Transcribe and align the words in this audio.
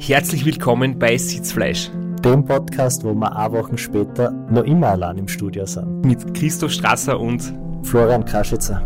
Herzlich 0.00 0.46
willkommen 0.46 0.98
bei 0.98 1.18
Sitzfleisch. 1.18 1.90
Dem 2.24 2.44
Podcast, 2.44 3.04
wo 3.04 3.12
wir 3.14 3.36
ein 3.36 3.52
Wochen 3.52 3.76
später 3.76 4.30
noch 4.30 4.62
immer 4.62 4.90
allein 4.90 5.18
im 5.18 5.28
Studio 5.28 5.66
sind. 5.66 6.06
Mit 6.06 6.34
Christoph 6.34 6.70
Strasser 6.70 7.18
und 7.18 7.52
Florian 7.82 8.24
Kraschitzer. 8.24 8.80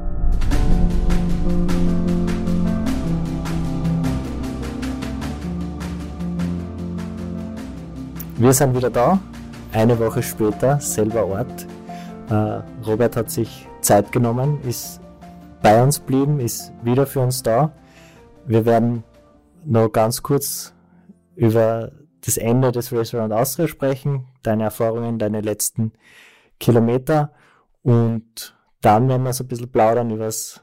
Wir 8.38 8.52
sind 8.52 8.74
wieder 8.74 8.90
da, 8.90 9.20
eine 9.72 9.98
Woche 9.98 10.22
später, 10.22 10.80
selber 10.80 11.26
Ort. 11.26 11.66
Äh, 12.30 12.62
Robert 12.86 13.16
hat 13.16 13.30
sich 13.30 13.68
Zeit 13.82 14.10
genommen, 14.10 14.58
ist 14.66 14.98
bei 15.62 15.80
uns 15.82 16.00
geblieben, 16.00 16.40
ist 16.40 16.72
wieder 16.82 17.06
für 17.06 17.20
uns 17.20 17.42
da. 17.42 17.70
Wir 18.46 18.64
werden 18.64 19.04
noch 19.64 19.92
ganz 19.92 20.22
kurz 20.22 20.71
über 21.34 21.92
das 22.24 22.36
Ende 22.36 22.72
des 22.72 22.92
Restaurant 22.92 23.32
Austria 23.32 23.68
sprechen, 23.68 24.28
deine 24.42 24.64
Erfahrungen, 24.64 25.18
deine 25.18 25.40
letzten 25.40 25.92
Kilometer 26.60 27.32
und 27.82 28.56
dann 28.80 29.08
werden 29.08 29.22
wir 29.24 29.32
so 29.32 29.44
ein 29.44 29.48
bisschen 29.48 29.70
plaudern 29.70 30.10
über 30.10 30.24
das 30.24 30.60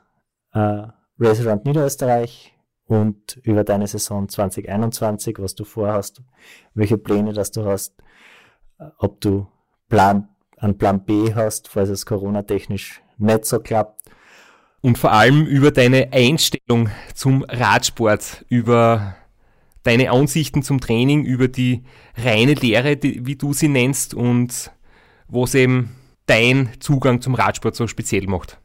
äh, 0.54 0.84
Restaurant 1.20 1.66
Niederösterreich 1.66 2.54
und 2.86 3.40
über 3.44 3.64
deine 3.64 3.88
Saison 3.88 4.28
2021, 4.28 5.38
was 5.40 5.56
du 5.56 5.64
vorhast, 5.64 6.22
welche 6.74 6.98
Pläne 6.98 7.34
das 7.34 7.52
du 7.52 7.66
hast, 7.66 7.94
äh, 8.80 8.86
ob 8.98 9.22
du 9.22 9.48
Plan, 9.90 10.30
einen 10.58 10.78
Plan 10.78 11.04
B 11.04 11.34
hast, 11.34 11.68
falls 11.68 11.90
es 11.90 12.06
Corona-technisch 12.06 13.02
nicht 13.18 13.46
so 13.46 13.60
klappt. 13.60 14.10
Und 14.82 14.98
vor 14.98 15.12
allem 15.12 15.46
über 15.46 15.72
deine 15.72 16.10
Einstellung 16.14 16.90
zum 17.14 17.44
Radsport, 17.44 18.46
über 18.48 19.16
deine 19.84 20.12
Ansichten 20.12 20.64
zum 20.64 20.80
Training, 20.80 21.24
über 21.24 21.48
die 21.48 21.84
reine 22.16 22.54
Lehre, 22.54 22.98
die, 22.98 23.26
wie 23.26 23.36
du 23.36 23.54
sie 23.54 23.68
nennst 23.68 24.14
und 24.14 24.72
was 25.28 25.56
eben 25.56 25.96
dein 26.26 26.70
Zugang 26.80 27.22
zum 27.22 27.36
Radsport 27.36 27.76
so 27.76 27.88
speziell 27.88 28.28
macht. 28.28 28.60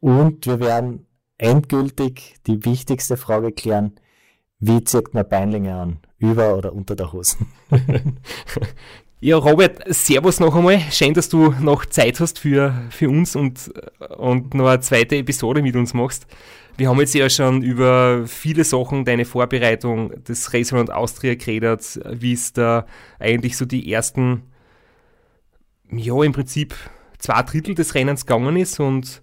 Und 0.00 0.46
wir 0.46 0.60
werden 0.60 1.06
endgültig 1.38 2.34
die 2.46 2.64
wichtigste 2.64 3.16
Frage 3.16 3.52
klären, 3.52 3.92
wie 4.58 4.82
zieht 4.84 5.12
man 5.14 5.28
Beinlinge 5.28 5.74
an? 5.74 5.98
Über 6.18 6.56
oder 6.56 6.72
unter 6.72 6.96
der 6.96 7.12
Hose? 7.12 7.36
ja, 9.20 9.36
Robert, 9.36 9.82
Servus 9.94 10.40
noch 10.40 10.54
einmal. 10.54 10.80
Schön, 10.90 11.12
dass 11.12 11.28
du 11.28 11.50
noch 11.60 11.84
Zeit 11.84 12.20
hast 12.20 12.38
für, 12.38 12.74
für 12.90 13.10
uns 13.10 13.36
und, 13.36 13.70
und 14.16 14.54
noch 14.54 14.68
eine 14.68 14.80
zweite 14.80 15.16
Episode 15.16 15.60
mit 15.60 15.76
uns 15.76 15.92
machst. 15.92 16.26
Wir 16.78 16.90
haben 16.90 17.00
jetzt 17.00 17.14
ja 17.14 17.30
schon 17.30 17.62
über 17.62 18.26
viele 18.26 18.62
Sachen, 18.62 19.06
deine 19.06 19.24
Vorbereitung 19.24 20.22
des 20.24 20.52
Restaurant 20.52 20.92
Austria 20.92 21.34
geredet, 21.34 21.98
wie 22.10 22.34
es 22.34 22.52
da 22.52 22.84
eigentlich 23.18 23.56
so 23.56 23.64
die 23.64 23.90
ersten, 23.90 24.42
ja, 25.90 26.22
im 26.22 26.32
Prinzip 26.32 26.74
zwei 27.18 27.42
Drittel 27.42 27.74
des 27.74 27.94
Rennens 27.94 28.26
gegangen 28.26 28.56
ist 28.56 28.78
und 28.78 29.22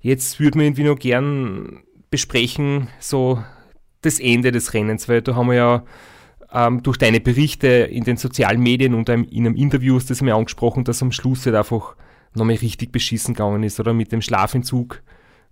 jetzt 0.00 0.38
würde 0.38 0.58
man 0.58 0.66
irgendwie 0.66 0.84
noch 0.84 0.98
gern 0.98 1.82
besprechen, 2.10 2.88
so 3.00 3.42
das 4.02 4.20
Ende 4.20 4.52
des 4.52 4.74
Rennens, 4.74 5.08
weil 5.08 5.22
da 5.22 5.34
haben 5.34 5.48
wir 5.48 5.54
ja 5.54 5.84
ähm, 6.52 6.82
durch 6.82 6.98
deine 6.98 7.20
Berichte 7.20 7.68
in 7.68 8.04
den 8.04 8.18
sozialen 8.18 8.60
Medien 8.60 8.92
und 8.92 9.08
in 9.08 9.26
einem 9.32 9.56
Interview 9.56 9.96
hast 9.96 10.10
du 10.10 10.24
mal 10.26 10.34
angesprochen, 10.34 10.84
dass 10.84 11.02
am 11.02 11.10
Schluss 11.10 11.46
halt 11.46 11.56
einfach 11.56 11.96
nochmal 12.34 12.56
richtig 12.56 12.92
beschissen 12.92 13.32
gegangen 13.32 13.62
ist 13.62 13.80
oder? 13.80 13.94
Mit 13.94 14.12
dem 14.12 14.20
Schlafentzug 14.20 15.02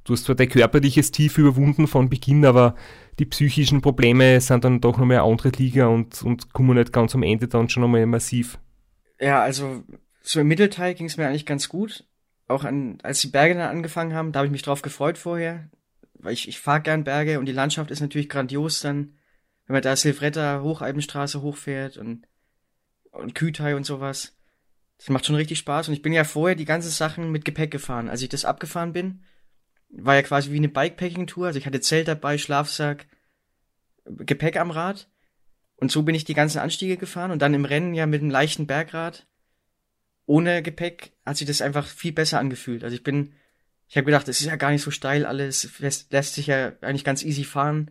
Du 0.05 0.15
hast 0.15 0.25
zwar 0.25 0.35
dein 0.35 0.49
körperliches 0.49 1.11
Tief 1.11 1.39
überwunden 1.39 1.87
von 1.87 2.09
Beginn, 2.09 2.45
aber 2.45 2.75
die 3.19 3.27
psychischen 3.27 3.83
Probleme 3.83 4.41
sind 4.41 4.65
dann 4.65 4.81
doch 4.81 4.97
nochmal 4.97 5.19
eine 5.19 5.31
andere 5.31 5.51
Liga 5.51 5.87
und, 5.87 6.23
und 6.23 6.53
kommen 6.53 6.77
nicht 6.77 6.93
ganz 6.93 7.15
am 7.15 7.23
Ende 7.23 7.49
dann 7.49 7.69
schon 7.69 7.83
nochmal 7.83 8.07
massiv. 8.07 8.59
Ja, 9.21 9.43
also 9.43 9.85
so 10.23 10.41
im 10.41 10.49
Mittelteil 10.49 10.95
ging 10.95 11.07
es 11.07 11.17
mir 11.17 11.29
eigentlich 11.29 11.47
ganz 11.47 11.69
gut. 11.69 12.05
Auch 12.49 12.65
an, 12.65 12.99
als 13.03 13.21
die 13.21 13.29
Berge 13.29 13.55
dann 13.55 13.69
angefangen 13.69 14.15
haben, 14.15 14.33
da 14.33 14.39
habe 14.39 14.47
ich 14.47 14.53
mich 14.53 14.63
drauf 14.63 14.83
gefreut 14.83 15.19
vorher, 15.19 15.69
weil 16.15 16.33
ich, 16.33 16.49
ich 16.49 16.59
fahre 16.59 16.81
gern 16.81 17.05
Berge 17.05 17.39
und 17.39 17.47
die 17.47 17.53
Landschaft 17.53 17.91
ist 17.91 18.01
natürlich 18.01 18.29
grandios 18.29 18.81
dann, 18.81 19.15
wenn 19.67 19.75
man 19.75 19.83
da 19.83 19.95
Silvretta 19.95 20.63
Hochalpenstraße 20.63 21.43
hochfährt 21.43 21.97
und, 21.97 22.27
und 23.13 23.35
Kütai 23.35 23.77
und 23.77 23.85
sowas. 23.85 24.37
Das 24.99 25.11
macht 25.11 25.27
schon 25.27 25.37
richtig 25.37 25.59
Spaß 25.59 25.89
und 25.89 25.95
ich 25.95 26.03
bin 26.03 26.13
ja 26.13 26.25
vorher 26.25 26.57
die 26.57 26.65
ganzen 26.65 26.91
Sachen 26.91 27.31
mit 27.31 27.45
Gepäck 27.45 27.71
gefahren. 27.71 28.09
Als 28.09 28.23
ich 28.23 28.29
das 28.29 28.45
abgefahren 28.45 28.93
bin, 28.93 29.23
war 29.93 30.15
ja 30.15 30.23
quasi 30.23 30.53
wie 30.53 30.57
eine 30.57 30.69
Bikepacking-Tour. 30.69 31.49
Also 31.49 31.59
ich 31.59 31.67
hatte 31.67 31.81
Zelt 31.81 32.09
dabei, 32.09 32.39
Schlafsack, 32.39 33.07
Gepäck 34.05 34.57
am 34.57 34.71
Rad. 34.71 35.09
Und 35.77 35.91
so 35.91 36.03
bin 36.03 36.15
ich 36.15 36.25
die 36.25 36.35
ganzen 36.35 36.59
Anstiege 36.59 36.97
gefahren 36.97 37.31
und 37.31 37.41
dann 37.41 37.55
im 37.55 37.65
Rennen 37.65 37.95
ja 37.95 38.07
mit 38.07 38.21
einem 38.21 38.31
leichten 38.31 38.67
Bergrad. 38.67 39.27
Ohne 40.27 40.63
Gepäck 40.63 41.13
hat 41.25 41.39
sich 41.39 41.47
das 41.47 41.63
einfach 41.63 41.87
viel 41.87 42.13
besser 42.13 42.39
angefühlt. 42.39 42.85
Also 42.85 42.95
ich 42.95 43.03
bin, 43.03 43.33
ich 43.89 43.97
habe 43.97 44.05
gedacht, 44.05 44.29
es 44.29 44.41
ist 44.41 44.47
ja 44.47 44.57
gar 44.57 44.71
nicht 44.71 44.83
so 44.83 44.91
steil 44.91 45.25
alles, 45.25 45.81
lässt, 45.81 46.35
sich 46.35 46.47
ja 46.47 46.73
eigentlich 46.83 47.05
ganz 47.05 47.25
easy 47.25 47.45
fahren. 47.45 47.91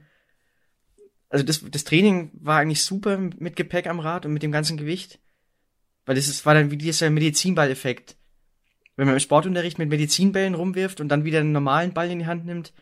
Also 1.30 1.44
das, 1.44 1.64
das 1.70 1.84
Training 1.84 2.32
war 2.34 2.60
eigentlich 2.60 2.84
super 2.84 3.18
mit 3.18 3.56
Gepäck 3.56 3.88
am 3.88 4.00
Rad 4.00 4.26
und 4.26 4.34
mit 4.34 4.44
dem 4.44 4.52
ganzen 4.52 4.78
Gewicht. 4.78 5.20
Weil 6.06 6.16
das 6.16 6.28
ist, 6.28 6.46
war 6.46 6.54
dann 6.54 6.72
wie 6.72 6.78
dieser 6.78 7.10
Medizinball-Effekt 7.10 8.19
wenn 9.00 9.08
man 9.08 9.16
im 9.16 9.22
Sportunterricht 9.22 9.80
mit 9.80 9.88
Medizinbällen 9.88 10.56
rumwirft 10.56 11.00
und 11.00 11.08
dann 11.08 11.24
wieder 11.24 11.40
einen 11.40 11.54
normalen 11.54 11.94
Ball 11.94 12.12
in 12.12 12.20
die 12.20 12.26
Hand 12.26 12.46
nimmt, 12.46 12.74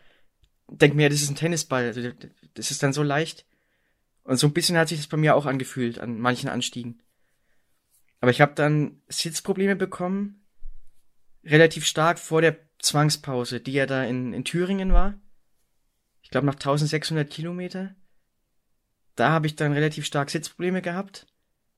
denkt 0.66 0.96
mir, 0.96 1.04
ja, 1.04 1.08
das 1.08 1.22
ist 1.22 1.30
ein 1.30 1.36
Tennisball. 1.36 1.84
Also 1.84 2.10
das 2.54 2.72
ist 2.72 2.82
dann 2.82 2.92
so 2.92 3.04
leicht. 3.04 3.46
Und 4.24 4.36
so 4.36 4.48
ein 4.48 4.52
bisschen 4.52 4.76
hat 4.76 4.88
sich 4.88 4.98
das 4.98 5.06
bei 5.06 5.16
mir 5.16 5.36
auch 5.36 5.46
angefühlt 5.46 6.00
an 6.00 6.18
manchen 6.18 6.48
Anstiegen. 6.48 7.00
Aber 8.20 8.32
ich 8.32 8.40
habe 8.40 8.52
dann 8.56 9.00
Sitzprobleme 9.06 9.76
bekommen, 9.76 10.44
relativ 11.44 11.86
stark 11.86 12.18
vor 12.18 12.42
der 12.42 12.58
Zwangspause, 12.80 13.60
die 13.60 13.74
ja 13.74 13.86
da 13.86 14.02
in, 14.02 14.32
in 14.32 14.44
Thüringen 14.44 14.92
war. 14.92 15.14
Ich 16.22 16.30
glaube 16.30 16.48
nach 16.48 16.54
1600 16.54 17.30
Kilometer. 17.30 17.94
Da 19.14 19.30
habe 19.30 19.46
ich 19.46 19.54
dann 19.54 19.72
relativ 19.72 20.04
stark 20.04 20.30
Sitzprobleme 20.30 20.82
gehabt. 20.82 21.28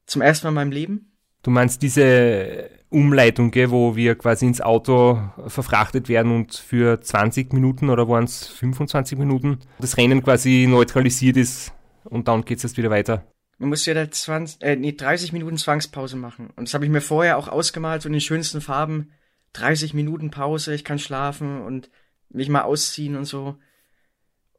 Zum 0.06 0.22
ersten 0.22 0.46
Mal 0.46 0.50
in 0.52 0.54
meinem 0.54 0.72
Leben. 0.72 1.12
Du 1.42 1.50
meinst 1.50 1.82
diese 1.82 2.79
Umleitung, 2.90 3.52
gell, 3.52 3.70
wo 3.70 3.94
wir 3.94 4.16
quasi 4.16 4.46
ins 4.46 4.60
Auto 4.60 5.22
verfrachtet 5.46 6.08
werden 6.08 6.34
und 6.34 6.54
für 6.54 7.00
20 7.00 7.52
Minuten 7.52 7.88
oder 7.88 8.08
waren 8.08 8.24
es 8.24 8.48
25 8.48 9.16
Minuten 9.16 9.60
das 9.78 9.96
Rennen 9.96 10.22
quasi 10.22 10.66
neutralisiert 10.68 11.36
ist 11.36 11.72
und 12.04 12.28
dann 12.28 12.44
geht 12.44 12.58
es 12.58 12.64
erst 12.64 12.76
wieder 12.76 12.90
weiter. 12.90 13.24
Man 13.58 13.68
muss 13.68 13.86
ja 13.86 13.94
da 13.94 14.10
20, 14.10 14.62
äh, 14.62 14.76
nee, 14.76 14.92
30 14.92 15.32
Minuten 15.32 15.58
Zwangspause 15.58 16.16
machen. 16.16 16.50
Und 16.56 16.66
das 16.66 16.74
habe 16.74 16.84
ich 16.84 16.90
mir 16.90 17.02
vorher 17.02 17.36
auch 17.36 17.46
ausgemalt, 17.46 18.02
so 18.02 18.08
in 18.08 18.14
den 18.14 18.20
schönsten 18.20 18.60
Farben. 18.60 19.12
30 19.52 19.94
Minuten 19.94 20.30
Pause, 20.30 20.74
ich 20.74 20.84
kann 20.84 20.98
schlafen 20.98 21.62
und 21.62 21.90
mich 22.30 22.48
mal 22.48 22.62
ausziehen 22.62 23.16
und 23.16 23.24
so. 23.24 23.56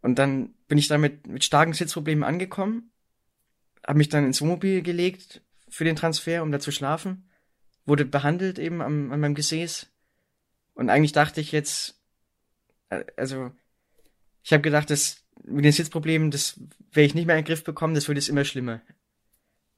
Und 0.02 0.19
dann 0.19 0.53
bin 0.68 0.78
ich 0.78 0.88
damit 0.88 1.28
mit 1.28 1.44
starken 1.44 1.74
Sitzproblemen 1.74 2.24
angekommen, 2.24 2.92
habe 3.86 3.98
mich 3.98 4.09
dann 4.09 4.25
ins 4.25 4.42
Wohnmobil 4.42 4.81
gelegt 4.81 5.42
für 5.69 5.84
den 5.84 5.96
Transfer, 5.96 6.44
um 6.44 6.52
da 6.52 6.59
zu 6.59 6.72
schlafen. 6.72 7.30
Wurde 7.86 8.06
behandelt 8.06 8.59
eben 8.59 8.81
am, 8.81 9.12
an 9.12 9.19
meinem 9.19 9.36
Gesäß. 9.36 9.88
Und 10.74 10.90
eigentlich 10.90 11.12
dachte 11.12 11.42
ich 11.42 11.52
jetzt, 11.52 12.00
äh, 12.90 13.03
also 13.18 13.52
ich 14.44 14.53
habe 14.53 14.62
gedacht, 14.62 14.90
dass 14.90 15.24
mit 15.44 15.66
den 15.66 15.72
Sitzproblemen, 15.72 16.31
das 16.31 16.59
werde 16.92 17.06
ich 17.08 17.16
nicht 17.16 17.25
mehr 17.25 17.38
in 17.38 17.44
den 17.44 17.47
Griff 17.47 17.64
bekommen, 17.64 17.96
das 17.96 18.08
wird 18.08 18.18
jetzt 18.18 18.30
immer 18.30 18.46
schlimmer. 18.46 18.81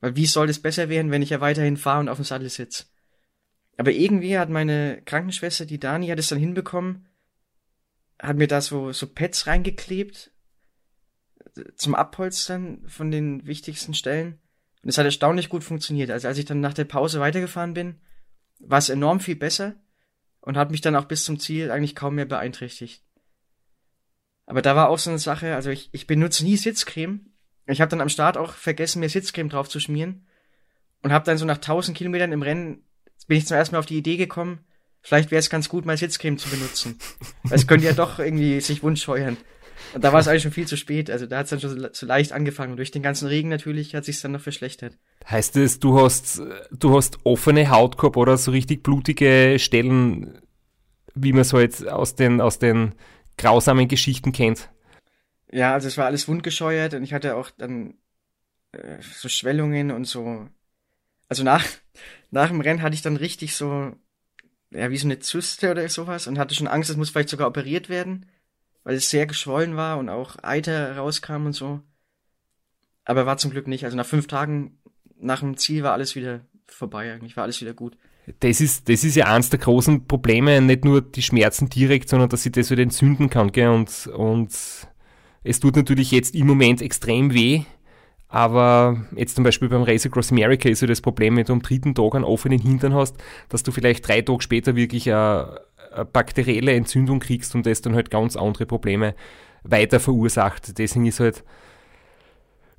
Weil 0.02 0.16
wie 0.16 0.26
soll 0.26 0.48
das 0.48 0.60
besser 0.60 0.90
werden, 0.90 1.12
wenn 1.12 1.22
ich 1.22 1.30
ja 1.30 1.42
weiterhin 1.42 1.78
fahre 1.78 2.02
und 2.02 2.10
auf 2.10 2.18
dem 2.18 2.26
Sattel 2.26 2.50
sitze? 2.50 2.86
Aber 3.78 3.92
irgendwie 3.92 4.38
hat 4.38 4.50
meine 4.50 5.02
Krankenschwester, 5.06 5.66
die 5.66 5.80
Dani, 5.80 6.08
hat 6.08 6.20
es 6.20 6.28
dann 6.28 6.40
hinbekommen, 6.40 7.08
hat 8.20 8.38
mir 8.38 8.48
da 8.48 8.62
so, 8.62 8.92
so 8.92 9.08
Pads 9.08 9.48
reingeklebt 9.48 10.32
zum 11.76 11.96
Abholstern 11.96 12.88
von 12.88 13.12
den 13.12 13.46
wichtigsten 13.46 13.94
Stellen. 13.94 14.40
Und 14.84 14.90
es 14.90 14.98
hat 14.98 15.06
erstaunlich 15.06 15.50
gut 15.50 15.64
funktioniert. 15.64 16.12
Also 16.12 16.28
als 16.28 16.38
ich 16.38 16.46
dann 16.46 16.60
nach 16.60 16.74
der 16.74 16.86
Pause 16.86 17.20
weitergefahren 17.20 17.74
bin, 17.74 18.02
war 18.60 18.78
es 18.78 18.90
enorm 18.90 19.20
viel 19.20 19.36
besser 19.36 19.76
und 20.42 20.58
hat 20.58 20.72
mich 20.72 20.82
dann 20.82 20.96
auch 20.96 21.06
bis 21.06 21.24
zum 21.24 21.40
Ziel 21.40 21.72
eigentlich 21.72 21.96
kaum 21.96 22.16
mehr 22.16 22.26
beeinträchtigt. 22.26 23.04
Aber 24.46 24.62
da 24.62 24.76
war 24.76 24.90
auch 24.90 25.00
so 25.00 25.10
eine 25.10 25.20
Sache, 25.20 25.56
also 25.56 25.70
ich, 25.70 25.90
ich 25.94 26.06
benutze 26.06 26.44
nie 26.44 26.58
Sitzcreme. 26.58 27.32
Ich 27.66 27.80
habe 27.80 27.90
dann 27.90 28.02
am 28.02 28.10
Start 28.10 28.36
auch 28.38 28.54
vergessen, 28.54 29.00
mir 29.00 29.08
Sitzcreme 29.08 29.48
drauf 29.48 29.70
zu 29.70 29.80
schmieren 29.80 30.28
und 31.02 31.14
habe 31.14 31.26
dann 31.26 31.38
so 31.38 31.46
nach 31.46 31.56
1000 31.58 31.98
Kilometern 31.98 32.34
im 32.34 32.42
Rennen 32.42 32.84
bin 33.28 33.38
ich 33.38 33.48
zum 33.48 33.56
ersten 33.56 33.76
Mal 33.76 33.80
auf 33.80 33.86
die 33.86 33.98
Idee 33.98 34.18
gekommen, 34.18 34.66
vielleicht 35.02 35.32
wäre 35.32 35.40
es 35.40 35.50
ganz 35.50 35.70
gut, 35.70 35.86
mal 35.86 35.98
Sitzcreme 35.98 36.38
zu 36.38 36.50
benutzen. 36.50 37.00
Weil 37.44 37.58
es 37.58 37.68
könnte 37.68 37.86
ja 37.86 37.94
doch 37.94 38.20
irgendwie 38.20 38.60
sich 38.60 38.84
Wunsch 38.84 39.02
scheuern. 39.02 39.38
Und 39.94 40.04
da 40.04 40.12
war 40.12 40.20
es 40.20 40.28
eigentlich 40.28 40.44
schon 40.44 40.52
viel 40.52 40.68
zu 40.68 40.78
spät. 40.78 41.10
Also 41.12 41.26
da 41.28 41.38
hat 41.38 41.46
es 41.46 41.50
dann 41.52 41.60
schon 41.60 41.80
so, 41.80 41.88
so, 41.92 42.06
leicht 42.06 42.32
angefangen. 42.32 42.72
Und 42.72 42.78
durch 42.78 42.92
den 42.92 43.04
ganzen 43.04 43.28
Regen 43.28 43.50
natürlich 43.50 43.96
hat 43.96 44.06
sich 44.06 44.20
dann 44.22 44.32
noch 44.32 44.42
verschlechtert. 44.42 44.98
Heißt 45.30 45.56
es, 45.58 45.80
du 45.80 46.00
hast, 46.00 46.42
du 46.72 46.96
hast 46.96 47.20
offene 47.26 47.70
Haut 47.70 47.98
gehabt 47.98 48.18
oder 48.18 48.38
so 48.38 48.52
richtig 48.52 48.84
blutige 48.84 49.58
Stellen, 49.60 50.42
wie 51.14 51.34
man 51.34 51.44
so 51.44 51.60
jetzt 51.60 51.88
aus 51.88 52.16
den, 52.16 52.42
aus 52.42 52.60
den 52.60 52.94
grausamen 53.38 53.88
Geschichten 53.88 54.32
kennt? 54.32 54.70
Ja, 55.52 55.74
also 55.74 55.88
es 55.88 55.98
war 55.98 56.06
alles 56.06 56.28
wundgescheuert 56.28 56.96
und 56.96 57.04
ich 57.04 57.14
hatte 57.14 57.36
auch 57.36 57.52
dann 57.52 57.94
äh, 58.72 58.98
so 59.02 59.30
Schwellungen 59.30 59.92
und 59.92 60.06
so. 60.06 60.48
Also 61.30 61.44
nach, 61.44 61.66
nach 62.32 62.50
dem 62.50 62.62
Rennen 62.62 62.82
hatte 62.82 62.96
ich 62.96 63.04
dann 63.04 63.18
richtig 63.18 63.56
so, 63.56 63.94
ja, 64.72 64.90
wie 64.90 64.98
so 64.98 65.08
eine 65.08 65.20
Zyste 65.20 65.70
oder 65.70 65.88
sowas 65.90 66.26
und 66.26 66.40
hatte 66.40 66.56
schon 66.56 66.68
Angst, 66.68 66.90
es 66.90 66.98
muss 66.98 67.12
vielleicht 67.12 67.30
sogar 67.30 67.48
operiert 67.48 67.90
werden, 67.90 68.26
weil 68.84 68.96
es 68.96 69.10
sehr 69.10 69.26
geschwollen 69.26 69.76
war 69.76 69.98
und 69.98 70.10
auch 70.10 70.38
Eiter 70.42 70.98
rauskam 70.98 71.46
und 71.46 71.54
so. 71.54 71.82
Aber 73.06 73.26
war 73.26 73.38
zum 73.38 73.52
Glück 73.52 73.68
nicht. 73.68 73.86
Also 73.86 73.98
nach 73.98 74.06
fünf 74.06 74.28
Tagen 74.28 74.78
nach 75.20 75.40
dem 75.40 75.58
Ziel 75.58 75.84
war 75.84 75.94
alles 75.94 76.16
wieder 76.16 76.42
vorbei 76.68 77.14
eigentlich, 77.14 77.36
war 77.38 77.44
alles 77.44 77.62
wieder 77.62 77.74
gut. 77.74 77.98
Das 78.40 78.62
ist, 78.62 78.88
das 78.88 79.04
ist 79.04 79.16
ja 79.16 79.26
eines 79.26 79.50
der 79.50 79.60
großen 79.60 80.08
Probleme, 80.08 80.62
nicht 80.62 80.86
nur 80.86 81.02
die 81.02 81.22
Schmerzen 81.22 81.70
direkt, 81.70 82.08
sondern 82.08 82.30
dass 82.30 82.44
sich 82.44 82.54
das 82.54 82.72
wieder 82.72 82.84
entzünden 82.84 83.30
kann, 83.30 83.52
gell? 83.52 83.70
Und, 83.70 84.08
und 84.08 84.54
es 85.44 85.60
tut 85.60 85.76
natürlich 85.76 86.12
jetzt 86.12 86.34
im 86.34 86.48
Moment 86.48 86.82
extrem 86.82 87.34
weh, 87.34 87.64
aber 88.30 89.06
jetzt 89.16 89.36
zum 89.36 89.44
Beispiel 89.44 89.68
beim 89.68 89.84
Race 89.84 90.06
Across 90.06 90.32
America 90.32 90.70
ist 90.70 90.82
ja 90.82 90.88
das 90.88 91.02
Problem, 91.02 91.36
wenn 91.36 91.46
du 91.46 91.54
am 91.54 91.62
dritten 91.62 91.94
Tag 91.96 92.16
einen 92.16 92.24
offenen 92.24 92.60
Hintern 92.60 92.94
hast, 92.94 93.18
dass 93.50 93.62
du 93.62 93.72
vielleicht 93.72 94.08
drei 94.08 94.22
Tage 94.22 94.42
später 94.42 94.76
wirklich 94.76 95.12
eine 95.12 95.60
bakterielle 96.12 96.74
Entzündung 96.74 97.20
kriegst 97.20 97.56
und 97.56 97.66
das 97.66 97.82
dann 97.82 97.96
halt 97.96 98.10
ganz 98.10 98.36
andere 98.36 98.66
Probleme 98.66 99.16
weiter 99.64 100.00
verursacht. 100.00 100.78
Deswegen 100.78 101.06
ist 101.06 101.20
halt, 101.20 101.44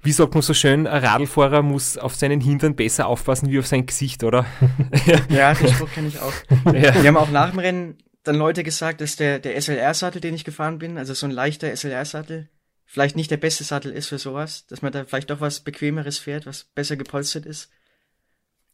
wie 0.03 0.13
sagt 0.13 0.35
man 0.35 0.43
so 0.43 0.55
schön, 0.55 0.87
ein 0.87 1.05
Radlfahrer 1.05 1.63
muss 1.63 1.97
auf 1.97 2.15
seinen 2.15 2.41
Hintern 2.41 2.77
besser 2.77 3.07
aufpassen 3.07 3.51
wie 3.51 3.59
auf 3.59 3.67
sein 3.67 3.87
Gesicht, 3.87 4.23
oder? 4.23 4.47
ja, 5.29 5.55
den 5.55 5.69
Spruch 5.69 5.91
kenne 5.91 6.09
ich 6.09 6.21
auch. 6.21 6.33
Ja. 6.67 7.03
Wir 7.03 7.09
haben 7.09 7.17
auch 7.17 7.31
nach 7.31 7.51
dem 7.51 7.59
Rennen 7.59 7.99
dann 8.23 8.37
Leute 8.37 8.63
gesagt, 8.65 9.01
dass 9.01 9.17
der, 9.17 9.39
der 9.39 9.61
SLR-Sattel, 9.61 10.21
den 10.21 10.35
ich 10.35 10.45
gefahren 10.45 10.79
bin, 10.79 10.99
also 10.99 11.15
so 11.15 11.27
ein 11.27 11.33
leichter 11.33 11.75
SLR-Sattel, 11.75 12.49
vielleicht 12.85 13.17
nicht 13.17 13.31
der 13.31 13.37
beste 13.37 13.65
Sattel 13.65 13.93
ist 13.93 14.09
für 14.09 14.19
sowas, 14.19 14.67
dass 14.67 14.83
man 14.83 14.93
da 14.93 15.05
vielleicht 15.05 15.31
doch 15.31 15.41
was 15.41 15.61
bequemeres 15.61 16.19
fährt, 16.19 16.47
was 16.47 16.65
besser 16.65 16.97
gepolstert 16.97 17.47
ist. 17.47 17.71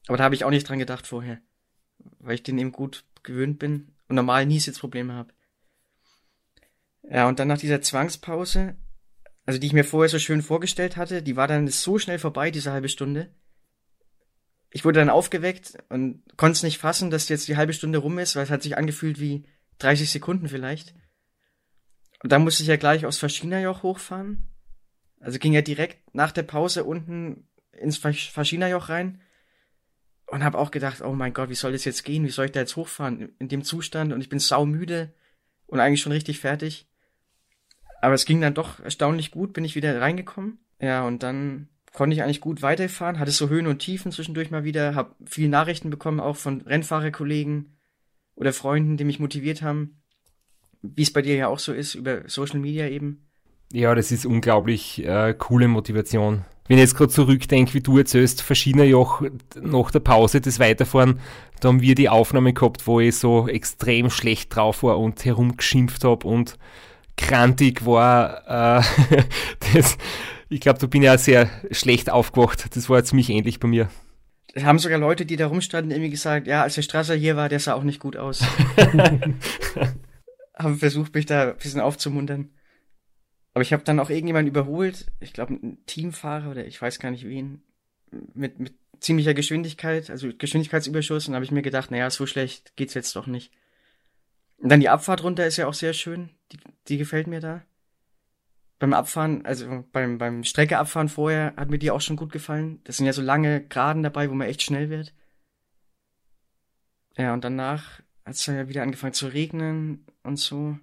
Aber 0.06 0.16
da 0.16 0.25
habe 0.25 0.34
ich 0.34 0.44
auch 0.44 0.50
nicht 0.50 0.69
dran 0.69 0.78
gedacht 0.78 1.06
vorher, 1.06 1.38
weil 2.19 2.34
ich 2.34 2.43
den 2.43 2.58
eben 2.58 2.72
gut 2.72 3.04
gewöhnt 3.22 3.58
bin 3.58 3.93
und 4.10 4.16
normal 4.16 4.44
nie 4.44 4.60
Sitzprobleme 4.60 5.14
habe. 5.14 5.32
Ja, 7.08 7.28
und 7.28 7.38
dann 7.38 7.48
nach 7.48 7.58
dieser 7.58 7.80
Zwangspause, 7.80 8.76
also 9.46 9.58
die 9.58 9.68
ich 9.68 9.72
mir 9.72 9.84
vorher 9.84 10.08
so 10.08 10.18
schön 10.18 10.42
vorgestellt 10.42 10.96
hatte, 10.96 11.22
die 11.22 11.36
war 11.36 11.48
dann 11.48 11.68
so 11.68 11.98
schnell 11.98 12.18
vorbei, 12.18 12.50
diese 12.50 12.72
halbe 12.72 12.88
Stunde. 12.88 13.32
Ich 14.70 14.84
wurde 14.84 14.98
dann 14.98 15.10
aufgeweckt 15.10 15.78
und 15.88 16.22
konnte 16.36 16.56
es 16.56 16.62
nicht 16.62 16.78
fassen, 16.78 17.10
dass 17.10 17.28
jetzt 17.28 17.48
die 17.48 17.56
halbe 17.56 17.72
Stunde 17.72 17.98
rum 17.98 18.18
ist, 18.18 18.36
weil 18.36 18.44
es 18.44 18.50
hat 18.50 18.62
sich 18.62 18.76
angefühlt 18.76 19.20
wie 19.20 19.46
30 19.78 20.10
Sekunden 20.10 20.48
vielleicht. 20.48 20.94
Und 22.22 22.32
dann 22.32 22.42
musste 22.42 22.62
ich 22.62 22.68
ja 22.68 22.76
gleich 22.76 23.06
aus 23.06 23.18
Faschinerjoch 23.18 23.82
hochfahren. 23.82 24.48
Also 25.20 25.38
ging 25.38 25.52
ja 25.52 25.62
direkt 25.62 26.14
nach 26.14 26.32
der 26.32 26.42
Pause 26.42 26.84
unten 26.84 27.48
ins 27.72 27.96
Faschinerjoch 27.96 28.88
rein. 28.88 29.22
Und 30.31 30.44
habe 30.44 30.59
auch 30.59 30.71
gedacht, 30.71 31.03
oh 31.03 31.12
mein 31.12 31.32
Gott, 31.32 31.50
wie 31.50 31.55
soll 31.55 31.73
das 31.73 31.85
jetzt 31.85 32.05
gehen? 32.05 32.25
Wie 32.25 32.31
soll 32.31 32.47
ich 32.47 32.53
da 32.53 32.61
jetzt 32.61 32.77
hochfahren 32.77 33.32
in 33.38 33.49
dem 33.49 33.65
Zustand? 33.65 34.12
Und 34.12 34.21
ich 34.21 34.29
bin 34.29 34.38
saumüde 34.38 35.12
und 35.67 35.81
eigentlich 35.81 36.00
schon 36.00 36.12
richtig 36.12 36.38
fertig. 36.38 36.88
Aber 38.00 38.15
es 38.15 38.25
ging 38.25 38.41
dann 38.41 38.55
doch 38.55 38.81
erstaunlich 38.81 39.32
gut, 39.32 39.53
bin 39.53 39.65
ich 39.65 39.75
wieder 39.75 40.00
reingekommen. 40.00 40.59
Ja, 40.81 41.05
und 41.05 41.23
dann 41.23 41.69
konnte 41.93 42.15
ich 42.15 42.23
eigentlich 42.23 42.41
gut 42.41 42.62
weiterfahren, 42.62 43.19
hatte 43.19 43.32
so 43.32 43.49
Höhen 43.49 43.67
und 43.67 43.81
Tiefen 43.81 44.12
zwischendurch 44.12 44.50
mal 44.50 44.65
wieder, 44.65 44.94
habe 44.94 45.17
viele 45.27 45.49
Nachrichten 45.49 45.91
bekommen, 45.91 46.21
auch 46.21 46.37
von 46.37 46.61
Rennfahrerkollegen 46.61 47.77
oder 48.37 48.53
Freunden, 48.53 48.97
die 48.97 49.05
mich 49.05 49.19
motiviert 49.19 49.62
haben 49.62 50.00
wie 50.82 51.03
es 51.03 51.12
bei 51.12 51.23
dir 51.23 51.37
ja 51.37 51.49
auch 51.49 51.59
so 51.59 51.73
ist, 51.73 51.94
über 51.94 52.23
Social 52.27 52.59
Media 52.59 52.88
eben. 52.88 53.27
Ja, 53.73 53.94
das 53.94 54.11
ist 54.11 54.27
unglaublich 54.27 55.05
äh, 55.05 55.35
coole 55.35 55.69
Motivation. 55.69 56.44
Wenn 56.70 56.78
ich 56.78 56.82
jetzt 56.82 56.94
gerade 56.94 57.11
zurückdenke, 57.11 57.75
wie 57.75 57.81
du 57.81 57.99
erzählst, 57.99 58.43
verschiedener 58.43 58.84
Joch 58.84 59.22
nach 59.61 59.90
der 59.90 59.99
Pause 59.99 60.40
das 60.40 60.61
Weiterfahren, 60.61 61.19
da 61.58 61.67
haben 61.67 61.82
wir 61.82 61.96
die 61.96 62.08
Aufnahme 62.08 62.52
gehabt, 62.52 62.87
wo 62.87 63.00
ich 63.00 63.17
so 63.17 63.49
extrem 63.49 64.08
schlecht 64.08 64.55
drauf 64.55 64.84
war 64.84 64.96
und 65.00 65.25
herumgeschimpft 65.25 66.05
habe 66.05 66.28
und 66.28 66.58
krantig 67.17 67.84
war. 67.87 68.78
Äh, 68.78 68.84
das, 69.75 69.99
ich 70.49 70.61
glaube, 70.61 70.78
da 70.78 70.87
bin 70.87 71.02
ja 71.02 71.19
sehr 71.19 71.50
schlecht 71.72 72.08
aufgewacht. 72.08 72.76
Das 72.76 72.88
war 72.88 73.02
ziemlich 73.02 73.31
ähnlich 73.31 73.58
bei 73.58 73.67
mir. 73.67 73.88
Es 74.55 74.62
haben 74.62 74.78
sogar 74.78 75.00
Leute, 75.00 75.26
die 75.26 75.34
da 75.34 75.49
rumstanden, 75.49 75.90
irgendwie 75.90 76.11
gesagt, 76.11 76.46
ja, 76.46 76.62
als 76.62 76.76
der 76.76 76.82
Strasser 76.82 77.17
hier 77.17 77.34
war, 77.34 77.49
der 77.49 77.58
sah 77.58 77.75
auch 77.75 77.82
nicht 77.82 77.99
gut 77.99 78.17
aus. 78.17 78.44
habe 80.56 80.76
versucht, 80.76 81.17
mich 81.17 81.26
da 81.26 81.49
ein 81.49 81.56
bisschen 81.56 81.81
aufzumuntern. 81.81 82.50
Aber 83.52 83.62
ich 83.62 83.73
habe 83.73 83.82
dann 83.82 83.99
auch 83.99 84.11
irgendjemanden 84.11 84.50
überholt, 84.50 85.06
ich 85.19 85.32
glaube 85.32 85.55
ein 85.55 85.85
Teamfahrer 85.87 86.50
oder 86.50 86.67
ich 86.67 86.81
weiß 86.81 86.99
gar 87.00 87.11
nicht 87.11 87.26
wen, 87.26 87.62
mit, 88.35 88.58
mit 88.58 88.75
ziemlicher 89.00 89.35
Geschwindigkeit, 89.35 90.11
also 90.11 90.29
Geschwindigkeitsüberschuss, 90.37 91.29
und 91.29 91.35
habe 91.35 91.44
ich 91.44 91.50
mir 91.50 91.62
gedacht, 91.62 91.91
naja, 91.91 92.11
so 92.11 92.26
schlecht 92.26 92.76
geht's 92.76 92.94
jetzt 92.94 93.17
doch 93.17 93.26
nicht. 93.26 93.52
Und 94.58 94.69
dann 94.69 94.81
die 94.81 94.88
Abfahrt 94.88 95.25
runter 95.25 95.47
ist 95.47 95.56
ja 95.56 95.67
auch 95.67 95.75
sehr 95.75 95.94
schön, 95.94 96.31
die, 96.52 96.58
die 96.88 96.99
gefällt 96.99 97.26
mir 97.26 97.41
da. 97.41 97.62
Beim 98.79 98.93
Abfahren, 98.94 99.44
also 99.44 99.85
beim, 99.93 100.19
beim 100.19 100.44
Streckeabfahren 100.44 101.08
vorher 101.08 101.55
hat 101.56 101.70
mir 101.70 101.79
die 101.79 101.91
auch 101.91 102.00
schon 102.00 102.17
gut 102.17 102.32
gefallen. 102.32 102.81
Das 102.85 102.96
sind 102.96 103.06
ja 103.06 103.12
so 103.12 103.23
lange 103.23 103.67
Geraden 103.67 104.03
dabei, 104.03 104.31
wo 104.31 104.35
man 104.35 104.49
echt 104.49 104.62
schnell 104.62 104.91
wird. 104.91 105.14
Ja, 107.17 107.35
und 107.35 107.44
danach 107.44 108.00
hat 108.25 108.35
es 108.35 108.46
ja 108.46 108.69
wieder 108.69 108.82
angefangen 108.82 109.12
zu 109.12 109.26
regnen 109.26 110.06
und 110.23 110.38
so. 110.38 110.79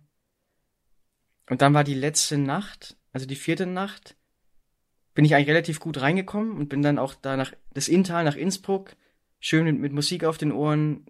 Und 1.50 1.62
dann 1.62 1.74
war 1.74 1.84
die 1.84 1.94
letzte 1.94 2.38
Nacht, 2.38 2.98
also 3.12 3.26
die 3.26 3.36
vierte 3.36 3.66
Nacht, 3.66 4.16
bin 5.14 5.26
ich 5.26 5.34
eigentlich 5.34 5.50
relativ 5.50 5.80
gut 5.80 6.00
reingekommen 6.02 6.58
und 6.58 6.70
bin 6.70 6.82
dann 6.82 7.00
auch 7.00 7.16
da 7.16 7.38
nach 7.38 7.54
das 7.74 7.88
Inntal 7.88 8.24
nach 8.24 8.36
Innsbruck, 8.36 8.96
schön 9.40 9.66
mit, 9.66 9.80
mit 9.80 9.94
Musik 9.94 10.24
auf 10.24 10.38
den 10.38 10.52
Ohren, 10.52 11.06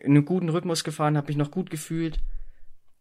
in 0.00 0.12
einem 0.12 0.24
guten 0.24 0.48
Rhythmus 0.48 0.84
gefahren, 0.84 1.16
habe 1.16 1.28
mich 1.28 1.36
noch 1.36 1.50
gut 1.50 1.70
gefühlt, 1.70 2.18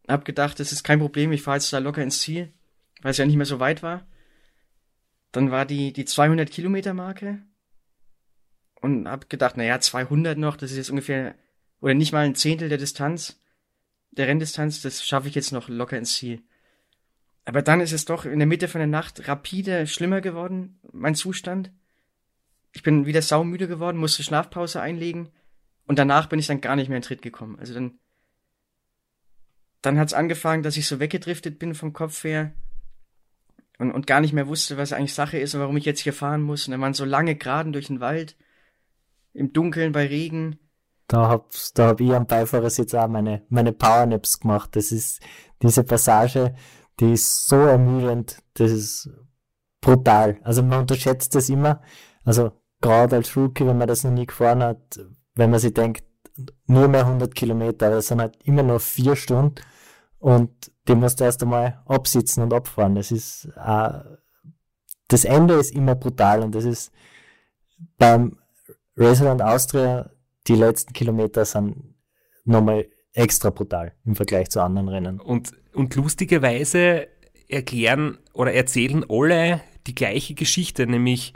hab 0.07 0.25
gedacht, 0.25 0.59
das 0.59 0.71
ist 0.71 0.83
kein 0.83 0.99
Problem, 0.99 1.31
ich 1.31 1.41
fahre 1.41 1.57
jetzt 1.57 1.73
da 1.73 1.79
locker 1.79 2.03
ins 2.03 2.19
Ziel, 2.19 2.53
weil 3.01 3.11
es 3.11 3.17
ja 3.17 3.25
nicht 3.25 3.35
mehr 3.37 3.45
so 3.45 3.59
weit 3.59 3.83
war. 3.83 4.05
Dann 5.31 5.51
war 5.51 5.65
die 5.65 5.93
die 5.93 6.05
200 6.05 6.49
Kilometer 6.49 6.93
Marke 6.93 7.41
und 8.81 9.07
hab 9.07 9.29
gedacht, 9.29 9.55
na 9.57 9.63
ja, 9.63 9.79
200 9.79 10.37
noch, 10.37 10.57
das 10.57 10.71
ist 10.71 10.77
jetzt 10.77 10.89
ungefähr 10.89 11.35
oder 11.81 11.93
nicht 11.93 12.11
mal 12.11 12.25
ein 12.25 12.35
Zehntel 12.35 12.69
der 12.69 12.77
Distanz, 12.77 13.39
der 14.11 14.27
Renndistanz, 14.27 14.81
das 14.81 15.05
schaffe 15.05 15.27
ich 15.27 15.35
jetzt 15.35 15.51
noch 15.51 15.69
locker 15.69 15.97
ins 15.97 16.15
Ziel. 16.15 16.43
Aber 17.49 17.63
dann 17.63 17.81
ist 17.81 17.93
es 17.93 18.05
doch 18.05 18.25
in 18.25 18.37
der 18.37 18.47
Mitte 18.47 18.67
von 18.67 18.77
der 18.77 18.87
Nacht 18.87 19.27
rapide 19.27 19.87
schlimmer 19.87 20.21
geworden, 20.21 20.79
mein 20.93 21.15
Zustand. 21.15 21.71
Ich 22.73 22.83
bin 22.83 23.07
wieder 23.07 23.23
saumüde 23.23 23.67
geworden, 23.67 23.97
musste 23.97 24.21
Schlafpause 24.21 24.79
einlegen 24.81 25.29
und 25.87 25.97
danach 25.97 26.29
bin 26.29 26.37
ich 26.37 26.45
dann 26.45 26.61
gar 26.61 26.75
nicht 26.75 26.89
mehr 26.89 26.97
in 26.97 27.01
Tritt 27.01 27.23
gekommen. 27.23 27.57
Also 27.57 27.73
dann, 27.73 27.97
dann 29.81 29.97
hat's 29.97 30.13
angefangen, 30.13 30.61
dass 30.61 30.77
ich 30.77 30.85
so 30.85 30.99
weggedriftet 30.99 31.57
bin 31.57 31.73
vom 31.73 31.91
Kopf 31.91 32.23
her 32.23 32.53
und, 33.79 33.91
und 33.93 34.05
gar 34.05 34.21
nicht 34.21 34.33
mehr 34.33 34.47
wusste, 34.47 34.77
was 34.77 34.93
eigentlich 34.93 35.15
Sache 35.15 35.39
ist 35.39 35.55
und 35.55 35.61
warum 35.61 35.75
ich 35.75 35.85
jetzt 35.85 36.01
hier 36.01 36.13
fahren 36.13 36.43
muss. 36.43 36.67
Und 36.67 36.73
dann 36.73 36.81
waren 36.81 36.93
so 36.93 37.03
lange 37.03 37.35
Geraden 37.35 37.73
durch 37.73 37.87
den 37.87 37.99
Wald, 37.99 38.37
im 39.33 39.53
Dunkeln 39.53 39.91
bei 39.91 40.05
Regen 40.05 40.59
da 41.09 41.27
hab, 41.27 41.49
da 41.73 41.87
hab 41.87 41.99
ich 42.01 42.13
am 42.13 42.27
Beifahrersitz 42.27 42.93
auch 42.93 43.07
meine, 43.07 43.41
meine 43.49 43.73
Powernaps 43.73 44.39
gemacht. 44.39 44.75
Das 44.75 44.91
ist, 44.91 45.21
diese 45.61 45.83
Passage, 45.83 46.53
die 46.99 47.13
ist 47.13 47.47
so 47.47 47.55
ermüdend, 47.55 48.37
das 48.55 48.71
ist 48.71 49.09
brutal. 49.81 50.39
Also 50.43 50.63
man 50.63 50.81
unterschätzt 50.81 51.35
das 51.35 51.49
immer. 51.49 51.81
Also 52.23 52.51
gerade 52.81 53.15
als 53.15 53.35
Rookie, 53.35 53.65
wenn 53.65 53.77
man 53.77 53.87
das 53.87 54.03
noch 54.03 54.11
nie 54.11 54.25
gefahren 54.25 54.63
hat, 54.63 54.99
wenn 55.35 55.49
man 55.49 55.59
sich 55.59 55.73
denkt, 55.73 56.03
nur 56.67 56.87
mehr 56.87 57.05
100 57.05 57.33
Kilometer, 57.35 57.89
das 57.89 58.07
sind 58.07 58.21
halt 58.21 58.37
immer 58.43 58.63
noch 58.63 58.79
vier 58.79 59.15
Stunden 59.15 59.55
und 60.19 60.71
die 60.87 60.95
musst 60.95 61.19
du 61.19 61.25
erst 61.25 61.43
einmal 61.43 61.81
absitzen 61.85 62.43
und 62.43 62.53
abfahren. 62.53 62.95
Das 62.95 63.11
ist, 63.11 63.49
äh, 63.55 63.99
das 65.07 65.25
Ende 65.25 65.55
ist 65.55 65.73
immer 65.73 65.95
brutal 65.95 66.41
und 66.41 66.55
das 66.55 66.65
ist 66.65 66.91
beim 67.97 68.37
Racerland 68.95 69.41
Austria 69.41 70.11
die 70.47 70.55
letzten 70.55 70.93
Kilometer 70.93 71.45
sind 71.45 71.95
nochmal 72.43 72.87
extra 73.13 73.49
brutal 73.49 73.93
im 74.05 74.15
Vergleich 74.15 74.49
zu 74.49 74.61
anderen 74.61 74.89
Rennen. 74.89 75.19
Und, 75.19 75.51
und 75.73 75.95
lustigerweise 75.95 77.07
erklären 77.47 78.17
oder 78.33 78.53
erzählen 78.53 79.05
alle 79.09 79.61
die 79.87 79.95
gleiche 79.95 80.35
Geschichte, 80.35 80.85
nämlich, 80.85 81.33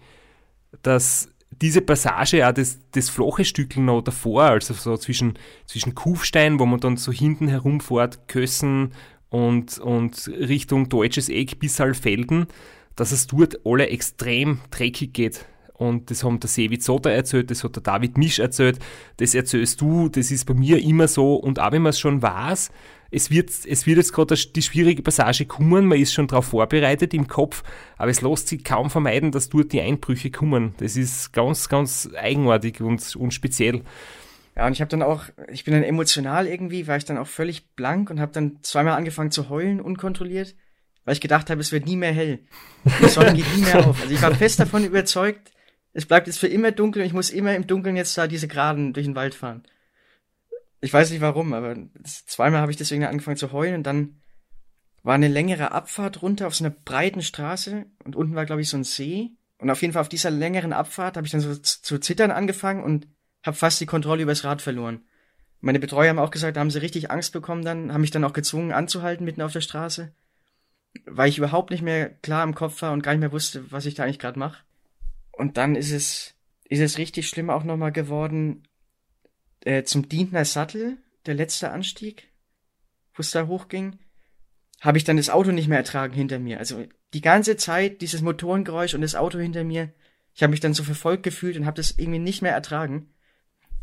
dass 0.82 1.30
diese 1.62 1.82
Passage, 1.82 2.38
ja, 2.38 2.52
das, 2.52 2.80
das 2.92 3.10
flache 3.10 3.46
Stück 3.46 3.78
noch 3.78 4.02
davor, 4.02 4.44
also 4.44 4.74
so 4.74 4.98
zwischen, 4.98 5.38
zwischen 5.66 5.96
Kufstein, 5.96 6.60
wo 6.60 6.66
man 6.66 6.80
dann 6.80 6.98
so 6.98 7.12
hinten 7.12 7.48
herumfährt, 7.48 8.28
Kössen 8.28 8.94
und, 9.30 9.80
und 9.80 10.28
Richtung 10.28 10.90
Deutsches 10.90 11.30
Eck 11.30 11.60
bis 11.60 11.80
Alfelden, 11.80 12.48
dass 12.96 13.12
es 13.12 13.28
dort 13.28 13.66
alle 13.66 13.88
extrem 13.88 14.60
dreckig 14.70 15.14
geht 15.14 15.46
Und 15.74 16.12
das 16.12 16.24
haben 16.24 16.40
der 16.40 16.50
Sevi 16.50 16.78
Zotter 16.80 17.12
erzählt, 17.12 17.50
das 17.50 17.64
hat 17.64 17.76
der 17.76 17.84
David 17.84 18.18
Misch 18.18 18.40
erzählt, 18.40 18.80
das 19.18 19.34
erzählst 19.34 19.82
du, 19.82 20.08
das 20.08 20.30
ist 20.30 20.46
bei 20.46 20.54
mir 20.54 20.80
immer 20.80 21.08
so. 21.08 21.36
Und 21.36 21.60
auch 21.60 21.72
wenn 21.72 21.82
man 21.82 21.90
es 21.90 22.00
schon 22.00 22.22
weiß, 22.22 22.72
es 23.10 23.30
wird, 23.30 23.50
es 23.50 23.86
wird 23.86 23.98
jetzt 23.98 24.12
gerade 24.12 24.36
die 24.36 24.62
schwierige 24.62 25.04
Passage 25.04 25.46
kommen, 25.46 25.86
man 25.86 26.00
ist 26.00 26.14
schon 26.14 26.28
darauf 26.28 26.46
vorbereitet 26.46 27.14
im 27.14 27.28
Kopf, 27.28 27.64
aber 27.98 28.10
es 28.10 28.22
lässt 28.22 28.48
sich 28.48 28.64
kaum 28.64 28.90
vermeiden, 28.90 29.32
dass 29.32 29.50
dort 29.50 29.72
die 29.72 29.82
Einbrüche 29.82 30.32
kommen. 30.32 30.74
Das 30.78 30.96
ist 30.96 31.32
ganz, 31.32 31.70
ganz 31.70 32.10
eigenartig 32.16 32.82
und, 32.82 33.16
und 33.16 33.32
speziell. 33.32 33.84
Ja, 34.56 34.68
und 34.68 34.74
ich 34.74 34.82
habe 34.82 34.90
dann 34.90 35.02
auch, 35.02 35.26
ich 35.52 35.64
bin 35.64 35.74
dann 35.74 35.84
emotional 35.84 36.48
irgendwie, 36.48 36.88
war 36.88 36.98
ich 36.98 37.06
dann 37.06 37.18
auch 37.18 37.28
völlig 37.28 37.76
blank 37.76 38.10
und 38.10 38.20
habe 38.20 38.32
dann 38.32 38.60
zweimal 38.62 38.94
angefangen 38.94 39.32
zu 39.32 39.50
heulen, 39.50 39.80
unkontrolliert, 39.80 40.56
weil 41.06 41.14
ich 41.14 41.22
gedacht 41.22 41.50
habe, 41.50 41.62
es 41.62 41.72
wird 41.72 41.86
nie 41.86 41.96
mehr 41.96 42.14
hell. 42.14 42.40
Die 43.02 43.10
Sonne 43.10 43.34
geht 43.34 43.46
nie 43.56 43.64
mehr 43.64 43.88
auf. 43.88 44.02
Also 44.02 44.14
ich 44.14 44.22
war 44.22 44.34
fest 44.34 44.60
davon 44.60 44.84
überzeugt, 44.86 45.52
es 45.94 46.06
bleibt 46.06 46.28
jetzt 46.28 46.40
für 46.40 46.48
immer 46.48 46.72
dunkel 46.72 47.02
und 47.02 47.08
ich 47.08 47.14
muss 47.14 47.30
immer 47.30 47.56
im 47.56 47.68
Dunkeln 47.68 47.96
jetzt 47.96 48.18
da 48.18 48.28
diese 48.28 48.48
Geraden 48.48 48.94
durch 48.94 49.06
den 49.06 49.16
Wald 49.16 49.36
fahren. 49.36 49.64
Ich 50.82 50.92
weiß 50.92 51.12
nicht 51.12 51.22
warum, 51.22 51.54
aber 51.54 51.76
zweimal 52.04 52.62
habe 52.62 52.72
ich 52.72 52.78
deswegen 52.78 53.06
angefangen 53.06 53.38
zu 53.38 53.52
heulen 53.52 53.76
und 53.76 53.84
dann 53.84 54.20
war 55.04 55.16
eine 55.16 55.28
längere 55.28 55.72
Abfahrt 55.72 56.22
runter 56.22 56.48
auf 56.48 56.56
so 56.56 56.66
einer 56.66 56.74
breiten 56.74 57.22
Straße 57.22 57.86
und 58.04 58.16
unten 58.16 58.36
war, 58.36 58.46
glaube 58.46 58.62
ich, 58.62 58.70
so 58.70 58.78
ein 58.78 58.84
See. 58.84 59.32
Und 59.60 59.70
auf 59.70 59.82
jeden 59.82 59.94
Fall 59.94 60.02
auf 60.02 60.10
dieser 60.10 60.32
längeren 60.32 60.74
Abfahrt 60.74 61.16
habe 61.16 61.26
ich 61.26 61.32
dann 61.32 61.42
so 61.42 61.56
zu 61.56 62.00
zittern 62.00 62.32
angefangen 62.32 62.84
und 62.84 63.08
habe 63.46 63.56
fast 63.56 63.80
die 63.80 63.86
Kontrolle 63.86 64.24
übers 64.24 64.44
Rad 64.44 64.62
verloren. 64.62 65.02
Meine 65.62 65.80
Betreuer 65.80 66.10
haben 66.10 66.20
auch 66.20 66.32
gesagt, 66.32 66.58
da 66.58 66.62
haben 66.62 66.72
sie 66.72 66.82
richtig 66.82 67.12
Angst 67.12 67.32
bekommen 67.32 67.64
dann, 67.64 67.94
haben 67.94 68.02
mich 68.02 68.12
dann 68.12 68.24
auch 68.24 68.34
gezwungen 68.34 68.74
anzuhalten 68.74 69.24
mitten 69.24 69.42
auf 69.42 69.54
der 69.54 69.62
Straße, 69.62 70.14
weil 71.06 71.30
ich 71.30 71.38
überhaupt 71.38 71.70
nicht 71.72 71.82
mehr 71.82 72.10
klar 72.10 72.44
im 72.44 72.56
Kopf 72.56 72.82
war 72.82 72.92
und 72.92 73.04
gar 73.04 73.12
nicht 73.12 73.22
mehr 73.22 73.32
wusste, 73.32 73.72
was 73.72 73.86
ich 73.86 73.94
da 73.94 74.04
eigentlich 74.04 74.20
gerade 74.20 74.40
mache. 74.40 74.64
Und 75.34 75.58
dann 75.58 75.76
ist 75.76 75.92
es, 75.92 76.36
ist 76.64 76.80
es 76.80 76.98
richtig 76.98 77.28
schlimm 77.28 77.50
auch 77.50 77.64
nochmal 77.64 77.92
geworden 77.92 78.64
äh, 79.66 79.84
zum 79.84 80.08
Dientner 80.08 80.46
Sattel, 80.46 80.98
der 81.26 81.34
letzte 81.34 81.72
Anstieg, 81.72 82.30
wo 83.14 83.22
es 83.22 83.32
da 83.32 83.48
hochging, 83.48 84.00
habe 84.82 84.98
ich 84.98 85.04
dann 85.04 85.18
das 85.18 85.30
Auto 85.30 85.52
nicht 85.52 85.68
mehr 85.68 85.78
ertragen 85.78 86.14
hinter 86.14 86.40
mir. 86.40 86.60
Also 86.60 86.86
die 87.14 87.22
ganze 87.22 87.58
Zeit 87.58 88.02
dieses 88.02 88.22
Motorengeräusch 88.22 88.94
und 88.94 89.02
das 89.02 89.16
Auto 89.16 89.40
hinter 89.40 89.64
mir, 89.64 89.94
ich 90.34 90.44
habe 90.44 90.52
mich 90.52 90.60
dann 90.60 90.74
so 90.74 90.84
verfolgt 90.84 91.24
gefühlt 91.24 91.58
und 91.58 91.66
habe 91.66 91.78
das 91.78 91.98
irgendwie 91.98 92.20
nicht 92.20 92.42
mehr 92.42 92.52
ertragen. 92.52 93.14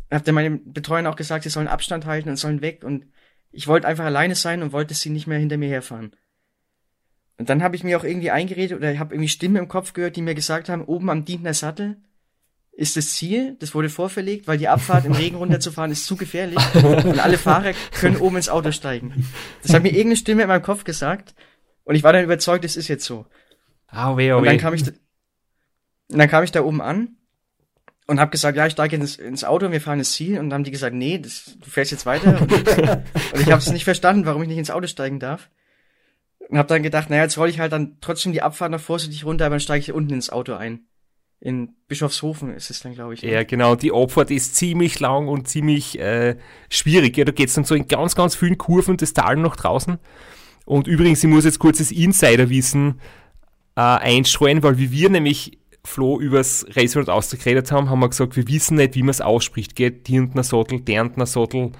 Hab 0.09 0.25
dann 0.25 0.35
meinen 0.35 0.73
Betreuern 0.73 1.07
auch 1.07 1.15
gesagt, 1.15 1.43
sie 1.43 1.49
sollen 1.49 1.67
Abstand 1.67 2.05
halten 2.05 2.29
und 2.29 2.35
sollen 2.35 2.61
weg 2.61 2.83
und 2.83 3.05
ich 3.51 3.67
wollte 3.67 3.87
einfach 3.87 4.05
alleine 4.05 4.35
sein 4.35 4.61
und 4.61 4.71
wollte, 4.71 4.93
sie 4.93 5.09
nicht 5.09 5.27
mehr 5.27 5.39
hinter 5.39 5.57
mir 5.57 5.69
herfahren. 5.69 6.15
Und 7.37 7.49
dann 7.49 7.63
habe 7.63 7.75
ich 7.75 7.83
mir 7.83 7.97
auch 7.97 8.03
irgendwie 8.03 8.31
eingeredet 8.31 8.77
oder 8.77 8.91
ich 8.91 8.99
habe 8.99 9.15
irgendwie 9.15 9.29
Stimmen 9.29 9.55
im 9.55 9.67
Kopf 9.67 9.93
gehört, 9.93 10.15
die 10.15 10.21
mir 10.21 10.35
gesagt 10.35 10.69
haben, 10.69 10.83
oben 10.83 11.09
am 11.09 11.25
Dientner 11.25 11.53
Sattel 11.53 11.97
ist 12.71 12.97
das 12.97 13.13
Ziel, 13.13 13.57
das 13.59 13.75
wurde 13.75 13.89
vorverlegt, 13.89 14.47
weil 14.47 14.57
die 14.57 14.67
Abfahrt 14.67 15.05
im 15.05 15.11
Regen 15.11 15.35
runterzufahren 15.35 15.91
ist 15.91 16.05
zu 16.05 16.15
gefährlich 16.15 16.59
und 16.75 17.19
alle 17.19 17.37
Fahrer 17.37 17.73
können 17.99 18.17
oben 18.17 18.37
ins 18.37 18.49
Auto 18.49 18.71
steigen. 18.71 19.27
Das 19.61 19.73
hat 19.73 19.83
mir 19.83 19.89
irgendeine 19.89 20.15
Stimme 20.15 20.43
in 20.43 20.47
meinem 20.47 20.61
Kopf 20.61 20.83
gesagt 20.83 21.35
und 21.83 21.95
ich 21.95 22.03
war 22.03 22.13
dann 22.13 22.23
überzeugt, 22.23 22.63
es 22.63 22.77
ist 22.77 22.87
jetzt 22.87 23.05
so. 23.05 23.25
Oh, 23.93 24.17
weh, 24.17 24.31
oh, 24.31 24.37
und 24.37 24.45
dann 24.45 24.57
kam 24.57 24.73
ich, 24.73 24.83
und 24.87 26.17
dann 26.17 26.29
kam 26.29 26.43
ich 26.43 26.51
da 26.51 26.61
oben 26.61 26.81
an 26.81 27.17
und 28.07 28.19
habe 28.19 28.31
gesagt, 28.31 28.57
ja, 28.57 28.65
ich 28.65 28.73
steige 28.73 28.95
ins, 28.95 29.15
ins 29.15 29.43
Auto 29.43 29.65
und 29.65 29.71
wir 29.71 29.81
fahren 29.81 29.99
ins 29.99 30.13
Ziel. 30.13 30.39
Und 30.39 30.49
dann 30.49 30.59
haben 30.59 30.63
die 30.63 30.71
gesagt, 30.71 30.95
nee, 30.95 31.17
das, 31.17 31.57
du 31.59 31.69
fährst 31.69 31.91
jetzt 31.91 32.05
weiter. 32.05 32.41
Und, 32.41 32.51
und 32.51 33.41
ich 33.41 33.51
habe 33.51 33.57
es 33.57 33.71
nicht 33.71 33.83
verstanden, 33.83 34.25
warum 34.25 34.41
ich 34.43 34.49
nicht 34.49 34.57
ins 34.57 34.71
Auto 34.71 34.87
steigen 34.87 35.19
darf 35.19 35.49
und 36.51 36.57
habe 36.57 36.67
dann 36.67 36.83
gedacht, 36.83 37.09
naja, 37.09 37.23
jetzt 37.23 37.37
roll 37.37 37.47
ich 37.47 37.59
halt 37.59 37.71
dann 37.71 37.95
trotzdem 38.01 38.33
die 38.33 38.41
Abfahrt 38.41 38.71
noch 38.71 38.81
vorsichtig 38.81 39.23
runter, 39.23 39.45
aber 39.45 39.53
dann 39.53 39.61
steige 39.61 39.79
ich 39.79 39.93
unten 39.93 40.13
ins 40.13 40.29
Auto 40.29 40.53
ein. 40.53 40.81
In 41.39 41.69
Bischofshofen 41.87 42.53
ist 42.53 42.69
es 42.69 42.81
dann, 42.81 42.93
glaube 42.93 43.13
ich. 43.13 43.23
Ne? 43.23 43.31
Ja, 43.31 43.43
genau. 43.43 43.75
Die 43.75 43.93
Abfahrt 43.93 44.29
ist 44.31 44.57
ziemlich 44.57 44.99
lang 44.99 45.29
und 45.29 45.47
ziemlich 45.47 45.97
äh, 45.97 46.35
schwierig. 46.69 47.15
Ja, 47.15 47.23
da 47.23 47.31
geht's 47.31 47.53
dann 47.53 47.63
so 47.63 47.73
in 47.73 47.87
ganz, 47.87 48.15
ganz 48.15 48.35
vielen 48.35 48.57
Kurven 48.57 48.97
des 48.97 49.13
Tal 49.13 49.37
nach 49.37 49.55
draußen. 49.55 49.97
Und 50.65 50.87
übrigens, 50.87 51.23
ich 51.23 51.29
muss 51.29 51.45
jetzt 51.45 51.57
kurz 51.57 51.77
das 51.77 51.89
Insiderwissen 51.89 52.99
äh, 53.77 53.81
einstreuen, 53.81 54.61
weil 54.61 54.77
wie 54.77 54.91
wir 54.91 55.09
nämlich 55.09 55.57
Flo 55.85 56.19
übers 56.19 56.65
Raceworld 56.75 57.09
ausgeredet 57.09 57.71
haben, 57.71 57.89
haben 57.89 58.01
wir 58.01 58.09
gesagt, 58.09 58.35
wir 58.35 58.47
wissen 58.49 58.75
nicht, 58.75 58.95
wie 58.95 59.03
man 59.03 59.11
es 59.11 59.21
ausspricht. 59.21 59.77
Geht 59.77 60.09
Dirntner 60.09 60.43
Sottel, 60.43 60.81
Derntner 60.81 61.25
Sottel, 61.25 61.71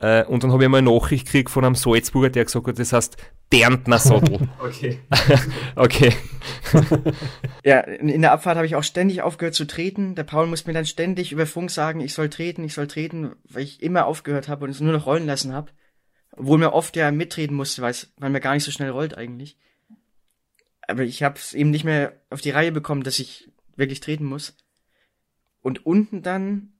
äh, 0.00 0.24
und 0.24 0.42
dann 0.42 0.52
habe 0.52 0.64
ich 0.64 0.68
mal 0.70 0.78
eine 0.78 0.90
Nachricht 0.90 1.26
gekriegt 1.26 1.50
von 1.50 1.64
einem 1.64 1.74
Salzburger, 1.74 2.30
der 2.30 2.46
gesagt 2.46 2.66
hat, 2.66 2.78
das 2.78 2.92
heißt 2.92 3.18
Derntner 3.52 3.98
Sattel. 3.98 4.48
okay. 4.58 4.98
okay. 5.76 6.12
ja, 7.64 7.80
in 7.80 8.22
der 8.22 8.32
Abfahrt 8.32 8.56
habe 8.56 8.66
ich 8.66 8.76
auch 8.76 8.82
ständig 8.82 9.20
aufgehört 9.20 9.54
zu 9.54 9.66
treten. 9.66 10.14
Der 10.14 10.24
Paul 10.24 10.46
muss 10.46 10.66
mir 10.66 10.72
dann 10.72 10.86
ständig 10.86 11.32
über 11.32 11.46
Funk 11.46 11.70
sagen, 11.70 12.00
ich 12.00 12.14
soll 12.14 12.30
treten, 12.30 12.64
ich 12.64 12.72
soll 12.72 12.86
treten, 12.86 13.36
weil 13.44 13.64
ich 13.64 13.82
immer 13.82 14.06
aufgehört 14.06 14.48
habe 14.48 14.64
und 14.64 14.70
es 14.70 14.80
nur 14.80 14.92
noch 14.92 15.04
rollen 15.06 15.26
lassen 15.26 15.52
habe. 15.52 15.70
Obwohl 16.32 16.58
mir 16.58 16.72
oft 16.72 16.96
ja 16.96 17.10
mittreten 17.10 17.54
musste, 17.54 17.82
weil 17.82 17.94
man 18.18 18.40
gar 18.40 18.54
nicht 18.54 18.64
so 18.64 18.70
schnell 18.70 18.90
rollt 18.90 19.18
eigentlich. 19.18 19.58
Aber 20.88 21.02
ich 21.02 21.22
habe 21.22 21.36
es 21.36 21.52
eben 21.52 21.70
nicht 21.70 21.84
mehr 21.84 22.14
auf 22.30 22.40
die 22.40 22.50
Reihe 22.50 22.72
bekommen, 22.72 23.02
dass 23.02 23.18
ich 23.18 23.50
wirklich 23.76 24.00
treten 24.00 24.24
muss. 24.24 24.56
Und 25.60 25.84
unten 25.84 26.22
dann 26.22 26.72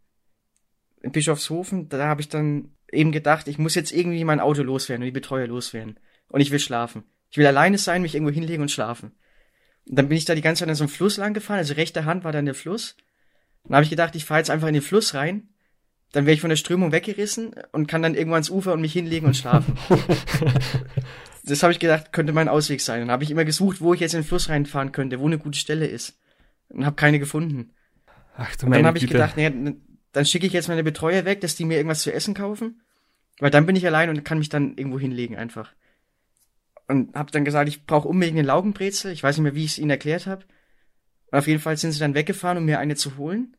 in 1.03 1.13
Bischofshofen, 1.13 1.89
da 1.89 2.07
habe 2.07 2.23
ich 2.23 2.29
dann 2.29 2.71
eben 2.93 3.13
gedacht, 3.13 3.49
ich 3.49 3.59
muss 3.59 3.75
jetzt 3.75 3.93
irgendwie 3.93 4.25
mein 4.25 4.41
Auto 4.41 4.63
loswerden 4.63 5.03
und 5.03 5.07
die 5.07 5.13
Betreuer 5.13 5.47
loswerden. 5.47 5.99
Und 6.29 6.41
ich 6.41 6.51
will 6.51 6.59
schlafen. 6.59 7.05
Ich 7.31 7.39
will 7.39 7.47
alleine 7.47 7.79
sein, 7.79 8.03
mich 8.03 8.15
irgendwo 8.15 8.33
hinlegen 8.33 8.63
und 8.63 8.71
schlafen. 8.71 9.13
Und 9.89 9.99
dann 9.99 10.09
bin 10.09 10.19
ich 10.19 10.25
da 10.25 10.35
die 10.35 10.43
ganze 10.43 10.61
Zeit 10.61 10.69
an 10.69 10.75
so 10.75 10.85
einem 10.85 10.91
Fluss 10.91 11.17
lang 11.17 11.35
gefahren, 11.35 11.59
also 11.59 11.75
rechte 11.75 12.05
Hand 12.05 12.25
war 12.25 12.33
dann 12.33 12.45
der 12.45 12.55
Fluss. 12.55 12.97
Dann 13.65 13.77
habe 13.77 13.85
ich 13.85 13.91
gedacht, 13.91 14.15
ich 14.17 14.25
fahre 14.25 14.41
jetzt 14.41 14.51
einfach 14.51 14.69
in 14.69 14.75
den 14.75 14.83
Fluss 14.83 15.15
rein. 15.15 15.49
Dann 16.13 16.27
wäre 16.27 16.35
ich 16.35 16.41
von 16.41 16.51
der 16.51 16.57
Strömung 16.57 16.91
weggerissen 16.91 17.55
und 17.73 17.87
kann 17.87 18.03
dann 18.03 18.15
irgendwann 18.15 18.39
ans 18.39 18.51
Ufer 18.51 18.73
und 18.73 18.81
mich 18.81 18.93
hinlegen 18.93 19.27
und 19.27 19.37
schlafen. 19.37 19.77
das 21.45 21.63
habe 21.63 21.73
ich 21.73 21.79
gedacht, 21.79 22.13
könnte 22.13 22.33
mein 22.33 22.49
Ausweg 22.49 22.81
sein. 22.81 23.01
Dann 23.01 23.11
habe 23.11 23.23
ich 23.23 23.31
immer 23.31 23.45
gesucht, 23.45 23.81
wo 23.81 23.95
ich 23.95 24.01
jetzt 24.01 24.15
in 24.15 24.23
den 24.23 24.27
Fluss 24.27 24.49
reinfahren 24.49 24.91
könnte, 24.91 25.21
wo 25.21 25.27
eine 25.27 25.39
gute 25.39 25.59
Stelle 25.59 25.87
ist. 25.87 26.19
Und 26.69 26.85
habe 26.85 26.97
keine 26.97 27.21
gefunden. 27.21 27.73
Ach 28.37 28.55
du 28.57 28.67
meine 28.67 28.79
und 28.79 28.83
dann 28.83 28.87
habe 28.87 28.99
ich 28.99 29.07
gedacht, 29.07 29.37
nee, 29.37 29.77
dann 30.13 30.25
schicke 30.25 30.47
ich 30.47 30.53
jetzt 30.53 30.69
meine 30.69 30.85
Betreuer 30.85 31.25
weg, 31.25 31.41
dass 31.41 31.57
die 31.57 31.65
mir 31.65 31.77
irgendwas 31.77 32.03
zu 32.03 32.13
essen 32.13 32.35
kaufen. 32.35 32.83
Weil 33.39 33.51
dann 33.51 33.67
bin 33.67 33.77
ich 33.77 33.87
allein 33.87 34.11
und 34.11 34.25
kann 34.25 34.39
mich 34.39 34.49
dann 34.49 34.77
irgendwo 34.77 34.99
hinlegen 34.99 35.37
einfach. 35.37 35.73
Und 36.89 37.15
hab 37.15 37.31
dann 37.31 37.45
gesagt, 37.45 37.69
ich 37.69 37.87
brauche 37.87 38.09
unbedingt 38.09 38.39
eine 38.39 38.47
Laugenbrezel. 38.47 39.13
Ich 39.13 39.23
weiß 39.23 39.37
nicht 39.37 39.45
mehr, 39.45 39.55
wie 39.55 39.65
ich 39.65 39.73
es 39.73 39.79
ihnen 39.79 39.91
erklärt 39.91 40.27
habe. 40.27 40.45
Und 41.31 41.39
auf 41.39 41.47
jeden 41.47 41.61
Fall 41.61 41.77
sind 41.77 41.93
sie 41.93 42.01
dann 42.01 42.15
weggefahren, 42.15 42.59
um 42.59 42.65
mir 42.65 42.81
eine 42.81 42.97
zu 42.97 43.17
holen. 43.17 43.57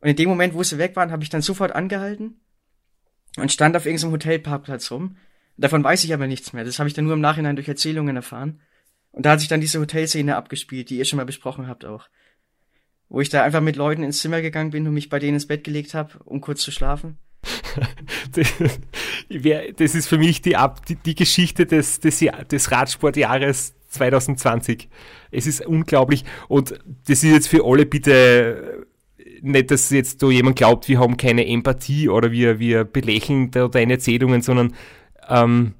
Und 0.00 0.08
in 0.08 0.16
dem 0.16 0.28
Moment, 0.28 0.54
wo 0.54 0.62
sie 0.62 0.78
weg 0.78 0.96
waren, 0.96 1.12
habe 1.12 1.22
ich 1.22 1.30
dann 1.30 1.42
sofort 1.42 1.72
angehalten 1.72 2.40
und 3.36 3.52
stand 3.52 3.76
auf 3.76 3.86
irgendeinem 3.86 4.12
Hotelparkplatz 4.12 4.90
rum. 4.90 5.16
Davon 5.56 5.84
weiß 5.84 6.02
ich 6.02 6.12
aber 6.12 6.26
nichts 6.26 6.52
mehr. 6.52 6.64
Das 6.64 6.80
habe 6.80 6.88
ich 6.88 6.94
dann 6.94 7.04
nur 7.04 7.14
im 7.14 7.20
Nachhinein 7.20 7.54
durch 7.54 7.68
Erzählungen 7.68 8.16
erfahren. 8.16 8.60
Und 9.12 9.24
da 9.24 9.30
hat 9.30 9.40
sich 9.40 9.48
dann 9.48 9.60
diese 9.60 9.78
Hotelszene 9.78 10.34
abgespielt, 10.34 10.90
die 10.90 10.98
ihr 10.98 11.04
schon 11.04 11.18
mal 11.18 11.26
besprochen 11.26 11.68
habt 11.68 11.84
auch 11.84 12.08
wo 13.12 13.20
ich 13.20 13.28
da 13.28 13.42
einfach 13.42 13.60
mit 13.60 13.76
Leuten 13.76 14.02
ins 14.02 14.20
Zimmer 14.20 14.40
gegangen 14.40 14.70
bin 14.70 14.88
und 14.88 14.94
mich 14.94 15.10
bei 15.10 15.18
denen 15.18 15.34
ins 15.34 15.46
Bett 15.46 15.64
gelegt 15.64 15.92
habe, 15.92 16.12
um 16.24 16.40
kurz 16.40 16.62
zu 16.62 16.70
schlafen. 16.70 17.18
das 19.76 19.94
ist 19.94 20.08
für 20.08 20.16
mich 20.16 20.40
die, 20.40 20.56
die, 21.04 21.14
Geschichte 21.14 21.66
des, 21.66 22.00
des, 22.00 22.24
des 22.50 22.70
Radsportjahres 22.70 23.74
2020. 23.88 24.88
Es 25.30 25.46
ist 25.46 25.66
unglaublich 25.66 26.24
und 26.48 26.70
das 27.06 27.22
ist 27.22 27.30
jetzt 27.30 27.48
für 27.48 27.64
alle 27.66 27.84
bitte 27.84 28.86
nicht, 29.42 29.70
dass 29.70 29.90
jetzt 29.90 30.22
da 30.22 30.30
jemand 30.30 30.56
glaubt, 30.56 30.88
wir 30.88 30.98
haben 30.98 31.16
keine 31.18 31.46
Empathie 31.46 32.08
oder 32.08 32.32
wir, 32.32 32.60
wir 32.60 32.84
belächeln 32.84 33.50
deine 33.50 33.94
Erzählungen, 33.94 34.40
sondern 34.40 34.74
ähm, 35.28 35.74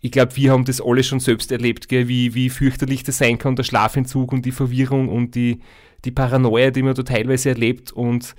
ich 0.00 0.12
glaube, 0.12 0.36
wir 0.36 0.52
haben 0.52 0.64
das 0.64 0.80
alle 0.80 1.02
schon 1.02 1.20
selbst 1.20 1.50
erlebt, 1.50 1.88
gell? 1.88 2.06
Wie, 2.06 2.34
wie 2.34 2.48
fürchterlich 2.48 3.02
das 3.02 3.18
sein 3.18 3.38
kann, 3.38 3.56
der 3.56 3.64
Schlafentzug 3.64 4.32
und 4.32 4.46
die 4.46 4.52
Verwirrung 4.52 5.08
und 5.08 5.34
die, 5.34 5.60
die 6.06 6.12
Paranoia, 6.12 6.70
die 6.70 6.82
man 6.82 6.94
da 6.94 7.02
teilweise 7.02 7.50
erlebt. 7.50 7.92
Und 7.92 8.34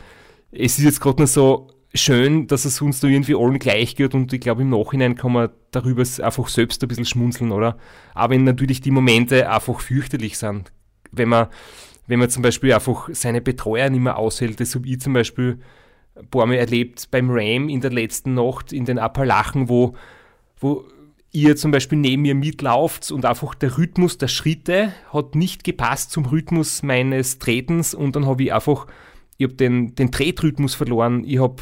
es 0.52 0.78
ist 0.80 0.84
jetzt 0.86 1.02
gerade 1.02 1.20
nur 1.20 1.28
so 1.28 1.68
schön, 1.94 2.48
dass 2.48 2.66
es 2.66 2.82
uns 2.82 3.00
da 3.00 3.08
irgendwie 3.08 3.36
allen 3.36 3.60
gleich 3.60 3.96
geht 3.96 4.14
und 4.14 4.32
ich 4.34 4.40
glaube, 4.40 4.62
im 4.62 4.70
Nachhinein 4.70 5.16
kann 5.16 5.32
man 5.32 5.50
darüber 5.72 6.02
einfach 6.02 6.48
selbst 6.48 6.82
ein 6.84 6.88
bisschen 6.88 7.06
schmunzeln, 7.06 7.52
oder? 7.52 7.78
Aber 8.14 8.34
wenn 8.34 8.44
natürlich 8.44 8.82
die 8.82 8.92
Momente 8.92 9.50
einfach 9.50 9.80
fürchterlich 9.80 10.38
sind, 10.38 10.72
wenn 11.12 11.30
man, 11.30 11.48
wenn 12.08 12.20
man 12.20 12.30
zum 12.30 12.44
Beispiel 12.44 12.74
einfach 12.74 13.10
seine 13.12 13.42
Betreuer 13.42 13.90
nicht 13.90 14.02
mehr 14.02 14.18
aushält, 14.18 14.60
das 14.60 14.76
habe 14.76 14.88
ich 14.88 15.00
zum 15.00 15.14
Beispiel 15.14 15.60
ein 16.16 16.28
paar 16.28 16.46
Mal 16.46 16.56
erlebt 16.56 17.10
beim 17.12 17.30
Ram 17.30 17.70
in 17.70 17.82
der 17.82 17.92
letzten 17.92 18.34
Nacht 18.34 18.74
in 18.74 18.86
den 18.86 19.00
Appalachen, 19.00 19.70
wo, 19.70 19.96
wo 20.60 20.86
ihr 21.38 21.56
zum 21.56 21.70
Beispiel 21.70 22.00
neben 22.00 22.24
mir 22.24 22.34
mitlauft 22.34 23.12
und 23.12 23.24
einfach 23.24 23.53
der 23.53 23.77
Rhythmus 23.77 24.17
der 24.17 24.27
Schritte 24.27 24.91
hat 25.13 25.36
nicht 25.36 25.63
gepasst 25.63 26.12
zum 26.12 26.25
Rhythmus 26.25 26.82
meines 26.82 27.38
Tretens 27.38 27.94
und 27.94 28.15
dann 28.15 28.25
habe 28.25 28.44
ich 28.44 28.53
einfach, 28.53 28.88
ich 29.38 29.44
habe 29.44 29.53
den, 29.53 29.94
den 29.94 30.12
Tretrhythmus 30.12 30.74
verloren. 30.74 31.24
Ich 31.25 31.39
habe 31.39 31.62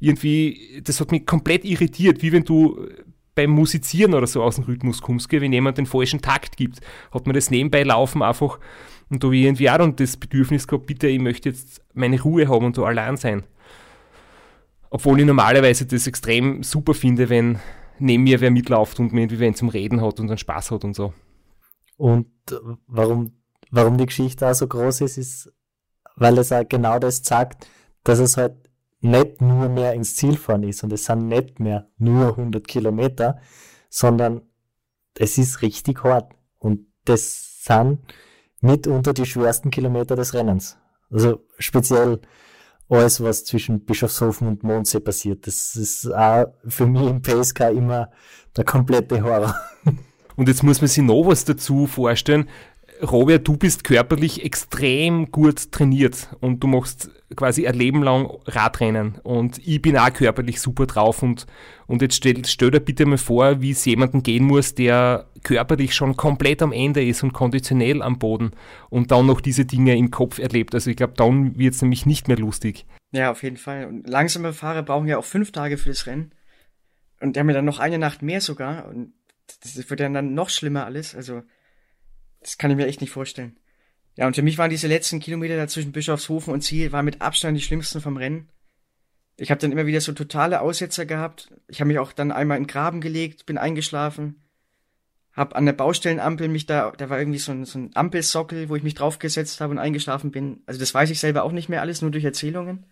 irgendwie, 0.00 0.82
das 0.82 1.00
hat 1.00 1.12
mich 1.12 1.26
komplett 1.26 1.64
irritiert, 1.64 2.22
wie 2.22 2.32
wenn 2.32 2.42
du 2.42 2.88
beim 3.36 3.50
Musizieren 3.50 4.14
oder 4.14 4.26
so 4.26 4.42
aus 4.42 4.56
dem 4.56 4.64
Rhythmus 4.64 5.00
kommst, 5.00 5.28
gell? 5.28 5.40
wenn 5.40 5.52
jemand 5.52 5.78
den 5.78 5.86
falschen 5.86 6.20
Takt 6.20 6.56
gibt, 6.56 6.80
hat 7.12 7.26
man 7.26 7.34
das 7.34 7.50
nebenbei 7.50 7.84
laufen 7.84 8.20
einfach 8.20 8.58
Und 9.10 9.22
da 9.22 9.28
habe 9.28 9.36
ich 9.36 9.44
irgendwie 9.44 9.70
auch 9.70 9.78
dann 9.78 9.94
das 9.94 10.16
Bedürfnis 10.16 10.66
gehabt, 10.66 10.86
bitte, 10.86 11.06
ich 11.06 11.20
möchte 11.20 11.50
jetzt 11.50 11.82
meine 11.94 12.20
Ruhe 12.20 12.48
haben 12.48 12.66
und 12.66 12.78
da 12.78 12.82
allein 12.82 13.16
sein. 13.16 13.44
Obwohl 14.90 15.20
ich 15.20 15.26
normalerweise 15.26 15.86
das 15.86 16.08
extrem 16.08 16.64
super 16.64 16.94
finde, 16.94 17.28
wenn 17.28 17.60
neben 17.98 18.24
mir 18.24 18.40
wer 18.40 18.50
mitläuft 18.50 18.98
und 19.00 19.12
mir 19.12 19.22
irgendwie 19.22 19.40
wen 19.40 19.54
zum 19.54 19.68
Reden 19.68 20.00
hat 20.00 20.20
und 20.20 20.28
einen 20.28 20.38
Spaß 20.38 20.70
hat 20.70 20.84
und 20.84 20.94
so. 20.94 21.12
Und 21.96 22.28
warum, 22.86 23.32
warum 23.70 23.98
die 23.98 24.06
Geschichte 24.06 24.48
auch 24.48 24.54
so 24.54 24.66
groß 24.66 25.02
ist, 25.02 25.18
ist, 25.18 25.52
weil 26.16 26.38
es 26.38 26.52
auch 26.52 26.68
genau 26.68 26.98
das 26.98 27.22
sagt, 27.24 27.66
dass 28.02 28.18
es 28.18 28.36
halt 28.36 28.54
nicht 29.00 29.40
nur 29.40 29.68
mehr 29.68 29.92
ins 29.92 30.16
Ziel 30.16 30.36
fahren 30.36 30.62
ist 30.62 30.82
und 30.82 30.92
es 30.92 31.04
sind 31.04 31.28
nicht 31.28 31.60
mehr 31.60 31.90
nur 31.98 32.28
100 32.28 32.66
Kilometer, 32.66 33.38
sondern 33.90 34.42
es 35.16 35.38
ist 35.38 35.62
richtig 35.62 36.02
hart 36.04 36.32
und 36.58 36.86
das 37.04 37.62
sind 37.64 38.00
mitunter 38.60 39.12
die 39.12 39.26
schwersten 39.26 39.70
Kilometer 39.70 40.16
des 40.16 40.34
Rennens. 40.34 40.78
Also 41.10 41.44
speziell 41.58 42.20
alles, 42.88 43.22
was 43.22 43.44
zwischen 43.44 43.80
Bischofshofen 43.80 44.46
und 44.46 44.62
Mondsee 44.62 45.00
passiert. 45.00 45.46
Das 45.46 45.76
ist 45.76 46.06
auch 46.12 46.46
für 46.66 46.86
mich 46.86 47.02
im 47.02 47.22
PSK 47.22 47.60
immer 47.70 48.10
der 48.56 48.64
komplette 48.64 49.22
Horror. 49.22 49.54
Und 50.36 50.48
jetzt 50.48 50.64
muss 50.64 50.80
man 50.80 50.88
sich 50.88 51.04
noch 51.04 51.26
was 51.26 51.44
dazu 51.44 51.86
vorstellen. 51.86 52.48
Robert, 53.02 53.46
du 53.46 53.56
bist 53.56 53.84
körperlich 53.84 54.44
extrem 54.44 55.30
gut 55.30 55.72
trainiert 55.72 56.28
und 56.40 56.60
du 56.60 56.68
machst 56.68 57.10
quasi 57.36 57.66
ein 57.66 57.74
Leben 57.74 58.02
lang 58.02 58.30
Radrennen 58.46 59.18
und 59.24 59.58
ich 59.58 59.82
bin 59.82 59.96
auch 59.96 60.12
körperlich 60.12 60.60
super 60.60 60.86
drauf 60.86 61.22
und, 61.22 61.46
und 61.86 62.02
jetzt 62.02 62.14
stell, 62.14 62.44
stell 62.46 62.70
dir 62.70 62.80
bitte 62.80 63.04
mal 63.04 63.18
vor, 63.18 63.60
wie 63.60 63.70
es 63.70 63.84
jemandem 63.84 64.22
gehen 64.22 64.44
muss, 64.44 64.74
der 64.74 65.28
körperlich 65.44 65.94
schon 65.94 66.16
komplett 66.16 66.60
am 66.62 66.72
Ende 66.72 67.04
ist 67.04 67.22
und 67.22 67.32
konditionell 67.32 68.02
am 68.02 68.18
Boden 68.18 68.50
und 68.90 69.12
dann 69.12 69.26
noch 69.26 69.40
diese 69.40 69.64
Dinge 69.64 69.96
im 69.96 70.10
Kopf 70.10 70.38
erlebt. 70.38 70.74
Also 70.74 70.90
ich 70.90 70.96
glaube, 70.96 71.14
dann 71.16 71.56
wird 71.56 71.74
es 71.74 71.82
nämlich 71.82 72.06
nicht 72.06 72.26
mehr 72.26 72.36
lustig. 72.38 72.86
Ja, 73.12 73.30
auf 73.30 73.44
jeden 73.44 73.56
Fall. 73.56 73.86
Und 73.86 74.08
langsame 74.08 74.52
Fahrer 74.52 74.82
brauchen 74.82 75.06
ja 75.06 75.18
auch 75.18 75.24
fünf 75.24 75.52
Tage 75.52 75.78
für 75.78 75.90
das 75.90 76.06
Rennen. 76.06 76.32
Und 77.20 77.36
die 77.36 77.40
haben 77.40 77.48
ja 77.48 77.54
dann 77.54 77.64
noch 77.64 77.78
eine 77.78 77.98
Nacht 77.98 78.22
mehr 78.22 78.40
sogar. 78.40 78.88
Und 78.88 79.14
das 79.62 79.88
wird 79.88 80.00
dann 80.00 80.34
noch 80.34 80.50
schlimmer 80.50 80.84
alles. 80.84 81.14
Also 81.14 81.42
das 82.40 82.58
kann 82.58 82.70
ich 82.70 82.76
mir 82.76 82.86
echt 82.86 83.00
nicht 83.00 83.10
vorstellen. 83.10 83.58
Ja, 84.16 84.26
und 84.26 84.36
für 84.36 84.42
mich 84.42 84.58
waren 84.58 84.70
diese 84.70 84.86
letzten 84.86 85.20
Kilometer 85.20 85.56
da 85.56 85.66
zwischen 85.66 85.92
Bischofshofen 85.92 86.52
und 86.52 86.62
Ziel 86.62 86.92
war 86.92 87.02
mit 87.02 87.20
Abstand 87.20 87.56
die 87.56 87.62
schlimmsten 87.62 88.00
vom 88.00 88.16
Rennen. 88.16 88.48
Ich 89.36 89.50
habe 89.50 89.60
dann 89.60 89.72
immer 89.72 89.86
wieder 89.86 90.00
so 90.00 90.12
totale 90.12 90.60
Aussetzer 90.60 91.06
gehabt. 91.06 91.52
Ich 91.66 91.80
habe 91.80 91.88
mich 91.88 91.98
auch 91.98 92.12
dann 92.12 92.30
einmal 92.30 92.58
in 92.58 92.64
den 92.64 92.68
Graben 92.68 93.00
gelegt, 93.00 93.46
bin 93.46 93.58
eingeschlafen, 93.58 94.43
hab 95.34 95.56
an 95.56 95.66
der 95.66 95.72
Baustellenampel 95.72 96.48
mich 96.48 96.66
da, 96.66 96.92
da 96.96 97.10
war 97.10 97.18
irgendwie 97.18 97.40
so 97.40 97.52
ein, 97.52 97.64
so 97.64 97.78
ein 97.78 97.90
Ampelsockel, 97.94 98.68
wo 98.68 98.76
ich 98.76 98.84
mich 98.84 98.94
draufgesetzt 98.94 99.60
habe 99.60 99.72
und 99.72 99.78
eingeschlafen 99.78 100.30
bin. 100.30 100.62
Also 100.66 100.78
das 100.78 100.94
weiß 100.94 101.10
ich 101.10 101.18
selber 101.18 101.42
auch 101.42 101.52
nicht 101.52 101.68
mehr 101.68 101.80
alles, 101.80 102.02
nur 102.02 102.12
durch 102.12 102.24
Erzählungen. 102.24 102.86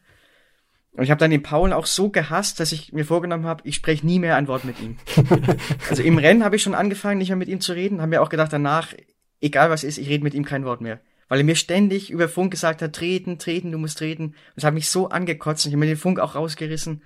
Und 0.94 1.04
ich 1.04 1.10
habe 1.10 1.20
dann 1.20 1.30
den 1.30 1.42
Paul 1.42 1.72
auch 1.72 1.86
so 1.86 2.10
gehasst, 2.10 2.60
dass 2.60 2.72
ich 2.72 2.92
mir 2.92 3.06
vorgenommen 3.06 3.46
habe, 3.46 3.62
ich 3.66 3.76
spreche 3.76 4.04
nie 4.04 4.18
mehr 4.18 4.36
ein 4.36 4.48
Wort 4.48 4.64
mit 4.64 4.78
ihm. 4.80 4.98
also 5.88 6.02
im 6.02 6.18
Rennen 6.18 6.44
habe 6.44 6.56
ich 6.56 6.62
schon 6.62 6.74
angefangen, 6.74 7.18
nicht 7.18 7.28
mehr 7.28 7.36
mit 7.36 7.48
ihm 7.48 7.60
zu 7.60 7.72
reden, 7.72 8.02
haben 8.02 8.10
mir 8.10 8.20
auch 8.20 8.28
gedacht 8.28 8.52
danach, 8.52 8.92
egal 9.40 9.70
was 9.70 9.84
ist, 9.84 9.96
ich 9.96 10.08
rede 10.08 10.24
mit 10.24 10.34
ihm 10.34 10.44
kein 10.44 10.64
Wort 10.64 10.80
mehr. 10.82 11.00
Weil 11.28 11.38
er 11.38 11.44
mir 11.44 11.56
ständig 11.56 12.10
über 12.10 12.28
Funk 12.28 12.50
gesagt 12.50 12.82
hat, 12.82 12.92
treten, 12.92 13.38
treten, 13.38 13.72
du 13.72 13.78
musst 13.78 13.96
treten. 13.98 14.24
Und 14.24 14.36
das 14.56 14.64
hat 14.64 14.74
mich 14.74 14.90
so 14.90 15.08
angekotzt. 15.08 15.64
Ich 15.64 15.72
habe 15.72 15.78
mir 15.78 15.86
den 15.86 15.96
Funk 15.96 16.18
auch 16.18 16.34
rausgerissen 16.34 17.02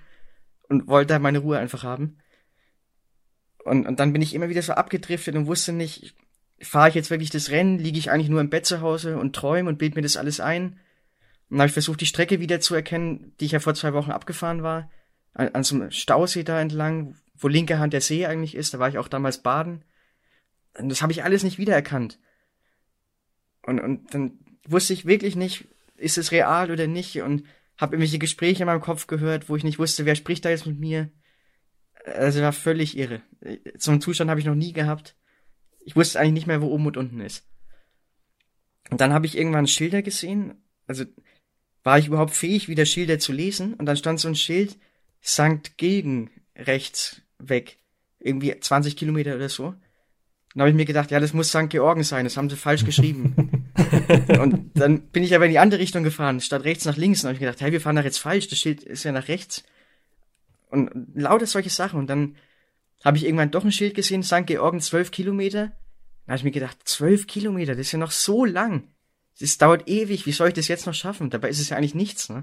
und 0.69 0.89
wollte 0.89 1.17
meine 1.21 1.39
Ruhe 1.39 1.59
einfach 1.59 1.85
haben. 1.85 2.19
Und, 3.67 3.87
und 3.87 3.99
dann 3.99 4.13
bin 4.13 4.23
ich 4.23 4.35
immer 4.35 4.49
wieder 4.49 4.63
so 4.63 4.73
abgedriftet 4.73 5.35
und 5.35 5.47
wusste 5.47 5.73
nicht, 5.73 6.15
fahre 6.61 6.89
ich 6.89 6.95
jetzt 6.95 7.11
wirklich 7.11 7.31
das 7.31 7.51
Rennen, 7.51 7.79
liege 7.79 7.99
ich 7.99 8.11
eigentlich 8.11 8.29
nur 8.29 8.41
im 8.41 8.49
Bett 8.49 8.65
zu 8.65 8.81
Hause 8.81 9.19
und 9.19 9.35
träume 9.35 9.69
und 9.69 9.79
bild 9.79 9.97
mir 9.97 10.03
das 10.03 10.17
alles 10.17 10.39
ein. 10.39 10.79
Und 11.49 11.51
dann 11.51 11.61
habe 11.61 11.69
ich 11.69 11.73
versucht, 11.73 12.01
die 12.01 12.07
Strecke 12.07 12.39
wieder 12.39 12.61
zu 12.61 12.75
erkennen, 12.75 13.35
die 13.41 13.47
ich 13.47 13.53
ja 13.53 13.59
vor 13.59 13.75
zwei 13.75 13.93
Wochen 13.93 14.13
abgefahren 14.13 14.63
war, 14.63 14.89
an, 15.35 15.49
an 15.49 15.65
so 15.65 15.75
einem 15.75 15.91
Stausee 15.91 16.45
da 16.45 16.61
entlang, 16.61 17.17
wo 17.35 17.49
linke 17.49 17.79
Hand 17.79 17.93
der 17.93 18.01
See 18.01 18.25
eigentlich 18.25 18.55
ist. 18.55 18.73
Da 18.73 18.79
war 18.79 18.89
ich 18.89 18.99
auch 18.99 19.09
damals 19.09 19.43
baden. 19.43 19.85
Und 20.79 20.89
das 20.89 21.03
habe 21.03 21.13
ich 21.13 21.25
alles 21.25 21.43
nicht 21.43 21.59
wiedererkannt. 21.59 22.21
Und, 23.63 23.81
und 23.81 24.15
dann 24.15 24.39
wusste 24.65 24.93
ich 24.93 25.07
wirklich 25.07 25.35
nicht, 25.35 25.67
ist 25.97 26.19
es 26.19 26.31
real 26.31 26.71
oder 26.71 26.87
nicht 26.87 27.21
und 27.21 27.45
habe 27.79 27.97
irgendwelche 27.97 28.19
Gespräche 28.19 28.63
in 28.63 28.67
meinem 28.67 28.81
Kopf 28.81 29.09
gehört, 29.09 29.49
wo 29.49 29.57
ich 29.57 29.65
nicht 29.65 29.79
wusste, 29.79 30.05
wer 30.07 30.15
spricht 30.15 30.45
da 30.45 30.51
jetzt 30.51 30.67
mit 30.67 30.79
mir. 30.79 31.11
Also 32.07 32.41
war 32.41 32.53
völlig 32.53 32.97
irre. 32.97 33.23
So 33.79 33.91
einen 33.91 34.01
Zustand 34.01 34.31
habe 34.31 34.41
ich 34.41 34.47
noch 34.47 34.55
nie 34.55 34.73
gehabt. 34.73 35.17
Ich 35.85 35.97
wusste 35.97 36.21
eigentlich 36.21 36.33
nicht 36.33 36.47
mehr, 36.47 36.63
wo 36.63 36.69
oben 36.69 36.87
und 36.87 36.97
unten 36.97 37.21
ist. 37.21 37.45
Und 38.91 39.01
dann 39.01 39.13
habe 39.13 39.27
ich 39.27 39.37
irgendwann 39.37 39.67
Schilder 39.67 40.03
gesehen. 40.03 40.55
Also 40.87 41.05
war 41.83 41.99
ich 41.99 42.07
überhaupt 42.07 42.35
fähig, 42.35 42.69
wieder 42.69 42.87
Schilder 42.87 43.19
zu 43.19 43.33
lesen? 43.33 43.75
Und 43.75 43.87
dann 43.87 43.97
stand 43.97 44.21
so 44.21 44.29
ein 44.29 44.37
Schild, 44.37 44.79
Sankt 45.21 45.77
Gegen 45.77 46.31
rechts 46.57 47.23
weg. 47.39 47.79
Irgendwie 48.21 48.59
20 48.59 48.97
Kilometer 48.97 49.35
oder 49.35 49.49
so. 49.49 49.75
Dann 50.55 50.63
habe 50.63 50.71
ich 50.71 50.77
mir 50.77 50.85
gedacht, 50.85 51.11
ja, 51.11 51.21
das 51.21 51.33
muss 51.33 51.49
St. 51.49 51.69
Georgen 51.69 52.03
sein, 52.03 52.25
das 52.25 52.37
haben 52.37 52.49
sie 52.49 52.57
falsch 52.57 52.85
geschrieben. 52.87 53.35
und 54.41 54.71
dann 54.75 55.09
bin 55.09 55.23
ich 55.23 55.35
aber 55.35 55.45
in 55.45 55.51
die 55.51 55.59
andere 55.59 55.81
Richtung 55.81 56.03
gefahren, 56.03 56.41
statt 56.41 56.65
rechts 56.65 56.85
nach 56.85 56.97
links. 56.97 57.23
Und 57.23 57.29
habe 57.29 57.35
ich 57.35 57.41
gedacht, 57.41 57.61
hey, 57.61 57.73
wir 57.73 57.81
fahren 57.81 57.97
doch 57.97 58.05
jetzt 58.05 58.19
falsch, 58.19 58.49
das 58.49 58.59
Schild 58.59 58.83
ist 58.83 59.05
ja 59.05 59.13
nach 59.13 59.29
rechts. 59.29 59.65
Und 60.69 60.91
lauter 61.15 61.47
solche 61.47 61.71
Sachen. 61.71 61.99
Und 61.99 62.09
dann 62.09 62.37
habe 63.05 63.17
ich 63.17 63.25
irgendwann 63.25 63.51
doch 63.51 63.65
ein 63.65 63.73
Schild 63.73 63.95
gesehen, 63.95 64.23
St. 64.23 64.47
Georgen 64.47 64.81
zwölf 64.81 65.11
Kilometer. 65.11 65.73
Dann 66.25 66.29
habe 66.29 66.39
ich 66.39 66.45
mir 66.45 66.51
gedacht, 66.51 66.79
zwölf 66.85 67.27
Kilometer, 67.27 67.73
das 67.73 67.87
ist 67.87 67.93
ja 67.93 67.99
noch 67.99 68.11
so 68.11 68.45
lang. 68.45 68.89
Das 69.39 69.59
dauert 69.59 69.89
ewig, 69.89 70.27
wie 70.27 70.33
soll 70.33 70.49
ich 70.49 70.55
das 70.55 70.69
jetzt 70.69 70.87
noch 70.87 70.95
schaffen? 70.95 71.31
Dabei 71.31 71.51
ist 71.51 71.61
es 71.61 71.69
ja 71.69 71.77
eigentlich 71.77 71.95
nichts, 71.95 72.29
ne? 72.29 72.43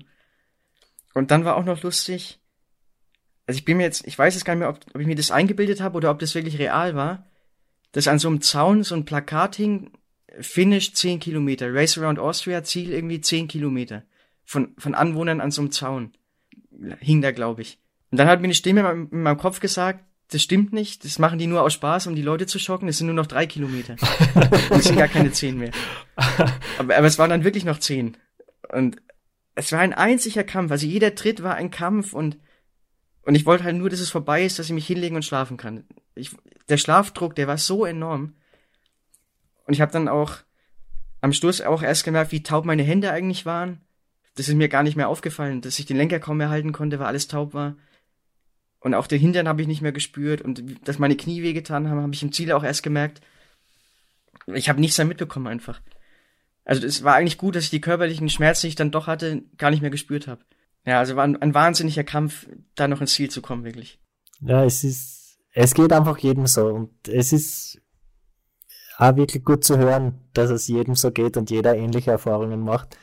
Und 1.16 1.32
dann 1.32 1.46
war 1.46 1.58
auch 1.58 1.66
noch 1.66 1.84
lustig, 1.84 2.40
also 3.46 3.58
ich 3.58 3.66
bin 3.66 3.78
mir 3.78 3.84
jetzt, 3.84 4.08
ich 4.08 4.18
weiß 4.18 4.34
jetzt 4.34 4.46
gar 4.46 4.56
nicht 4.56 4.62
mehr, 4.62 4.70
ob, 4.70 4.80
ob 4.94 5.02
ich 5.02 5.06
mir 5.06 5.16
das 5.16 5.32
eingebildet 5.32 5.82
habe 5.82 5.98
oder 5.98 6.10
ob 6.10 6.20
das 6.20 6.34
wirklich 6.34 6.58
real 6.58 6.96
war 6.96 7.28
dass 7.94 8.08
an 8.08 8.20
so 8.20 8.28
einem 8.28 8.42
Zaun 8.42 8.84
so 8.84 8.96
ein 8.96 9.06
Plakat 9.06 9.56
hing, 9.56 9.92
Finish 10.40 10.94
10 10.94 11.20
Kilometer, 11.20 11.74
Race 11.74 11.98
Around 11.98 12.20
Austria, 12.20 12.64
Ziel 12.64 12.92
irgendwie 12.92 13.22
10 13.22 13.48
Kilometer. 13.48 14.04
Von, 14.44 14.74
von 14.78 14.94
Anwohnern 14.94 15.40
an 15.40 15.52
so 15.52 15.62
einem 15.62 15.72
Zaun. 15.72 16.12
Hing 17.00 17.22
da, 17.22 17.32
glaube 17.32 17.62
ich. 17.62 17.80
Und 18.14 18.18
dann 18.18 18.28
hat 18.28 18.42
mir 18.42 18.46
eine 18.46 18.54
Stimme 18.54 19.08
in 19.12 19.24
meinem 19.24 19.40
Kopf 19.40 19.60
gesagt, 19.60 20.06
das 20.30 20.44
stimmt 20.44 20.72
nicht, 20.72 21.04
das 21.04 21.18
machen 21.18 21.40
die 21.40 21.48
nur 21.48 21.64
aus 21.64 21.74
Spaß, 21.74 22.06
um 22.06 22.14
die 22.14 22.22
Leute 22.22 22.46
zu 22.46 22.60
schocken, 22.60 22.88
es 22.88 23.00
sind 23.00 23.08
nur 23.08 23.16
noch 23.16 23.26
drei 23.26 23.48
Kilometer. 23.48 23.96
Es 24.70 24.84
sind 24.84 25.00
gar 25.00 25.08
keine 25.08 25.32
zehn 25.32 25.58
mehr. 25.58 25.72
Aber, 26.78 26.96
aber 26.96 27.08
es 27.08 27.18
waren 27.18 27.32
dann 27.32 27.44
wirklich 27.44 27.66
noch 27.66 27.80
zehn. 27.80 28.16
Und 28.72 29.02
es 29.56 29.72
war 29.72 29.80
ein 29.80 29.96
einziger 29.96 30.44
Kampf, 30.44 30.70
also 30.70 30.86
jeder 30.86 31.16
Tritt 31.16 31.42
war 31.42 31.56
ein 31.56 31.72
Kampf 31.72 32.14
und, 32.14 32.38
und 33.24 33.34
ich 33.34 33.48
wollte 33.48 33.64
halt 33.64 33.78
nur, 33.78 33.90
dass 33.90 34.00
es 34.00 34.12
vorbei 34.12 34.46
ist, 34.46 34.60
dass 34.60 34.68
ich 34.68 34.74
mich 34.74 34.86
hinlegen 34.86 35.16
und 35.16 35.26
schlafen 35.26 35.58
kann. 35.58 35.84
Ich, 36.14 36.30
der 36.70 36.78
Schlafdruck, 36.78 37.36
der 37.36 37.48
war 37.48 37.58
so 37.58 37.84
enorm. 37.84 38.36
Und 39.66 39.74
ich 39.74 39.82
habe 39.82 39.92
dann 39.92 40.08
auch 40.08 40.36
am 41.22 41.34
Schluss 41.34 41.62
auch 41.62 41.82
erst 41.82 42.04
gemerkt, 42.04 42.32
wie 42.32 42.44
taub 42.44 42.66
meine 42.66 42.84
Hände 42.84 43.10
eigentlich 43.10 43.48
waren. 43.48 43.82
Das 44.36 44.50
ist 44.50 44.54
mir 44.54 44.70
gar 44.70 44.84
nicht 44.84 44.98
mehr 44.98 45.10
aufgefallen, 45.10 45.62
dass 45.62 45.80
ich 45.80 45.88
den 45.88 45.98
Lenker 45.98 46.20
kaum 46.20 46.38
mehr 46.38 46.52
halten 46.52 46.74
konnte, 46.74 47.00
weil 47.00 47.08
alles 47.08 47.28
taub 47.28 47.56
war. 47.56 47.76
Und 48.84 48.94
auch 48.94 49.08
den 49.08 49.20
Hintern 49.20 49.48
habe 49.48 49.62
ich 49.62 49.68
nicht 49.68 49.82
mehr 49.82 49.94
gespürt 49.94 50.42
und 50.42 50.88
dass 50.88 51.00
meine 51.00 51.16
Knie 51.16 51.42
wehgetan 51.42 51.90
haben, 51.90 52.02
habe 52.02 52.14
ich 52.14 52.22
im 52.22 52.34
Ziel 52.34 52.52
auch 52.52 52.64
erst 52.64 52.84
gemerkt. 52.84 53.22
Ich 54.48 54.68
habe 54.68 54.82
nichts 54.82 54.98
mehr 54.98 55.08
mitbekommen 55.08 55.48
einfach. 55.48 55.82
Also 56.66 56.86
es 56.86 57.04
war 57.04 57.16
eigentlich 57.16 57.38
gut, 57.38 57.56
dass 57.56 57.64
ich 57.64 57.70
die 57.70 57.82
körperlichen 57.82 58.30
Schmerzen, 58.30 58.62
die 58.64 58.70
ich 58.70 58.76
dann 58.76 58.92
doch 58.92 59.08
hatte, 59.08 59.44
gar 59.58 59.72
nicht 59.72 59.82
mehr 59.82 59.90
gespürt 59.90 60.28
habe. 60.28 60.42
Ja, 60.86 61.00
also 61.00 61.16
war 61.16 61.24
ein, 61.24 61.42
ein 61.42 61.54
wahnsinniger 61.54 62.04
Kampf, 62.04 62.48
da 62.76 62.88
noch 62.88 63.00
ins 63.00 63.14
Ziel 63.14 63.30
zu 63.30 63.42
kommen, 63.42 63.64
wirklich. 63.64 64.00
Ja, 64.42 64.66
es 64.66 64.84
ist 64.84 65.24
es 65.54 65.74
geht 65.74 65.94
einfach 65.94 66.18
jedem 66.18 66.48
so 66.48 66.66
und 66.66 67.08
es 67.08 67.32
ist 67.32 67.80
auch 68.98 69.16
wirklich 69.16 69.44
gut 69.44 69.64
zu 69.64 69.78
hören, 69.78 70.20
dass 70.34 70.50
es 70.50 70.68
jedem 70.68 70.96
so 70.96 71.12
geht 71.12 71.38
und 71.38 71.50
jeder 71.50 71.76
ähnliche 71.76 72.12
Erfahrungen 72.12 72.62
macht. 72.62 72.98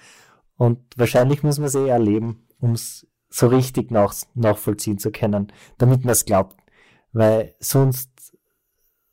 Und 0.56 0.78
wahrscheinlich 0.96 1.42
muss 1.42 1.58
man 1.58 1.68
es 1.68 1.74
eh 1.74 1.88
erleben, 1.88 2.46
um 2.60 2.72
es 2.72 3.06
so 3.30 3.46
richtig 3.46 3.90
nach, 3.90 4.14
nachvollziehen 4.34 4.98
zu 4.98 5.10
können, 5.10 5.52
damit 5.78 6.04
man 6.04 6.12
es 6.12 6.24
glaubt. 6.24 6.56
Weil 7.12 7.54
sonst 7.60 8.10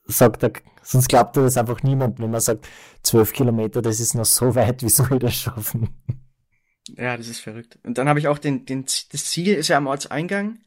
sagt 0.06 0.44
er, 0.44 0.52
sonst 0.84 1.08
glaubt 1.08 1.38
er 1.38 1.44
das 1.44 1.58
einfach 1.58 1.84
niemand, 1.84 2.20
wenn 2.20 2.32
man 2.32 2.42
sagt, 2.42 2.68
zwölf 3.04 3.32
Kilometer, 3.34 3.82
das 3.82 4.00
ist 4.00 4.16
noch 4.16 4.26
so 4.26 4.56
weit, 4.56 4.84
wie 4.84 4.90
soll 4.90 5.14
ich 5.14 5.20
das 5.20 5.36
schaffen? 5.36 5.90
Ja, 6.98 7.18
das 7.18 7.28
ist 7.28 7.40
verrückt. 7.40 7.78
Und 7.84 7.98
dann 7.98 8.10
habe 8.10 8.20
ich 8.20 8.28
auch 8.28 8.38
den, 8.38 8.66
den, 8.66 8.84
das 8.84 9.26
Ziel 9.26 9.54
ist 9.54 9.68
ja 9.68 9.78
am 9.78 9.88
Ortseingang 9.88 10.60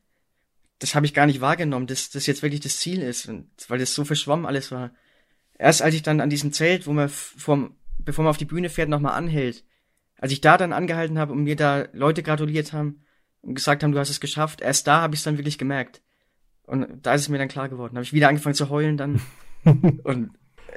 das 0.80 0.94
habe 0.94 1.06
ich 1.06 1.14
gar 1.14 1.26
nicht 1.26 1.40
wahrgenommen, 1.40 1.86
dass 1.86 2.10
das 2.10 2.26
jetzt 2.26 2.42
wirklich 2.42 2.60
das 2.60 2.78
Ziel 2.78 3.02
ist, 3.02 3.28
und, 3.28 3.48
weil 3.68 3.78
das 3.78 3.94
so 3.94 4.04
verschwommen 4.04 4.46
alles 4.46 4.72
war. 4.72 4.92
Erst 5.58 5.82
als 5.82 5.94
ich 5.94 6.02
dann 6.02 6.22
an 6.22 6.30
diesem 6.30 6.52
Zelt, 6.52 6.86
wo 6.86 6.92
man 6.92 7.08
vor, 7.10 7.70
bevor 7.98 8.24
man 8.24 8.30
auf 8.30 8.38
die 8.38 8.46
Bühne 8.46 8.70
fährt, 8.70 8.88
nochmal 8.88 9.12
anhält, 9.12 9.62
als 10.16 10.32
ich 10.32 10.40
da 10.40 10.56
dann 10.56 10.72
angehalten 10.72 11.18
habe 11.18 11.32
und 11.32 11.44
mir 11.44 11.54
da 11.54 11.86
Leute 11.92 12.22
gratuliert 12.22 12.72
haben 12.72 13.04
und 13.42 13.54
gesagt 13.54 13.82
haben, 13.82 13.92
du 13.92 13.98
hast 13.98 14.10
es 14.10 14.20
geschafft, 14.20 14.60
erst 14.60 14.86
da 14.86 15.00
habe 15.00 15.14
ich 15.14 15.20
es 15.20 15.24
dann 15.24 15.38
wirklich 15.38 15.58
gemerkt. 15.58 16.02
Und 16.66 16.86
da 17.02 17.14
ist 17.14 17.22
es 17.22 17.28
mir 17.28 17.38
dann 17.38 17.48
klar 17.48 17.68
geworden. 17.68 17.96
Habe 17.96 18.04
ich 18.04 18.12
wieder 18.12 18.28
angefangen 18.28 18.54
zu 18.54 18.70
heulen 18.70 18.96
dann. 18.96 19.20
und 19.64 20.30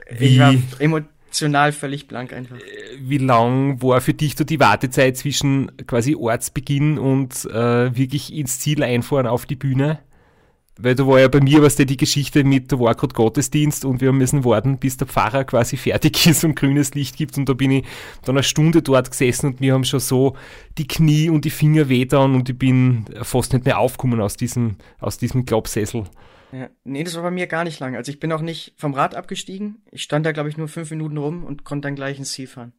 Wie? 0.09 0.25
ich 0.25 0.39
war 0.39 0.53
emo 0.79 0.99
emotional 1.33 1.71
völlig 1.71 2.07
blank 2.07 2.31
einfach. 2.31 2.57
Äh, 2.57 2.61
wie 2.99 3.17
lang 3.17 3.81
war 3.81 4.01
für 4.01 4.13
dich 4.13 4.35
da 4.35 4.43
die 4.43 4.59
Wartezeit 4.59 5.17
zwischen 5.17 5.71
quasi 5.87 6.15
Ortsbeginn 6.15 6.99
und 6.99 7.45
äh, 7.45 7.95
wirklich 7.95 8.33
ins 8.33 8.59
Ziel 8.59 8.83
einfahren 8.83 9.27
auf 9.27 9.45
die 9.45 9.55
Bühne? 9.55 9.99
Weil 10.77 10.95
da 10.95 11.05
war 11.05 11.19
ja 11.19 11.27
bei 11.27 11.39
mir, 11.39 11.61
was 11.61 11.75
der 11.75 11.85
die 11.85 11.97
Geschichte 11.97 12.43
mit, 12.43 12.71
da 12.71 12.79
war 12.79 12.95
gerade 12.95 13.13
Gottesdienst 13.13 13.85
und 13.85 14.01
wir 14.01 14.11
müssen 14.11 14.43
warten, 14.43 14.79
bis 14.79 14.97
der 14.97 15.07
Pfarrer 15.07 15.43
quasi 15.43 15.77
fertig 15.77 16.25
ist 16.25 16.43
und 16.43 16.55
grünes 16.55 16.95
Licht 16.95 17.15
gibt. 17.15 17.37
Und 17.37 17.47
da 17.47 17.53
bin 17.53 17.71
ich 17.71 17.85
dann 18.23 18.35
eine 18.35 18.43
Stunde 18.43 18.81
dort 18.81 19.11
gesessen 19.11 19.47
und 19.47 19.59
mir 19.61 19.73
haben 19.73 19.83
schon 19.83 19.99
so 19.99 20.35
die 20.79 20.87
Knie 20.87 21.29
und 21.29 21.45
die 21.45 21.51
Finger 21.51 21.89
wehtan 21.89 22.33
und 22.33 22.49
ich 22.49 22.57
bin 22.57 23.05
fast 23.21 23.53
nicht 23.53 23.65
mehr 23.65 23.77
aufgekommen 23.77 24.19
aus 24.19 24.35
diesem, 24.35 24.77
aus 24.99 25.19
diesem 25.19 25.45
Glaubsessel. 25.45 26.05
Ja, 26.51 26.69
nee, 26.83 27.03
das 27.03 27.15
war 27.15 27.23
bei 27.23 27.31
mir 27.31 27.47
gar 27.47 27.63
nicht 27.63 27.79
lang. 27.79 27.95
Also 27.95 28.11
ich 28.11 28.19
bin 28.19 28.31
auch 28.31 28.41
nicht 28.41 28.73
vom 28.77 28.93
Rad 28.93 29.15
abgestiegen. 29.15 29.81
Ich 29.91 30.03
stand 30.03 30.25
da, 30.25 30.31
glaube 30.31 30.49
ich, 30.49 30.57
nur 30.57 30.67
fünf 30.67 30.89
Minuten 30.91 31.17
rum 31.17 31.43
und 31.43 31.63
konnte 31.63 31.87
dann 31.87 31.95
gleich 31.95 32.17
ins 32.17 32.31
Ziel 32.31 32.47
fahren. 32.47 32.73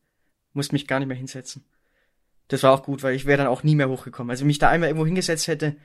Musste 0.53 0.75
mich 0.75 0.87
gar 0.87 1.01
nicht 1.01 1.09
mehr 1.09 1.17
hinsetzen. 1.17 1.65
Das 2.49 2.63
war 2.63 2.73
auch 2.73 2.85
gut, 2.85 3.03
weil 3.03 3.15
ich 3.15 3.27
wäre 3.27 3.39
dann 3.39 3.47
auch 3.47 3.63
nie 3.63 3.75
mehr 3.75 3.89
hochgekommen. 3.89 4.31
Also 4.31 4.45
mich 4.45 4.59
da 4.59 4.69
einmal 4.69 4.89
irgendwo 4.89 5.07
hingesetzt 5.07 5.49
hätte, 5.49 5.77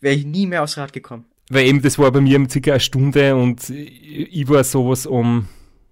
wäre 0.00 0.14
ich 0.14 0.26
nie 0.26 0.46
mehr 0.46 0.62
aufs 0.62 0.76
Rad 0.76 0.92
gekommen. 0.92 1.26
Weil 1.48 1.66
eben, 1.66 1.82
das 1.82 1.98
war 1.98 2.10
bei 2.10 2.20
mir 2.20 2.44
circa 2.50 2.72
eine 2.72 2.80
Stunde 2.80 3.36
und 3.36 3.70
ich 3.70 4.48
war 4.48 4.64
sowas 4.64 5.06
um, 5.06 5.48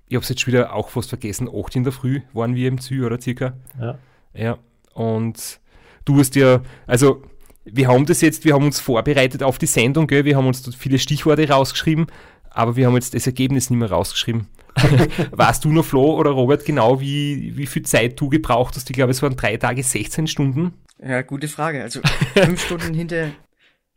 ich 0.08 0.16
hab's 0.16 0.28
jetzt 0.28 0.40
schon 0.40 0.52
wieder 0.52 0.74
auch 0.74 0.88
fast 0.88 1.08
vergessen, 1.08 1.48
8 1.48 1.76
in 1.76 1.84
der 1.84 1.92
Früh 1.92 2.20
waren 2.32 2.54
wir 2.54 2.68
im 2.68 2.80
Zü, 2.80 3.04
oder 3.04 3.20
circa? 3.20 3.54
Ja. 3.80 3.98
Ja, 4.34 4.58
und 4.94 5.60
du 6.04 6.18
hast 6.18 6.34
ja, 6.34 6.60
also 6.86 7.22
wir 7.64 7.88
haben 7.88 8.04
das 8.04 8.20
jetzt, 8.20 8.44
wir 8.44 8.54
haben 8.54 8.64
uns 8.64 8.80
vorbereitet 8.80 9.42
auf 9.42 9.58
die 9.58 9.66
Sendung, 9.66 10.06
gell? 10.06 10.24
wir 10.24 10.36
haben 10.36 10.46
uns 10.46 10.74
viele 10.76 10.98
Stichworte 10.98 11.48
rausgeschrieben, 11.48 12.06
aber 12.50 12.76
wir 12.76 12.86
haben 12.86 12.94
jetzt 12.94 13.14
das 13.14 13.26
Ergebnis 13.26 13.70
nicht 13.70 13.78
mehr 13.78 13.90
rausgeschrieben. 13.90 14.48
Warst 15.30 15.64
du 15.64 15.72
noch 15.72 15.84
Flo 15.84 16.18
oder 16.18 16.30
Robert 16.30 16.64
genau, 16.64 17.00
wie, 17.00 17.56
wie 17.56 17.66
viel 17.66 17.82
Zeit 17.82 18.18
du 18.20 18.28
gebraucht 18.28 18.74
hast? 18.74 18.90
Ich 18.90 18.94
glaube, 18.94 19.12
es 19.12 19.22
waren 19.22 19.36
drei 19.36 19.56
Tage, 19.56 19.82
16 19.82 20.26
Stunden. 20.26 20.74
Ja, 21.00 21.22
gute 21.22 21.48
Frage. 21.48 21.82
Also 21.82 22.00
fünf 22.34 22.64
Stunden 22.64 22.92
hinter, 22.92 23.30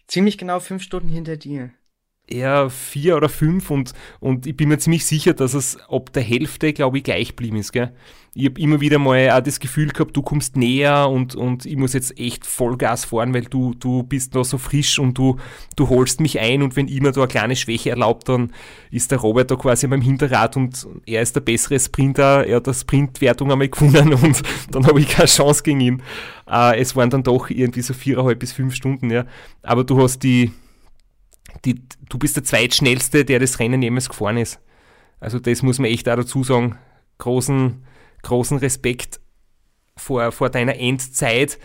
ziemlich 0.08 0.38
genau 0.38 0.60
fünf 0.60 0.84
Stunden 0.84 1.10
hinter 1.10 1.38
dir. 1.38 1.72
Eher 2.30 2.70
vier 2.70 3.16
oder 3.16 3.30
fünf 3.30 3.72
und, 3.72 3.94
und 4.20 4.46
ich 4.46 4.58
bin 4.58 4.68
mir 4.68 4.78
ziemlich 4.78 5.06
sicher, 5.06 5.34
dass 5.34 5.54
es 5.54 5.78
ab 5.90 6.12
der 6.12 6.24
Hälfte, 6.24 6.74
glaube 6.74 6.98
ich, 6.98 7.06
gleich 7.06 7.30
geblieben 7.30 7.56
ist. 7.56 7.72
Gell? 7.72 7.94
Ich 8.40 8.46
habe 8.46 8.62
immer 8.62 8.82
wieder 8.82 9.00
mal 9.00 9.32
auch 9.32 9.40
das 9.42 9.60
Gefühl 9.60 9.88
gehabt, 9.88 10.16
du 10.16 10.22
kommst 10.22 10.58
näher 10.58 11.10
und, 11.10 11.34
und 11.34 11.66
ich 11.66 11.76
muss 11.76 11.94
jetzt 11.94 12.20
echt 12.20 12.46
Vollgas 12.46 13.06
fahren, 13.06 13.34
weil 13.34 13.46
du, 13.46 13.74
du 13.74 14.04
bist 14.04 14.36
noch 14.36 14.44
so 14.44 14.60
frisch 14.60 15.00
und 15.00 15.18
du, 15.18 15.38
du 15.76 15.90
holst 15.90 16.20
mich 16.20 16.40
ein 16.40 16.62
und 16.62 16.76
wenn 16.76 16.88
immer 16.88 17.12
da 17.12 17.22
eine 17.22 17.30
kleine 17.30 17.56
Schwäche 17.56 17.90
erlaubt, 17.90 18.30
dann 18.30 18.52
ist 18.92 19.10
der 19.10 19.18
Robert 19.18 19.50
da 19.50 19.56
quasi 19.56 19.88
beim 19.88 20.02
Hinterrad 20.02 20.56
und 20.56 20.86
er 21.08 21.24
ist 21.24 21.36
der 21.36 21.42
bessere 21.42 21.80
Sprinter, 21.80 22.46
er 22.46 22.58
hat 22.58 22.68
die 22.68 22.76
Sprintwertung 22.76 23.52
einmal 23.52 23.70
gewonnen 23.70 24.14
und 24.22 24.44
dann 24.70 24.86
habe 24.86 25.00
ich 25.00 25.08
keine 25.08 25.28
Chance 25.28 25.64
gegen 25.64 25.80
ihn. 25.80 26.04
Äh, 26.48 26.80
es 26.80 26.96
waren 26.96 27.10
dann 27.10 27.24
doch 27.24 27.50
irgendwie 27.50 27.82
so 27.82 27.96
viereinhalb 27.96 28.38
bis 28.38 28.52
fünf 28.52 28.76
Stunden, 28.76 29.10
ja. 29.10 29.26
Aber 29.64 29.84
du 29.84 30.00
hast 30.00 30.20
die, 30.20 30.52
die, 31.66 31.82
du 32.10 32.18
bist 32.18 32.36
der 32.36 32.44
zweitschnellste, 32.44 33.26
der 33.26 33.40
das 33.40 33.60
Rennen 33.60 33.82
jemals 33.82 34.10
gefahren 34.10 34.38
ist. 34.38 34.60
Also 35.20 35.40
das 35.40 35.64
muss 35.64 35.80
man 35.80 35.90
echt 35.90 36.08
auch 36.10 36.16
dazu 36.16 36.44
sagen. 36.44 36.78
Großen, 37.18 37.84
großen 38.22 38.58
Respekt 38.58 39.20
vor, 39.96 40.32
vor 40.32 40.50
deiner 40.50 40.78
Endzeit. 40.78 41.60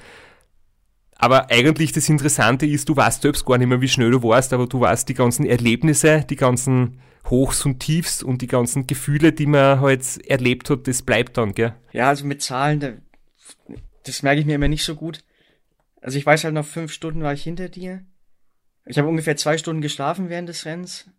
Aber 1.17 1.51
eigentlich 1.51 1.93
das 1.93 2.09
Interessante 2.09 2.67
ist, 2.67 2.89
du 2.89 2.97
weißt 2.97 3.23
selbst 3.23 3.45
gar 3.45 3.59
nicht 3.59 3.69
mehr, 3.69 3.81
wie 3.81 3.89
schnell 3.89 4.11
du 4.11 4.23
warst, 4.23 4.53
aber 4.53 4.67
du 4.67 4.81
weißt 4.81 5.09
die 5.09 5.15
ganzen 5.15 5.47
Erlebnisse, 5.47 6.25
die 6.29 6.37
ganzen 6.37 7.01
Hochs 7.31 7.65
und 7.65 7.79
Tiefs 7.79 8.23
und 8.23 8.43
die 8.43 8.49
ganzen 8.49 8.87
Gefühle, 8.87 9.33
die 9.33 9.47
man 9.47 9.81
halt 9.81 10.03
erlebt 10.29 10.69
hat, 10.71 10.89
das 10.89 11.03
bleibt 11.03 11.37
dann, 11.37 11.55
gell? 11.55 11.75
Ja, 11.93 12.09
also 12.09 12.27
mit 12.27 12.43
Zahlen, 12.43 13.03
das 14.05 14.23
merke 14.23 14.41
ich 14.41 14.47
mir 14.47 14.57
immer 14.57 14.69
nicht 14.69 14.85
so 14.85 14.97
gut. 14.97 15.23
Also 16.01 16.19
ich 16.19 16.27
weiß 16.27 16.43
halt, 16.43 16.55
noch 16.55 16.67
fünf 16.67 16.93
Stunden 16.93 17.23
war 17.23 17.33
ich 17.33 17.45
hinter 17.45 17.69
dir. 17.69 18.05
Ich 18.85 18.99
habe 18.99 19.09
ungefähr 19.09 19.37
zwei 19.37 19.59
Stunden 19.59 19.83
geschlafen 19.83 20.29
während 20.29 20.49
des 20.49 20.65
Rennens, 20.65 21.11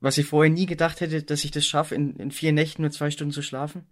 was 0.00 0.18
ich 0.18 0.26
vorher 0.26 0.52
nie 0.52 0.66
gedacht 0.66 1.00
hätte, 1.00 1.22
dass 1.22 1.44
ich 1.44 1.50
das 1.50 1.66
schaffe, 1.66 1.94
in, 1.94 2.16
in 2.16 2.30
vier 2.30 2.52
Nächten 2.52 2.82
nur 2.82 2.90
zwei 2.90 3.10
Stunden 3.10 3.32
zu 3.32 3.42
schlafen. 3.42 3.86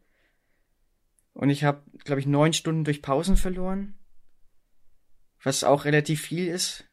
Und 1.32 1.50
ich 1.50 1.64
habe, 1.64 1.82
glaube 2.04 2.20
ich, 2.20 2.26
neun 2.26 2.52
Stunden 2.52 2.84
durch 2.84 3.02
Pausen 3.02 3.36
verloren, 3.36 3.98
was 5.42 5.64
auch 5.64 5.84
relativ 5.84 6.20
viel 6.20 6.48
ist. 6.48 6.84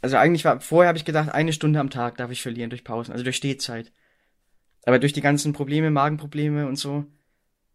Also 0.00 0.16
eigentlich 0.16 0.44
war, 0.44 0.60
vorher 0.60 0.88
habe 0.88 0.98
ich 0.98 1.04
gedacht, 1.04 1.30
eine 1.30 1.52
Stunde 1.52 1.80
am 1.80 1.90
Tag 1.90 2.16
darf 2.16 2.30
ich 2.30 2.42
verlieren 2.42 2.70
durch 2.70 2.84
Pausen, 2.84 3.12
also 3.12 3.24
durch 3.24 3.36
Stehzeit. 3.36 3.92
Aber 4.84 4.98
durch 4.98 5.12
die 5.12 5.20
ganzen 5.20 5.52
Probleme, 5.52 5.90
Magenprobleme 5.90 6.66
und 6.66 6.76
so, 6.76 7.06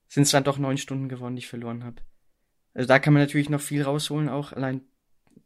sind 0.08 0.24
es 0.24 0.32
dann 0.32 0.44
doch 0.44 0.58
neun 0.58 0.78
Stunden 0.78 1.10
geworden, 1.10 1.36
die 1.36 1.40
ich 1.40 1.48
verloren 1.48 1.84
habe. 1.84 2.02
Also 2.74 2.88
da 2.88 3.00
kann 3.00 3.14
man 3.14 3.24
natürlich 3.24 3.50
noch 3.50 3.62
viel 3.62 3.82
rausholen, 3.82 4.30
auch 4.30 4.54
allein, 4.54 4.82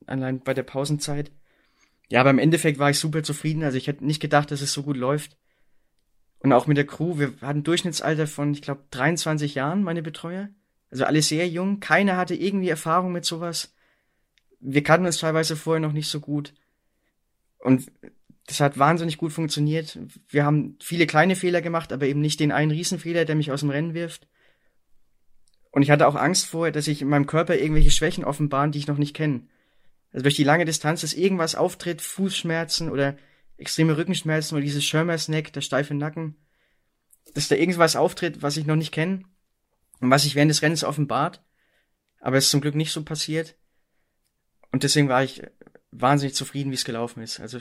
allein 0.06 0.42
bei 0.42 0.54
der 0.54 0.64
Pausenzeit. 0.64 1.32
Ja, 2.12 2.20
aber 2.20 2.32
im 2.32 2.40
Endeffekt 2.40 2.78
war 2.78 2.90
ich 2.90 3.00
super 3.00 3.24
zufrieden. 3.24 3.64
Also 3.64 3.78
ich 3.78 3.88
hätte 3.88 4.06
nicht 4.06 4.20
gedacht, 4.20 4.52
dass 4.52 4.60
es 4.60 4.74
so 4.74 4.84
gut 4.84 4.98
läuft. 4.98 5.38
Und 6.40 6.52
auch 6.52 6.68
mit 6.68 6.76
der 6.76 6.86
Crew, 6.86 7.18
wir 7.18 7.32
hatten 7.40 7.64
Durchschnittsalter 7.64 8.28
von, 8.28 8.52
ich 8.54 8.62
glaube, 8.62 8.84
23 8.92 9.56
Jahren, 9.56 9.82
meine 9.82 10.02
Betreuer. 10.02 10.50
Also 10.90 11.06
alle 11.06 11.22
sehr 11.22 11.48
jung. 11.48 11.80
Keiner 11.80 12.18
hatte 12.18 12.36
irgendwie 12.36 12.68
Erfahrung 12.68 13.14
mit 13.14 13.24
sowas. 13.24 13.74
Wir 14.60 14.84
kannten 14.84 15.06
uns 15.06 15.20
teilweise 15.20 15.56
vorher 15.56 15.80
noch 15.80 15.94
nicht 15.94 16.10
so 16.10 16.20
gut. 16.20 16.54
Und 17.60 17.90
das 18.46 18.60
hat 18.60 18.78
wahnsinnig 18.78 19.18
gut 19.18 19.32
funktioniert. 19.32 19.98
Wir 20.28 20.44
haben 20.44 20.76
viele 20.82 21.08
kleine 21.08 21.38
Fehler 21.38 21.62
gemacht, 21.62 21.94
aber 21.94 22.08
eben 22.08 22.20
nicht 22.20 22.42
den 22.42 22.52
einen 22.52 22.72
Riesenfehler, 22.72 23.24
der 23.24 23.36
mich 23.36 23.54
aus 23.54 23.62
dem 23.62 23.70
Rennen 23.70 23.94
wirft. 23.94 24.28
Und 25.72 25.82
ich 25.82 25.92
hatte 25.92 26.08
auch 26.10 26.16
Angst 26.16 26.48
vorher, 26.48 26.74
dass 26.74 26.90
ich 26.90 27.02
in 27.02 27.08
meinem 27.08 27.26
Körper 27.26 27.56
irgendwelche 27.56 27.92
Schwächen 27.92 28.26
offenbaren, 28.26 28.74
die 28.74 28.80
ich 28.80 28.88
noch 28.88 28.98
nicht 28.98 29.16
kenne. 29.16 29.48
Also 30.12 30.24
durch 30.24 30.36
die 30.36 30.44
lange 30.44 30.66
Distanz, 30.66 31.02
dass 31.02 31.14
irgendwas 31.14 31.56
auftritt, 31.56 32.02
Fußschmerzen 32.02 32.90
oder 32.90 33.18
extreme 33.58 33.96
Rückenschmerzen 33.98 34.56
oder 34.56 34.64
dieses 34.64 34.84
Schirmer's 34.84 35.28
Neck, 35.28 35.54
der 35.54 35.62
steife 35.62 35.94
Nacken, 35.94 36.36
dass 37.34 37.48
da 37.48 37.56
irgendwas 37.56 37.96
auftritt, 37.96 38.42
was 38.42 38.58
ich 38.58 38.66
noch 38.66 38.76
nicht 38.76 38.92
kenne 38.92 39.24
und 40.00 40.10
was 40.10 40.24
sich 40.24 40.36
während 40.36 40.50
des 40.50 40.62
Rennens 40.62 40.84
offenbart. 40.84 41.44
Aber 42.20 42.38
es 42.38 42.46
ist 42.46 42.52
zum 42.52 42.62
Glück 42.62 42.76
nicht 42.76 42.92
so 42.92 43.04
passiert. 43.04 43.56
Und 44.72 44.84
deswegen 44.84 45.10
war 45.10 45.24
ich 45.24 45.44
wahnsinnig 45.92 46.36
zufrieden, 46.36 46.72
wie 46.72 46.76
es 46.76 46.86
gelaufen 46.86 47.22
ist. 47.22 47.40
Also 47.40 47.60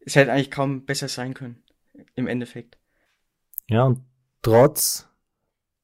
es 0.00 0.14
hätte 0.14 0.32
eigentlich 0.32 0.50
kaum 0.50 0.84
besser 0.84 1.08
sein 1.08 1.34
können, 1.34 1.62
im 2.14 2.26
Endeffekt. 2.26 2.78
Ja, 3.68 3.84
und 3.84 4.04
trotz, 4.42 5.08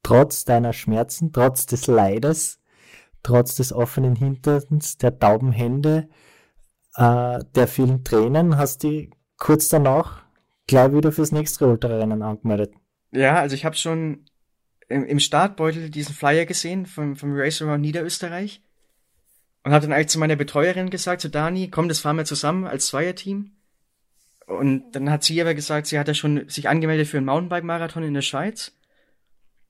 trotz 0.02 0.44
deiner 0.44 0.72
Schmerzen, 0.72 1.32
trotz 1.32 1.66
des 1.66 1.86
Leides, 1.86 2.59
trotz 3.22 3.56
des 3.56 3.72
offenen 3.72 4.16
Hinterns, 4.16 4.98
der 4.98 5.18
tauben 5.18 5.52
Hände, 5.52 6.08
äh, 6.96 7.38
der 7.54 7.68
vielen 7.68 8.04
Tränen, 8.04 8.56
hast 8.56 8.84
du 8.84 9.08
kurz 9.36 9.68
danach 9.68 10.22
gleich 10.66 10.92
wieder 10.92 11.12
fürs 11.12 11.32
nächste 11.32 11.66
Ultrarennen 11.66 12.22
angemeldet. 12.22 12.72
Ja, 13.12 13.40
also 13.40 13.54
ich 13.54 13.64
habe 13.64 13.76
schon 13.76 14.24
im, 14.88 15.04
im, 15.04 15.18
Startbeutel 15.18 15.90
diesen 15.90 16.14
Flyer 16.14 16.46
gesehen 16.46 16.86
vom, 16.86 17.16
vom 17.16 17.32
Race 17.34 17.60
Around 17.62 17.80
Niederösterreich 17.80 18.62
und 19.64 19.72
habe 19.72 19.82
dann 19.82 19.92
eigentlich 19.92 20.08
zu 20.08 20.18
meiner 20.18 20.36
Betreuerin 20.36 20.90
gesagt, 20.90 21.20
zu 21.20 21.28
Dani, 21.28 21.68
komm, 21.68 21.88
das 21.88 22.00
fahren 22.00 22.16
wir 22.16 22.24
zusammen 22.24 22.66
als 22.66 22.86
Zweierteam. 22.86 23.52
Und 24.46 24.92
dann 24.92 25.10
hat 25.10 25.22
sie 25.22 25.40
aber 25.40 25.54
gesagt, 25.54 25.86
sie 25.86 25.98
hat 25.98 26.08
ja 26.08 26.14
schon 26.14 26.48
sich 26.48 26.68
angemeldet 26.68 27.06
für 27.06 27.18
einen 27.18 27.26
Mountainbike-Marathon 27.26 28.02
in 28.02 28.14
der 28.14 28.22
Schweiz. 28.22 28.72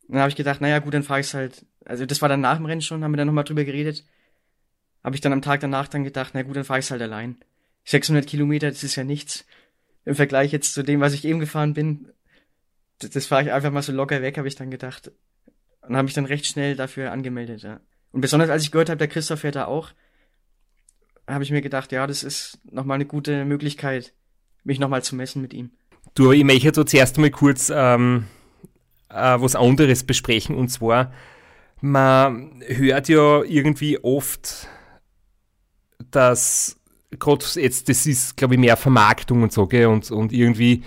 Und 0.07 0.15
dann 0.15 0.23
habe 0.23 0.31
ich 0.31 0.37
gedacht, 0.37 0.61
naja 0.61 0.79
gut, 0.79 0.95
dann 0.95 1.03
fahre 1.03 1.21
ich 1.21 1.35
halt 1.35 1.67
also 1.85 2.07
das 2.07 2.23
war 2.23 2.29
dann 2.29 2.41
nach 2.41 2.57
dem 2.57 2.67
Rennen 2.67 2.81
schon, 2.81 3.03
haben 3.03 3.13
wir 3.13 3.17
dann 3.17 3.27
nochmal 3.27 3.45
drüber 3.45 3.65
geredet. 3.65 4.05
Habe 5.03 5.15
ich 5.15 5.21
dann 5.21 5.33
am 5.33 5.43
Tag 5.43 5.61
danach 5.61 5.89
dann 5.89 6.05
gedacht, 6.05 6.33
na 6.35 6.43
gut, 6.43 6.57
dann 6.57 6.65
fahre 6.65 6.81
ich 6.81 6.91
halt 6.91 7.03
allein. 7.03 7.39
600 7.85 8.27
Kilometer, 8.27 8.69
das 8.69 8.85
ist 8.85 8.97
ja 8.97 9.05
nichts. 9.05 9.47
Im 10.05 10.15
Vergleich 10.15 10.53
jetzt 10.53 10.75
zu 10.75 10.83
dem, 10.83 11.01
was 11.01 11.15
ich 11.15 11.25
eben 11.25 11.41
gefahren 11.41 11.75
bin, 11.75 12.13
das, 12.99 13.11
das 13.11 13.27
fahre 13.27 13.43
ich 13.43 13.53
einfach 13.53 13.71
mal 13.71 13.83
so 13.83 13.93
locker 13.93 14.23
weg, 14.23 14.39
habe 14.39 14.49
ich 14.49 14.57
dann 14.57 14.71
gedacht. 14.71 15.11
Und 15.83 15.97
habe 15.97 16.05
mich 16.05 16.15
dann 16.15 16.27
recht 16.27 16.47
schnell 16.47 16.77
dafür 16.77 17.13
angemeldet, 17.13 17.63
ja. 17.63 17.81
Und 18.13 18.21
besonders 18.21 18.51
als 18.51 18.63
ich 18.63 18.71
gehört 18.71 18.91
habe, 18.91 18.99
der 18.99 19.09
Christoph 19.09 19.41
fährt 19.41 19.57
da 19.57 19.67
auch, 19.67 19.91
habe 21.27 21.45
ich 21.45 21.51
mir 21.51 21.63
gedacht, 21.63 21.93
ja, 21.93 22.07
das 22.07 22.23
ist 22.23 22.59
nochmal 22.65 22.97
eine 22.97 23.07
gute 23.07 23.45
Möglichkeit, 23.45 24.13
mich 24.65 24.79
nochmal 24.79 25.03
zu 25.03 25.15
messen 25.15 25.41
mit 25.41 25.55
ihm. 25.55 25.71
Du, 26.15 26.33
ich 26.33 26.45
möchte 26.45 26.67
jetzt 26.67 26.91
zuerst 26.91 27.19
mal 27.19 27.31
kurz 27.31 27.71
ähm, 27.75 28.27
äh, 29.09 29.41
was 29.41 29.55
anderes 29.55 30.05
besprechen, 30.05 30.57
und 30.57 30.69
zwar 30.69 31.13
man 31.81 32.63
hört 32.67 33.09
ja 33.09 33.43
irgendwie 33.43 33.99
oft, 34.03 34.69
dass 36.11 36.77
gerade 37.19 37.45
jetzt, 37.57 37.89
das 37.89 38.07
ist, 38.07 38.37
glaube 38.37 38.55
ich, 38.55 38.61
mehr 38.61 38.77
Vermarktung 38.77 39.43
und 39.43 39.53
so, 39.53 39.67
gell, 39.67 39.87
und, 39.87 40.11
und 40.11 40.33
irgendwie 40.33 40.83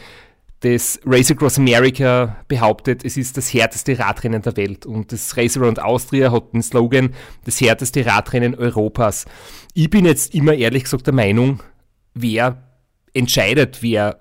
das 0.63 0.99
Race 1.05 1.29
Across 1.29 1.59
America 1.59 2.37
behauptet, 2.47 3.03
es 3.03 3.17
ist 3.17 3.35
das 3.35 3.53
härteste 3.53 3.99
Radrennen 3.99 4.41
der 4.41 4.55
Welt. 4.55 4.85
Und 4.85 5.11
das 5.11 5.35
Race 5.35 5.57
Around 5.57 5.81
Austria 5.81 6.31
hat 6.31 6.53
den 6.53 6.63
Slogan, 6.63 7.13
das 7.43 7.59
härteste 7.59 8.05
Radrennen 8.05 8.55
Europas. 8.55 9.25
Ich 9.73 9.89
bin 9.89 10.05
jetzt 10.05 10.33
immer 10.33 10.53
ehrlich 10.53 10.85
gesagt 10.85 11.05
der 11.05 11.13
Meinung, 11.13 11.61
wer 12.13 12.63
entscheidet, 13.13 13.79
wer 13.81 14.19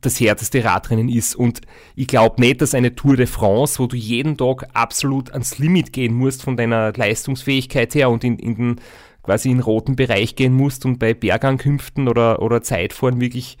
das 0.00 0.18
härteste 0.20 0.64
Radrennen 0.64 1.08
ist. 1.08 1.34
Und 1.34 1.60
ich 1.94 2.06
glaube 2.06 2.40
nicht, 2.40 2.60
dass 2.60 2.74
eine 2.74 2.94
Tour 2.94 3.16
de 3.16 3.26
France, 3.26 3.78
wo 3.78 3.86
du 3.86 3.96
jeden 3.96 4.36
Tag 4.36 4.66
absolut 4.72 5.32
ans 5.32 5.58
Limit 5.58 5.92
gehen 5.92 6.14
musst 6.14 6.42
von 6.42 6.56
deiner 6.56 6.92
Leistungsfähigkeit 6.92 7.94
her 7.94 8.10
und 8.10 8.24
in, 8.24 8.38
in 8.38 8.56
den 8.56 8.80
quasi 9.22 9.50
in 9.50 9.58
den 9.58 9.64
roten 9.64 9.96
Bereich 9.96 10.34
gehen 10.34 10.54
musst 10.54 10.86
und 10.86 10.98
bei 10.98 11.14
Bergankünften 11.14 12.08
oder, 12.08 12.40
oder 12.42 12.62
Zeitfahren 12.62 13.20
wirklich 13.20 13.58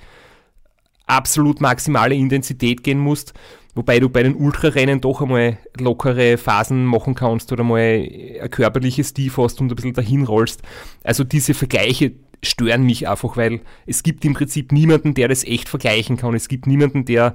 absolut 1.06 1.60
maximale 1.60 2.14
Intensität 2.14 2.82
gehen 2.82 2.98
musst, 2.98 3.34
wobei 3.74 4.00
du 4.00 4.08
bei 4.08 4.22
den 4.22 4.36
Ultrarennen 4.36 5.00
doch 5.00 5.20
einmal 5.20 5.58
lockere 5.78 6.38
Phasen 6.38 6.84
machen 6.84 7.14
kannst 7.14 7.52
oder 7.52 7.64
mal 7.64 7.80
ein 7.80 8.50
körperliches 8.50 9.12
Tief 9.12 9.36
hast 9.36 9.60
und 9.60 9.70
ein 9.70 9.76
bisschen 9.76 9.92
dahin 9.92 10.24
rollst. 10.24 10.62
Also 11.02 11.24
diese 11.24 11.52
Vergleiche 11.52 12.12
stören 12.42 12.84
mich 12.84 13.08
einfach, 13.08 13.36
weil 13.36 13.60
es 13.86 14.02
gibt 14.02 14.24
im 14.24 14.34
Prinzip 14.34 14.72
niemanden, 14.72 15.14
der 15.14 15.28
das 15.28 15.44
echt 15.44 15.68
vergleichen 15.68 16.16
kann. 16.16 16.34
Es 16.34 16.48
gibt 16.48 16.66
niemanden, 16.66 17.04
der 17.04 17.34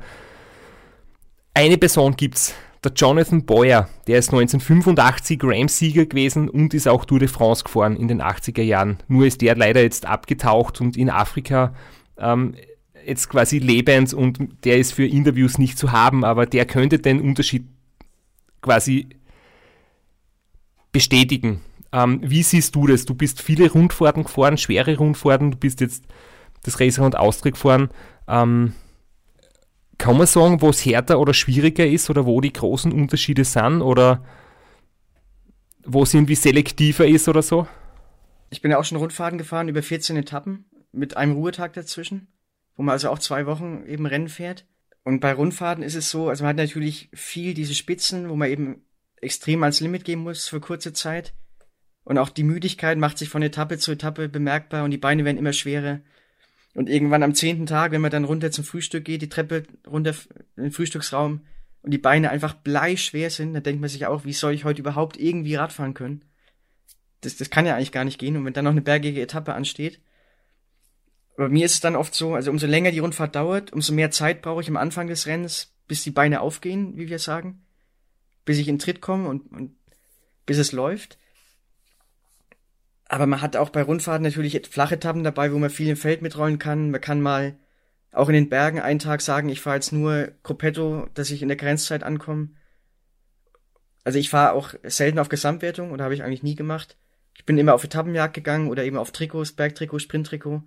eine 1.54 1.78
Person 1.78 2.16
gibt's, 2.16 2.56
der 2.84 2.94
Jonathan 2.94 3.46
Boyer, 3.46 3.90
der 4.08 4.20
ist 4.20 4.30
1985 4.30 5.40
Rams-Sieger 5.44 6.06
gewesen 6.06 6.50
und 6.50 6.74
ist 6.74 6.88
auch 6.88 7.06
Tour 7.06 7.20
de 7.20 7.28
France 7.28 7.64
gefahren 7.64 7.96
in 7.96 8.08
den 8.08 8.22
80er 8.22 8.62
Jahren. 8.62 8.98
Nur 9.08 9.26
ist 9.26 9.42
der 9.42 9.56
leider 9.56 9.82
jetzt 9.82 10.06
abgetaucht 10.06 10.82
und 10.82 10.96
in 10.96 11.10
Afrika 11.10 11.74
ähm, 12.18 12.56
jetzt 13.06 13.30
quasi 13.30 13.58
lebend 13.58 14.14
und 14.14 14.40
der 14.66 14.78
ist 14.78 14.94
für 14.94 15.06
Interviews 15.06 15.58
nicht 15.58 15.78
zu 15.78 15.92
haben, 15.92 16.24
aber 16.24 16.46
der 16.46 16.66
könnte 16.66 17.00
den 17.00 17.22
Unterschied 17.22 17.66
quasi 18.62 19.08
bestätigen. 20.92 21.62
Ähm, 21.96 22.20
wie 22.22 22.44
siehst 22.44 22.76
du 22.76 22.88
das? 22.88 23.06
Du 23.06 23.16
bist 23.16 23.42
viele 23.42 23.72
Rundfahrten 23.72 24.24
gefahren, 24.24 24.58
schwere 24.58 24.98
Rundfahrten, 24.98 25.52
du 25.52 25.58
bist 25.58 25.80
jetzt 25.80 26.04
das 26.64 26.82
Racerand 26.82 27.16
Austria 27.16 27.52
gefahren. 27.52 27.90
Ähm, 28.28 28.74
kann 29.98 30.18
man 30.18 30.28
sagen, 30.28 30.62
wo 30.62 30.70
es 30.70 30.86
härter 30.86 31.22
oder 31.22 31.34
schwieriger 31.34 31.88
ist 31.88 32.10
oder 32.10 32.26
wo 32.26 32.42
die 32.42 32.52
großen 32.52 32.92
Unterschiede 32.92 33.46
sind 33.46 33.82
oder 33.82 34.26
wo 35.86 36.04
es 36.04 36.14
irgendwie 36.14 36.36
selektiver 36.36 37.08
ist 37.08 37.30
oder 37.30 37.42
so? 37.42 37.66
Ich 38.50 38.62
bin 38.62 38.72
ja 38.72 38.78
auch 38.78 38.84
schon 38.84 38.98
Rundfahrten 38.98 39.38
gefahren, 39.38 39.70
über 39.70 39.82
14 39.82 40.18
Etappen 40.18 40.66
mit 40.92 41.16
einem 41.16 41.32
Ruhetag 41.32 41.72
dazwischen, 41.74 42.28
wo 42.76 42.84
man 42.84 42.92
also 42.92 43.10
auch 43.10 43.20
zwei 43.20 43.46
Wochen 43.46 43.86
eben 43.88 44.06
Rennen 44.06 44.28
fährt. 44.28 44.66
Und 45.04 45.22
bei 45.22 45.32
Rundfahrten 45.32 45.84
ist 45.84 45.96
es 45.96 46.10
so, 46.10 46.28
also 46.28 46.44
man 46.44 46.50
hat 46.50 46.58
natürlich 46.58 47.10
viel 47.14 47.54
diese 47.54 47.74
Spitzen, 47.74 48.28
wo 48.28 48.36
man 48.36 48.50
eben 48.50 48.82
extrem 49.22 49.64
ans 49.64 49.80
Limit 49.80 50.04
gehen 50.04 50.20
muss 50.20 50.50
für 50.50 50.60
kurze 50.60 50.92
Zeit. 50.92 51.34
Und 52.06 52.20
auch 52.20 52.30
die 52.30 52.44
Müdigkeit 52.44 52.98
macht 52.98 53.18
sich 53.18 53.30
von 53.30 53.42
Etappe 53.42 53.80
zu 53.80 53.92
Etappe 53.92 54.30
bemerkbar 54.30 54.86
und 54.86 54.92
die 54.92 54.98
Beine 54.98 55.26
werden 55.26 55.38
immer 55.38 55.54
schwerer. 55.54 56.00
Und 56.76 56.88
irgendwann 56.88 57.24
am 57.24 57.34
zehnten 57.34 57.66
Tag, 57.66 57.92
wenn 57.92 58.02
man 58.02 58.12
dann 58.12 58.26
runter 58.26 58.52
zum 58.52 58.64
Frühstück 58.64 59.04
geht, 59.04 59.22
die 59.22 59.30
Treppe 59.30 59.64
runter 59.88 60.14
in 60.56 60.64
den 60.64 60.72
Frühstücksraum 60.72 61.42
und 61.82 61.92
die 61.92 61.98
Beine 61.98 62.30
einfach 62.30 62.54
bleischwer 62.54 63.30
sind, 63.32 63.54
dann 63.54 63.64
denkt 63.64 63.82
man 63.82 63.90
sich 63.90 64.06
auch, 64.06 64.24
wie 64.24 64.34
soll 64.34 64.54
ich 64.54 64.66
heute 64.66 64.82
überhaupt 64.82 65.18
irgendwie 65.18 65.56
Radfahren 65.56 65.96
können? 65.96 66.24
Das, 67.22 67.38
das 67.38 67.50
kann 67.50 67.66
ja 67.66 67.76
eigentlich 67.76 67.92
gar 67.92 68.04
nicht 68.04 68.20
gehen. 68.20 68.38
Und 68.38 68.46
wenn 68.46 68.54
dann 68.54 68.66
noch 68.66 68.72
eine 68.72 68.82
bergige 68.82 69.22
Etappe 69.22 69.56
ansteht. 69.56 70.00
Aber 71.38 71.50
mir 71.50 71.66
ist 71.66 71.74
es 71.74 71.80
dann 71.80 71.96
oft 71.96 72.14
so, 72.14 72.36
also 72.36 72.52
umso 72.52 72.68
länger 72.68 72.92
die 72.92 73.00
Rundfahrt 73.00 73.36
dauert, 73.36 73.74
umso 73.74 73.94
mehr 73.94 74.12
Zeit 74.12 74.44
brauche 74.44 74.62
ich 74.62 74.70
am 74.70 74.78
Anfang 74.78 75.08
des 75.08 75.26
Rennens, 75.26 75.74
bis 75.88 76.04
die 76.04 76.12
Beine 76.12 76.42
aufgehen, 76.42 76.98
wie 76.98 77.10
wir 77.10 77.20
sagen. 77.20 77.66
Bis 78.46 78.60
ich 78.60 78.68
in 78.68 78.80
Tritt 78.80 79.02
komme 79.02 79.28
und, 79.28 79.52
und 79.52 79.76
bis 80.46 80.60
es 80.60 80.72
läuft. 80.72 81.18
Aber 83.08 83.28
man 83.28 83.42
hat 83.42 83.56
auch 83.56 83.70
bei 83.70 83.84
Rundfahrten 83.84 84.24
natürlich 84.24 84.60
flache 84.68 84.96
Etappen 84.96 85.24
dabei, 85.24 85.54
wo 85.54 85.60
man 85.60 85.70
viel 85.70 85.90
im 85.90 85.98
Feld 85.98 86.22
mitrollen 86.22 86.60
kann. 86.60 86.92
Man 86.92 87.02
kann 87.02 87.22
mal 87.22 87.58
auch 88.12 88.30
in 88.30 88.36
den 88.36 88.50
Bergen 88.50 88.80
einen 88.80 89.00
Tag 89.00 89.22
sagen, 89.22 89.50
ich 89.50 89.62
fahre 89.62 89.76
jetzt 89.76 89.92
nur 89.92 90.32
Gruppetto, 90.44 91.08
dass 91.14 91.32
ich 91.32 91.42
in 91.42 91.50
der 91.50 91.58
Grenzzeit 91.58 92.04
ankomme. 92.04 92.50
Also 94.04 94.20
ich 94.20 94.30
fahre 94.30 94.54
auch 94.54 94.74
selten 94.84 95.20
auf 95.20 95.30
Gesamtwertung 95.30 95.92
oder 95.92 96.04
habe 96.04 96.14
ich 96.14 96.24
eigentlich 96.24 96.44
nie 96.44 96.56
gemacht. 96.56 96.98
Ich 97.36 97.46
bin 97.46 97.58
immer 97.58 97.74
auf 97.74 97.84
Etappenjagd 97.84 98.34
gegangen 98.34 98.70
oder 98.70 98.84
eben 98.84 98.98
auf 98.98 99.12
Trikots, 99.12 99.52
Bergtrikot, 99.52 100.00
Sprinttrikot. 100.00 100.64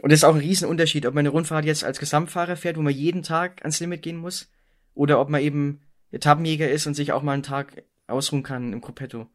Und 0.00 0.12
das 0.12 0.20
ist 0.20 0.24
auch 0.24 0.34
ein 0.34 0.40
Riesenunterschied, 0.40 1.06
ob 1.06 1.14
man 1.14 1.22
eine 1.22 1.30
Rundfahrt 1.30 1.64
jetzt 1.64 1.84
als 1.84 1.98
Gesamtfahrer 1.98 2.56
fährt, 2.56 2.76
wo 2.76 2.82
man 2.82 2.92
jeden 2.92 3.22
Tag 3.22 3.62
ans 3.62 3.80
Limit 3.80 4.02
gehen 4.02 4.16
muss, 4.16 4.50
oder 4.94 5.20
ob 5.20 5.28
man 5.28 5.40
eben 5.40 5.82
Etappenjäger 6.10 6.68
ist 6.70 6.86
und 6.86 6.94
sich 6.94 7.12
auch 7.12 7.22
mal 7.22 7.32
einen 7.32 7.42
Tag 7.42 7.84
ausruhen 8.06 8.42
kann 8.42 8.72
im 8.72 8.80
Gruppetto. 8.80 9.28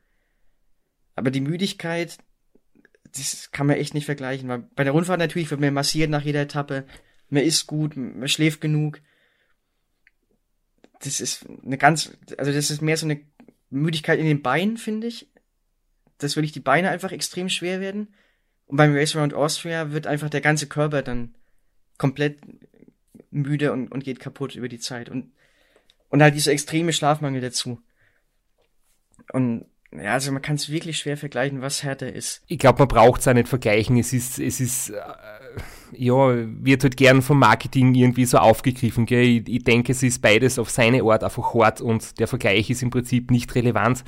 Aber 1.15 1.31
die 1.31 1.41
Müdigkeit, 1.41 2.17
das 3.15 3.51
kann 3.51 3.67
man 3.67 3.77
echt 3.77 3.93
nicht 3.93 4.05
vergleichen. 4.05 4.49
Weil 4.49 4.59
bei 4.75 4.83
der 4.83 4.93
Rundfahrt 4.93 5.19
natürlich 5.19 5.49
wird 5.49 5.61
man 5.61 5.73
massiert 5.73 6.09
nach 6.09 6.23
jeder 6.23 6.41
Etappe. 6.41 6.85
Man 7.29 7.43
isst 7.43 7.67
gut, 7.67 7.95
man 7.95 8.27
schläft 8.27 8.61
genug. 8.61 9.01
Das 10.99 11.19
ist 11.19 11.45
eine 11.65 11.77
ganz, 11.77 12.11
also 12.37 12.51
das 12.51 12.71
ist 12.71 12.81
mehr 12.81 12.97
so 12.97 13.05
eine 13.05 13.21
Müdigkeit 13.69 14.19
in 14.19 14.25
den 14.25 14.41
Beinen, 14.41 14.77
finde 14.77 15.07
ich. 15.07 15.29
Dass 16.17 16.35
wirklich 16.35 16.53
die 16.53 16.59
Beine 16.59 16.89
einfach 16.89 17.11
extrem 17.11 17.49
schwer 17.49 17.81
werden. 17.81 18.13
Und 18.65 18.77
beim 18.77 18.95
Race 18.95 19.15
Around 19.15 19.33
Austria 19.33 19.91
wird 19.91 20.07
einfach 20.07 20.29
der 20.29 20.41
ganze 20.41 20.67
Körper 20.67 21.01
dann 21.01 21.35
komplett 21.97 22.39
müde 23.29 23.71
und, 23.71 23.91
und 23.91 24.03
geht 24.03 24.19
kaputt 24.19 24.55
über 24.55 24.69
die 24.69 24.79
Zeit. 24.79 25.09
Und, 25.09 25.33
und 26.09 26.21
halt 26.21 26.35
dieser 26.35 26.51
extreme 26.51 26.93
Schlafmangel 26.93 27.41
dazu. 27.41 27.81
Und 29.31 29.65
ja, 30.01 30.13
also 30.13 30.31
man 30.31 30.41
kann 30.41 30.55
es 30.55 30.69
wirklich 30.69 30.97
schwer 30.97 31.17
vergleichen, 31.17 31.61
was 31.61 31.83
härter 31.83 32.11
ist. 32.11 32.41
Ich 32.47 32.59
glaube, 32.59 32.79
man 32.79 32.87
braucht 32.87 33.21
es 33.21 33.27
auch 33.27 33.33
nicht 33.33 33.47
vergleichen. 33.47 33.97
Es 33.97 34.13
ist, 34.13 34.39
es 34.39 34.59
ist, 34.59 34.89
äh, 34.89 34.95
ja, 35.91 36.33
wird 36.63 36.83
halt 36.83 36.97
gern 36.97 37.21
vom 37.21 37.39
Marketing 37.39 37.93
irgendwie 37.93 38.25
so 38.25 38.37
aufgegriffen. 38.37 39.05
Gell? 39.05 39.23
Ich, 39.23 39.47
ich 39.47 39.63
denke, 39.63 39.91
es 39.91 40.03
ist 40.03 40.21
beides 40.21 40.57
auf 40.57 40.69
seine 40.69 41.03
Art 41.03 41.23
einfach 41.23 41.53
hart 41.53 41.81
und 41.81 42.19
der 42.19 42.27
Vergleich 42.27 42.69
ist 42.69 42.81
im 42.81 42.89
Prinzip 42.89 43.31
nicht 43.31 43.53
relevant. 43.55 44.03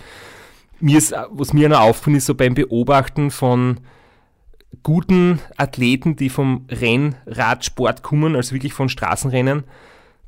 Mir 0.80 0.98
ist, 0.98 1.14
was 1.30 1.54
mir 1.54 1.70
noch 1.70 1.82
auffällt, 1.82 2.18
ist 2.18 2.26
so 2.26 2.36
beim 2.36 2.54
Beobachten 2.54 3.32
von 3.32 3.80
guten 4.84 5.40
Athleten, 5.58 6.16
die 6.16 6.30
vom 6.30 6.66
Rennradsport 6.70 8.04
kommen, 8.04 8.36
also 8.36 8.54
wirklich 8.54 8.74
von 8.74 8.90
Straßenrennen, 8.90 9.64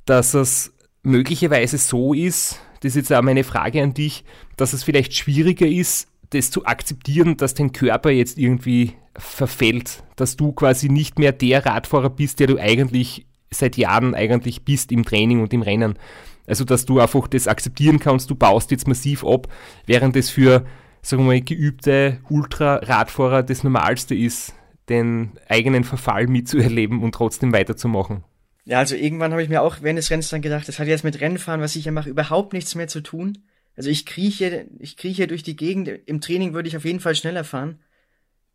dass 0.05 0.33
es 0.33 0.73
möglicherweise 1.03 1.77
so 1.77 2.13
ist, 2.13 2.59
das 2.81 2.91
ist 2.91 2.95
jetzt 2.95 3.13
auch 3.13 3.21
meine 3.21 3.43
Frage 3.43 3.81
an 3.81 3.93
dich, 3.93 4.23
dass 4.55 4.73
es 4.73 4.83
vielleicht 4.83 5.13
schwieriger 5.13 5.67
ist, 5.67 6.07
das 6.31 6.51
zu 6.51 6.65
akzeptieren, 6.65 7.37
dass 7.37 7.53
dein 7.53 7.71
Körper 7.71 8.09
jetzt 8.09 8.37
irgendwie 8.37 8.93
verfällt, 9.17 10.03
dass 10.15 10.35
du 10.35 10.51
quasi 10.51 10.89
nicht 10.89 11.19
mehr 11.19 11.31
der 11.31 11.65
Radfahrer 11.65 12.09
bist, 12.09 12.39
der 12.39 12.47
du 12.47 12.57
eigentlich 12.57 13.25
seit 13.49 13.77
Jahren 13.77 14.13
eigentlich 14.13 14.63
bist 14.65 14.91
im 14.91 15.05
Training 15.05 15.41
und 15.41 15.53
im 15.53 15.61
Rennen. 15.61 15.97
Also, 16.45 16.63
dass 16.63 16.85
du 16.85 16.99
einfach 16.99 17.27
das 17.27 17.47
akzeptieren 17.47 17.99
kannst, 17.99 18.29
du 18.29 18.35
baust 18.35 18.71
jetzt 18.71 18.87
massiv 18.87 19.25
ab, 19.25 19.47
während 19.85 20.15
es 20.15 20.29
für, 20.29 20.65
sagen 21.01 21.23
wir 21.23 21.27
mal, 21.27 21.41
geübte 21.41 22.19
Ultra-Radfahrer 22.29 23.43
das 23.43 23.63
Normalste 23.63 24.15
ist, 24.15 24.53
den 24.89 25.31
eigenen 25.49 25.83
Verfall 25.83 26.27
mitzuerleben 26.27 27.03
und 27.03 27.13
trotzdem 27.13 27.51
weiterzumachen. 27.51 28.23
Ja, 28.67 28.79
also 28.79 28.95
irgendwann 28.95 29.31
habe 29.31 29.41
ich 29.41 29.47
mir 29.47 29.61
auch 29.61 29.81
während 29.81 29.97
des 29.97 30.11
Rennens 30.11 30.27
dann 30.27 30.41
gedacht, 30.41 30.67
das 30.67 30.77
hat 30.77 30.89
jetzt 30.89 31.05
mit 31.05 31.21
Rennfahren, 31.21 31.61
was 31.61 31.77
ich 31.77 31.83
hier 31.83 31.93
mache, 31.93 32.09
überhaupt 32.09 32.51
nichts 32.51 32.75
mehr 32.75 32.89
zu 32.89 32.99
tun. 32.99 33.37
Also 33.77 33.89
ich 33.89 34.05
krieche, 34.05 34.67
ich 34.79 34.97
krieche 34.97 35.25
durch 35.25 35.41
die 35.41 35.55
Gegend. 35.55 35.87
Im 35.87 36.19
Training 36.19 36.53
würde 36.53 36.67
ich 36.67 36.75
auf 36.75 36.83
jeden 36.83 36.99
Fall 36.99 37.15
schneller 37.15 37.45
fahren. 37.45 37.79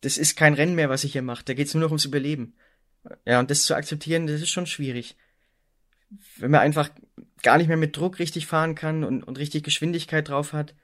Das 0.02 0.18
ist 0.18 0.36
kein 0.36 0.52
Rennen 0.52 0.74
mehr, 0.74 0.90
was 0.90 1.04
ich 1.04 1.12
hier 1.12 1.22
mache. 1.22 1.44
Da 1.46 1.54
geht's 1.54 1.72
nur 1.72 1.80
noch 1.80 1.88
ums 1.88 2.04
Überleben. 2.04 2.52
Ja, 3.24 3.40
und 3.40 3.50
das 3.50 3.64
zu 3.64 3.74
akzeptieren, 3.74 4.26
das 4.26 4.42
ist 4.42 4.50
schon 4.50 4.66
schwierig. 4.66 5.16
Wenn 6.36 6.50
man 6.50 6.60
einfach 6.60 6.90
gar 7.42 7.56
nicht 7.56 7.68
mehr 7.68 7.78
mit 7.78 7.96
Druck 7.96 8.18
richtig 8.18 8.46
fahren 8.46 8.74
kann 8.74 9.04
und, 9.04 9.22
und 9.22 9.38
richtig 9.38 9.64
Geschwindigkeit 9.64 10.28
drauf 10.28 10.52
hat, 10.52 10.74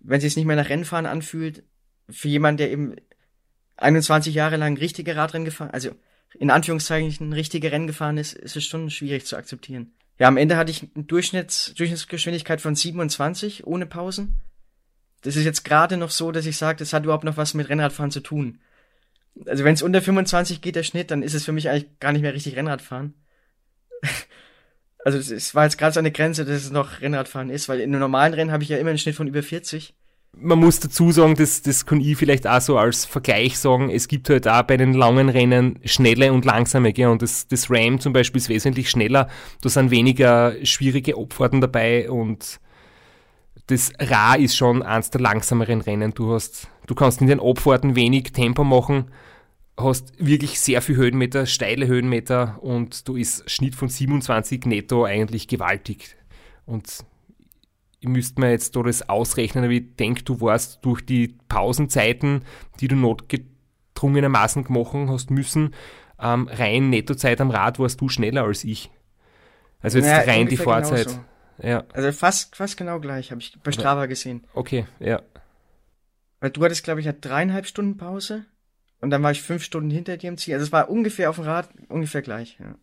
wenn 0.00 0.22
sich 0.22 0.32
es 0.32 0.36
nicht 0.36 0.46
mehr 0.46 0.56
nach 0.56 0.70
Rennfahren 0.70 1.04
anfühlt, 1.04 1.64
für 2.08 2.28
jemanden, 2.28 2.56
der 2.56 2.70
eben 2.70 2.96
21 3.76 4.34
Jahre 4.34 4.56
lang 4.56 4.78
richtige 4.78 5.16
Radrennen 5.16 5.44
gefahren, 5.44 5.70
also 5.70 5.94
in 6.34 6.50
Anführungszeichen 6.50 7.32
richtige 7.32 7.72
Rennen 7.72 7.86
gefahren 7.86 8.18
ist, 8.18 8.34
ist 8.34 8.56
es 8.56 8.64
schon 8.64 8.90
schwierig 8.90 9.26
zu 9.26 9.36
akzeptieren. 9.36 9.92
Ja, 10.18 10.28
am 10.28 10.36
Ende 10.36 10.56
hatte 10.56 10.70
ich 10.70 10.86
eine 10.94 11.04
Durchschnitts 11.04 11.74
Durchschnittsgeschwindigkeit 11.74 12.60
von 12.60 12.74
27 12.74 13.66
ohne 13.66 13.86
Pausen. 13.86 14.40
Das 15.22 15.36
ist 15.36 15.44
jetzt 15.44 15.64
gerade 15.64 15.96
noch 15.96 16.10
so, 16.10 16.32
dass 16.32 16.46
ich 16.46 16.56
sage, 16.56 16.78
das 16.78 16.92
hat 16.92 17.04
überhaupt 17.04 17.24
noch 17.24 17.36
was 17.36 17.54
mit 17.54 17.68
Rennradfahren 17.68 18.10
zu 18.10 18.20
tun. 18.20 18.60
Also 19.46 19.64
wenn 19.64 19.74
es 19.74 19.82
unter 19.82 20.02
25 20.02 20.60
geht, 20.60 20.76
der 20.76 20.82
Schnitt, 20.82 21.10
dann 21.10 21.22
ist 21.22 21.34
es 21.34 21.44
für 21.44 21.52
mich 21.52 21.68
eigentlich 21.68 21.98
gar 22.00 22.12
nicht 22.12 22.22
mehr 22.22 22.34
richtig 22.34 22.56
Rennradfahren. 22.56 23.14
also 25.04 25.18
es 25.18 25.54
war 25.54 25.64
jetzt 25.64 25.78
gerade 25.78 25.92
so 25.92 26.00
eine 26.00 26.12
Grenze, 26.12 26.44
dass 26.44 26.64
es 26.64 26.70
noch 26.70 27.00
Rennradfahren 27.00 27.50
ist, 27.50 27.68
weil 27.68 27.80
in 27.80 27.90
einem 27.90 28.00
normalen 28.00 28.34
Rennen 28.34 28.52
habe 28.52 28.64
ich 28.64 28.68
ja 28.68 28.78
immer 28.78 28.90
einen 28.90 28.98
Schnitt 28.98 29.14
von 29.14 29.28
über 29.28 29.42
40 29.42 29.94
man 30.32 30.58
muss 30.58 30.78
dazu 30.80 31.10
sagen, 31.10 31.34
das, 31.34 31.62
das 31.62 31.84
kann 31.84 32.00
ich 32.00 32.16
vielleicht 32.16 32.46
auch 32.46 32.60
so 32.60 32.78
als 32.78 33.04
Vergleich 33.04 33.58
sagen, 33.58 33.90
es 33.90 34.08
gibt 34.08 34.30
halt 34.30 34.46
auch 34.46 34.62
bei 34.62 34.76
den 34.76 34.92
langen 34.92 35.28
Rennen 35.28 35.80
schnelle 35.84 36.32
und 36.32 36.44
langsame, 36.44 36.92
gell? 36.92 37.08
und 37.08 37.22
das, 37.22 37.48
das 37.48 37.70
Ram 37.70 37.98
zum 37.98 38.12
Beispiel 38.12 38.40
ist 38.40 38.48
wesentlich 38.48 38.90
schneller, 38.90 39.28
da 39.62 39.68
sind 39.68 39.90
weniger 39.90 40.54
schwierige 40.64 41.16
Abfahrten 41.16 41.60
dabei 41.60 42.10
und 42.10 42.60
das 43.66 43.92
Ra 43.98 44.34
ist 44.34 44.56
schon 44.56 44.82
eins 44.82 45.10
der 45.10 45.20
langsameren 45.20 45.80
Rennen. 45.80 46.14
Du 46.14 46.32
hast, 46.32 46.68
du 46.86 46.94
kannst 46.94 47.20
in 47.20 47.26
den 47.26 47.40
Abfahrten 47.40 47.96
wenig 47.96 48.32
Tempo 48.32 48.64
machen 48.64 49.10
hast 49.78 50.12
wirklich 50.18 50.60
sehr 50.60 50.82
viel 50.82 50.96
Höhenmeter, 50.96 51.46
steile 51.46 51.86
Höhenmeter 51.86 52.58
und 52.62 53.06
du 53.08 53.16
ist 53.16 53.48
Schnitt 53.50 53.74
von 53.74 53.88
27 53.88 54.66
netto 54.66 55.04
eigentlich 55.04 55.48
gewaltig. 55.48 56.16
Und 56.66 57.04
müsste 58.02 58.40
mir 58.40 58.50
jetzt 58.50 58.76
da 58.76 58.82
das 58.82 59.08
ausrechnen, 59.08 59.64
aber 59.64 59.72
ich 59.72 59.96
denke, 59.96 60.22
du 60.22 60.40
warst 60.40 60.84
durch 60.84 61.04
die 61.04 61.36
Pausenzeiten, 61.48 62.44
die 62.80 62.88
du 62.88 62.96
notgedrungenermaßen 62.96 64.64
gemacht 64.64 64.94
hast 65.08 65.30
müssen, 65.30 65.74
ähm, 66.20 66.48
rein 66.50 66.90
Nettozeit 66.90 67.40
am 67.40 67.50
Rad 67.50 67.78
warst 67.78 68.00
du 68.00 68.08
schneller 68.08 68.44
als 68.44 68.64
ich. 68.64 68.90
Also 69.80 69.98
jetzt 69.98 70.08
ja, 70.08 70.18
rein 70.18 70.48
die 70.48 70.56
Fahrzeit. 70.56 71.06
Genauso. 71.06 71.24
Ja. 71.60 71.84
Also 71.92 72.12
fast, 72.12 72.56
fast 72.56 72.76
genau 72.76 73.00
gleich, 73.00 73.30
habe 73.30 73.40
ich 73.40 73.58
bei 73.62 73.72
Strava 73.72 74.06
gesehen. 74.06 74.44
Okay, 74.54 74.86
ja. 75.00 75.22
Weil 76.40 76.50
du 76.50 76.64
hattest, 76.64 76.84
glaube 76.84 77.00
ich, 77.00 77.08
dreieinhalb 77.08 77.66
Stunden 77.66 77.96
Pause 77.96 78.44
und 79.00 79.10
dann 79.10 79.22
war 79.22 79.32
ich 79.32 79.42
fünf 79.42 79.64
Stunden 79.64 79.90
hinter 79.90 80.16
dir 80.16 80.28
im 80.28 80.38
Ziel. 80.38 80.54
Also 80.54 80.66
es 80.66 80.72
war 80.72 80.88
ungefähr 80.88 81.30
auf 81.30 81.36
dem 81.36 81.44
Rad 81.44 81.68
ungefähr 81.88 82.22
gleich, 82.22 82.58
ja. 82.60 82.76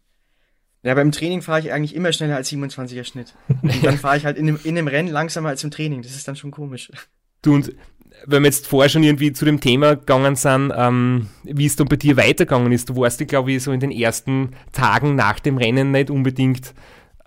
Ja, 0.86 0.94
beim 0.94 1.12
Training 1.12 1.42
fahre 1.42 1.62
ich 1.62 1.74
eigentlich 1.74 1.96
immer 1.96 2.14
schneller 2.14 2.36
als 2.36 2.52
27er 2.52 3.04
Schnitt. 3.04 3.34
Und 3.64 3.84
dann 3.84 3.98
fahre 3.98 4.18
ich 4.18 4.26
halt 4.26 4.38
in 4.38 4.46
dem, 4.46 4.60
in 4.64 4.76
dem 4.76 4.88
Rennen 4.88 5.10
langsamer 5.10 5.50
als 5.50 5.64
im 5.64 5.72
Training. 5.72 6.04
Das 6.04 6.16
ist 6.16 6.28
dann 6.28 6.36
schon 6.36 6.52
komisch. 6.52 6.92
Du 7.42 7.56
und 7.56 7.74
wenn 8.28 8.44
wir 8.44 8.50
jetzt 8.50 8.68
vorher 8.68 8.88
schon 8.88 9.02
irgendwie 9.02 9.34
zu 9.34 9.46
dem 9.46 9.60
Thema 9.60 9.96
gegangen 9.96 10.36
sind, 10.36 10.72
ähm, 10.76 11.28
wie 11.44 11.66
es 11.66 11.76
dann 11.76 11.88
bei 11.88 11.96
dir 11.96 12.18
weitergegangen 12.18 12.72
ist. 12.72 12.90
Du 12.90 12.98
warst, 12.98 13.28
glaube 13.28 13.52
ich, 13.52 13.64
so 13.64 13.72
in 13.72 13.80
den 13.80 13.90
ersten 13.90 14.52
Tagen 14.74 15.16
nach 15.16 15.40
dem 15.40 15.58
Rennen 15.58 15.90
nicht 15.90 16.12
unbedingt 16.12 16.76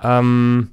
ähm, 0.00 0.70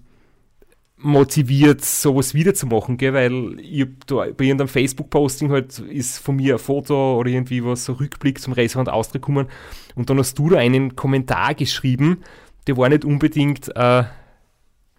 motiviert, 0.97 1.83
sowas 1.83 2.35
wiederzumachen, 2.35 2.97
gell? 2.97 3.13
weil 3.13 3.59
ich 3.59 3.87
da 4.05 4.27
bei 4.37 4.45
irgendeinem 4.45 4.67
Facebook-Posting 4.67 5.51
halt 5.51 5.79
ist 5.79 6.19
von 6.19 6.35
mir 6.35 6.55
ein 6.55 6.59
Foto 6.59 7.17
oder 7.17 7.29
irgendwie 7.29 7.63
was, 7.63 7.85
so 7.85 7.93
Rückblick 7.93 8.39
zum 8.39 8.53
Restaurant 8.53 8.89
Austria 8.89 9.19
gekommen 9.19 9.47
und 9.95 10.09
dann 10.09 10.17
hast 10.17 10.39
du 10.39 10.49
da 10.49 10.57
einen 10.57 10.95
Kommentar 10.95 11.53
geschrieben, 11.53 12.23
der 12.67 12.77
war 12.77 12.89
nicht 12.89 13.05
unbedingt, 13.05 13.75
äh, 13.75 14.03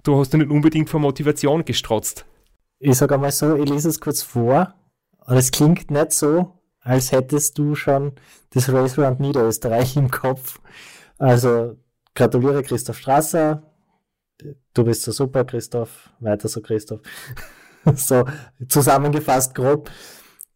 du 0.02 0.18
hast 0.18 0.32
da 0.32 0.38
nicht 0.38 0.50
unbedingt 0.50 0.90
vor 0.90 1.00
Motivation 1.00 1.64
gestrotzt. 1.64 2.24
Ich 2.78 2.96
sage 2.96 3.14
einmal 3.14 3.32
so, 3.32 3.56
ich 3.56 3.68
lese 3.68 3.88
es 3.88 4.00
kurz 4.00 4.22
vor, 4.22 4.74
aber 5.20 5.36
es 5.36 5.50
klingt 5.50 5.90
nicht 5.90 6.12
so, 6.12 6.60
als 6.80 7.12
hättest 7.12 7.58
du 7.58 7.74
schon 7.74 8.12
das 8.50 8.72
Restaurant 8.72 9.20
Niederösterreich 9.20 9.96
im 9.96 10.10
Kopf. 10.10 10.60
Also 11.18 11.76
gratuliere 12.14 12.62
Christoph 12.62 12.98
Strasser, 12.98 13.62
Du 14.74 14.84
bist 14.84 15.02
so 15.02 15.12
super, 15.12 15.44
Christoph. 15.44 16.10
Weiter 16.20 16.48
so, 16.48 16.60
Christoph. 16.60 17.00
so 17.94 18.24
zusammengefasst 18.68 19.54
grob. 19.54 19.90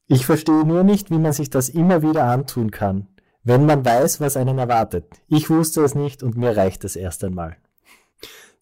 Ich 0.06 0.26
verstehe 0.26 0.64
nur 0.64 0.84
nicht, 0.84 1.10
wie 1.10 1.18
man 1.18 1.32
sich 1.32 1.50
das 1.50 1.68
immer 1.68 2.02
wieder 2.02 2.24
antun 2.24 2.70
kann, 2.70 3.08
wenn 3.42 3.66
man 3.66 3.84
weiß, 3.84 4.20
was 4.20 4.36
einen 4.36 4.58
erwartet. 4.58 5.06
Ich 5.28 5.50
wusste 5.50 5.82
es 5.82 5.94
nicht 5.94 6.22
und 6.22 6.36
mir 6.36 6.56
reicht 6.56 6.84
es 6.84 6.96
erst 6.96 7.24
einmal. 7.24 7.56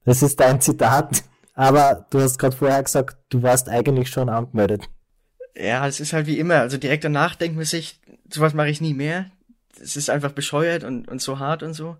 Das 0.04 0.22
ist 0.22 0.40
dein 0.40 0.60
Zitat, 0.60 1.24
aber 1.54 2.06
du 2.10 2.20
hast 2.20 2.38
gerade 2.38 2.56
vorher 2.56 2.82
gesagt, 2.82 3.16
du 3.28 3.42
warst 3.42 3.68
eigentlich 3.68 4.08
schon 4.08 4.28
angemeldet. 4.28 4.88
Ja, 5.54 5.86
es 5.86 6.00
ist 6.00 6.12
halt 6.12 6.26
wie 6.26 6.38
immer. 6.38 6.60
Also 6.60 6.78
direkt 6.78 7.04
danach 7.04 7.34
denkt 7.34 7.56
man 7.56 7.64
sich, 7.64 8.00
sowas 8.32 8.54
mache 8.54 8.70
ich 8.70 8.80
nie 8.80 8.94
mehr. 8.94 9.30
Es 9.80 9.96
ist 9.96 10.10
einfach 10.10 10.32
bescheuert 10.32 10.84
und, 10.84 11.08
und 11.08 11.20
so 11.20 11.38
hart 11.38 11.62
und 11.62 11.74
so. 11.74 11.96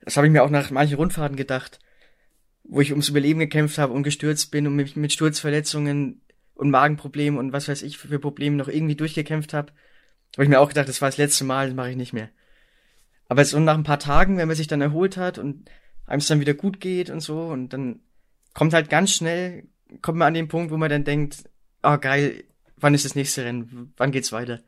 Das 0.00 0.16
habe 0.16 0.26
ich 0.26 0.32
mir 0.32 0.42
auch 0.42 0.50
nach 0.50 0.70
manchen 0.70 0.96
Rundfahrten 0.96 1.36
gedacht 1.36 1.80
wo 2.64 2.80
ich 2.80 2.90
ums 2.90 3.08
Überleben 3.08 3.38
gekämpft 3.38 3.78
habe 3.78 3.92
und 3.92 4.02
gestürzt 4.02 4.50
bin 4.50 4.66
und 4.66 4.74
mich 4.74 4.96
mit 4.96 5.12
Sturzverletzungen 5.12 6.22
und 6.54 6.70
Magenproblemen 6.70 7.38
und 7.38 7.52
was 7.52 7.68
weiß 7.68 7.82
ich 7.82 7.98
für 7.98 8.18
Probleme 8.18 8.56
noch 8.56 8.68
irgendwie 8.68 8.96
durchgekämpft 8.96 9.52
habe, 9.52 9.72
habe 10.34 10.44
ich 10.44 10.48
mir 10.48 10.60
auch 10.60 10.68
gedacht, 10.68 10.88
das 10.88 11.00
war 11.00 11.08
das 11.08 11.18
letzte 11.18 11.44
Mal, 11.44 11.66
das 11.66 11.76
mache 11.76 11.90
ich 11.90 11.96
nicht 11.96 12.12
mehr. 12.12 12.28
Aber 13.28 13.44
so 13.44 13.58
nach 13.58 13.74
ein 13.74 13.84
paar 13.84 13.98
Tagen, 13.98 14.36
wenn 14.36 14.48
man 14.48 14.56
sich 14.56 14.66
dann 14.66 14.80
erholt 14.80 15.16
hat 15.16 15.38
und 15.38 15.70
einem 16.06 16.18
es 16.18 16.26
dann 16.26 16.40
wieder 16.40 16.54
gut 16.54 16.80
geht 16.80 17.10
und 17.10 17.20
so 17.20 17.46
und 17.46 17.72
dann 17.72 18.00
kommt 18.52 18.74
halt 18.74 18.90
ganz 18.90 19.12
schnell, 19.12 19.68
kommt 20.02 20.18
man 20.18 20.28
an 20.28 20.34
den 20.34 20.48
Punkt, 20.48 20.70
wo 20.70 20.76
man 20.76 20.90
dann 20.90 21.04
denkt, 21.04 21.44
ah 21.82 21.94
oh, 21.94 21.98
geil, 21.98 22.44
wann 22.76 22.94
ist 22.94 23.04
das 23.04 23.14
nächste 23.14 23.44
Rennen, 23.44 23.92
wann 23.96 24.12
geht's 24.12 24.32
weiter? 24.32 24.60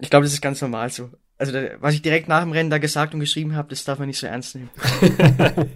Ich 0.00 0.10
glaube, 0.10 0.24
das 0.24 0.32
ist 0.32 0.40
ganz 0.40 0.60
normal 0.60 0.90
so. 0.90 1.10
Also 1.38 1.52
was 1.80 1.94
ich 1.94 2.02
direkt 2.02 2.28
nach 2.28 2.42
dem 2.42 2.52
Rennen 2.52 2.70
da 2.70 2.78
gesagt 2.78 3.14
und 3.14 3.20
geschrieben 3.20 3.56
habe, 3.56 3.68
das 3.68 3.84
darf 3.84 3.98
man 3.98 4.08
nicht 4.08 4.20
so 4.20 4.26
ernst 4.26 4.54
nehmen. 4.54 4.70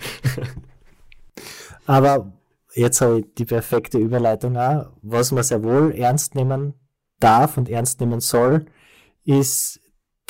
Aber 1.87 2.33
jetzt 2.75 3.01
habe 3.01 3.21
ich 3.21 3.27
die 3.37 3.45
perfekte 3.45 3.99
Überleitung 3.99 4.57
auch. 4.57 4.93
Was 5.03 5.33
man 5.33 5.43
sehr 5.43 5.63
wohl 5.63 5.93
ernst 5.93 6.35
nehmen 6.35 6.75
darf 7.19 7.57
und 7.57 7.69
ernst 7.69 8.01
nehmen 8.01 8.21
soll, 8.21 8.67
ist 9.27 9.81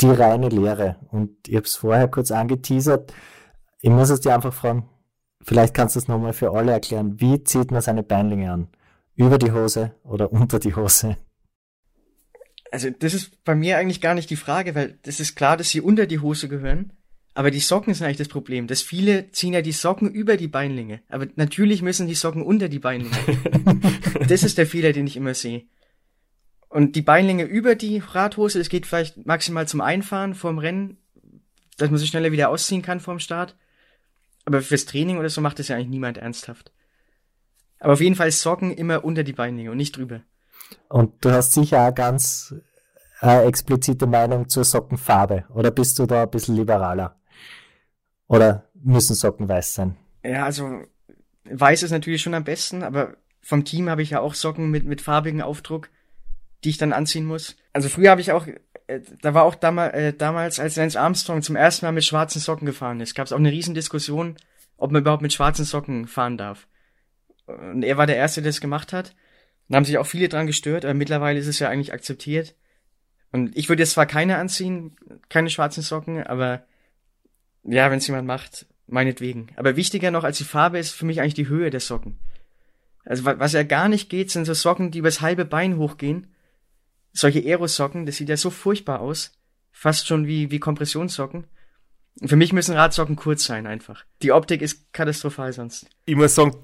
die 0.01 0.11
reine 0.11 0.49
Lehre. 0.49 0.97
Und 1.11 1.31
ich 1.47 1.55
habe 1.55 1.67
es 1.67 1.77
vorher 1.77 2.09
kurz 2.09 2.31
angeteasert. 2.31 3.13
Ich 3.81 3.91
muss 3.91 4.11
es 4.11 4.21
dir 4.21 4.35
einfach 4.35 4.53
fragen, 4.53 4.89
vielleicht 5.43 5.75
kannst 5.75 5.95
du 5.95 6.01
es 6.01 6.09
nochmal 6.09 6.33
für 6.33 6.53
alle 6.53 6.73
erklären. 6.73 7.21
Wie 7.21 7.43
zieht 7.45 7.71
man 7.71 7.83
seine 7.83 8.03
Beinlinge 8.03 8.51
an? 8.51 8.69
Über 9.15 9.39
die 9.39 9.53
Hose 9.53 9.95
oder 10.03 10.33
unter 10.33 10.59
die 10.59 10.75
Hose? 10.75 11.17
Also 12.71 12.91
das 12.91 13.15
ist 13.15 13.43
bei 13.45 13.55
mir 13.55 13.79
eigentlich 13.79 14.01
gar 14.01 14.15
nicht 14.15 14.29
die 14.29 14.37
Frage, 14.37 14.75
weil 14.75 14.99
das 15.03 15.21
ist 15.21 15.37
klar, 15.37 15.57
dass 15.57 15.71
sie 15.71 15.81
unter 15.81 16.07
die 16.07 16.19
Hose 16.19 16.49
gehören. 16.49 16.93
Aber 17.33 17.51
die 17.51 17.61
Socken 17.61 17.93
sind 17.93 18.07
eigentlich 18.07 18.17
das 18.17 18.29
Problem, 18.29 18.67
dass 18.67 18.81
viele 18.81 19.31
ziehen 19.31 19.53
ja 19.53 19.61
die 19.61 19.73
Socken 19.73 20.11
über 20.11 20.39
die 20.39 20.49
Beinlinge. 20.49 21.03
Aber 21.09 21.27
natürlich 21.37 21.83
müssen 21.83 22.07
die 22.07 22.15
Socken 22.15 22.43
unter 22.43 22.71
die 22.71 22.79
Beinlinge. 22.79 23.17
das 24.29 24.43
ist 24.43 24.57
der 24.57 24.67
Fehler, 24.67 24.93
den 24.93 25.07
ich 25.07 25.19
immer 25.19 25.35
sehe. 25.35 25.67
Und 26.69 26.97
die 26.97 27.03
Beinlinge 27.03 27.45
über 27.45 27.75
die 27.75 27.99
Radhose, 27.99 28.59
das 28.59 28.69
geht 28.69 28.87
vielleicht 28.87 29.27
maximal 29.27 29.69
zum 29.69 29.81
Einfahren 29.81 30.35
vorm 30.35 30.59
Rennen, 30.59 30.99
dass 31.77 31.91
man 31.91 31.99
sich 31.99 32.09
schneller 32.09 32.33
wieder 32.33 32.49
ausziehen 32.49 32.83
kann 32.83 33.01
vorm 33.01 33.21
Start. 33.21 33.57
Aber 34.45 34.63
fürs 34.63 34.85
Training 34.85 35.19
oder 35.19 35.29
so 35.29 35.41
macht 35.41 35.59
das 35.59 35.69
ja 35.69 35.77
eigentlich 35.77 35.89
niemand 35.89 36.19
ernsthaft. 36.19 36.73
Aber 37.79 37.95
auf 37.95 38.01
jeden 38.01 38.17
Fall 38.17 38.31
Socken 38.31 38.73
immer 38.73 39.05
unter 39.05 39.25
die 39.25 39.33
Beinlinge 39.33 39.71
und 39.71 39.77
nicht 39.77 39.97
drüber. 39.97 40.23
Und 40.89 41.25
du 41.25 41.31
hast 41.31 41.53
sicher 41.53 41.89
auch 41.89 41.95
ganz 41.95 42.55
äh, 43.23 43.47
explizite 43.47 44.07
Meinung 44.07 44.49
zur 44.49 44.65
Sockenfarbe. 44.65 45.45
Oder 45.55 45.71
bist 45.71 45.99
du 45.99 46.07
da 46.07 46.23
ein 46.23 46.31
bisschen 46.31 46.57
liberaler? 46.57 47.17
Oder 48.29 48.69
müssen 48.75 49.15
Socken 49.15 49.49
weiß 49.49 49.75
sein? 49.75 49.97
Ja, 50.25 50.45
also 50.45 50.83
weiß 51.45 51.83
ist 51.83 51.91
natürlich 51.91 52.23
schon 52.23 52.35
am 52.35 52.45
besten, 52.45 52.83
aber 52.83 53.17
vom 53.41 53.65
Team 53.65 53.89
habe 53.89 54.03
ich 54.03 54.11
ja 54.11 54.21
auch 54.21 54.35
Socken 54.35 54.71
mit, 54.71 54.85
mit 54.85 55.01
farbigem 55.01 55.41
Aufdruck, 55.41 55.91
die 56.65 56.71
ich 56.71 56.79
dann 56.79 56.93
anziehen 56.93 57.27
muss. 57.27 57.57
Also 57.73 57.89
früher 57.89 58.11
habe 58.11 58.21
ich 58.21 58.33
auch, 58.33 58.47
äh, 58.87 59.01
da 59.23 59.35
war 59.35 59.45
auch 59.45 59.55
damals, 59.55 59.95
äh, 59.95 60.13
damals, 60.13 60.59
als 60.61 60.77
Lance 60.77 60.99
Armstrong 61.01 61.43
zum 61.43 61.57
ersten 61.57 61.87
Mal 61.87 61.93
mit 61.93 62.05
schwarzen 62.05 62.41
Socken 62.41 62.67
gefahren 62.67 63.01
ist, 63.01 63.15
gab 63.15 63.27
es 63.27 63.33
auch 63.33 63.39
eine 63.39 63.53
Riesendiskussion, 63.53 64.37
ob 64.77 64.93
man 64.93 65.03
überhaupt 65.03 65.23
mit 65.23 65.33
schwarzen 65.33 65.65
Socken 65.65 66.07
fahren 66.07 66.37
darf. 66.37 66.67
Und 67.47 67.83
er 67.83 67.97
war 67.97 68.07
der 68.07 68.17
Erste, 68.17 68.43
der 68.43 68.51
das 68.51 68.61
gemacht 68.61 68.93
hat. 68.93 69.15
Da 69.69 69.77
haben 69.77 69.85
sich 69.85 69.99
auch 69.99 70.07
viele 70.07 70.29
dran 70.29 70.47
gestört, 70.47 70.85
aber 70.85 70.95
mittlerweile 70.95 71.39
ist 71.39 71.47
es 71.47 71.59
ja 71.59 71.69
eigentlich 71.69 71.93
akzeptiert. 71.93 72.55
Und 73.33 73.57
ich 73.57 73.69
würde 73.69 73.83
jetzt 73.83 73.93
zwar 73.93 74.07
keine 74.07 74.39
anziehen, 74.39 74.97
keine 75.29 75.51
schwarzen 75.51 75.83
Socken, 75.83 76.23
aber 76.23 76.65
ja, 77.65 77.91
wenn 77.91 77.99
es 77.99 78.07
jemand 78.07 78.27
macht, 78.27 78.67
meinetwegen. 78.87 79.49
Aber 79.57 79.77
wichtiger 79.77 80.11
noch 80.11 80.25
als 80.25 80.39
die 80.39 80.45
Farbe 80.45 80.79
ist 80.79 80.93
für 80.93 81.05
mich 81.05 81.21
eigentlich 81.21 81.35
die 81.35 81.49
Höhe 81.49 81.71
der 81.71 81.81
Socken. 81.81 82.19
Also 83.05 83.25
was 83.25 83.53
ja 83.53 83.63
gar 83.63 83.89
nicht 83.89 84.09
geht, 84.09 84.31
sind 84.31 84.47
so 84.47 84.55
Socken, 84.55 84.91
die 84.91 84.99
übers 84.99 85.21
halbe 85.21 85.45
Bein 85.45 85.77
hochgehen. 85.77 86.29
Solche 87.17 87.41
Aerosocken, 87.41 88.05
das 88.05 88.17
sieht 88.17 88.29
ja 88.29 88.37
so 88.37 88.51
furchtbar 88.51 89.01
aus. 89.01 89.33
Fast 89.73 90.07
schon 90.07 90.27
wie, 90.27 90.51
wie 90.51 90.59
Kompressionssocken. 90.59 91.47
Für 92.23 92.37
mich 92.37 92.53
müssen 92.53 92.75
Radsocken 92.75 93.17
kurz 93.17 93.45
sein 93.45 93.67
einfach. 93.67 94.05
Die 94.23 94.33
Optik 94.33 94.61
ist 94.61 94.93
katastrophal 94.93 95.53
sonst. 95.55 95.87
Ich 96.05 96.15
muss 96.15 96.35
sagen, 96.35 96.55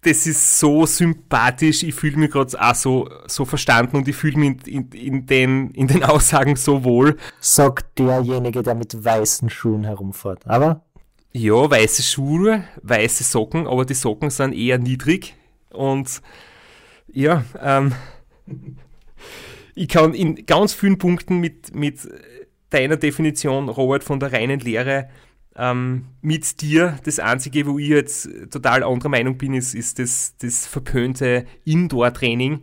das 0.00 0.26
ist 0.26 0.58
so 0.58 0.86
sympathisch. 0.86 1.84
Ich 1.84 1.94
fühle 1.94 2.16
mich 2.16 2.32
gerade 2.32 2.60
auch 2.60 2.74
so, 2.74 3.08
so 3.28 3.44
verstanden 3.44 3.96
und 3.96 4.08
ich 4.08 4.16
fühle 4.16 4.38
mich 4.38 4.66
in, 4.66 4.88
in, 4.88 4.90
in, 4.90 5.26
den, 5.26 5.70
in 5.70 5.86
den 5.86 6.02
Aussagen 6.04 6.56
so 6.56 6.82
wohl. 6.82 7.16
Sagt 7.38 8.00
derjenige, 8.00 8.64
der 8.64 8.74
mit 8.74 9.04
weißen 9.04 9.50
Schuhen 9.50 9.84
herumfährt. 9.84 10.44
Aber? 10.48 10.84
Ja, 11.30 11.70
weiße 11.70 12.02
Schuhe, 12.02 12.64
weiße 12.82 13.22
Socken, 13.22 13.68
aber 13.68 13.84
die 13.84 13.94
Socken 13.94 14.30
sind 14.30 14.52
eher 14.52 14.78
niedrig 14.78 15.34
und 15.70 16.20
ja, 17.06 17.44
ähm, 17.60 17.94
ich 19.74 19.88
kann 19.88 20.14
in 20.14 20.46
ganz 20.46 20.72
vielen 20.72 20.98
Punkten 20.98 21.38
mit, 21.38 21.74
mit 21.74 22.08
deiner 22.70 22.96
Definition, 22.96 23.68
Robert, 23.68 24.04
von 24.04 24.20
der 24.20 24.32
reinen 24.32 24.60
Lehre 24.60 25.08
ähm, 25.56 26.06
mit 26.20 26.60
dir. 26.60 26.98
Das 27.04 27.18
Einzige, 27.18 27.66
wo 27.66 27.78
ich 27.78 27.88
jetzt 27.88 28.28
total 28.50 28.82
anderer 28.82 29.08
Meinung 29.08 29.38
bin, 29.38 29.54
ist, 29.54 29.74
ist 29.74 29.98
das, 29.98 30.36
das 30.38 30.66
verpönte 30.66 31.44
Indoor-Training. 31.64 32.60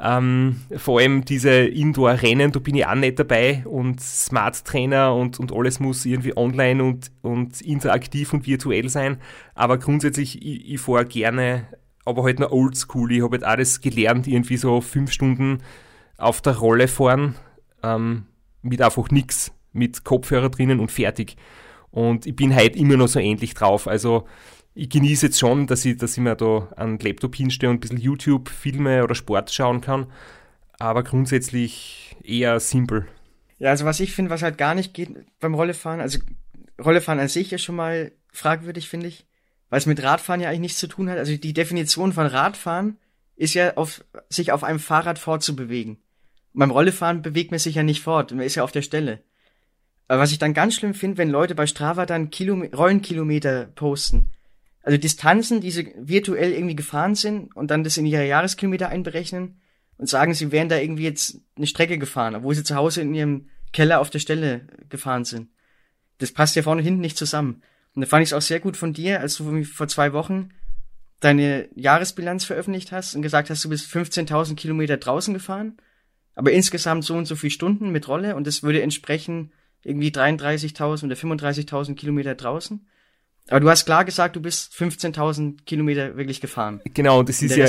Ähm, 0.00 0.62
vor 0.76 0.98
allem 0.98 1.24
diese 1.24 1.50
Indoor-Rennen, 1.50 2.50
da 2.50 2.58
bin 2.58 2.74
ich 2.74 2.86
auch 2.86 2.94
nicht 2.94 3.18
dabei 3.18 3.62
und 3.66 4.00
Smart-Trainer 4.00 5.14
und, 5.14 5.38
und 5.38 5.52
alles 5.52 5.78
muss 5.78 6.04
irgendwie 6.04 6.36
online 6.36 6.82
und, 6.82 7.12
und 7.20 7.60
interaktiv 7.60 8.32
und 8.32 8.46
virtuell 8.46 8.88
sein. 8.88 9.18
Aber 9.54 9.78
grundsätzlich, 9.78 10.44
ich, 10.44 10.72
ich 10.72 10.80
fahre 10.80 11.04
gerne, 11.04 11.68
aber 12.04 12.24
halt 12.24 12.40
noch 12.40 12.50
oldschool. 12.50 13.12
Ich 13.12 13.22
habe 13.22 13.36
halt 13.36 13.44
alles 13.44 13.80
gelernt, 13.80 14.26
irgendwie 14.26 14.56
so 14.56 14.80
fünf 14.80 15.12
Stunden 15.12 15.58
auf 16.22 16.40
der 16.40 16.56
Rolle 16.56 16.88
fahren, 16.88 17.34
ähm, 17.82 18.26
mit 18.62 18.80
einfach 18.80 19.10
nichts 19.10 19.52
mit 19.72 20.04
Kopfhörer 20.04 20.50
drinnen 20.50 20.80
und 20.80 20.90
fertig. 20.90 21.36
Und 21.90 22.26
ich 22.26 22.36
bin 22.36 22.54
halt 22.54 22.76
immer 22.76 22.96
noch 22.96 23.08
so 23.08 23.18
ähnlich 23.18 23.54
drauf. 23.54 23.86
Also 23.86 24.26
ich 24.74 24.88
genieße 24.88 25.26
jetzt 25.26 25.38
schon, 25.38 25.66
dass 25.66 25.84
ich, 25.84 25.96
dass 25.96 26.12
ich 26.12 26.22
mir 26.22 26.36
da 26.36 26.68
einen 26.76 26.98
Laptop 26.98 27.36
hinstelle 27.36 27.70
und 27.70 27.76
ein 27.76 27.80
bisschen 27.80 27.98
YouTube-Filme 27.98 29.04
oder 29.04 29.14
Sport 29.14 29.52
schauen 29.52 29.80
kann. 29.80 30.06
Aber 30.78 31.02
grundsätzlich 31.02 32.16
eher 32.22 32.58
simpel. 32.60 33.06
Ja, 33.58 33.70
also 33.70 33.84
was 33.84 34.00
ich 34.00 34.12
finde, 34.14 34.30
was 34.30 34.42
halt 34.42 34.58
gar 34.58 34.74
nicht 34.74 34.94
geht 34.94 35.10
beim 35.38 35.54
Rollefahren, 35.54 36.00
also 36.00 36.18
Rollefahren 36.82 37.20
an 37.20 37.28
sich 37.28 37.52
ist 37.52 37.62
schon 37.62 37.76
mal 37.76 38.12
fragwürdig, 38.32 38.88
finde 38.88 39.06
ich, 39.06 39.26
weil 39.68 39.78
es 39.78 39.86
mit 39.86 40.02
Radfahren 40.02 40.40
ja 40.40 40.48
eigentlich 40.48 40.60
nichts 40.60 40.80
zu 40.80 40.88
tun 40.88 41.08
hat. 41.08 41.18
Also 41.18 41.36
die 41.36 41.52
Definition 41.52 42.12
von 42.12 42.26
Radfahren 42.26 42.98
ist 43.36 43.54
ja 43.54 43.76
auf, 43.76 44.04
sich 44.28 44.52
auf 44.52 44.64
einem 44.64 44.78
Fahrrad 44.78 45.18
fortzubewegen. 45.18 45.98
Beim 46.54 46.70
Rollefahren 46.70 47.22
bewegt 47.22 47.50
man 47.50 47.60
sich 47.60 47.76
ja 47.76 47.82
nicht 47.82 48.02
fort, 48.02 48.30
man 48.32 48.40
ist 48.40 48.54
ja 48.54 48.64
auf 48.64 48.72
der 48.72 48.82
Stelle. 48.82 49.20
Aber 50.08 50.20
was 50.20 50.32
ich 50.32 50.38
dann 50.38 50.54
ganz 50.54 50.74
schlimm 50.74 50.94
finde, 50.94 51.18
wenn 51.18 51.30
Leute 51.30 51.54
bei 51.54 51.66
Strava 51.66 52.04
dann 52.04 52.30
Kilome 52.30 52.70
Rollenkilometer 52.74 53.66
posten. 53.74 54.30
Also 54.82 54.98
Distanzen, 54.98 55.60
die 55.60 55.70
sie 55.70 55.94
virtuell 55.96 56.52
irgendwie 56.52 56.76
gefahren 56.76 57.14
sind 57.14 57.54
und 57.56 57.70
dann 57.70 57.84
das 57.84 57.96
in 57.96 58.06
ihre 58.06 58.26
Jahreskilometer 58.26 58.88
einberechnen 58.88 59.60
und 59.96 60.08
sagen, 60.08 60.34
sie 60.34 60.50
wären 60.50 60.68
da 60.68 60.76
irgendwie 60.76 61.04
jetzt 61.04 61.40
eine 61.56 61.66
Strecke 61.66 61.98
gefahren, 61.98 62.34
obwohl 62.34 62.54
sie 62.54 62.64
zu 62.64 62.74
Hause 62.74 63.02
in 63.02 63.14
ihrem 63.14 63.48
Keller 63.72 64.00
auf 64.00 64.10
der 64.10 64.18
Stelle 64.18 64.66
gefahren 64.88 65.24
sind. 65.24 65.48
Das 66.18 66.32
passt 66.32 66.56
ja 66.56 66.62
vorne 66.62 66.80
und 66.80 66.84
hinten 66.84 67.00
nicht 67.00 67.16
zusammen. 67.16 67.62
Und 67.94 68.02
da 68.02 68.08
fand 68.08 68.22
ich 68.22 68.30
es 68.30 68.32
auch 68.32 68.42
sehr 68.42 68.60
gut 68.60 68.76
von 68.76 68.92
dir, 68.92 69.20
als 69.20 69.36
du 69.36 69.64
vor 69.64 69.88
zwei 69.88 70.12
Wochen 70.12 70.50
deine 71.20 71.68
Jahresbilanz 71.74 72.44
veröffentlicht 72.44 72.90
hast 72.90 73.14
und 73.14 73.22
gesagt 73.22 73.48
hast, 73.48 73.64
du 73.64 73.68
bist 73.68 73.90
15.000 73.94 74.56
Kilometer 74.56 74.96
draußen 74.96 75.32
gefahren, 75.32 75.76
aber 76.34 76.52
insgesamt 76.52 77.04
so 77.04 77.14
und 77.14 77.26
so 77.26 77.36
viele 77.36 77.50
Stunden 77.50 77.90
mit 77.90 78.08
Rolle 78.08 78.36
und 78.36 78.46
das 78.46 78.62
würde 78.62 78.82
entsprechen 78.82 79.52
irgendwie 79.84 80.10
33.000 80.10 81.04
oder 81.04 81.16
35.000 81.16 81.94
Kilometer 81.94 82.34
draußen. 82.34 82.86
Aber 83.48 83.60
du 83.60 83.68
hast 83.68 83.86
klar 83.86 84.04
gesagt, 84.04 84.36
du 84.36 84.40
bist 84.40 84.72
15.000 84.72 85.64
Kilometer 85.66 86.16
wirklich 86.16 86.40
gefahren. 86.40 86.80
Genau, 86.94 87.18
und 87.20 87.28
das 87.28 87.42
ist 87.42 87.56
ja 87.56 87.66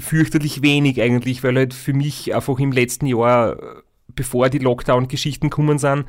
fürchterlich 0.00 0.62
wenig 0.62 1.00
eigentlich, 1.02 1.44
weil 1.44 1.56
halt 1.56 1.74
für 1.74 1.92
mich 1.92 2.34
einfach 2.34 2.58
im 2.58 2.72
letzten 2.72 3.06
Jahr, 3.06 3.84
bevor 4.08 4.48
die 4.48 4.58
Lockdown-Geschichten 4.58 5.50
kommen 5.50 5.78
sind, 5.78 6.06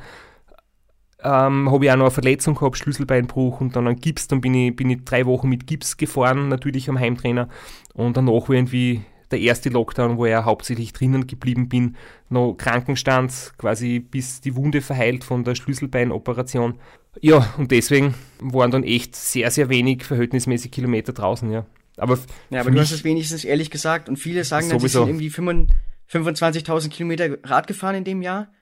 ähm, 1.22 1.70
habe 1.70 1.84
ich 1.84 1.90
auch 1.90 1.96
noch 1.96 2.04
eine 2.04 2.10
Verletzung 2.10 2.54
gehabt, 2.54 2.78
Schlüsselbeinbruch 2.78 3.60
und 3.60 3.76
dann 3.76 3.88
einen 3.88 4.00
Gips. 4.00 4.28
Dann 4.28 4.40
bin 4.40 4.54
ich, 4.54 4.74
bin 4.74 4.88
ich 4.88 5.04
drei 5.04 5.26
Wochen 5.26 5.48
mit 5.48 5.66
Gips 5.66 5.96
gefahren, 5.96 6.48
natürlich 6.48 6.88
am 6.88 6.98
Heimtrainer. 6.98 7.48
Und 7.92 8.16
danach 8.16 8.48
war 8.48 8.50
irgendwie 8.50 9.02
der 9.30 9.40
erste 9.40 9.68
Lockdown, 9.68 10.16
wo 10.16 10.26
ich 10.26 10.32
ja 10.32 10.44
hauptsächlich 10.44 10.92
drinnen 10.92 11.26
geblieben 11.26 11.68
bin, 11.68 11.96
noch 12.28 12.54
Krankenstand, 12.54 13.52
quasi 13.58 14.00
bis 14.00 14.40
die 14.40 14.56
Wunde 14.56 14.80
verheilt 14.80 15.24
von 15.24 15.44
der 15.44 15.54
Schlüsselbeinoperation. 15.54 16.78
Ja, 17.20 17.52
und 17.58 17.70
deswegen 17.70 18.14
waren 18.40 18.70
dann 18.70 18.84
echt 18.84 19.16
sehr, 19.16 19.50
sehr 19.50 19.68
wenig 19.68 20.04
verhältnismäßig 20.04 20.70
Kilometer 20.70 21.12
draußen, 21.12 21.50
ja. 21.50 21.66
Aber, 21.96 22.18
ja, 22.50 22.60
aber 22.60 22.70
du 22.70 22.78
hast 22.78 22.92
es 22.92 23.04
wenigstens 23.04 23.44
ehrlich 23.44 23.70
gesagt 23.70 24.08
und 24.08 24.16
viele 24.16 24.44
sagen 24.44 24.68
dann, 24.68 24.78
sie 24.78 24.88
sind 24.88 25.08
irgendwie 25.08 25.30
25.000 25.30 26.88
Kilometer 26.90 27.38
Rad 27.42 27.66
gefahren 27.66 27.96
in 27.96 28.04
dem 28.04 28.22
Jahr. 28.22 28.52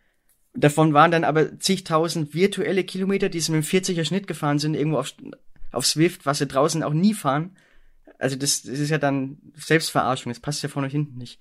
Davon 0.55 0.95
waren 0.95 1.11
dann 1.11 1.25
aber 1.25 1.59
zigtausend 1.59 2.33
virtuelle 2.35 2.85
Kilometer, 2.85 3.29
die 3.29 3.41
sie 3.41 3.53
mit 3.53 3.59
einem 3.59 3.83
40er 3.83 4.07
Schnitt 4.07 4.27
gefahren 4.27 4.59
sind, 4.59 4.75
irgendwo 4.75 4.99
auf, 4.99 5.13
auf 5.71 5.85
Swift, 5.85 6.25
was 6.25 6.39
sie 6.39 6.47
draußen 6.47 6.83
auch 6.83 6.95
nie 6.95 7.13
fahren. 7.13 7.57
Also 8.19 8.37
das, 8.37 8.63
das 8.63 8.79
ist 8.79 8.91
ja 8.91 8.99
dann 8.99 9.39
Selbstverarschung, 9.55 10.31
das 10.31 10.41
passt 10.41 10.63
ja 10.63 10.69
vorne 10.69 10.87
und 10.87 10.93
hinten 10.93 11.19
nicht. 11.19 11.41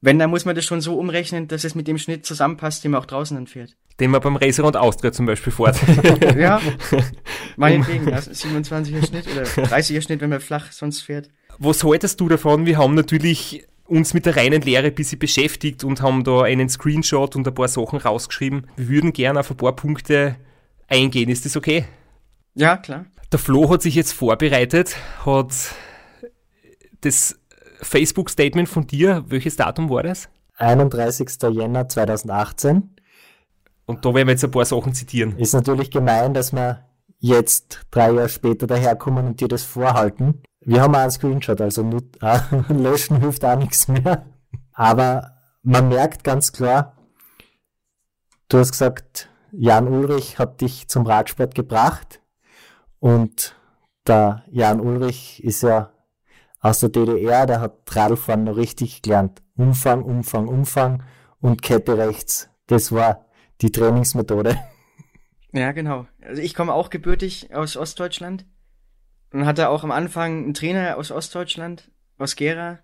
Wenn, 0.00 0.18
dann 0.18 0.30
muss 0.30 0.44
man 0.44 0.54
das 0.54 0.64
schon 0.64 0.80
so 0.80 0.96
umrechnen, 0.96 1.48
dass 1.48 1.64
es 1.64 1.74
mit 1.74 1.88
dem 1.88 1.98
Schnitt 1.98 2.24
zusammenpasst, 2.24 2.84
den 2.84 2.92
man 2.92 3.00
auch 3.00 3.06
draußen 3.06 3.36
dann 3.36 3.48
fährt. 3.48 3.76
Den 3.98 4.12
man 4.12 4.20
beim 4.20 4.36
Racer 4.36 4.64
und 4.64 4.76
Austria 4.76 5.10
zum 5.10 5.26
Beispiel 5.26 5.52
fährt. 5.52 5.76
ja, 6.36 6.60
meinetwegen, 7.56 8.08
ja, 8.08 8.18
27er 8.18 9.04
Schnitt 9.04 9.26
oder 9.26 9.42
30er 9.42 10.00
Schnitt, 10.00 10.20
wenn 10.20 10.30
man 10.30 10.40
flach 10.40 10.70
sonst 10.70 11.00
fährt. 11.00 11.30
Was 11.58 11.82
haltest 11.82 12.20
du 12.20 12.28
davon? 12.28 12.64
Wir 12.64 12.78
haben 12.78 12.94
natürlich 12.94 13.66
uns 13.86 14.14
mit 14.14 14.26
der 14.26 14.36
reinen 14.36 14.62
Lehre 14.62 14.86
ein 14.86 14.94
bisschen 14.94 15.18
beschäftigt 15.18 15.82
und 15.82 16.00
haben 16.00 16.22
da 16.22 16.42
einen 16.42 16.68
Screenshot 16.68 17.34
und 17.34 17.48
ein 17.48 17.54
paar 17.54 17.68
Sachen 17.68 17.98
rausgeschrieben. 17.98 18.68
Wir 18.76 18.88
würden 18.88 19.12
gerne 19.12 19.40
auf 19.40 19.50
ein 19.50 19.56
paar 19.56 19.74
Punkte 19.74 20.36
eingehen. 20.86 21.28
Ist 21.28 21.44
das 21.44 21.56
okay? 21.56 21.86
Ja, 22.54 22.76
klar. 22.76 23.06
Der 23.30 23.38
Flo 23.38 23.70
hat 23.70 23.82
sich 23.82 23.94
jetzt 23.94 24.12
vorbereitet, 24.12 24.96
hat 25.24 25.54
das 27.02 27.38
Facebook-Statement 27.82 28.68
von 28.68 28.86
dir, 28.86 29.24
welches 29.28 29.56
Datum 29.56 29.90
war 29.90 30.02
das? 30.02 30.28
31. 30.56 31.28
Jänner 31.52 31.88
2018. 31.88 32.96
Und 33.86 34.04
da 34.04 34.14
werden 34.14 34.28
wir 34.28 34.32
jetzt 34.32 34.44
ein 34.44 34.50
paar 34.50 34.64
Sachen 34.64 34.94
zitieren. 34.94 35.36
Ist 35.38 35.52
natürlich 35.52 35.90
gemein, 35.90 36.34
dass 36.34 36.52
wir 36.52 36.84
jetzt 37.18 37.86
drei 37.90 38.12
Jahre 38.12 38.28
später 38.28 38.66
daherkommen 38.66 39.26
und 39.26 39.40
dir 39.40 39.48
das 39.48 39.62
vorhalten. 39.62 40.42
Wir 40.60 40.82
haben 40.82 40.94
auch 40.94 41.00
einen 41.00 41.10
Screenshot, 41.10 41.60
also 41.60 41.82
nur, 41.82 42.02
äh, 42.20 42.38
löschen 42.72 43.20
hilft 43.20 43.44
auch 43.44 43.58
nichts 43.58 43.88
mehr. 43.88 44.26
Aber 44.72 45.32
man 45.62 45.88
merkt 45.88 46.24
ganz 46.24 46.52
klar, 46.52 46.96
du 48.48 48.58
hast 48.58 48.72
gesagt, 48.72 49.28
Jan 49.52 49.88
Ulrich 49.88 50.38
hat 50.38 50.60
dich 50.60 50.88
zum 50.88 51.06
Radsport 51.06 51.54
gebracht 51.54 52.17
und 53.00 53.56
der 54.06 54.44
Jan 54.50 54.80
Ulrich 54.80 55.42
ist 55.44 55.62
ja 55.62 55.92
aus 56.60 56.80
der 56.80 56.88
DDR, 56.88 57.46
der 57.46 57.60
hat 57.60 57.94
Radfahren 57.94 58.44
noch 58.44 58.56
richtig 58.56 59.02
gelernt. 59.02 59.42
Umfang, 59.56 60.02
Umfang, 60.02 60.48
Umfang 60.48 61.02
und 61.40 61.62
Kette 61.62 61.98
rechts. 61.98 62.48
Das 62.66 62.92
war 62.92 63.26
die 63.60 63.72
Trainingsmethode. 63.72 64.58
Ja, 65.50 65.72
genau. 65.72 66.06
Also 66.20 66.42
ich 66.42 66.52
komme 66.54 66.74
auch 66.74 66.90
gebürtig 66.90 67.54
aus 67.54 67.78
Ostdeutschland 67.78 68.44
und 69.32 69.46
hatte 69.46 69.70
auch 69.70 69.82
am 69.82 69.90
Anfang 69.90 70.44
einen 70.44 70.54
Trainer 70.54 70.98
aus 70.98 71.10
Ostdeutschland, 71.10 71.90
aus 72.18 72.36
Gera, 72.36 72.80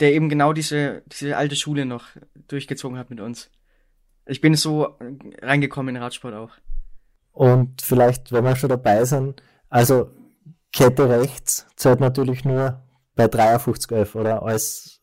der 0.00 0.14
eben 0.14 0.28
genau 0.28 0.52
diese, 0.52 1.02
diese 1.06 1.36
alte 1.36 1.54
Schule 1.54 1.86
noch 1.86 2.06
durchgezogen 2.48 2.98
hat 2.98 3.08
mit 3.08 3.20
uns. 3.20 3.52
Ich 4.26 4.40
bin 4.40 4.56
so 4.56 4.98
reingekommen 5.40 5.94
in 5.94 6.02
Radsport 6.02 6.34
auch. 6.34 6.50
Und 7.34 7.82
vielleicht, 7.82 8.32
wenn 8.32 8.44
wir 8.44 8.56
schon 8.56 8.70
dabei 8.70 9.04
sind, 9.04 9.42
also 9.68 10.10
Kette 10.72 11.08
rechts 11.08 11.66
zählt 11.76 12.00
natürlich 12.00 12.44
nur 12.44 12.82
bei 13.16 13.28
5311 13.28 14.14
oder 14.14 14.42
alles 14.42 15.00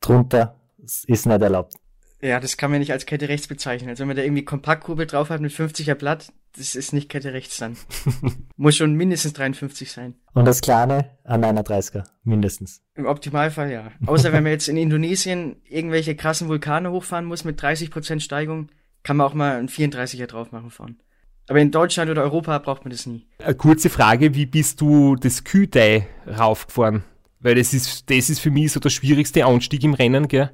drunter 0.00 0.60
ist 0.78 1.08
nicht 1.08 1.42
erlaubt. 1.42 1.74
Ja, 2.20 2.38
das 2.38 2.56
kann 2.56 2.70
man 2.70 2.78
nicht 2.78 2.92
als 2.92 3.04
Kette 3.04 3.28
rechts 3.28 3.48
bezeichnen. 3.48 3.90
Also 3.90 4.02
wenn 4.02 4.08
man 4.08 4.16
da 4.16 4.22
irgendwie 4.22 4.44
Kompaktkurbel 4.44 5.06
drauf 5.06 5.30
hat 5.30 5.40
mit 5.40 5.52
50er 5.52 5.96
Blatt, 5.96 6.32
das 6.56 6.76
ist 6.76 6.92
nicht 6.92 7.08
Kette 7.08 7.32
rechts 7.32 7.56
dann. 7.58 7.76
Muss 8.56 8.76
schon 8.76 8.94
mindestens 8.94 9.32
53 9.32 9.90
sein. 9.90 10.14
Und 10.32 10.44
das 10.44 10.60
kleine 10.60 11.10
an 11.24 11.42
einer 11.42 11.62
30er, 11.62 12.04
mindestens. 12.22 12.80
Im 12.94 13.06
Optimalfall 13.06 13.72
ja. 13.72 13.90
Außer 14.06 14.32
wenn 14.32 14.44
man 14.44 14.52
jetzt 14.52 14.68
in 14.68 14.76
Indonesien 14.76 15.56
irgendwelche 15.64 16.14
krassen 16.14 16.46
Vulkane 16.46 16.92
hochfahren 16.92 17.24
muss 17.24 17.42
mit 17.42 17.60
30% 17.60 18.20
Steigung, 18.20 18.68
kann 19.02 19.16
man 19.16 19.26
auch 19.26 19.34
mal 19.34 19.56
einen 19.56 19.68
34er 19.68 20.26
drauf 20.26 20.52
machen 20.52 20.70
fahren. 20.70 21.00
Aber 21.48 21.58
in 21.58 21.70
Deutschland 21.70 22.10
oder 22.10 22.22
Europa 22.22 22.58
braucht 22.58 22.84
man 22.84 22.92
das 22.92 23.06
nie. 23.06 23.26
Eine 23.38 23.54
kurze 23.54 23.90
Frage, 23.90 24.34
wie 24.34 24.46
bist 24.46 24.80
du 24.80 25.16
das 25.16 25.44
Kühtei 25.44 26.06
raufgefahren? 26.26 27.04
Weil 27.40 27.56
das 27.56 27.74
ist, 27.74 28.08
das 28.08 28.30
ist 28.30 28.38
für 28.38 28.50
mich 28.50 28.72
so 28.72 28.80
der 28.80 28.90
schwierigste 28.90 29.44
Anstieg 29.44 29.82
im 29.84 29.94
Rennen, 29.94 30.28
gell? 30.28 30.50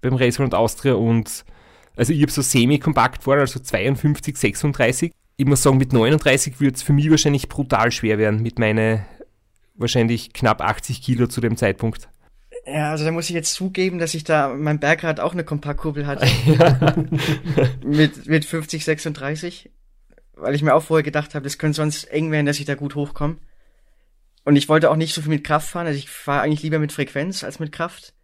beim 0.00 0.14
Race 0.14 0.38
Round 0.40 0.54
Austria 0.54 0.94
und 0.94 1.44
also 1.96 2.12
ich 2.12 2.22
habe 2.22 2.32
so 2.32 2.42
semi-kompakt 2.42 3.24
vor, 3.24 3.36
also 3.36 3.60
52, 3.60 4.36
36. 4.36 5.12
Ich 5.36 5.46
muss 5.46 5.62
sagen, 5.62 5.76
mit 5.76 5.92
39 5.92 6.60
wird 6.60 6.76
es 6.76 6.82
für 6.82 6.92
mich 6.92 7.10
wahrscheinlich 7.10 7.48
brutal 7.48 7.90
schwer 7.90 8.18
werden, 8.18 8.42
mit 8.42 8.58
meinen 8.58 9.04
wahrscheinlich 9.74 10.32
knapp 10.32 10.60
80 10.60 11.02
Kilo 11.02 11.26
zu 11.26 11.40
dem 11.40 11.56
Zeitpunkt. 11.56 12.08
Ja, 12.66 12.90
also 12.90 13.04
da 13.04 13.10
muss 13.10 13.28
ich 13.28 13.34
jetzt 13.34 13.54
zugeben, 13.54 13.98
dass 13.98 14.14
ich 14.14 14.24
da 14.24 14.54
mein 14.54 14.80
Bergrad 14.80 15.18
auch 15.18 15.32
eine 15.32 15.44
Kompaktkurbel 15.44 16.06
hatte. 16.06 16.26
mit, 17.84 18.26
mit 18.26 18.44
50, 18.44 18.84
36. 18.84 19.70
Weil 20.40 20.54
ich 20.54 20.62
mir 20.62 20.74
auch 20.74 20.82
vorher 20.82 21.02
gedacht 21.02 21.34
habe, 21.34 21.44
das 21.44 21.58
könnte 21.58 21.76
sonst 21.76 22.04
eng 22.04 22.30
werden, 22.30 22.46
dass 22.46 22.58
ich 22.58 22.64
da 22.64 22.74
gut 22.74 22.94
hochkomme. 22.94 23.36
Und 24.44 24.56
ich 24.56 24.68
wollte 24.68 24.90
auch 24.90 24.96
nicht 24.96 25.14
so 25.14 25.20
viel 25.20 25.30
mit 25.30 25.44
Kraft 25.44 25.68
fahren, 25.68 25.86
also 25.86 25.98
ich 25.98 26.08
fahre 26.08 26.42
eigentlich 26.42 26.62
lieber 26.62 26.78
mit 26.78 26.92
Frequenz 26.92 27.44
als 27.44 27.58
mit 27.58 27.72
Kraft 27.72 28.14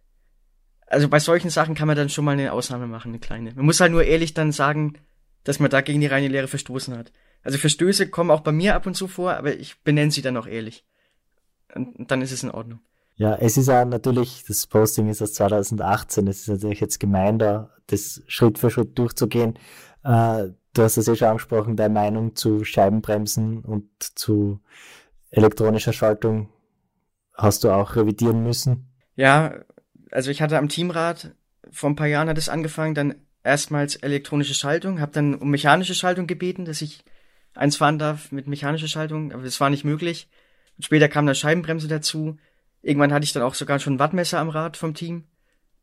also 0.87 1.09
bei 1.09 1.19
solchen 1.19 1.49
Sachen 1.49 1.75
kann 1.75 1.87
man 1.87 1.97
dann 1.97 2.09
schon 2.09 2.25
mal 2.25 2.31
eine 2.31 2.53
Ausnahme 2.53 2.87
machen, 2.87 3.09
eine 3.09 3.19
kleine. 3.19 3.53
Man 3.53 3.65
muss 3.65 3.79
halt 3.79 3.91
nur 3.91 4.05
ehrlich 4.05 4.33
dann 4.33 4.51
sagen, 4.51 4.93
dass 5.43 5.59
man 5.59 5.69
da 5.69 5.81
gegen 5.81 6.01
die 6.01 6.07
reine 6.07 6.29
Lehre 6.29 6.47
verstoßen 6.47 6.97
hat. 6.97 7.11
Also 7.43 7.57
Verstöße 7.57 8.09
kommen 8.09 8.31
auch 8.31 8.41
bei 8.41 8.51
mir 8.51 8.75
ab 8.75 8.85
und 8.87 8.95
zu 8.95 9.07
vor, 9.07 9.33
aber 9.33 9.55
ich 9.55 9.81
benenne 9.83 10.11
sie 10.11 10.21
dann 10.21 10.37
auch 10.37 10.47
ehrlich. 10.47 10.85
Und 11.75 12.09
dann 12.09 12.21
ist 12.21 12.31
es 12.31 12.43
in 12.43 12.51
Ordnung. 12.51 12.79
Ja, 13.15 13.35
es 13.35 13.57
ist 13.57 13.67
ja 13.67 13.83
natürlich, 13.83 14.43
das 14.47 14.67
Posting 14.67 15.09
ist 15.09 15.21
aus 15.21 15.33
2018, 15.33 16.27
es 16.27 16.41
ist 16.41 16.49
natürlich 16.49 16.79
jetzt 16.79 16.99
gemein, 16.99 17.39
da 17.39 17.71
das 17.87 18.21
Schritt 18.27 18.57
für 18.57 18.69
Schritt 18.69 18.97
durchzugehen. 18.97 19.57
Äh, 20.03 20.49
du 20.77 20.83
hast 20.83 20.97
es 20.97 21.07
ja 21.07 21.15
schon 21.15 21.27
angesprochen, 21.29 21.75
deine 21.75 21.93
Meinung 21.93 22.35
zu 22.35 22.63
Scheibenbremsen 22.63 23.59
und 23.59 23.89
zu 23.99 24.59
elektronischer 25.31 25.93
Schaltung 25.93 26.49
hast 27.33 27.63
du 27.63 27.69
auch 27.69 27.95
revidieren 27.95 28.43
müssen. 28.43 28.87
Ja, 29.15 29.55
also 30.11 30.31
ich 30.31 30.41
hatte 30.41 30.57
am 30.57 30.69
Teamrad, 30.69 31.31
vor 31.71 31.89
ein 31.89 31.95
paar 31.95 32.07
Jahren 32.07 32.29
hat 32.29 32.37
es 32.37 32.49
angefangen, 32.49 32.95
dann 32.95 33.15
erstmals 33.43 33.95
elektronische 33.95 34.53
Schaltung, 34.53 34.99
habe 34.99 35.11
dann 35.11 35.35
um 35.35 35.49
mechanische 35.49 35.95
Schaltung 35.95 36.27
gebeten, 36.27 36.65
dass 36.65 36.81
ich 36.81 37.03
eins 37.53 37.77
fahren 37.77 37.99
darf 37.99 38.31
mit 38.31 38.47
mechanischer 38.47 38.87
Schaltung, 38.87 39.31
aber 39.31 39.43
das 39.43 39.59
war 39.59 39.69
nicht 39.69 39.83
möglich. 39.83 40.29
Und 40.77 40.83
später 40.83 41.09
kam 41.09 41.25
dann 41.25 41.35
Scheibenbremse 41.35 41.87
dazu. 41.87 42.37
Irgendwann 42.81 43.13
hatte 43.13 43.23
ich 43.23 43.33
dann 43.33 43.43
auch 43.43 43.55
sogar 43.55 43.79
schon 43.79 43.95
ein 43.95 43.99
Wattmesser 43.99 44.39
am 44.39 44.49
Rad 44.49 44.77
vom 44.77 44.93
Team. 44.93 45.23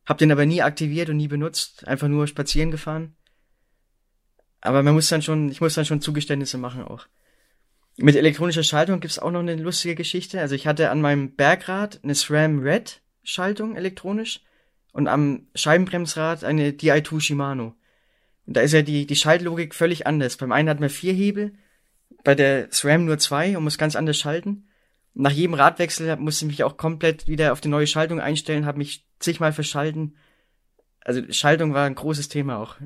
Hab 0.07 0.19
den 0.19 0.31
aber 0.31 0.47
nie 0.47 0.63
aktiviert 0.63 1.09
und 1.09 1.17
nie 1.17 1.29
benutzt, 1.29 1.89
einfach 1.89 2.09
nur 2.09 2.27
spazieren 2.27 2.71
gefahren. 2.71 3.17
Aber 4.65 4.83
man 4.83 4.95
muss 4.95 5.11
dann 5.11 5.21
schon, 5.21 5.51
ich 5.51 5.61
muss 5.61 5.75
dann 5.75 5.85
schon 5.85 6.01
Zugeständnisse 6.01 6.57
machen 6.57 6.83
auch. 6.83 7.07
Mit 7.97 8.17
elektronischer 8.17 8.63
Schaltung 8.63 8.99
gibt's 8.99 9.19
auch 9.19 9.31
noch 9.31 9.41
eine 9.41 9.57
lustige 9.57 9.95
Geschichte. 9.95 10.41
Also 10.41 10.55
ich 10.55 10.67
hatte 10.67 10.91
an 10.91 11.03
meinem 11.03 11.37
Bergrad 11.37 12.01
eine 12.03 12.15
SRAM 12.15 12.61
Red 12.61 13.03
Schaltung 13.23 13.77
elektronisch 13.77 14.41
und 14.93 15.07
am 15.07 15.47
Scheibenbremsrad 15.55 16.45
eine 16.45 16.71
Di2 16.71 17.21
Shimano. 17.21 17.77
Und 18.47 18.57
da 18.57 18.63
ist 18.63 18.73
ja 18.73 18.81
die, 18.81 19.07
die 19.07 19.17
Schaltlogik 19.17 19.75
völlig 19.75 20.07
anders. 20.07 20.39
Beim 20.39 20.51
einen 20.51 20.71
hat 20.71 20.81
man 20.81 20.89
vier 20.89 21.13
Hebel, 21.13 21.53
bei 22.25 22.35
der 22.35 22.73
SRAM 22.73 23.05
nur 23.05 23.19
zwei 23.19 23.57
und 23.57 23.65
muss 23.65 23.77
ganz 23.77 23.97
anders 23.97 24.17
schalten. 24.17 24.67
Und 25.15 25.23
nach 25.23 25.31
jedem 25.31 25.55
Radwechsel 25.55 26.17
musste 26.17 26.47
ich 26.47 26.51
mich 26.51 26.65
auch 26.65 26.79
komplett 26.79 27.29
wieder 27.29 27.53
auf 27.53 27.61
die 27.61 27.69
neue 27.69 27.87
Schaltung 27.87 28.19
einstellen, 28.19 28.65
habe 28.65 28.79
mich 28.79 29.07
zigmal 29.19 29.53
verschalten. 29.53 30.17
Also 31.01 31.21
Schaltung 31.31 31.75
war 31.75 31.85
ein 31.85 31.95
großes 31.95 32.31
Thema 32.31 32.57
auch 32.57 32.77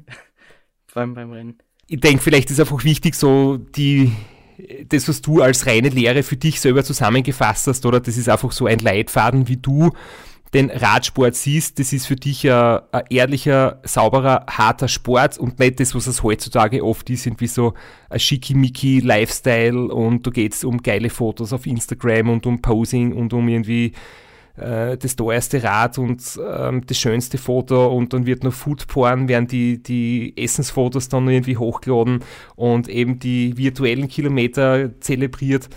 beim, 0.92 1.14
beim 1.14 1.30
Rennen. 1.32 1.62
Ich 1.88 2.00
denke, 2.00 2.22
vielleicht 2.22 2.50
ist 2.50 2.60
einfach 2.60 2.84
wichtig, 2.84 3.14
so 3.14 3.56
die 3.56 4.12
das, 4.88 5.08
was 5.08 5.22
du 5.22 5.40
als 5.40 5.66
reine 5.66 5.88
Lehre 5.88 6.22
für 6.22 6.36
dich 6.36 6.60
selber 6.60 6.82
zusammengefasst 6.82 7.66
hast, 7.68 7.86
oder? 7.86 8.00
Das 8.00 8.16
ist 8.16 8.28
einfach 8.28 8.52
so 8.52 8.66
ein 8.66 8.80
Leitfaden, 8.80 9.48
wie 9.48 9.56
du 9.56 9.92
den 10.54 10.70
Radsport 10.70 11.34
siehst, 11.34 11.78
das 11.78 11.92
ist 11.92 12.06
für 12.06 12.16
dich 12.16 12.50
ein, 12.50 12.80
ein 12.90 13.04
ehrlicher, 13.10 13.80
sauberer, 13.84 14.46
harter 14.48 14.88
Sport 14.88 15.38
und 15.38 15.58
nicht 15.58 15.78
das, 15.78 15.94
was 15.94 16.06
es 16.06 16.22
heutzutage 16.22 16.82
oft 16.82 17.10
ist, 17.10 17.26
irgendwie 17.26 17.48
so 17.48 17.74
ein 18.08 18.18
schickimicki 18.18 19.00
Lifestyle 19.00 19.92
und 19.92 20.26
du 20.26 20.30
geht's 20.30 20.64
um 20.64 20.78
geile 20.82 21.10
Fotos 21.10 21.52
auf 21.52 21.66
Instagram 21.66 22.30
und 22.30 22.46
um 22.46 22.62
Posing 22.62 23.12
und 23.12 23.32
um 23.34 23.46
irgendwie 23.48 23.92
äh, 24.58 24.96
das 24.96 25.16
teuerste 25.16 25.62
Rad 25.62 25.98
und 25.98 26.22
ähm, 26.44 26.86
das 26.86 26.98
schönste 26.98 27.38
Foto 27.38 27.88
und 27.88 28.12
dann 28.12 28.26
wird 28.26 28.44
noch 28.44 28.52
Foodporn, 28.52 29.28
werden 29.28 29.46
die, 29.46 29.82
die 29.82 30.34
Essensfotos 30.36 31.08
dann 31.08 31.28
irgendwie 31.28 31.56
hochgeladen 31.56 32.24
und 32.56 32.88
eben 32.88 33.18
die 33.18 33.56
virtuellen 33.56 34.08
Kilometer 34.08 34.98
zelebriert. 35.00 35.68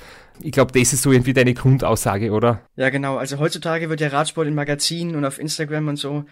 Ich 0.41 0.51
glaube, 0.51 0.71
das 0.77 0.93
ist 0.93 1.03
so 1.03 1.11
irgendwie 1.11 1.33
deine 1.33 1.53
Grundaussage, 1.53 2.31
oder? 2.31 2.61
Ja, 2.75 2.89
genau. 2.89 3.17
Also 3.17 3.37
heutzutage 3.37 3.89
wird 3.89 3.99
der 3.99 4.13
Radsport 4.13 4.47
in 4.47 4.55
Magazinen 4.55 5.15
und 5.15 5.25
auf 5.25 5.39
Instagram 5.39 5.87
und 5.87 5.97
so 5.97 6.25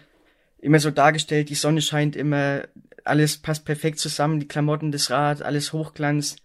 immer 0.62 0.80
so 0.80 0.92
dargestellt, 0.92 1.50
die 1.50 1.56
Sonne 1.56 1.82
scheint 1.82 2.16
immer, 2.16 2.64
alles 3.06 3.38
passt 3.38 3.66
perfekt 3.66 4.00
zusammen, 4.00 4.40
die 4.40 4.48
Klamotten, 4.48 4.92
das 4.92 5.10
Rad, 5.10 5.42
alles 5.42 5.74
Hochglanz, 5.74 6.36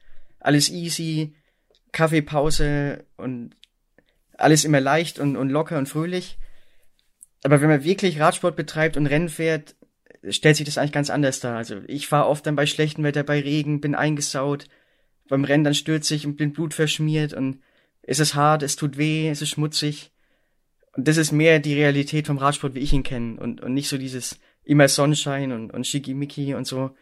alles 0.41 0.71
easy, 0.71 1.35
Kaffeepause 1.93 3.05
und 3.17 3.57
alles 4.39 4.65
immer 4.65 4.81
leicht 4.81 5.19
und, 5.19 5.37
und 5.37 5.51
locker 5.51 5.79
und 5.79 5.89
fröhlich. 5.89 6.39
Aber 7.43 7.61
wenn 7.61 7.69
man 7.69 7.85
wirklich 7.85 8.21
Radsport 8.21 8.57
betreibt 8.57 8.97
und 8.97 9.07
Rennen 9.07 9.29
fährt, 9.29 9.77
stellt 10.29 10.57
sich 10.57 10.65
das 10.65 10.79
eigentlich 10.79 10.93
ganz 10.93 11.11
anders 11.11 11.41
dar. 11.41 11.57
Also 11.57 11.83
ich 11.87 12.07
fahre 12.07 12.29
oft 12.29 12.47
dann 12.47 12.57
bei 12.57 12.67
schlechtem 12.67 13.05
Wetter, 13.05 13.23
bei 13.23 13.41
Regen, 13.41 13.81
bin 13.81 13.95
eingesaut, 13.95 14.67
beim 15.29 15.45
Rennen 15.45 15.65
dann 15.65 15.75
stürze 15.75 16.15
ich 16.15 16.27
und 16.27 16.37
bin 16.37 16.53
Blut 16.53 16.75
verschmiert 16.75 17.35
und 17.35 17.61
es 18.03 18.21
ist 18.21 18.35
hart, 18.35 18.63
es 18.63 18.77
tut 18.77 18.97
weh, 18.99 19.29
es 19.29 19.43
ist 19.43 19.51
schmutzig. 19.51 20.13
Und 20.93 21.09
das 21.09 21.17
ist 21.17 21.33
mehr 21.33 21.59
die 21.59 21.75
Realität 21.75 22.27
vom 22.27 22.39
Radsport, 22.39 22.75
wie 22.75 22.81
ich 22.81 22.93
ihn 22.93 23.03
kenne 23.03 23.41
und, 23.41 23.61
und 23.61 23.75
nicht 23.75 23.89
so 23.89 23.99
dieses 23.99 24.39
immer 24.63 24.89
Sonnenschein 24.89 25.53
und, 25.53 25.73
und 25.73 25.87
Schickimicki 25.87 26.55
und 26.55 26.67
so. 26.67 26.95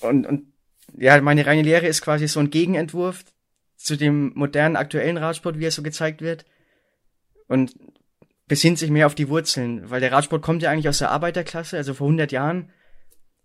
Und, 0.00 0.26
und 0.26 0.52
ja, 0.96 1.20
meine 1.20 1.46
reine 1.46 1.62
Lehre 1.62 1.86
ist 1.86 2.02
quasi 2.02 2.26
so 2.28 2.40
ein 2.40 2.50
Gegenentwurf 2.50 3.24
zu 3.84 3.96
dem 3.96 4.32
modernen 4.34 4.76
aktuellen 4.76 5.16
Radsport, 5.16 5.58
wie 5.58 5.66
er 5.66 5.70
so 5.70 5.82
gezeigt 5.82 6.20
wird. 6.20 6.44
Und 7.48 7.74
besinnt 8.48 8.78
sich 8.78 8.90
mehr 8.90 9.06
auf 9.06 9.14
die 9.14 9.28
Wurzeln, 9.28 9.90
weil 9.90 10.00
der 10.00 10.12
Radsport 10.12 10.42
kommt 10.42 10.62
ja 10.62 10.70
eigentlich 10.70 10.88
aus 10.88 10.98
der 10.98 11.10
Arbeiterklasse, 11.10 11.76
also 11.76 11.94
vor 11.94 12.06
100 12.06 12.32
Jahren 12.32 12.70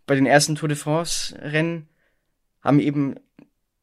bei 0.08 0.16
den 0.16 0.26
ersten 0.26 0.56
Tour 0.56 0.70
de 0.70 0.78
France 0.78 1.38
Rennen 1.40 1.88
haben 2.62 2.80
eben 2.80 3.16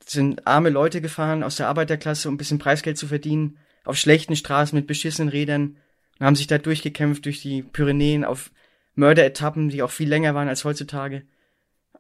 sind 0.06 0.46
arme 0.46 0.70
Leute 0.70 1.00
gefahren 1.00 1.42
aus 1.42 1.56
der 1.56 1.68
Arbeiterklasse, 1.68 2.28
um 2.28 2.34
ein 2.34 2.38
bisschen 2.38 2.58
Preisgeld 2.58 2.98
zu 2.98 3.06
verdienen, 3.06 3.58
auf 3.84 3.96
schlechten 3.96 4.36
Straßen 4.36 4.76
mit 4.76 4.86
beschissenen 4.86 5.28
Rädern 5.28 5.76
und 6.18 6.26
haben 6.26 6.36
sich 6.36 6.46
da 6.46 6.58
durchgekämpft 6.58 7.24
durch 7.24 7.40
die 7.40 7.62
Pyrenäen 7.62 8.24
auf 8.24 8.50
Mörderetappen, 8.94 9.68
die 9.68 9.82
auch 9.82 9.90
viel 9.90 10.08
länger 10.08 10.34
waren 10.34 10.48
als 10.48 10.64
heutzutage. 10.64 11.22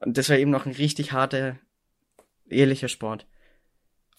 Und 0.00 0.18
das 0.18 0.28
war 0.28 0.36
eben 0.36 0.50
noch 0.50 0.66
ein 0.66 0.72
richtig 0.72 1.12
harter, 1.12 1.58
ehrlicher 2.48 2.88
Sport. 2.88 3.26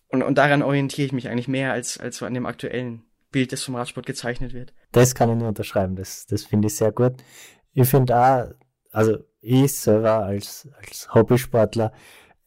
Und, 0.09 0.23
und 0.23 0.37
daran 0.37 0.61
orientiere 0.61 1.07
ich 1.07 1.13
mich 1.13 1.29
eigentlich 1.29 1.47
mehr 1.47 1.73
als, 1.73 1.97
als 1.97 2.17
so 2.17 2.25
an 2.25 2.33
dem 2.33 2.45
aktuellen 2.45 3.03
Bild, 3.31 3.51
das 3.51 3.63
vom 3.63 3.75
Radsport 3.75 4.05
gezeichnet 4.05 4.53
wird. 4.53 4.73
Das 4.91 5.15
kann 5.15 5.29
ich 5.29 5.35
nur 5.35 5.49
unterschreiben, 5.49 5.95
das, 5.95 6.25
das 6.25 6.43
finde 6.43 6.67
ich 6.67 6.75
sehr 6.75 6.91
gut. 6.91 7.15
Ich 7.73 7.89
finde 7.89 8.17
auch, 8.17 8.45
also 8.91 9.17
ich 9.41 9.75
selber 9.75 10.23
als, 10.23 10.69
als 10.79 11.13
Hobbysportler, 11.13 11.91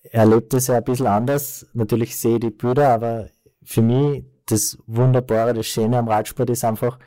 erlebt 0.02 0.54
es 0.54 0.68
ja 0.68 0.76
ein 0.76 0.84
bisschen 0.84 1.06
anders. 1.06 1.66
Natürlich 1.74 2.18
sehe 2.18 2.34
ich 2.34 2.40
die 2.40 2.50
Bilder, 2.50 2.88
aber 2.88 3.28
für 3.62 3.82
mich 3.82 4.24
das 4.46 4.78
Wunderbare, 4.86 5.52
das 5.52 5.66
Schöne 5.66 5.98
am 5.98 6.08
Radsport 6.08 6.50
ist 6.50 6.64
einfach 6.64 6.98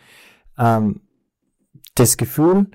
ähm, 0.58 1.02
das 1.96 2.18
Gefühl, 2.18 2.68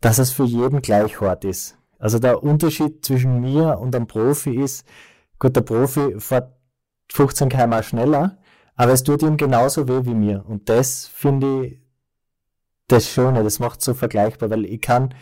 dass 0.00 0.18
es 0.18 0.30
für 0.30 0.44
jeden 0.44 0.82
gleich 0.82 1.20
hart 1.20 1.44
ist. 1.44 1.78
Also 1.98 2.18
der 2.18 2.42
Unterschied 2.42 3.04
zwischen 3.04 3.40
mir 3.40 3.78
und 3.78 3.96
einem 3.96 4.06
Profi 4.06 4.62
ist, 4.62 4.86
gut, 5.38 5.56
der 5.56 5.62
Profi 5.62 6.20
fährt 6.20 6.52
15 7.12 7.48
km 7.48 7.82
schneller, 7.82 8.38
aber 8.76 8.92
es 8.92 9.02
tut 9.02 9.22
ihm 9.22 9.36
genauso 9.36 9.88
weh 9.88 10.04
wie 10.04 10.14
mir. 10.14 10.44
Und 10.46 10.68
das 10.68 11.06
finde 11.06 11.66
ich 11.66 11.80
das 12.88 13.08
Schöne, 13.08 13.42
das 13.42 13.58
macht 13.60 13.82
so 13.82 13.94
vergleichbar, 13.94 14.50
weil 14.50 14.64
ich 14.64 14.80
kann 14.80 15.14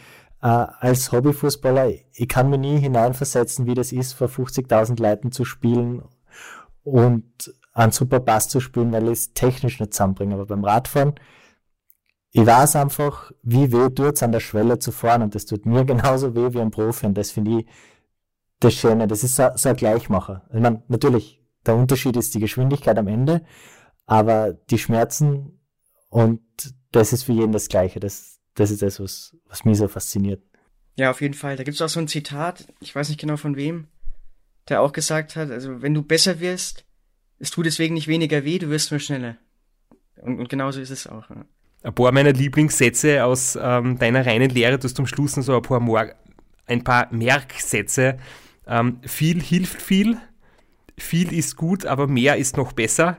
äh, 0.42 0.46
als 0.46 1.12
Hobbyfußballer, 1.12 1.90
ich 2.12 2.28
kann 2.28 2.50
mir 2.50 2.58
nie 2.58 2.78
hineinversetzen, 2.78 3.66
wie 3.66 3.74
das 3.74 3.92
ist, 3.92 4.14
vor 4.14 4.28
50.000 4.28 5.00
Leuten 5.00 5.32
zu 5.32 5.44
spielen 5.44 6.02
und 6.82 7.54
einen 7.72 7.92
super 7.92 8.20
Pass 8.20 8.48
zu 8.48 8.60
spielen, 8.60 8.92
weil 8.92 9.04
ich 9.04 9.12
es 9.12 9.34
technisch 9.34 9.80
nicht 9.80 9.94
zusammenbringe. 9.94 10.34
Aber 10.34 10.46
beim 10.46 10.64
Radfahren, 10.64 11.14
ich 12.32 12.44
weiß 12.44 12.76
einfach, 12.76 13.30
wie 13.42 13.72
weh 13.72 13.90
tut's 13.90 14.22
an 14.22 14.32
der 14.32 14.40
Schwelle 14.40 14.78
zu 14.78 14.90
fahren 14.90 15.22
und 15.22 15.34
das 15.34 15.46
tut 15.46 15.66
mir 15.66 15.84
genauso 15.86 16.34
weh 16.34 16.52
wie 16.52 16.60
ein 16.60 16.70
Profi 16.70 17.06
und 17.06 17.14
das 17.16 17.30
finde 17.30 17.60
ich 17.60 17.66
das 18.60 18.74
Schöne. 18.74 19.06
Das 19.06 19.22
ist 19.22 19.36
so, 19.36 19.48
so 19.54 19.68
ein 19.68 19.76
Gleichmacher. 19.76 20.42
Ich 20.52 20.60
meine, 20.60 20.82
natürlich, 20.88 21.41
der 21.66 21.76
Unterschied 21.76 22.16
ist 22.16 22.34
die 22.34 22.40
Geschwindigkeit 22.40 22.98
am 22.98 23.08
Ende, 23.08 23.44
aber 24.06 24.52
die 24.52 24.78
Schmerzen 24.78 25.60
und 26.08 26.40
das 26.90 27.12
ist 27.12 27.22
für 27.24 27.32
jeden 27.32 27.52
das 27.52 27.68
Gleiche. 27.68 28.00
Das, 28.00 28.40
das 28.54 28.70
ist 28.70 28.82
das, 28.82 29.00
was, 29.00 29.36
was 29.46 29.64
mich 29.64 29.78
so 29.78 29.88
fasziniert. 29.88 30.42
Ja, 30.96 31.10
auf 31.10 31.22
jeden 31.22 31.34
Fall. 31.34 31.56
Da 31.56 31.64
gibt's 31.64 31.80
auch 31.80 31.88
so 31.88 32.00
ein 32.00 32.08
Zitat, 32.08 32.66
ich 32.80 32.94
weiß 32.94 33.08
nicht 33.08 33.20
genau 33.20 33.36
von 33.36 33.56
wem, 33.56 33.88
der 34.68 34.82
auch 34.82 34.92
gesagt 34.92 35.36
hat, 35.36 35.50
also 35.50 35.80
wenn 35.82 35.94
du 35.94 36.02
besser 36.02 36.40
wirst, 36.40 36.84
es 37.38 37.50
tut 37.50 37.66
deswegen 37.66 37.94
nicht 37.94 38.08
weniger 38.08 38.44
weh, 38.44 38.58
du 38.58 38.68
wirst 38.68 38.90
nur 38.90 39.00
schneller. 39.00 39.36
Und, 40.20 40.38
und 40.38 40.48
genauso 40.48 40.80
ist 40.80 40.90
es 40.90 41.06
auch. 41.06 41.28
Ja. 41.30 41.44
Ein 41.82 41.94
paar 41.94 42.12
meiner 42.12 42.32
Lieblingssätze 42.32 43.24
aus 43.24 43.58
ähm, 43.60 43.98
deiner 43.98 44.24
reinen 44.24 44.50
Lehre, 44.50 44.78
du 44.78 44.84
hast 44.84 44.96
zum 44.96 45.06
Schluss 45.06 45.36
noch 45.36 45.42
so 45.42 45.56
ein 45.56 45.62
paar, 45.62 45.80
Mor 45.80 46.12
ein 46.66 46.84
paar 46.84 47.12
Merksätze. 47.12 48.18
Ähm, 48.66 49.00
viel 49.02 49.42
hilft 49.42 49.82
viel, 49.82 50.18
viel 50.98 51.32
ist 51.32 51.56
gut, 51.56 51.86
aber 51.86 52.06
mehr 52.06 52.36
ist 52.36 52.56
noch 52.56 52.72
besser. 52.72 53.18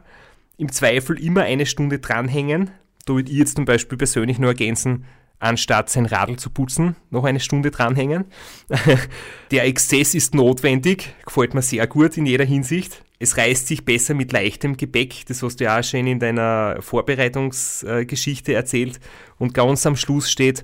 Im 0.58 0.72
Zweifel 0.72 1.20
immer 1.20 1.44
eine 1.44 1.66
Stunde 1.66 2.00
dranhängen. 2.00 2.72
Da 3.06 3.16
würde 3.16 3.32
ich 3.32 3.38
jetzt 3.38 3.56
zum 3.56 3.66
Beispiel 3.66 3.98
persönlich 3.98 4.40
nur 4.40 4.52
ergänzen, 4.52 5.06
anstatt 5.40 5.90
sein 5.90 6.06
Radl 6.06 6.38
zu 6.38 6.50
putzen, 6.50 6.96
noch 7.10 7.26
eine 7.26 7.40
Stunde 7.40 7.70
dranhängen. 7.70 8.26
Der 9.52 9.66
Exzess 9.66 10.16
ist 10.16 10.34
notwendig, 10.34 11.14
gefällt 11.26 11.54
mir 11.54 11.62
sehr 11.62 11.86
gut 11.88 12.18
in 12.18 12.26
jeder 12.26 12.46
Hinsicht. 12.46 13.04
Es 13.20 13.38
reißt 13.38 13.68
sich 13.68 13.86
besser 13.86 14.14
mit 14.14 14.32
leichtem 14.32 14.78
Gepäck, 14.78 15.26
das 15.28 15.44
hast 15.44 15.60
du 15.60 15.66
ja 15.66 15.80
auch 15.80 15.84
schon 15.84 16.08
in 16.08 16.20
deiner 16.20 16.78
Vorbereitungsgeschichte 16.82 18.54
erzählt. 18.54 19.00
Und 19.38 19.54
ganz 19.54 19.86
am 19.86 19.96
Schluss 19.96 20.32
steht, 20.32 20.64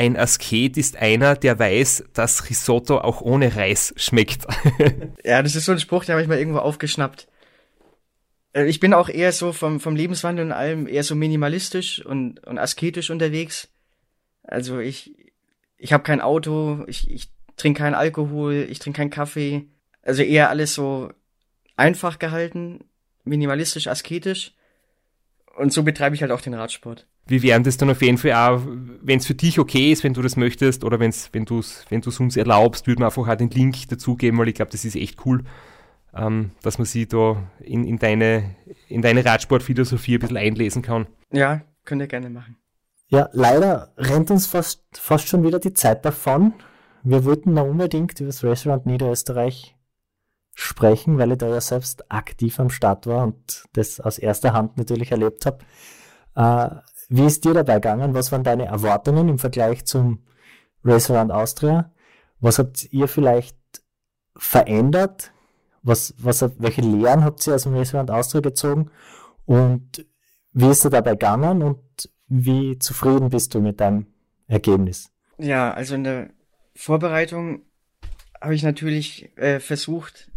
ein 0.00 0.16
Asket 0.16 0.78
ist 0.78 0.96
einer, 0.96 1.36
der 1.36 1.58
weiß, 1.58 2.04
dass 2.14 2.48
Risotto 2.48 2.98
auch 2.98 3.20
ohne 3.20 3.54
Reis 3.54 3.92
schmeckt. 3.98 4.46
ja, 5.24 5.42
das 5.42 5.54
ist 5.54 5.66
so 5.66 5.72
ein 5.72 5.78
Spruch, 5.78 6.06
den 6.06 6.14
habe 6.14 6.22
ich 6.22 6.28
mal 6.28 6.38
irgendwo 6.38 6.60
aufgeschnappt. 6.60 7.28
Äh, 8.54 8.64
ich 8.64 8.80
bin 8.80 8.94
auch 8.94 9.10
eher 9.10 9.30
so 9.32 9.52
vom, 9.52 9.78
vom 9.78 9.94
Lebenswandel 9.94 10.46
und 10.46 10.52
allem 10.52 10.86
eher 10.86 11.04
so 11.04 11.14
minimalistisch 11.14 12.02
und, 12.02 12.42
und 12.46 12.58
asketisch 12.58 13.10
unterwegs. 13.10 13.68
Also 14.42 14.78
ich, 14.78 15.14
ich 15.76 15.92
habe 15.92 16.02
kein 16.02 16.22
Auto, 16.22 16.82
ich, 16.86 17.10
ich 17.10 17.28
trinke 17.56 17.82
keinen 17.82 17.94
Alkohol, 17.94 18.68
ich 18.70 18.78
trinke 18.78 18.96
keinen 18.96 19.10
Kaffee. 19.10 19.66
Also 20.00 20.22
eher 20.22 20.48
alles 20.48 20.72
so 20.72 21.12
einfach 21.76 22.18
gehalten, 22.18 22.84
minimalistisch, 23.24 23.86
asketisch. 23.86 24.54
Und 25.58 25.74
so 25.74 25.82
betreibe 25.82 26.16
ich 26.16 26.22
halt 26.22 26.32
auch 26.32 26.40
den 26.40 26.54
Radsport. 26.54 27.06
Wir 27.30 27.42
werden 27.42 27.62
das 27.62 27.76
dann 27.76 27.90
auf 27.90 28.02
jeden 28.02 28.18
Fall 28.18 28.32
auch, 28.32 28.60
wenn 29.02 29.18
es 29.18 29.26
für 29.26 29.34
dich 29.34 29.58
okay 29.60 29.92
ist, 29.92 30.02
wenn 30.02 30.14
du 30.14 30.22
das 30.22 30.36
möchtest, 30.36 30.82
oder 30.82 30.98
wenn's, 30.98 31.30
wenn 31.32 31.44
du 31.44 31.60
es 31.60 31.84
wenn 31.88 32.02
uns 32.02 32.36
erlaubst, 32.36 32.86
würden 32.86 33.00
wir 33.00 33.06
einfach 33.06 33.28
auch 33.28 33.34
den 33.36 33.50
Link 33.50 33.88
dazugeben, 33.88 34.38
weil 34.38 34.48
ich 34.48 34.54
glaube, 34.54 34.72
das 34.72 34.84
ist 34.84 34.96
echt 34.96 35.24
cool, 35.24 35.44
ähm, 36.12 36.50
dass 36.62 36.78
man 36.78 36.86
sich 36.86 37.06
da 37.06 37.42
in, 37.60 37.84
in, 37.84 37.98
deine, 37.98 38.56
in 38.88 39.00
deine 39.00 39.24
Radsportphilosophie 39.24 40.14
ein 40.14 40.20
bisschen 40.20 40.36
einlesen 40.36 40.82
kann. 40.82 41.06
Ja, 41.32 41.60
könnt 41.84 42.02
ihr 42.02 42.08
gerne 42.08 42.30
machen. 42.30 42.56
Ja, 43.06 43.28
leider 43.32 43.92
rennt 43.96 44.30
uns 44.30 44.46
fast, 44.46 44.82
fast 44.92 45.28
schon 45.28 45.44
wieder 45.44 45.58
die 45.58 45.72
Zeit 45.72 46.04
davon. 46.04 46.52
Wir 47.02 47.24
wollten 47.24 47.54
noch 47.54 47.66
unbedingt 47.66 48.18
über 48.20 48.28
das 48.28 48.42
Restaurant 48.42 48.86
Niederösterreich 48.86 49.76
sprechen, 50.54 51.18
weil 51.18 51.32
ich 51.32 51.38
da 51.38 51.48
ja 51.48 51.60
selbst 51.60 52.10
aktiv 52.10 52.60
am 52.60 52.70
Start 52.70 53.06
war 53.06 53.24
und 53.24 53.64
das 53.72 54.00
aus 54.00 54.18
erster 54.18 54.52
Hand 54.52 54.76
natürlich 54.76 55.10
erlebt 55.10 55.46
habe. 55.46 55.58
Äh, 56.34 56.80
wie 57.10 57.26
ist 57.26 57.44
dir 57.44 57.54
dabei 57.54 57.74
gegangen? 57.74 58.14
Was 58.14 58.30
waren 58.30 58.44
deine 58.44 58.66
Erwartungen 58.66 59.28
im 59.28 59.38
Vergleich 59.38 59.84
zum 59.84 60.22
Restaurant 60.84 61.32
Austria? 61.32 61.92
Was 62.38 62.58
habt 62.58 62.92
ihr 62.92 63.08
vielleicht 63.08 63.56
verändert? 64.36 65.32
Was, 65.82 66.14
was, 66.18 66.48
welche 66.58 66.82
Lehren 66.82 67.24
habt 67.24 67.44
ihr 67.46 67.54
aus 67.56 67.64
dem 67.64 67.74
Restaurant 67.74 68.12
Austria 68.12 68.40
gezogen? 68.40 68.90
Und 69.44 70.06
wie 70.52 70.68
ist 70.68 70.84
dir 70.84 70.90
dabei 70.90 71.12
gegangen 71.12 71.62
und 71.62 71.80
wie 72.28 72.78
zufrieden 72.78 73.30
bist 73.30 73.54
du 73.54 73.60
mit 73.60 73.80
deinem 73.80 74.06
Ergebnis? 74.46 75.10
Ja, 75.36 75.72
also 75.72 75.96
in 75.96 76.04
der 76.04 76.30
Vorbereitung 76.76 77.62
habe 78.40 78.54
ich 78.54 78.62
natürlich 78.62 79.36
äh, 79.36 79.58
versucht, 79.58 80.30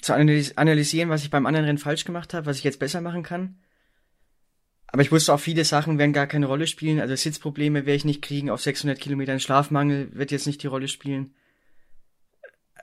zu 0.00 0.14
analysieren, 0.14 1.08
was 1.08 1.22
ich 1.22 1.30
beim 1.30 1.46
anderen 1.46 1.64
Rennen 1.64 1.78
falsch 1.78 2.04
gemacht 2.04 2.34
habe, 2.34 2.46
was 2.46 2.58
ich 2.58 2.64
jetzt 2.64 2.78
besser 2.78 3.00
machen 3.00 3.22
kann. 3.22 3.56
Aber 4.90 5.02
ich 5.02 5.12
wusste 5.12 5.34
auch, 5.34 5.40
viele 5.40 5.64
Sachen 5.64 5.98
werden 5.98 6.14
gar 6.14 6.26
keine 6.26 6.46
Rolle 6.46 6.66
spielen. 6.66 6.98
Also 6.98 7.14
Sitzprobleme 7.14 7.84
werde 7.84 7.96
ich 7.96 8.04
nicht 8.06 8.22
kriegen 8.22 8.50
auf 8.50 8.62
600 8.62 8.98
Kilometern. 8.98 9.38
Schlafmangel 9.38 10.08
wird 10.14 10.30
jetzt 10.30 10.46
nicht 10.46 10.62
die 10.62 10.66
Rolle 10.66 10.88
spielen. 10.88 11.34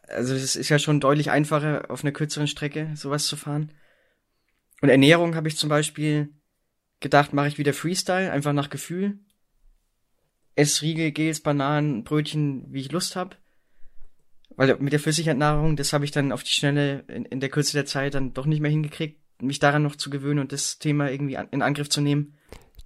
Also 0.07 0.35
es 0.35 0.55
ist 0.55 0.69
ja 0.69 0.77
schon 0.77 0.99
deutlich 0.99 1.31
einfacher, 1.31 1.89
auf 1.89 2.03
einer 2.03 2.11
kürzeren 2.11 2.47
Strecke 2.47 2.91
sowas 2.95 3.25
zu 3.25 3.35
fahren. 3.35 3.71
Und 4.81 4.89
Ernährung 4.89 5.35
habe 5.35 5.47
ich 5.47 5.57
zum 5.57 5.67
Beispiel 5.67 6.29
gedacht, 6.99 7.33
mache 7.33 7.47
ich 7.47 7.57
wieder 7.57 7.73
Freestyle, 7.73 8.31
einfach 8.31 8.53
nach 8.53 8.69
Gefühl. 8.69 9.17
Ess 10.55 10.83
Riegel, 10.83 11.11
Gels, 11.11 11.39
Bananen, 11.39 12.03
Brötchen, 12.03 12.71
wie 12.71 12.81
ich 12.81 12.91
Lust 12.91 13.15
habe. 13.15 13.35
Weil 14.55 14.77
mit 14.77 14.93
der 14.93 14.99
Flüssignahrung, 14.99 15.75
das 15.75 15.91
habe 15.91 16.05
ich 16.05 16.11
dann 16.11 16.31
auf 16.31 16.43
die 16.43 16.53
Schnelle 16.53 17.03
in, 17.07 17.25
in 17.25 17.39
der 17.39 17.49
Kürze 17.49 17.73
der 17.73 17.85
Zeit 17.85 18.13
dann 18.13 18.33
doch 18.33 18.45
nicht 18.45 18.61
mehr 18.61 18.71
hingekriegt, 18.71 19.19
mich 19.41 19.59
daran 19.59 19.83
noch 19.83 19.95
zu 19.95 20.09
gewöhnen 20.09 20.39
und 20.39 20.51
das 20.51 20.79
Thema 20.79 21.11
irgendwie 21.11 21.37
an, 21.37 21.47
in 21.51 21.61
Angriff 21.61 21.89
zu 21.89 22.01
nehmen. 22.01 22.35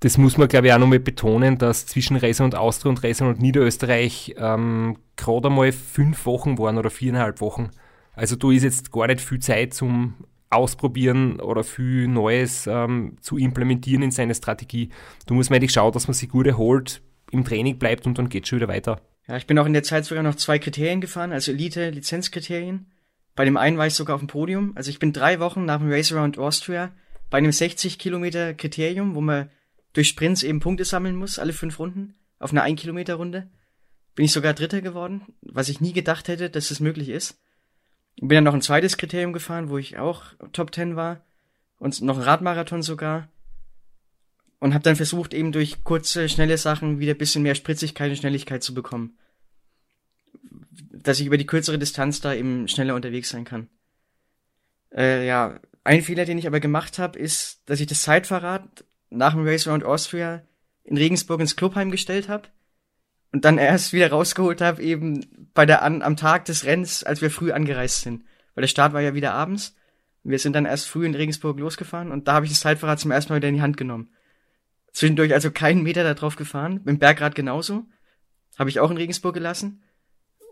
Das 0.02 0.18
muss 0.18 0.38
man, 0.38 0.48
glaube 0.48 0.68
ich, 0.68 0.74
auch 0.74 0.80
nochmal 0.80 1.00
betonen, 1.00 1.58
dass 1.58 1.86
zwischen 1.86 2.16
Reisen 2.16 2.44
und 2.44 2.56
Austria 2.56 2.90
und 2.90 3.04
Reisen 3.04 3.28
und 3.28 3.42
Niederösterreich 3.42 4.36
ähm, 4.38 4.98
gerade 5.18 5.50
einmal 5.50 5.72
fünf 5.74 6.26
Wochen 6.26 6.58
waren 6.58 6.78
oder 6.78 6.90
viereinhalb 6.90 7.42
Wochen. 7.42 7.72
Also 8.14 8.36
da 8.36 8.52
ist 8.52 8.64
jetzt 8.64 8.92
gar 8.92 9.08
nicht 9.08 9.22
viel 9.22 9.40
Zeit 9.40 9.74
zum 9.74 10.16
Ausprobieren 10.50 11.40
oder 11.40 11.64
viel 11.64 12.08
Neues 12.08 12.66
ähm, 12.66 13.18
zu 13.22 13.38
implementieren 13.38 14.02
in 14.02 14.12
seine 14.12 14.34
Strategie. 14.34 14.90
Du 15.28 15.34
musst 15.34 15.52
eigentlich 15.52 15.74
schauen, 15.74 15.92
dass 15.92 16.08
man 16.08 16.16
sich 16.16 16.30
gut 16.30 16.48
erholt, 16.48 17.02
im 17.32 17.44
Training 17.44 17.78
bleibt 17.78 18.08
und 18.08 18.18
dann 18.18 18.30
geht 18.30 18.44
es 18.44 18.50
schon 18.50 18.60
wieder 18.60 18.68
weiter. 18.68 19.02
Ja, 19.28 19.38
ich 19.38 19.46
bin 19.46 19.60
auch 19.60 19.68
in 19.68 19.74
der 19.74 19.84
Zeit 19.84 20.06
sogar 20.06 20.24
noch 20.24 20.36
zwei 20.36 20.58
Kriterien 20.58 21.02
gefahren, 21.02 21.32
also 21.32 21.52
Elite-Lizenzkriterien. 21.52 22.88
Bei 23.40 23.46
dem 23.46 23.56
einen 23.56 23.78
war 23.78 23.88
ich 23.88 23.94
sogar 23.94 24.16
auf 24.16 24.22
dem 24.22 24.28
Podium. 24.28 24.74
Also 24.76 24.90
ich 24.90 25.00
bin 25.00 25.14
drei 25.14 25.40
Wochen 25.40 25.64
nach 25.64 25.78
dem 25.78 25.90
Race 25.90 26.12
Around 26.12 26.38
Austria 26.38 26.92
bei 27.30 27.38
einem 27.38 27.54
60 27.54 27.98
Kilometer 27.98 28.54
Kriterium, 28.54 29.16
wo 29.16 29.22
man 29.22 29.50
durch 29.94 30.10
Sprints 30.10 30.44
eben 30.44 30.60
Punkte 30.60 30.84
sammeln 30.84 31.16
muss, 31.16 31.40
alle 31.40 31.54
fünf 31.54 31.80
Runden, 31.80 32.16
auf 32.40 32.52
einer 32.52 32.64
1 32.64 32.82
Kilometer 32.82 33.16
Runde. 33.16 33.50
Bin 34.14 34.26
ich 34.26 34.34
sogar 34.34 34.54
Dritter 34.54 34.82
geworden, 34.82 35.22
was 35.40 35.70
ich 35.70 35.80
nie 35.80 35.94
gedacht 35.94 36.28
hätte, 36.28 36.50
dass 36.50 36.68
das 36.68 36.82
möglich 36.82 37.08
ist. 37.08 37.40
Bin 38.18 38.28
dann 38.28 38.44
noch 38.44 38.54
ein 38.54 38.62
zweites 38.62 38.98
Kriterium 38.98 39.32
gefahren, 39.32 39.70
wo 39.70 39.78
ich 39.78 39.98
auch 39.98 40.34
Top 40.52 40.76
10 40.76 40.98
war 40.98 41.26
und 41.78 42.02
noch 42.02 42.18
ein 42.18 42.24
Radmarathon 42.24 42.84
sogar 42.84 43.30
und 44.60 44.74
habe 44.74 44.84
dann 44.84 44.98
versucht, 44.98 45.34
eben 45.34 45.54
durch 45.54 45.86
kurze, 45.86 46.28
schnelle 46.28 46.58
Sachen 46.58 47.00
wieder 47.00 47.14
bisschen 47.14 47.44
mehr 47.44 47.56
Spritzigkeit 47.56 48.10
und 48.10 48.18
Schnelligkeit 48.18 48.64
zu 48.64 48.74
bekommen. 48.74 49.18
Dass 51.02 51.20
ich 51.20 51.26
über 51.26 51.38
die 51.38 51.46
kürzere 51.46 51.80
Distanz 51.80 52.22
da 52.22 52.34
eben 52.34 52.68
schneller 52.68 52.96
unterwegs 52.96 53.30
sein 53.30 53.46
kann. 53.46 53.70
Äh, 54.96 55.26
ja, 55.28 55.60
ein 55.84 56.02
Fehler, 56.02 56.26
den 56.26 56.38
ich 56.38 56.48
aber 56.48 56.60
gemacht 56.60 57.00
habe, 57.00 57.18
ist, 57.18 57.62
dass 57.66 57.80
ich 57.80 57.88
das 57.88 58.02
Zeitverrat 58.02 58.84
nach 59.10 59.34
dem 59.34 59.48
Race 59.48 59.68
Around 59.68 59.84
Austria 59.84 60.44
in 60.84 60.98
Regensburg 60.98 61.40
ins 61.40 61.56
Clubheim 61.56 61.92
gestellt 61.92 62.30
habe 62.30 62.50
und 63.32 63.46
dann 63.46 63.58
erst 63.58 63.94
wieder 63.94 64.10
rausgeholt 64.10 64.62
habe, 64.62 64.82
eben 64.82 65.50
bei 65.54 65.66
der 65.66 65.84
an, 65.84 66.02
am 66.02 66.18
Tag 66.18 66.46
des 66.46 66.66
Rennens, 66.66 67.04
als 67.04 67.22
wir 67.22 67.32
früh 67.32 67.52
angereist 67.52 68.02
sind. 68.02 68.24
Weil 68.56 68.64
der 68.64 68.68
Start 68.68 68.94
war 68.94 69.02
ja 69.02 69.14
wieder 69.14 69.34
abends. 69.34 69.76
Wir 70.24 70.40
sind 70.40 70.54
dann 70.54 70.66
erst 70.66 70.88
früh 70.88 71.06
in 71.06 71.16
Regensburg 71.16 71.60
losgefahren 71.60 72.12
und 72.12 72.28
da 72.28 72.34
habe 72.34 72.46
ich 72.46 72.52
das 72.52 72.62
Zeitverrat 72.62 73.00
zum 73.00 73.12
ersten 73.12 73.32
Mal 73.32 73.38
wieder 73.38 73.48
in 73.48 73.56
die 73.56 73.62
Hand 73.62 73.78
genommen. 73.78 74.10
Zwischendurch 74.92 75.34
also 75.34 75.52
keinen 75.52 75.84
Meter 75.84 76.04
da 76.04 76.14
drauf 76.14 76.36
gefahren. 76.36 76.74
Mit 76.74 76.88
dem 76.88 77.00
Bergrad 77.00 77.36
genauso. 77.36 77.86
Habe 78.58 78.70
ich 78.70 78.80
auch 78.80 78.92
in 78.92 78.98
Regensburg 78.98 79.34
gelassen. 79.34 79.84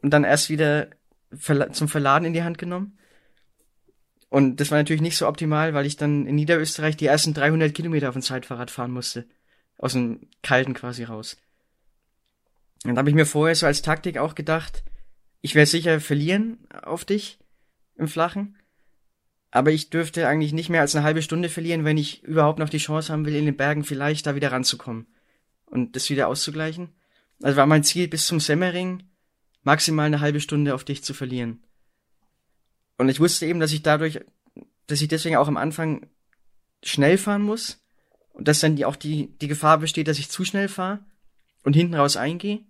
Und 0.02 0.12
dann 0.12 0.24
erst 0.24 0.50
wieder 0.50 0.90
zum 1.72 1.88
Verladen 1.88 2.26
in 2.26 2.34
die 2.34 2.44
Hand 2.44 2.58
genommen. 2.58 2.98
Und 4.30 4.58
das 4.58 4.72
war 4.72 4.78
natürlich 4.78 5.02
nicht 5.02 5.18
so 5.18 5.28
optimal, 5.28 5.74
weil 5.74 5.86
ich 5.86 5.98
dann 5.98 6.26
in 6.28 6.36
Niederösterreich 6.36 6.98
die 6.98 7.06
ersten 7.06 7.34
300 7.34 7.74
Kilometer 7.74 8.10
auf 8.10 8.16
dem 8.16 8.22
Zeitfahrrad 8.22 8.72
fahren 8.72 8.92
musste. 8.92 9.26
Aus 9.78 9.94
dem 9.94 10.30
Kalten 10.44 10.74
quasi 10.74 11.04
raus. 11.04 11.38
Und 12.84 12.96
da 12.96 13.00
habe 13.00 13.10
ich 13.10 13.16
mir 13.16 13.26
vorher 13.26 13.56
so 13.56 13.66
als 13.66 13.82
Taktik 13.82 14.18
auch 14.18 14.36
gedacht, 14.36 14.84
ich 15.42 15.56
werde 15.56 15.70
sicher 15.70 16.00
verlieren 16.00 16.60
auf 16.84 17.06
dich 17.06 17.40
im 17.96 18.08
Flachen. 18.08 18.58
Aber 19.52 19.72
ich 19.72 19.90
dürfte 19.90 20.28
eigentlich 20.28 20.54
nicht 20.54 20.70
mehr 20.70 20.82
als 20.82 20.96
eine 20.96 21.06
halbe 21.06 21.22
Stunde 21.22 21.50
verlieren, 21.50 21.86
wenn 21.86 21.98
ich 21.98 22.24
überhaupt 22.24 22.60
noch 22.60 22.70
die 22.70 22.80
Chance 22.80 23.14
haben 23.14 23.26
will, 23.26 23.36
in 23.36 23.46
den 23.46 23.56
Bergen 23.56 23.84
vielleicht 23.84 24.26
da 24.26 24.36
wieder 24.36 24.52
ranzukommen 24.52 25.08
und 25.66 25.96
das 25.96 26.10
wieder 26.10 26.28
auszugleichen. 26.28 26.90
Also 27.42 27.56
war 27.56 27.66
mein 27.66 27.84
Ziel 27.84 28.08
bis 28.08 28.26
zum 28.26 28.40
Semmering 28.40 29.04
maximal 29.68 30.06
eine 30.06 30.22
halbe 30.22 30.40
Stunde 30.40 30.74
auf 30.74 30.86
dich 30.86 31.04
zu 31.04 31.14
verlieren. 31.14 31.62
Und 32.98 33.10
ich 33.10 33.20
wusste 33.20 33.46
eben, 33.46 33.60
dass 33.60 33.74
ich 33.74 33.84
dadurch, 33.84 34.22
dass 34.88 35.02
ich 35.02 35.10
deswegen 35.10 35.36
auch 35.36 35.50
am 35.50 35.58
Anfang 35.58 36.08
schnell 36.82 37.18
fahren 37.18 37.42
muss 37.42 37.84
und 38.32 38.48
dass 38.48 38.62
dann 38.62 38.78
die, 38.78 38.86
auch 38.86 38.96
die, 38.96 39.38
die 39.42 39.50
Gefahr 39.50 39.78
besteht, 39.80 40.08
dass 40.08 40.20
ich 40.20 40.30
zu 40.30 40.46
schnell 40.46 40.70
fahre 40.70 41.00
und 41.66 41.74
hinten 41.74 41.96
raus 41.96 42.16
eingehe. 42.16 42.62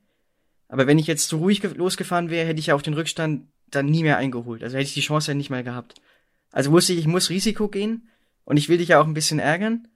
Aber 0.70 0.88
wenn 0.88 0.98
ich 0.98 1.06
jetzt 1.06 1.28
zu 1.28 1.38
ruhig 1.38 1.62
losgefahren 1.62 2.32
wäre, 2.32 2.48
hätte 2.48 2.60
ich 2.60 2.68
ja 2.68 2.76
auch 2.76 2.82
den 2.82 2.96
Rückstand 2.96 3.48
dann 3.70 3.86
nie 3.86 4.02
mehr 4.02 4.18
eingeholt. 4.18 4.64
Also 4.64 4.76
hätte 4.76 4.88
ich 4.88 4.96
die 4.96 5.02
Chance 5.02 5.32
ja 5.32 5.36
nicht 5.36 5.52
mehr 5.52 5.62
gehabt. 5.62 6.02
Also 6.52 6.72
wusste 6.72 6.94
ich, 6.94 7.00
ich 7.00 7.08
muss 7.08 7.30
Risiko 7.30 7.68
gehen 7.68 8.10
und 8.44 8.58
ich 8.58 8.70
will 8.70 8.80
dich 8.80 8.90
ja 8.90 9.00
auch 9.00 9.06
ein 9.06 9.14
bisschen 9.14 9.38
ärgern, 9.38 9.88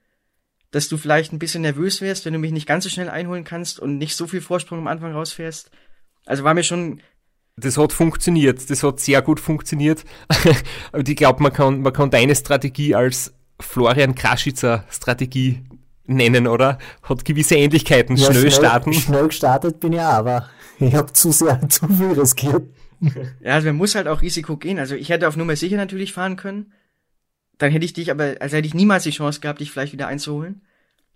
dass 0.70 0.88
du 0.88 0.96
vielleicht 0.96 1.32
ein 1.32 1.40
bisschen 1.40 1.62
nervös 1.62 2.00
wärst, 2.00 2.26
wenn 2.26 2.32
du 2.32 2.38
mich 2.38 2.52
nicht 2.52 2.68
ganz 2.68 2.84
so 2.84 2.90
schnell 2.90 3.10
einholen 3.10 3.42
kannst 3.42 3.80
und 3.80 3.98
nicht 3.98 4.14
so 4.14 4.28
viel 4.28 4.40
Vorsprung 4.40 4.78
am 4.78 4.86
Anfang 4.86 5.12
rausfährst. 5.12 5.72
Also 6.26 6.44
war 6.44 6.54
mir 6.54 6.62
schon. 6.62 7.00
Das 7.56 7.76
hat 7.76 7.92
funktioniert, 7.92 8.70
das 8.70 8.82
hat 8.82 8.98
sehr 8.98 9.20
gut 9.20 9.38
funktioniert. 9.38 10.04
Aber 10.92 11.06
ich 11.06 11.16
glaube, 11.16 11.42
man 11.42 11.52
kann, 11.52 11.82
man 11.82 11.92
kann 11.92 12.10
deine 12.10 12.34
Strategie 12.34 12.94
als 12.94 13.34
Florian 13.60 14.14
Kraschitzer 14.14 14.84
Strategie 14.90 15.62
nennen, 16.06 16.46
oder? 16.46 16.78
Hat 17.02 17.24
gewisse 17.24 17.56
Ähnlichkeiten. 17.56 18.16
Ja, 18.16 18.26
schnell, 18.26 18.40
schnell 18.40 18.50
starten. 18.52 18.92
Schnell 18.94 19.26
gestartet 19.28 19.80
bin 19.80 19.92
ich 19.92 20.00
auch, 20.00 20.04
aber 20.04 20.48
ich 20.78 20.94
habe 20.94 21.12
zu 21.12 21.30
sehr 21.30 21.60
zu 21.68 21.86
viel 21.88 22.18
riskiert. 22.18 22.62
ja, 23.40 23.54
also 23.54 23.68
man 23.68 23.76
muss 23.76 23.94
halt 23.94 24.08
auch 24.08 24.22
Risiko 24.22 24.56
gehen. 24.56 24.78
Also 24.78 24.94
ich 24.94 25.10
hätte 25.10 25.28
auf 25.28 25.36
Nummer 25.36 25.56
sicher 25.56 25.76
natürlich 25.76 26.12
fahren 26.12 26.36
können. 26.36 26.72
Dann 27.58 27.70
hätte 27.70 27.84
ich 27.84 27.92
dich 27.92 28.10
aber, 28.10 28.36
also 28.40 28.56
hätte 28.56 28.66
ich 28.66 28.74
niemals 28.74 29.04
die 29.04 29.10
Chance 29.10 29.40
gehabt, 29.40 29.60
dich 29.60 29.70
vielleicht 29.70 29.92
wieder 29.92 30.08
einzuholen. 30.08 30.62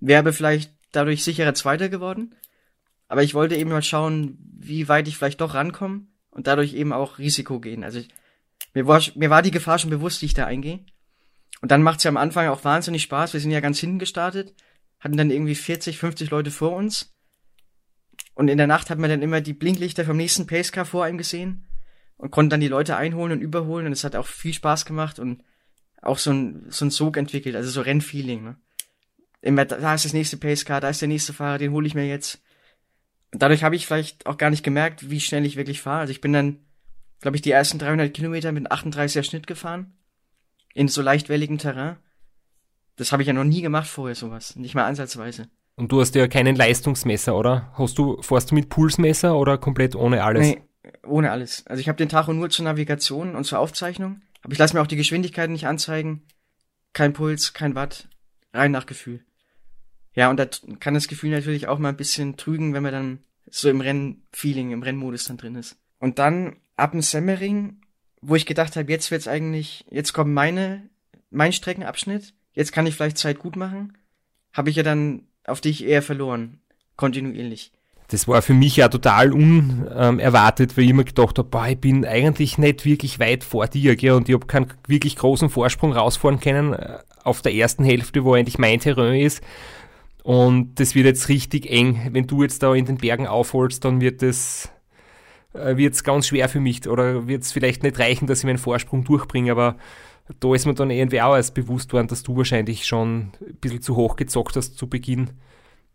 Wäre 0.00 0.20
aber 0.20 0.32
vielleicht 0.32 0.72
dadurch 0.92 1.24
sicherer 1.24 1.54
Zweiter 1.54 1.88
geworden. 1.88 2.34
Aber 3.08 3.22
ich 3.22 3.34
wollte 3.34 3.56
eben 3.56 3.70
mal 3.70 3.82
schauen, 3.82 4.38
wie 4.58 4.88
weit 4.88 5.08
ich 5.08 5.16
vielleicht 5.16 5.40
doch 5.40 5.54
rankomme 5.54 6.06
und 6.30 6.46
dadurch 6.46 6.74
eben 6.74 6.92
auch 6.92 7.18
Risiko 7.18 7.60
gehen. 7.60 7.84
Also 7.84 8.00
ich, 8.00 8.08
mir, 8.74 8.86
war, 8.86 9.00
mir 9.14 9.30
war 9.30 9.42
die 9.42 9.50
Gefahr 9.50 9.78
schon 9.78 9.90
bewusst, 9.90 10.22
die 10.22 10.26
ich 10.26 10.34
da 10.34 10.46
eingehe. 10.46 10.84
Und 11.62 11.70
dann 11.70 11.82
macht's 11.82 12.04
ja 12.04 12.10
am 12.10 12.16
Anfang 12.16 12.48
auch 12.48 12.64
wahnsinnig 12.64 13.02
Spaß. 13.02 13.32
Wir 13.32 13.40
sind 13.40 13.50
ja 13.50 13.60
ganz 13.60 13.78
hinten 13.78 13.98
gestartet, 13.98 14.54
hatten 14.98 15.16
dann 15.16 15.30
irgendwie 15.30 15.54
40, 15.54 15.98
50 15.98 16.30
Leute 16.30 16.50
vor 16.50 16.72
uns. 16.72 17.14
Und 18.34 18.48
in 18.48 18.58
der 18.58 18.66
Nacht 18.66 18.90
hat 18.90 18.98
man 18.98 19.08
dann 19.08 19.22
immer 19.22 19.40
die 19.40 19.54
Blinklichter 19.54 20.04
vom 20.04 20.16
nächsten 20.16 20.46
Pacecar 20.46 20.84
vor 20.84 21.04
einem 21.04 21.16
gesehen 21.16 21.66
und 22.18 22.30
konnte 22.30 22.50
dann 22.50 22.60
die 22.60 22.68
Leute 22.68 22.96
einholen 22.96 23.32
und 23.32 23.40
überholen 23.40 23.86
und 23.86 23.92
es 23.92 24.04
hat 24.04 24.16
auch 24.16 24.26
viel 24.26 24.52
Spaß 24.52 24.84
gemacht 24.84 25.18
und 25.18 25.42
auch 26.02 26.18
so 26.18 26.32
ein, 26.32 26.66
so 26.68 26.84
ein 26.84 26.90
Sog 26.90 27.16
entwickelt, 27.16 27.56
also 27.56 27.70
so 27.70 27.80
Rennfeeling, 27.80 28.44
ne? 28.44 28.56
Immer, 29.42 29.64
da 29.64 29.94
ist 29.94 30.04
das 30.04 30.12
nächste 30.12 30.38
Pacecar, 30.38 30.80
da 30.80 30.88
ist 30.88 31.00
der 31.00 31.08
nächste 31.08 31.32
Fahrer, 31.32 31.58
den 31.58 31.70
hole 31.70 31.86
ich 31.86 31.94
mir 31.94 32.06
jetzt. 32.06 32.42
Und 33.36 33.42
dadurch 33.42 33.64
habe 33.64 33.76
ich 33.76 33.86
vielleicht 33.86 34.24
auch 34.24 34.38
gar 34.38 34.48
nicht 34.48 34.62
gemerkt, 34.62 35.10
wie 35.10 35.20
schnell 35.20 35.44
ich 35.44 35.56
wirklich 35.56 35.82
fahre. 35.82 36.00
Also 36.00 36.10
ich 36.10 36.22
bin 36.22 36.32
dann, 36.32 36.56
glaube 37.20 37.36
ich, 37.36 37.42
die 37.42 37.50
ersten 37.50 37.78
300 37.78 38.14
Kilometer 38.14 38.50
mit 38.50 38.72
38er 38.72 39.22
Schnitt 39.22 39.46
gefahren. 39.46 39.92
In 40.72 40.88
so 40.88 41.02
leichtwelligem 41.02 41.58
Terrain. 41.58 41.98
Das 42.96 43.12
habe 43.12 43.22
ich 43.22 43.26
ja 43.26 43.34
noch 43.34 43.44
nie 43.44 43.60
gemacht 43.60 43.88
vorher, 43.88 44.14
sowas. 44.14 44.56
Nicht 44.56 44.74
mal 44.74 44.86
ansatzweise. 44.86 45.50
Und 45.74 45.92
du 45.92 46.00
hast 46.00 46.14
ja 46.14 46.28
keinen 46.28 46.56
Leistungsmesser, 46.56 47.36
oder? 47.36 47.70
Hast 47.74 47.98
du, 47.98 48.22
fährst 48.22 48.52
du 48.52 48.54
mit 48.54 48.70
Pulsmesser 48.70 49.36
oder 49.36 49.58
komplett 49.58 49.94
ohne 49.96 50.24
alles? 50.24 50.46
Nee, 50.46 50.62
ohne 51.06 51.30
alles. 51.30 51.66
Also 51.66 51.82
ich 51.82 51.90
habe 51.90 51.98
den 51.98 52.08
Tacho 52.08 52.32
nur 52.32 52.48
zur 52.48 52.64
Navigation 52.64 53.36
und 53.36 53.44
zur 53.44 53.58
Aufzeichnung. 53.58 54.22
Aber 54.40 54.54
ich 54.54 54.58
lasse 54.58 54.74
mir 54.74 54.80
auch 54.80 54.86
die 54.86 54.96
Geschwindigkeit 54.96 55.50
nicht 55.50 55.66
anzeigen. 55.66 56.22
Kein 56.94 57.12
Puls, 57.12 57.52
kein 57.52 57.74
Watt. 57.74 58.08
Rein 58.54 58.72
nach 58.72 58.86
Gefühl. 58.86 59.26
Ja, 60.16 60.30
und 60.30 60.38
da 60.38 60.46
kann 60.80 60.94
das 60.94 61.08
Gefühl 61.08 61.30
natürlich 61.30 61.68
auch 61.68 61.78
mal 61.78 61.90
ein 61.90 61.96
bisschen 61.96 62.36
trügen, 62.36 62.74
wenn 62.74 62.82
man 62.82 62.92
dann 62.92 63.18
so 63.48 63.68
im 63.68 63.80
Rennfeeling, 63.80 64.72
im 64.72 64.82
Rennmodus 64.82 65.26
dann 65.26 65.36
drin 65.36 65.54
ist. 65.54 65.76
Und 66.00 66.18
dann 66.18 66.56
ab 66.74 66.92
dem 66.92 67.02
Semmering, 67.02 67.76
wo 68.22 68.34
ich 68.34 68.46
gedacht 68.46 68.76
habe, 68.76 68.90
jetzt 68.90 69.10
wird's 69.10 69.28
eigentlich, 69.28 69.84
jetzt 69.90 70.14
kommt 70.14 70.32
meine, 70.32 70.88
mein 71.30 71.52
Streckenabschnitt, 71.52 72.34
jetzt 72.54 72.72
kann 72.72 72.86
ich 72.86 72.94
vielleicht 72.94 73.18
Zeit 73.18 73.38
gut 73.38 73.56
machen, 73.56 73.96
habe 74.52 74.70
ich 74.70 74.76
ja 74.76 74.82
dann 74.82 75.24
auf 75.44 75.60
dich 75.60 75.84
eher 75.84 76.02
verloren, 76.02 76.60
kontinuierlich. 76.96 77.72
Das 78.08 78.28
war 78.28 78.40
für 78.40 78.54
mich 78.54 78.76
ja 78.76 78.88
total 78.88 79.32
unerwartet, 79.32 80.76
weil 80.76 80.84
ich 80.84 80.90
immer 80.90 81.04
gedacht 81.04 81.38
habe, 81.38 81.48
boah, 81.48 81.66
ich 81.66 81.78
bin 81.78 82.04
eigentlich 82.06 82.56
nicht 82.56 82.84
wirklich 82.84 83.18
weit 83.18 83.42
vor 83.42 83.66
dir, 83.66 83.96
gell, 83.96 84.12
und 84.12 84.28
ich 84.28 84.34
habe 84.34 84.46
keinen 84.46 84.72
wirklich 84.86 85.16
großen 85.16 85.50
Vorsprung 85.50 85.92
rausfahren 85.92 86.40
können 86.40 86.72
äh, 86.72 86.98
auf 87.24 87.42
der 87.42 87.54
ersten 87.54 87.84
Hälfte, 87.84 88.24
wo 88.24 88.34
eigentlich 88.34 88.58
mein 88.58 88.78
Terrain 88.78 89.20
ist. 89.20 89.42
Und 90.26 90.80
das 90.80 90.96
wird 90.96 91.06
jetzt 91.06 91.28
richtig 91.28 91.70
eng. 91.70 92.08
Wenn 92.10 92.26
du 92.26 92.42
jetzt 92.42 92.60
da 92.60 92.74
in 92.74 92.84
den 92.84 92.96
Bergen 92.96 93.28
aufholst, 93.28 93.84
dann 93.84 94.00
wird 94.00 94.24
es 94.24 94.68
äh, 95.54 95.76
wird's 95.76 96.02
ganz 96.02 96.26
schwer 96.26 96.48
für 96.48 96.58
mich 96.58 96.88
oder 96.88 97.28
wird 97.28 97.44
es 97.44 97.52
vielleicht 97.52 97.84
nicht 97.84 97.96
reichen, 98.00 98.26
dass 98.26 98.40
ich 98.40 98.44
meinen 98.44 98.58
Vorsprung 98.58 99.04
durchbringe, 99.04 99.52
aber 99.52 99.76
da 100.40 100.52
ist 100.52 100.66
mir 100.66 100.74
dann 100.74 100.90
irgendwie 100.90 101.20
auch 101.20 101.36
erst 101.36 101.54
bewusst 101.54 101.92
worden, 101.92 102.08
dass 102.08 102.24
du 102.24 102.36
wahrscheinlich 102.36 102.86
schon 102.86 103.30
ein 103.40 103.56
bisschen 103.60 103.82
zu 103.82 103.94
hoch 103.94 104.16
gezockt 104.16 104.56
hast 104.56 104.76
zu 104.76 104.88
Beginn 104.88 105.30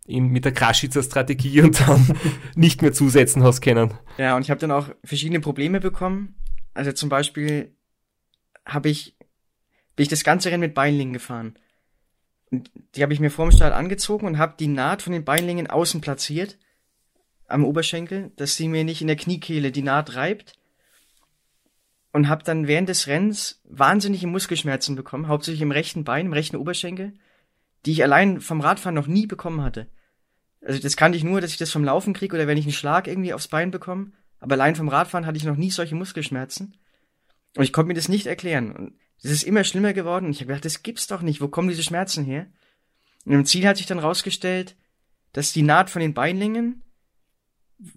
in, 0.07 0.27
mit 0.27 0.45
der 0.45 0.53
Kraschitzer 0.53 1.03
Strategie 1.03 1.63
und 1.63 1.81
dann 1.85 2.17
nicht 2.55 2.81
mehr 2.81 2.93
zusetzen 2.93 3.43
hast 3.43 3.59
können. 3.59 3.95
Ja, 4.17 4.37
und 4.37 4.43
ich 4.43 4.49
habe 4.49 4.61
dann 4.61 4.71
auch 4.71 4.87
verschiedene 5.03 5.41
Probleme 5.41 5.81
bekommen. 5.81 6.35
Also 6.73 6.93
zum 6.93 7.09
Beispiel 7.09 7.75
habe 8.65 8.87
ich, 8.87 9.17
bin 9.97 10.03
ich 10.03 10.09
das 10.09 10.23
ganze 10.23 10.51
Rennen 10.51 10.61
mit 10.61 10.73
Beinlingen 10.73 11.11
gefahren. 11.11 11.55
Die 12.51 13.01
habe 13.01 13.13
ich 13.13 13.19
mir 13.19 13.31
vorm 13.31 13.51
Start 13.51 13.73
angezogen 13.73 14.27
und 14.27 14.37
habe 14.37 14.55
die 14.59 14.67
Naht 14.67 15.01
von 15.01 15.13
den 15.13 15.23
Beinlingen 15.23 15.67
außen 15.67 16.01
platziert 16.01 16.57
am 17.47 17.65
Oberschenkel, 17.65 18.31
dass 18.35 18.55
sie 18.55 18.67
mir 18.67 18.83
nicht 18.83 19.01
in 19.01 19.07
der 19.07 19.15
Kniekehle 19.15 19.71
die 19.71 19.81
Naht 19.81 20.15
reibt 20.15 20.53
und 22.11 22.27
habe 22.27 22.43
dann 22.43 22.67
während 22.67 22.89
des 22.89 23.07
Rennens 23.07 23.61
wahnsinnige 23.63 24.27
Muskelschmerzen 24.27 24.95
bekommen, 24.95 25.27
hauptsächlich 25.27 25.61
im 25.61 25.71
rechten 25.71 26.03
Bein, 26.03 26.27
im 26.27 26.33
rechten 26.33 26.57
Oberschenkel, 26.57 27.13
die 27.85 27.91
ich 27.91 28.03
allein 28.03 28.41
vom 28.41 28.61
Radfahren 28.61 28.95
noch 28.95 29.07
nie 29.07 29.27
bekommen 29.27 29.61
hatte. 29.61 29.87
Also 30.63 30.79
das 30.79 30.97
kannte 30.97 31.17
ich 31.17 31.23
nur, 31.23 31.41
dass 31.41 31.51
ich 31.51 31.57
das 31.57 31.71
vom 31.71 31.83
Laufen 31.83 32.13
kriege 32.13 32.35
oder 32.35 32.47
wenn 32.47 32.57
ich 32.57 32.65
einen 32.65 32.73
Schlag 32.73 33.07
irgendwie 33.07 33.33
aufs 33.33 33.47
Bein 33.47 33.71
bekomme, 33.71 34.11
aber 34.39 34.53
allein 34.53 34.75
vom 34.75 34.89
Radfahren 34.89 35.25
hatte 35.25 35.37
ich 35.37 35.45
noch 35.45 35.55
nie 35.55 35.71
solche 35.71 35.95
Muskelschmerzen. 35.95 36.75
Und 37.55 37.63
ich 37.63 37.73
konnte 37.73 37.89
mir 37.89 37.93
das 37.93 38.09
nicht 38.09 38.27
erklären. 38.27 38.71
Und 38.71 38.93
das 39.23 39.31
ist 39.31 39.43
immer 39.43 39.63
schlimmer 39.63 39.93
geworden. 39.93 40.31
Ich 40.31 40.37
habe 40.37 40.47
gedacht, 40.47 40.65
das 40.65 40.83
gibt's 40.83 41.07
doch 41.07 41.21
nicht. 41.21 41.41
Wo 41.41 41.47
kommen 41.47 41.69
diese 41.69 41.83
Schmerzen 41.83 42.25
her? 42.25 42.47
Und 43.25 43.33
im 43.33 43.45
Ziel 43.45 43.67
hat 43.67 43.77
sich 43.77 43.85
dann 43.85 43.99
rausgestellt, 43.99 44.75
dass 45.33 45.53
die 45.53 45.61
Naht 45.61 45.89
von 45.89 46.01
den 46.01 46.13
Beinlingen 46.13 46.81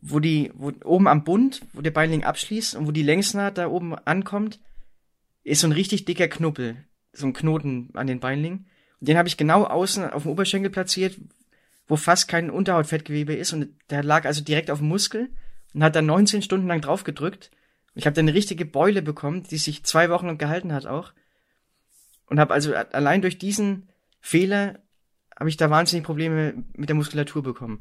wo 0.00 0.20
die, 0.20 0.50
wo 0.54 0.72
oben 0.84 1.08
am 1.08 1.24
Bund, 1.24 1.62
wo 1.72 1.80
der 1.80 1.90
Beinling 1.90 2.24
abschließt 2.24 2.74
und 2.74 2.86
wo 2.86 2.92
die 2.92 3.02
Längsnaht 3.02 3.58
da 3.58 3.68
oben 3.68 3.94
ankommt, 3.94 4.60
ist 5.42 5.60
so 5.60 5.68
ein 5.68 5.72
richtig 5.72 6.04
dicker 6.04 6.28
Knuppel, 6.28 6.76
so 7.12 7.26
ein 7.26 7.32
Knoten 7.32 7.90
an 7.94 8.06
den 8.06 8.20
Beinlingen. 8.20 8.66
Und 9.00 9.08
den 9.08 9.18
habe 9.18 9.28
ich 9.28 9.36
genau 9.36 9.64
außen 9.64 10.10
auf 10.10 10.22
dem 10.22 10.32
Oberschenkel 10.32 10.70
platziert, 10.70 11.18
wo 11.86 11.96
fast 11.96 12.28
kein 12.28 12.50
Unterhautfettgewebe 12.50 13.34
ist 13.34 13.52
und 13.52 13.68
der 13.90 14.02
lag 14.02 14.24
also 14.24 14.42
direkt 14.42 14.70
auf 14.70 14.78
dem 14.78 14.88
Muskel 14.88 15.28
und 15.74 15.84
hat 15.84 15.96
dann 15.96 16.06
19 16.06 16.40
Stunden 16.40 16.66
lang 16.66 16.80
drauf 16.80 17.04
gedrückt. 17.04 17.50
Ich 17.94 18.06
habe 18.06 18.14
dann 18.14 18.26
eine 18.28 18.36
richtige 18.36 18.64
Beule 18.64 19.02
bekommen, 19.02 19.44
die 19.44 19.58
sich 19.58 19.84
zwei 19.84 20.10
Wochen 20.10 20.26
lang 20.26 20.38
gehalten 20.38 20.72
hat 20.72 20.86
auch. 20.86 21.12
Und 22.26 22.40
habe 22.40 22.54
also 22.54 22.74
allein 22.74 23.22
durch 23.22 23.38
diesen 23.38 23.88
Fehler 24.20 24.80
habe 25.38 25.48
ich 25.48 25.56
da 25.56 25.70
wahnsinnig 25.70 26.04
Probleme 26.04 26.54
mit 26.76 26.88
der 26.88 26.96
Muskulatur 26.96 27.42
bekommen. 27.42 27.80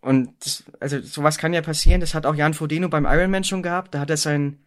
Und 0.00 0.34
das, 0.44 0.64
also 0.80 1.00
sowas 1.00 1.38
kann 1.38 1.52
ja 1.52 1.62
passieren. 1.62 2.00
Das 2.00 2.14
hat 2.14 2.26
auch 2.26 2.34
Jan 2.34 2.54
Frodeno 2.54 2.88
beim 2.88 3.06
Ironman 3.06 3.44
schon 3.44 3.62
gehabt. 3.62 3.94
Da 3.94 4.00
hat 4.00 4.10
er 4.10 4.16
seinen 4.16 4.64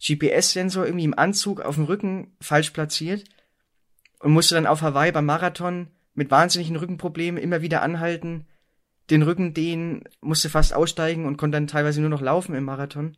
GPS-Sensor 0.00 0.86
irgendwie 0.86 1.04
im 1.04 1.18
Anzug 1.18 1.60
auf 1.60 1.74
dem 1.74 1.84
Rücken 1.84 2.36
falsch 2.40 2.70
platziert 2.70 3.24
und 4.20 4.32
musste 4.32 4.54
dann 4.54 4.66
auf 4.66 4.82
Hawaii 4.82 5.12
beim 5.12 5.26
Marathon 5.26 5.88
mit 6.14 6.30
wahnsinnigen 6.30 6.76
Rückenproblemen 6.76 7.42
immer 7.42 7.62
wieder 7.62 7.82
anhalten, 7.82 8.46
den 9.10 9.22
Rücken 9.22 9.54
dehnen, 9.54 10.04
musste 10.20 10.50
fast 10.50 10.74
aussteigen 10.74 11.26
und 11.26 11.36
konnte 11.36 11.56
dann 11.56 11.66
teilweise 11.66 12.00
nur 12.00 12.10
noch 12.10 12.20
laufen 12.20 12.54
im 12.54 12.64
Marathon, 12.64 13.16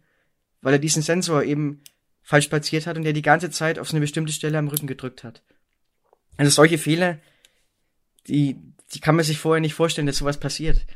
weil 0.63 0.75
er 0.75 0.79
diesen 0.79 1.03
Sensor 1.03 1.43
eben 1.43 1.83
falsch 2.23 2.49
platziert 2.49 2.87
hat 2.87 2.97
und 2.97 3.05
der 3.05 3.13
die 3.13 3.23
ganze 3.23 3.51
Zeit 3.51 3.79
auf 3.79 3.89
so 3.89 3.97
eine 3.97 4.03
bestimmte 4.03 4.33
Stelle 4.33 4.59
am 4.59 4.69
Rücken 4.69 4.87
gedrückt 4.87 5.25
hat. 5.25 5.43
Also 6.37 6.51
solche 6.51 6.79
Fehler, 6.79 7.19
die, 8.29 8.57
die 8.93 9.01
kann 9.01 9.17
man 9.17 9.25
sich 9.25 9.39
vorher 9.39 9.61
nicht 9.61 9.75
vorstellen, 9.75 10.07
dass 10.07 10.19
sowas 10.19 10.39
passiert. 10.39 10.87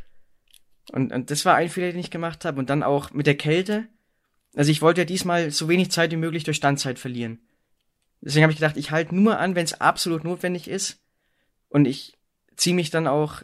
Und, 0.93 1.13
und 1.13 1.31
das 1.31 1.45
war 1.45 1.55
ein 1.55 1.69
Fehler, 1.69 1.91
den 1.91 2.01
ich 2.01 2.11
gemacht 2.11 2.45
habe. 2.45 2.59
Und 2.59 2.71
dann 2.71 2.83
auch 2.83 3.13
mit 3.13 3.27
der 3.27 3.37
Kälte. 3.37 3.89
Also 4.55 4.71
ich 4.71 4.83
wollte 4.83 5.01
ja 5.01 5.05
diesmal 5.05 5.51
so 5.51 5.69
wenig 5.69 5.91
Zeit 5.91 6.13
wie 6.13 6.17
möglich 6.17 6.45
durch 6.45 6.57
Standzeit 6.57 6.99
verlieren. 6.99 7.41
Deswegen 8.21 8.45
habe 8.45 8.53
ich 8.53 8.59
gedacht, 8.59 8.77
ich 8.77 8.91
halte 8.91 9.15
nur 9.15 9.39
an, 9.39 9.55
wenn 9.55 9.65
es 9.65 9.81
absolut 9.81 10.25
notwendig 10.25 10.69
ist. 10.69 11.03
Und 11.69 11.87
ich 11.87 12.17
ziehe 12.57 12.77
mich 12.77 12.91
dann 12.91 13.07
auch 13.07 13.43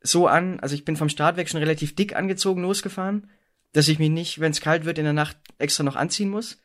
so 0.00 0.26
an, 0.26 0.60
also 0.60 0.74
ich 0.74 0.84
bin 0.84 0.96
vom 0.96 1.08
Start 1.08 1.36
weg 1.36 1.48
schon 1.48 1.60
relativ 1.60 1.94
dick 1.94 2.16
angezogen 2.16 2.62
losgefahren, 2.62 3.28
dass 3.72 3.88
ich 3.88 3.98
mich 3.98 4.10
nicht, 4.10 4.40
wenn 4.40 4.52
es 4.52 4.60
kalt 4.60 4.84
wird, 4.84 4.98
in 4.98 5.04
der 5.04 5.12
Nacht 5.12 5.36
extra 5.58 5.82
noch 5.82 5.96
anziehen 5.96 6.30
muss. 6.30 6.58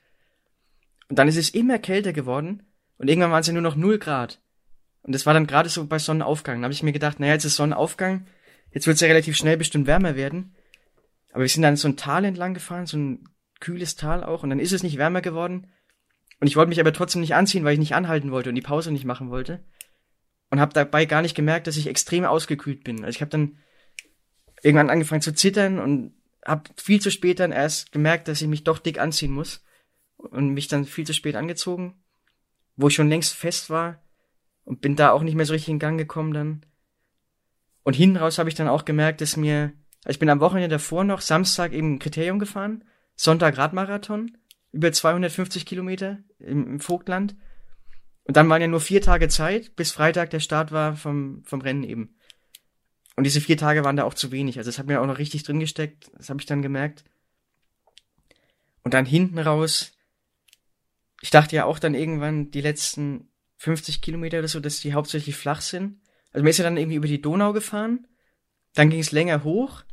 Und 1.10 1.18
dann 1.20 1.28
ist 1.28 1.38
es 1.38 1.50
immer 1.50 1.80
kälter 1.80 2.14
geworden 2.14 2.64
und 2.98 3.08
irgendwann 3.08 3.32
waren 3.32 3.42
es 3.42 3.48
ja 3.48 3.54
nur 3.54 3.62
noch 3.62 3.76
null 3.76 3.98
Grad. 3.98 4.42
Und 5.04 5.16
das 5.16 5.26
war 5.26 5.34
dann 5.34 5.48
gerade 5.48 5.70
so 5.70 5.86
bei 5.86 6.00
Sonnenaufgang. 6.00 6.60
Da 6.60 6.66
habe 6.66 6.74
ich 6.74 6.84
mir 6.84 6.92
gedacht, 6.92 7.20
naja, 7.20 7.34
jetzt 7.34 7.46
ist 7.46 7.56
Sonnenaufgang, 7.56 8.26
Jetzt 8.72 8.88
wird 8.88 8.96
es 8.96 9.02
ja 9.02 9.08
relativ 9.08 9.36
schnell 9.36 9.58
bestimmt 9.58 9.88
wärmer 9.88 10.16
werden. 10.16 10.56
Aber 11.32 11.42
wir 11.42 11.50
sind 11.50 11.64
dann 11.64 11.76
so 11.76 11.88
ein 11.88 11.98
Tal 11.98 12.26
entlang 12.26 12.54
gefahren, 12.54 12.86
so 12.86 12.98
ein 12.98 13.30
kühles 13.60 13.96
Tal 13.96 14.24
auch, 14.24 14.44
und 14.44 14.50
dann 14.50 14.60
ist 14.60 14.72
es 14.72 14.84
nicht 14.84 14.98
wärmer 14.98 15.22
geworden. 15.22 15.68
Und 16.40 16.48
ich 16.48 16.56
wollte 16.56 16.70
mich 16.70 16.80
aber 16.80 16.94
trotzdem 16.94 17.22
nicht 17.22 17.36
anziehen, 17.36 17.64
weil 17.64 17.74
ich 17.74 17.80
nicht 17.80 17.96
anhalten 17.96 18.32
wollte 18.32 18.50
und 18.50 18.56
die 18.56 18.62
Pause 18.62 18.92
nicht 18.92 19.06
machen 19.06 19.30
wollte. 19.30 19.64
Und 20.50 20.60
habe 20.60 20.74
dabei 20.74 21.06
gar 21.06 21.22
nicht 21.22 21.36
gemerkt, 21.36 21.68
dass 21.68 21.78
ich 21.78 21.88
extrem 21.88 22.24
ausgekühlt 22.24 22.84
bin. 22.84 23.04
Also 23.04 23.16
ich 23.16 23.22
habe 23.22 23.32
dann 23.32 23.58
irgendwann 24.62 24.90
angefangen 24.90 25.22
zu 25.22 25.34
zittern 25.34 25.80
und 25.80 26.14
habe 26.46 26.70
viel 26.78 27.02
zu 27.02 27.12
spät 27.12 27.40
dann 27.40 27.52
erst 27.52 27.92
gemerkt, 27.92 28.28
dass 28.28 28.42
ich 28.42 28.48
mich 28.48 28.64
doch 28.64 28.80
dick 28.80 29.00
anziehen 29.00 29.32
muss. 29.32 29.64
Und 30.18 30.50
mich 30.50 30.68
dann 30.68 30.86
viel 30.86 31.06
zu 31.06 31.14
spät 31.14 31.36
angezogen, 31.36 32.02
wo 32.76 32.88
ich 32.88 32.96
schon 32.96 33.08
längst 33.10 33.36
fest 33.36 33.70
war 33.70 34.02
und 34.64 34.82
bin 34.82 34.96
da 34.96 35.12
auch 35.12 35.22
nicht 35.22 35.36
mehr 35.36 35.46
so 35.46 35.54
richtig 35.54 35.70
in 35.70 35.80
Gang 35.80 35.98
gekommen 35.98 36.34
dann. 36.34 36.66
Und 37.84 37.94
hinten 37.94 38.18
raus 38.18 38.38
habe 38.38 38.50
ich 38.50 38.56
dann 38.56 38.68
auch 38.68 38.84
gemerkt, 38.84 39.22
dass 39.22 39.38
mir, 39.38 39.74
also 40.04 40.16
ich 40.16 40.20
bin 40.20 40.30
am 40.30 40.40
Wochenende 40.40 40.70
davor 40.70 41.04
noch 41.04 41.22
Samstag 41.22 41.72
eben 41.72 42.00
Kriterium 42.00 42.40
gefahren, 42.40 42.84
Sonntag 43.16 43.58
Radmarathon, 43.58 44.38
über 44.74 44.92
250 44.92 45.66
Kilometer 45.66 46.20
im, 46.40 46.68
im 46.68 46.80
Vogtland. 46.80 47.36
Und 48.26 48.36
dann 48.36 48.50
waren 48.50 48.62
ja 48.62 48.68
nur 48.68 48.82
vier 48.82 49.02
Tage 49.02 49.30
Zeit, 49.30 49.76
bis 49.78 49.92
Freitag 49.92 50.32
der 50.32 50.42
Start 50.42 50.74
war 50.74 50.98
vom, 50.98 51.44
vom 51.46 51.62
Rennen 51.62 51.84
eben. 51.84 52.17
Und 53.18 53.24
diese 53.24 53.42
vier 53.42 53.58
Tage 53.58 53.84
waren 53.84 53.98
da 53.98 54.04
auch 54.04 54.14
zu 54.14 54.32
wenig. 54.32 54.60
Also 54.60 54.70
das 54.70 54.78
hat 54.78 54.86
mir 54.86 55.02
auch 55.02 55.08
noch 55.08 55.18
richtig 55.18 55.42
drin 55.44 55.60
gesteckt. 55.60 56.12
Das 56.16 56.30
habe 56.30 56.40
ich 56.40 56.46
dann 56.46 56.62
gemerkt. 56.62 57.04
Und 58.84 58.94
dann 58.94 59.06
hinten 59.06 59.40
raus, 59.40 59.92
ich 61.22 61.32
dachte 61.32 61.56
ja 61.56 61.66
auch 61.66 61.80
dann 61.80 61.96
irgendwann 61.96 62.52
die 62.52 62.62
letzten 62.62 63.28
50 63.58 64.02
Kilometer 64.02 64.38
oder 64.38 64.48
so, 64.48 64.60
dass 64.60 64.80
die 64.80 64.94
hauptsächlich 64.94 65.36
flach 65.36 65.62
sind. 65.62 66.00
Also 66.32 66.44
man 66.44 66.52
ist 66.52 66.60
ja 66.60 66.64
dann 66.64 66.78
irgendwie 66.78 66.98
über 66.98 67.08
die 67.08 67.20
Donau 67.20 67.54
gefahren, 67.54 68.06
dann 68.76 68.92
ging 68.92 69.00
es 69.00 69.12
länger 69.12 69.44
hoch. 69.44 69.84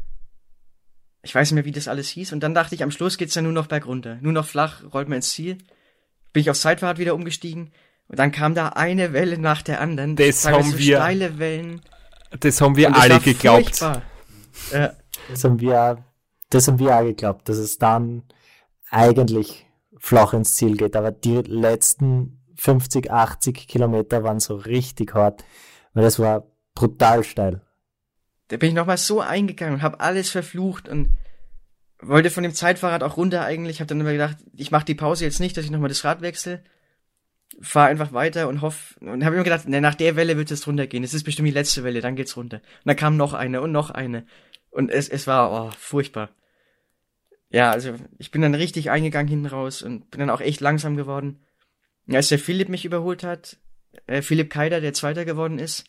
Ich 1.22 1.34
weiß 1.34 1.50
nicht 1.50 1.54
mehr, 1.54 1.64
wie 1.64 1.72
das 1.72 1.88
alles 1.88 2.10
hieß. 2.10 2.34
Und 2.34 2.40
dann 2.40 2.52
dachte 2.52 2.74
ich, 2.74 2.82
am 2.82 2.90
Schluss 2.90 3.16
geht's 3.16 3.32
dann 3.32 3.44
nur 3.44 3.54
noch 3.54 3.68
bergunter. 3.68 4.18
Nur 4.20 4.34
noch 4.34 4.46
flach, 4.46 4.82
rollt 4.92 5.08
man 5.08 5.16
ins 5.16 5.30
Ziel. 5.30 5.56
Bin 6.34 6.42
ich 6.42 6.50
aufs 6.50 6.60
Zeitfahrrad 6.60 6.98
wieder 6.98 7.14
umgestiegen. 7.14 7.72
Und 8.08 8.18
dann 8.18 8.32
kam 8.32 8.54
da 8.54 8.68
eine 8.68 9.14
Welle 9.14 9.38
nach 9.38 9.62
der 9.62 9.80
anderen. 9.80 10.16
Das 10.16 10.46
haben 10.46 10.72
so 10.72 10.78
wir. 10.78 10.98
Steile 10.98 11.38
Wellen. 11.38 11.80
Das 12.40 12.60
haben 12.60 12.76
wir 12.76 12.94
alle 12.94 13.20
geglaubt. 13.20 13.80
Ja. 14.72 14.92
Das 15.28 15.44
haben 15.44 15.60
wir, 15.60 16.04
das 16.50 16.68
haben 16.68 16.78
wir 16.78 16.96
auch 16.96 17.02
geglaubt, 17.02 17.48
dass 17.48 17.56
es 17.56 17.78
dann 17.78 18.22
eigentlich 18.90 19.66
flach 19.98 20.32
ins 20.32 20.54
Ziel 20.54 20.76
geht. 20.76 20.96
Aber 20.96 21.10
die 21.10 21.36
letzten 21.36 22.40
50, 22.56 23.10
80 23.10 23.68
Kilometer 23.68 24.22
waren 24.22 24.40
so 24.40 24.56
richtig 24.56 25.14
hart. 25.14 25.44
Weil 25.92 26.04
das 26.04 26.18
war 26.18 26.46
brutal 26.74 27.24
steil. 27.24 27.62
Da 28.48 28.56
bin 28.56 28.70
ich 28.70 28.74
nochmal 28.74 28.98
so 28.98 29.20
eingegangen 29.20 29.74
und 29.76 29.82
habe 29.82 30.00
alles 30.00 30.30
verflucht 30.30 30.88
und 30.88 31.14
wollte 32.00 32.30
von 32.30 32.42
dem 32.42 32.54
Zeitfahrrad 32.54 33.02
auch 33.02 33.16
runter 33.16 33.44
eigentlich. 33.44 33.80
Habe 33.80 33.88
dann 33.88 34.00
immer 34.00 34.12
gedacht, 34.12 34.36
ich 34.52 34.70
mache 34.70 34.84
die 34.84 34.94
Pause 34.94 35.24
jetzt 35.24 35.40
nicht, 35.40 35.56
dass 35.56 35.64
ich 35.64 35.70
nochmal 35.70 35.88
das 35.88 36.04
Rad 36.04 36.20
wechsle. 36.20 36.62
Fahr 37.60 37.86
einfach 37.86 38.12
weiter 38.12 38.48
und 38.48 38.62
hoff 38.62 38.96
und 39.00 39.24
habe 39.24 39.36
mir 39.36 39.44
gedacht, 39.44 39.68
ne, 39.68 39.80
nach 39.80 39.94
der 39.94 40.16
Welle 40.16 40.36
wird 40.36 40.50
es 40.50 40.66
runtergehen. 40.66 41.04
Es 41.04 41.14
ist 41.14 41.24
bestimmt 41.24 41.48
die 41.48 41.52
letzte 41.52 41.84
Welle, 41.84 42.00
dann 42.00 42.16
geht's 42.16 42.36
runter. 42.36 42.56
Und 42.58 42.86
dann 42.86 42.96
kam 42.96 43.16
noch 43.16 43.34
eine 43.34 43.60
und 43.60 43.72
noch 43.72 43.90
eine 43.90 44.26
und 44.70 44.90
es 44.90 45.08
es 45.08 45.26
war 45.26 45.52
oh, 45.52 45.70
furchtbar. 45.78 46.30
Ja, 47.50 47.70
also 47.70 47.94
ich 48.18 48.30
bin 48.30 48.42
dann 48.42 48.54
richtig 48.54 48.90
eingegangen 48.90 49.28
hinten 49.28 49.46
raus 49.46 49.82
und 49.82 50.10
bin 50.10 50.20
dann 50.20 50.30
auch 50.30 50.40
echt 50.40 50.60
langsam 50.60 50.96
geworden. 50.96 51.44
Als 52.10 52.28
der 52.28 52.38
Philipp 52.38 52.68
mich 52.68 52.84
überholt 52.84 53.22
hat, 53.22 53.58
äh, 54.06 54.22
Philipp 54.22 54.50
Keider, 54.50 54.80
der 54.80 54.92
Zweiter 54.92 55.24
geworden 55.24 55.58
ist, 55.58 55.84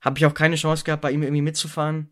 habe 0.00 0.18
ich 0.18 0.26
auch 0.26 0.34
keine 0.34 0.56
Chance 0.56 0.84
gehabt, 0.84 1.02
bei 1.02 1.10
ihm 1.10 1.22
irgendwie 1.22 1.42
mitzufahren 1.42 2.10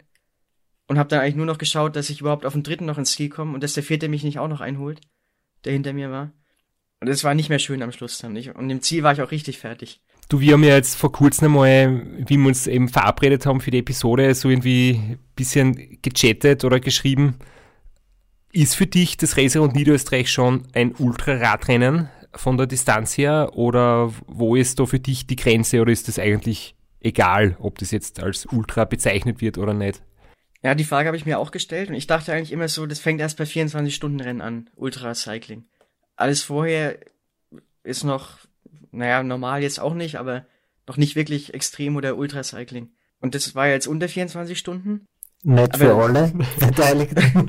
und 0.87 0.99
habe 0.99 1.09
dann 1.09 1.21
eigentlich 1.21 1.37
nur 1.37 1.47
noch 1.47 1.59
geschaut, 1.59 1.97
dass 1.97 2.11
ich 2.11 2.21
überhaupt 2.21 2.47
auf 2.47 2.55
den 2.55 2.63
Dritten 2.63 2.87
noch 2.87 2.99
ins 2.99 3.13
Ziel 3.13 3.29
komme 3.29 3.55
und 3.55 3.63
dass 3.63 3.75
der 3.75 3.83
Vierte 3.83 4.09
mich 4.09 4.25
nicht 4.25 4.39
auch 4.39 4.49
noch 4.49 4.61
einholt, 4.61 5.01
der 5.65 5.73
hinter 5.73 5.93
mir 5.93 6.11
war. 6.11 6.33
Und 7.01 7.09
es 7.09 7.23
war 7.23 7.35
nicht 7.35 7.49
mehr 7.49 7.59
schön 7.59 7.83
am 7.83 7.93
Schluss 7.93 8.19
dann. 8.19 8.33
nicht. 8.33 8.55
und 8.55 8.71
im 8.71 8.81
Ziel 8.81 9.03
war 9.03 9.13
ich 9.13 9.23
auch 9.23 9.31
richtig 9.31 9.59
fertig. 9.59 10.01
Du, 10.29 10.41
wir 10.41 10.55
haben 10.55 10.65
ja 10.65 10.75
jetzt 10.75 10.97
vor 10.97 11.11
kurzem 11.11 11.47
einmal, 11.47 12.03
wie 12.27 12.37
wir 12.37 12.49
uns 12.49 12.67
eben 12.67 12.89
verabredet 12.89 13.47
haben 13.47 13.61
für 13.61 13.71
die 13.71 13.79
Episode, 13.79 14.35
so 14.35 14.51
irgendwie 14.51 14.97
ein 14.97 15.19
bisschen 15.37 15.99
gechattet 16.03 16.65
oder 16.65 16.81
geschrieben. 16.81 17.37
Ist 18.53 18.75
für 18.75 18.87
dich 18.87 19.17
das 19.17 19.37
Racer 19.37 19.63
und 19.63 19.75
Niederösterreich 19.75 20.31
schon 20.31 20.67
ein 20.75 20.95
Ultraradrennen 20.95 22.11
von 22.35 22.59
der 22.59 22.67
Distanz 22.67 23.17
her 23.17 23.53
oder 23.55 24.13
wo 24.27 24.55
ist 24.55 24.79
da 24.79 24.87
für 24.87 25.01
dich 25.01 25.27
die 25.27 25.37
Grenze 25.37 25.81
oder 25.81 25.93
ist 25.93 26.09
das 26.09 26.19
eigentlich 26.19 26.75
egal, 27.01 27.57
ob 27.61 27.79
das 27.79 27.91
jetzt 27.91 28.21
als 28.21 28.45
Ultra 28.47 28.85
bezeichnet 28.85 29.41
wird 29.41 29.57
oder 29.57 29.73
nicht? 29.73 30.03
Ja, 30.63 30.75
die 30.75 30.85
Frage 30.85 31.07
habe 31.07 31.17
ich 31.17 31.25
mir 31.25 31.39
auch 31.39 31.53
gestellt 31.53 31.89
und 31.89 31.95
ich 31.95 32.07
dachte 32.07 32.33
eigentlich 32.33 32.53
immer 32.53 32.69
so, 32.69 32.85
das 32.85 32.99
fängt 32.99 33.21
erst 33.21 33.39
bei 33.39 33.45
24-Stunden-Rennen 33.45 34.41
an, 34.41 34.69
Ultra-Cycling. 34.75 35.65
Alles 36.19 36.43
vorher 36.43 36.99
ist 37.85 38.03
noch, 38.03 38.39
naja, 38.91 39.23
normal 39.23 39.63
jetzt 39.63 39.79
auch 39.79 39.95
nicht, 39.95 40.17
aber 40.17 40.47
noch 40.89 40.97
nicht 40.97 41.15
wirklich 41.15 41.55
extrem 41.55 41.95
oder 41.95 42.17
Ultra-Cycling. 42.17 42.91
Und 43.21 43.37
das 43.37 43.55
war 43.55 43.69
jetzt 43.69 43.87
unter 43.87 44.09
24 44.09 44.59
Stunden. 44.59 45.07
Nicht 45.45 45.75
aber, 45.75 45.79
für 45.79 45.95
alle 45.95 46.33
Beteiligten. 46.59 47.49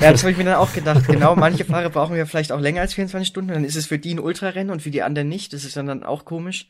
ja, 0.00 0.12
das 0.12 0.22
habe 0.22 0.32
ich 0.32 0.38
mir 0.38 0.44
dann 0.44 0.54
auch 0.54 0.72
gedacht. 0.72 1.06
Genau, 1.06 1.36
manche 1.36 1.66
Fahrer 1.66 1.90
brauchen 1.90 2.16
ja 2.16 2.24
vielleicht 2.24 2.52
auch 2.52 2.60
länger 2.60 2.80
als 2.80 2.94
24 2.94 3.28
Stunden, 3.28 3.52
dann 3.52 3.64
ist 3.64 3.76
es 3.76 3.84
für 3.84 3.98
die 3.98 4.14
ein 4.14 4.18
Ultrarennen 4.18 4.70
und 4.70 4.80
für 4.80 4.90
die 4.90 5.02
anderen 5.02 5.28
nicht. 5.28 5.52
Das 5.52 5.64
ist 5.64 5.76
dann, 5.76 5.86
dann 5.86 6.02
auch 6.02 6.24
komisch. 6.24 6.68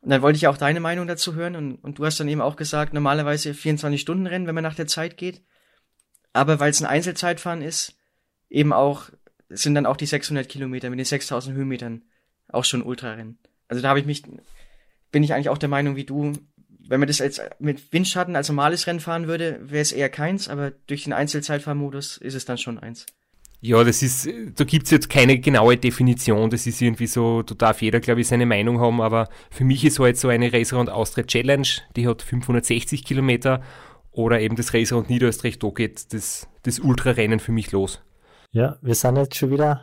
Und 0.00 0.10
dann 0.10 0.20
wollte 0.20 0.36
ich 0.36 0.48
auch 0.48 0.56
deine 0.56 0.80
Meinung 0.80 1.06
dazu 1.06 1.36
hören 1.36 1.54
und, 1.54 1.76
und 1.76 2.00
du 2.00 2.04
hast 2.04 2.18
dann 2.18 2.26
eben 2.26 2.40
auch 2.40 2.56
gesagt, 2.56 2.92
normalerweise 2.92 3.52
24-Stunden-Rennen, 3.52 4.48
wenn 4.48 4.54
man 4.56 4.64
nach 4.64 4.74
der 4.74 4.88
Zeit 4.88 5.16
geht. 5.16 5.42
Aber 6.32 6.58
weil 6.58 6.70
es 6.70 6.82
ein 6.82 6.88
Einzelzeitfahren 6.88 7.62
ist, 7.62 7.94
eben 8.50 8.72
auch, 8.72 9.10
sind 9.54 9.74
dann 9.74 9.86
auch 9.86 9.96
die 9.96 10.06
600 10.06 10.48
Kilometer 10.48 10.90
mit 10.90 10.98
den 10.98 11.06
6000 11.06 11.56
Höhenmetern 11.56 12.02
auch 12.48 12.64
schon 12.64 12.82
Ultrarennen. 12.82 13.38
Also 13.68 13.82
da 13.82 13.88
habe 13.88 14.00
ich 14.00 14.06
mich, 14.06 14.22
bin 15.10 15.22
ich 15.22 15.32
eigentlich 15.32 15.48
auch 15.48 15.58
der 15.58 15.68
Meinung 15.68 15.96
wie 15.96 16.04
du, 16.04 16.32
wenn 16.88 17.00
man 17.00 17.06
das 17.06 17.20
als 17.20 17.40
mit 17.58 17.92
Windschatten 17.92 18.36
als 18.36 18.48
normales 18.48 18.86
Rennen 18.86 19.00
fahren 19.00 19.26
würde, 19.26 19.60
wäre 19.62 19.82
es 19.82 19.92
eher 19.92 20.08
keins, 20.08 20.48
aber 20.48 20.72
durch 20.86 21.04
den 21.04 21.12
Einzelzeitfahrmodus 21.12 22.18
ist 22.18 22.34
es 22.34 22.44
dann 22.44 22.58
schon 22.58 22.78
eins. 22.78 23.06
Ja, 23.64 23.84
das 23.84 24.02
ist, 24.02 24.28
da 24.56 24.64
gibt's 24.64 24.90
jetzt 24.90 25.08
keine 25.08 25.38
genaue 25.38 25.76
Definition. 25.76 26.50
Das 26.50 26.66
ist 26.66 26.82
irgendwie 26.82 27.06
so, 27.06 27.42
da 27.42 27.54
darf 27.54 27.80
jeder, 27.80 28.00
glaube 28.00 28.20
ich, 28.20 28.26
seine 28.26 28.44
Meinung 28.44 28.80
haben, 28.80 29.00
aber 29.00 29.28
für 29.52 29.62
mich 29.62 29.84
ist 29.84 30.00
halt 30.00 30.18
so 30.18 30.26
eine 30.26 30.52
Racer 30.52 30.80
und 30.80 30.90
Austria 30.90 31.24
Challenge, 31.24 31.68
die 31.94 32.08
hat 32.08 32.22
560 32.22 33.04
Kilometer 33.04 33.62
oder 34.10 34.40
eben 34.40 34.56
das 34.56 34.74
Racer 34.74 34.98
und 34.98 35.08
Niederösterreich, 35.08 35.60
da 35.60 35.68
geht 35.68 36.12
das, 36.12 36.48
das 36.64 36.80
Ultrarennen 36.80 37.38
für 37.38 37.52
mich 37.52 37.70
los. 37.70 38.02
Ja, 38.52 38.76
wir 38.82 38.94
sind 38.94 39.16
jetzt 39.16 39.36
schon 39.36 39.50
wieder 39.50 39.80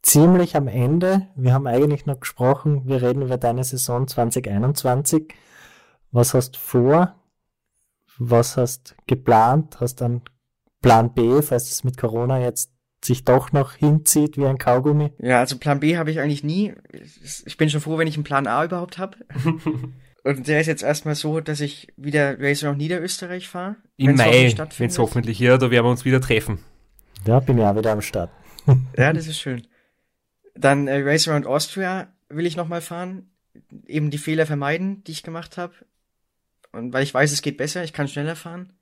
ziemlich 0.00 0.56
am 0.56 0.68
Ende. 0.68 1.28
Wir 1.36 1.52
haben 1.52 1.66
eigentlich 1.66 2.06
noch 2.06 2.18
gesprochen, 2.18 2.82
wir 2.86 3.02
reden 3.02 3.20
über 3.20 3.36
deine 3.36 3.62
Saison 3.62 4.08
2021. 4.08 5.34
Was 6.12 6.32
hast 6.32 6.56
du 6.56 6.58
vor? 6.58 7.14
Was 8.16 8.56
hast 8.56 8.96
geplant? 9.06 9.80
Hast 9.80 10.00
dann 10.00 10.22
Plan 10.80 11.12
B, 11.12 11.42
falls 11.42 11.70
es 11.70 11.84
mit 11.84 11.98
Corona 11.98 12.40
jetzt 12.40 12.70
sich 13.04 13.24
doch 13.24 13.52
noch 13.52 13.74
hinzieht 13.74 14.38
wie 14.38 14.46
ein 14.46 14.56
Kaugummi? 14.56 15.12
Ja, 15.18 15.40
also 15.40 15.58
Plan 15.58 15.80
B 15.80 15.98
habe 15.98 16.10
ich 16.10 16.18
eigentlich 16.18 16.42
nie. 16.42 16.72
Ich 17.44 17.58
bin 17.58 17.68
schon 17.68 17.82
froh, 17.82 17.98
wenn 17.98 18.08
ich 18.08 18.14
einen 18.14 18.24
Plan 18.24 18.46
A 18.46 18.64
überhaupt 18.64 18.96
habe. 18.96 19.18
Und 20.24 20.48
der 20.48 20.60
ist 20.60 20.66
jetzt 20.66 20.82
erstmal 20.82 21.14
so, 21.14 21.40
dass 21.40 21.60
ich 21.60 21.92
wieder 21.98 22.40
Racer 22.40 22.70
nach 22.70 22.78
Niederösterreich 22.78 23.46
fahre. 23.46 23.76
Im 23.96 24.16
Mai, 24.16 24.54
wenn 24.78 24.88
es 24.88 24.98
hoffentlich 24.98 25.36
hier, 25.36 25.58
da 25.58 25.70
werden 25.70 25.84
wir 25.84 25.90
uns 25.90 26.06
wieder 26.06 26.20
treffen. 26.20 26.60
Ja, 27.26 27.40
bin 27.40 27.58
ja 27.58 27.76
wieder 27.76 27.92
am 27.92 28.02
Start. 28.02 28.30
ja, 28.96 29.12
das 29.12 29.26
ist 29.26 29.38
schön. 29.38 29.66
Dann 30.54 30.86
äh, 30.86 31.02
Race 31.02 31.28
Around 31.28 31.46
Austria 31.46 32.12
will 32.28 32.46
ich 32.46 32.56
nochmal 32.56 32.80
fahren. 32.80 33.30
Eben 33.86 34.10
die 34.10 34.18
Fehler 34.18 34.46
vermeiden, 34.46 35.02
die 35.04 35.12
ich 35.12 35.22
gemacht 35.22 35.56
habe. 35.56 35.74
Und 36.72 36.92
weil 36.92 37.02
ich 37.02 37.14
weiß, 37.14 37.32
es 37.32 37.42
geht 37.42 37.56
besser, 37.56 37.84
ich 37.84 37.92
kann 37.92 38.08
schneller 38.08 38.36
fahren. 38.36 38.72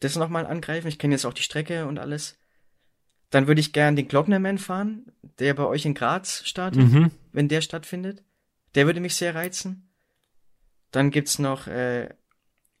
Das 0.00 0.16
nochmal 0.16 0.46
angreifen. 0.46 0.88
Ich 0.88 0.98
kenne 0.98 1.14
jetzt 1.14 1.26
auch 1.26 1.34
die 1.34 1.42
Strecke 1.42 1.86
und 1.86 1.98
alles. 1.98 2.38
Dann 3.30 3.46
würde 3.46 3.60
ich 3.60 3.72
gern 3.72 3.96
den 3.96 4.08
Glocknerman 4.08 4.58
fahren, 4.58 5.12
der 5.38 5.54
bei 5.54 5.64
euch 5.64 5.84
in 5.84 5.94
Graz 5.94 6.42
startet, 6.44 6.82
mhm. 6.82 7.10
wenn 7.32 7.48
der 7.48 7.60
stattfindet. 7.60 8.22
Der 8.74 8.86
würde 8.86 9.00
mich 9.00 9.14
sehr 9.14 9.34
reizen. 9.34 9.88
Dann 10.90 11.10
gibt's 11.10 11.38
noch 11.38 11.66
äh, 11.66 12.08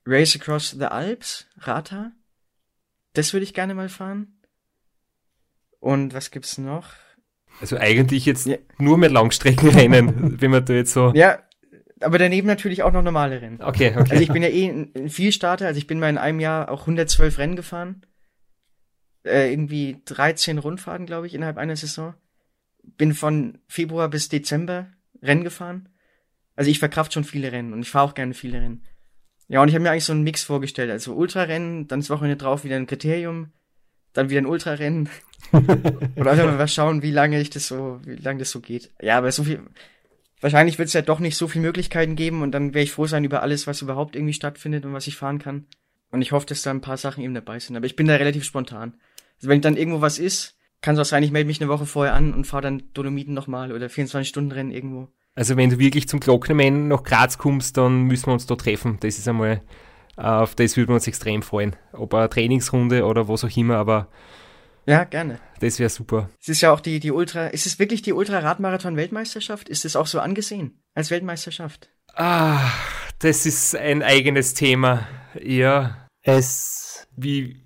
Race 0.06 0.34
Across 0.36 0.70
the 0.70 0.86
Alps, 0.86 1.46
Rata. 1.58 2.12
Das 3.12 3.32
würde 3.32 3.44
ich 3.44 3.54
gerne 3.54 3.74
mal 3.74 3.88
fahren. 3.88 4.39
Und 5.80 6.14
was 6.14 6.30
gibt's 6.30 6.58
noch? 6.58 6.92
Also 7.60 7.76
eigentlich 7.76 8.26
jetzt 8.26 8.46
ja. 8.46 8.56
nur 8.78 8.96
mehr 8.96 9.10
Langstreckenrennen, 9.10 10.40
wenn 10.40 10.50
man 10.50 10.64
da 10.64 10.72
jetzt 10.72 10.92
so. 10.92 11.12
Ja, 11.14 11.40
aber 12.00 12.18
daneben 12.18 12.46
natürlich 12.46 12.82
auch 12.82 12.92
noch 12.92 13.02
normale 13.02 13.42
Rennen. 13.42 13.60
Okay, 13.60 13.92
okay. 13.96 14.10
Also 14.10 14.22
ich 14.22 14.32
bin 14.32 14.42
ja 14.42 14.48
eh 14.48 14.68
ein, 14.68 14.92
ein 14.96 15.10
Vielstarter, 15.10 15.66
also 15.66 15.78
ich 15.78 15.86
bin 15.86 15.98
mal 15.98 16.08
in 16.08 16.18
einem 16.18 16.40
Jahr 16.40 16.70
auch 16.70 16.82
112 16.82 17.38
Rennen 17.38 17.56
gefahren 17.56 18.02
äh, 19.24 19.50
irgendwie 19.52 20.00
13 20.04 20.58
Rundfahrten, 20.58 21.06
glaube 21.06 21.26
ich, 21.26 21.34
innerhalb 21.34 21.58
einer 21.58 21.76
Saison. 21.76 22.14
Bin 22.82 23.14
von 23.14 23.58
Februar 23.66 24.08
bis 24.08 24.28
Dezember 24.28 24.88
Rennen 25.22 25.44
gefahren. 25.44 25.88
Also 26.56 26.70
ich 26.70 26.78
verkraft 26.78 27.12
schon 27.12 27.24
viele 27.24 27.52
Rennen 27.52 27.72
und 27.72 27.82
ich 27.82 27.90
fahre 27.90 28.08
auch 28.08 28.14
gerne 28.14 28.34
viele 28.34 28.60
Rennen. 28.60 28.84
Ja, 29.48 29.60
und 29.60 29.68
ich 29.68 29.74
habe 29.74 29.82
mir 29.82 29.90
eigentlich 29.90 30.04
so 30.04 30.12
einen 30.12 30.22
Mix 30.22 30.42
vorgestellt. 30.44 30.90
Also 30.90 31.14
Ultrarennen, 31.14 31.88
dann 31.88 32.00
das 32.00 32.10
Wochenende 32.10 32.36
drauf 32.36 32.64
wieder 32.64 32.76
ein 32.76 32.86
Kriterium, 32.86 33.52
dann 34.12 34.30
wieder 34.30 34.40
ein 34.40 34.46
Ultrarennen. 34.46 35.08
Oder 35.52 36.30
einfach 36.32 36.56
mal 36.56 36.68
schauen, 36.68 37.02
wie 37.02 37.10
lange 37.10 37.40
ich 37.40 37.50
das 37.50 37.68
so, 37.68 38.00
wie 38.04 38.16
lange 38.16 38.40
das 38.40 38.50
so 38.50 38.60
geht. 38.60 38.90
Ja, 39.00 39.18
aber 39.18 39.32
so 39.32 39.44
viel. 39.44 39.60
Wahrscheinlich 40.40 40.78
wird 40.78 40.88
es 40.88 40.94
ja 40.94 41.02
doch 41.02 41.18
nicht 41.18 41.36
so 41.36 41.48
viele 41.48 41.66
Möglichkeiten 41.66 42.16
geben 42.16 42.42
und 42.42 42.52
dann 42.52 42.72
werde 42.72 42.84
ich 42.84 42.92
froh 42.92 43.06
sein 43.06 43.24
über 43.24 43.42
alles, 43.42 43.66
was 43.66 43.82
überhaupt 43.82 44.16
irgendwie 44.16 44.32
stattfindet 44.32 44.86
und 44.86 44.92
was 44.92 45.06
ich 45.06 45.16
fahren 45.16 45.38
kann. 45.38 45.66
Und 46.10 46.22
ich 46.22 46.32
hoffe, 46.32 46.46
dass 46.46 46.62
da 46.62 46.70
ein 46.70 46.80
paar 46.80 46.96
Sachen 46.96 47.22
eben 47.22 47.34
dabei 47.34 47.58
sind. 47.58 47.76
Aber 47.76 47.86
ich 47.86 47.96
bin 47.96 48.06
da 48.06 48.16
relativ 48.16 48.44
spontan. 48.44 48.94
Also 49.36 49.48
wenn 49.48 49.60
dann 49.60 49.76
irgendwo 49.76 50.00
was 50.00 50.18
ist, 50.18 50.56
kann 50.80 50.94
es 50.94 51.00
auch 51.00 51.04
sein, 51.04 51.22
ich 51.22 51.30
melde 51.30 51.46
mich 51.46 51.60
eine 51.60 51.70
Woche 51.70 51.86
vorher 51.86 52.14
an 52.14 52.32
und 52.32 52.46
fahre 52.46 52.62
dann 52.62 52.82
Dolomiten 52.94 53.34
nochmal 53.34 53.72
oder 53.72 53.86
24-Stunden-Rennen 53.86 54.70
irgendwo. 54.70 55.08
Also 55.34 55.56
wenn 55.56 55.70
du 55.70 55.78
wirklich 55.78 56.08
zum 56.08 56.20
Glocknermann 56.20 56.88
nach 56.88 57.02
Graz 57.02 57.38
kommst, 57.38 57.76
dann 57.76 58.02
müssen 58.02 58.26
wir 58.26 58.32
uns 58.32 58.46
da 58.46 58.56
treffen. 58.56 58.98
Das 59.00 59.18
ist 59.18 59.28
einmal, 59.28 59.62
äh, 60.16 60.22
auf 60.22 60.54
das 60.54 60.76
würden 60.76 60.88
wir 60.88 60.94
uns 60.94 61.06
extrem 61.06 61.42
freuen. 61.42 61.76
Ob 61.92 62.14
eine 62.14 62.28
Trainingsrunde 62.28 63.04
oder 63.04 63.28
was 63.28 63.44
auch 63.44 63.56
immer, 63.56 63.76
aber 63.76 64.08
ja, 64.86 65.04
gerne. 65.04 65.38
Das 65.60 65.78
wäre 65.78 65.90
super. 65.90 66.30
Es 66.40 66.48
ist 66.48 66.60
ja 66.60 66.72
auch 66.72 66.80
die, 66.80 67.00
die 67.00 67.10
Ultra, 67.10 67.48
ist 67.48 67.66
es 67.66 67.78
wirklich 67.78 68.02
die 68.02 68.12
Ultra-Radmarathon-Weltmeisterschaft? 68.12 69.68
Ist 69.68 69.84
es 69.84 69.96
auch 69.96 70.06
so 70.06 70.20
angesehen 70.20 70.82
als 70.94 71.10
Weltmeisterschaft? 71.10 71.90
Ah, 72.14 72.70
das 73.18 73.46
ist 73.46 73.76
ein 73.76 74.02
eigenes 74.02 74.54
Thema. 74.54 75.06
Ja. 75.42 76.08
Es. 76.22 77.06
Wie, 77.16 77.60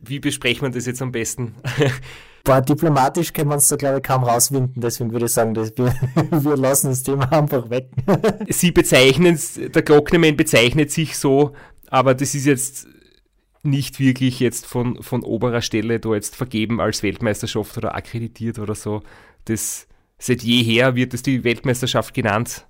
wie 0.00 0.20
besprechen 0.20 0.62
wir 0.62 0.70
das 0.70 0.86
jetzt 0.86 1.02
am 1.02 1.12
besten? 1.12 1.54
Boah, 2.44 2.60
diplomatisch 2.60 3.32
können 3.32 3.50
wir 3.50 3.54
uns 3.54 3.66
da, 3.66 3.74
glaube 3.74 3.96
ich, 3.96 4.02
kaum 4.04 4.22
rauswinden. 4.22 4.80
Deswegen 4.80 5.10
würde 5.12 5.26
ich 5.26 5.32
sagen, 5.32 5.52
dass 5.54 5.76
wir, 5.76 5.92
wir 6.30 6.56
lassen 6.56 6.90
das 6.90 7.02
Thema 7.02 7.30
einfach 7.32 7.68
weg. 7.70 7.88
Sie 8.48 8.70
bezeichnen, 8.70 9.38
der 9.56 9.82
Glocknerman 9.82 10.36
bezeichnet 10.36 10.92
sich 10.92 11.18
so, 11.18 11.54
aber 11.88 12.14
das 12.14 12.36
ist 12.36 12.46
jetzt 12.46 12.86
nicht 13.66 14.00
wirklich 14.00 14.40
jetzt 14.40 14.66
von, 14.66 15.02
von 15.02 15.22
oberer 15.22 15.62
Stelle 15.62 16.00
da 16.00 16.14
jetzt 16.14 16.36
vergeben 16.36 16.80
als 16.80 17.02
Weltmeisterschaft 17.02 17.76
oder 17.76 17.94
akkreditiert 17.94 18.58
oder 18.58 18.74
so. 18.74 19.02
Das, 19.44 19.86
seit 20.18 20.42
jeher 20.42 20.94
wird 20.94 21.14
es 21.14 21.22
die 21.22 21.44
Weltmeisterschaft 21.44 22.14
genannt. 22.14 22.66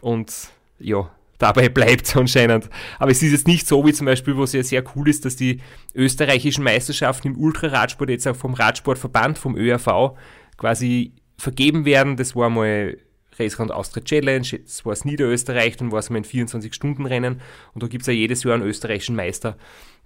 Und 0.00 0.32
ja, 0.78 1.10
dabei 1.38 1.68
bleibt 1.70 2.16
anscheinend. 2.16 2.68
Aber 2.98 3.10
es 3.10 3.22
ist 3.22 3.32
jetzt 3.32 3.46
nicht 3.46 3.66
so 3.66 3.84
wie 3.86 3.92
zum 3.92 4.06
Beispiel, 4.06 4.36
was 4.36 4.52
ja 4.52 4.62
sehr 4.62 4.84
cool 4.94 5.08
ist, 5.08 5.24
dass 5.24 5.36
die 5.36 5.60
österreichischen 5.94 6.64
Meisterschaften 6.64 7.28
im 7.28 7.38
Ultraradsport 7.38 8.10
jetzt 8.10 8.26
auch 8.26 8.36
vom 8.36 8.54
Radsportverband, 8.54 9.38
vom 9.38 9.56
ÖRV, 9.56 10.16
quasi 10.56 11.12
vergeben 11.36 11.84
werden. 11.84 12.16
Das 12.16 12.34
war 12.34 12.50
mal 12.50 12.96
Raceround 13.38 13.72
Austria 13.72 14.04
Challenge, 14.04 14.46
jetzt 14.46 14.84
war 14.84 14.92
es 14.92 15.04
Niederösterreich, 15.04 15.76
dann 15.76 15.92
war 15.92 15.98
es 15.98 16.10
mal 16.10 16.18
ein 16.18 16.24
24-Stunden-Rennen 16.24 17.40
und 17.74 17.82
da 17.82 17.86
gibt 17.86 18.02
es 18.02 18.06
ja 18.06 18.12
jedes 18.12 18.42
Jahr 18.44 18.54
einen 18.54 18.64
österreichischen 18.64 19.16
Meister. 19.16 19.56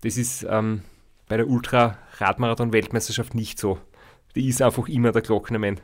Das 0.03 0.17
ist 0.17 0.47
ähm, 0.49 0.83
bei 1.29 1.37
der 1.37 1.49
Ultra-Radmarathon-Weltmeisterschaft 1.49 3.35
nicht 3.35 3.59
so. 3.59 3.79
Die 4.35 4.49
ist 4.49 4.63
einfach 4.63 4.89
immer 4.89 5.13
der 5.13 5.23
Glocknermann. 5.23 5.81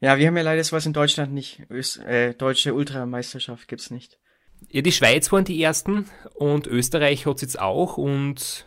Ja, 0.00 0.18
wir 0.18 0.26
haben 0.28 0.36
ja 0.36 0.42
leider 0.42 0.62
sowas 0.62 0.86
in 0.86 0.92
Deutschland 0.92 1.32
nicht. 1.32 1.62
Öst 1.70 1.98
äh, 2.04 2.34
deutsche 2.34 2.74
Ultrameisterschaft 2.74 3.66
gibt's 3.66 3.90
nicht. 3.90 4.18
Ja, 4.70 4.82
die 4.82 4.92
Schweiz 4.92 5.30
waren 5.32 5.44
die 5.44 5.62
ersten 5.62 6.06
und 6.34 6.66
Österreich 6.66 7.26
hat's 7.26 7.42
jetzt 7.42 7.60
auch 7.60 7.96
und 7.96 8.66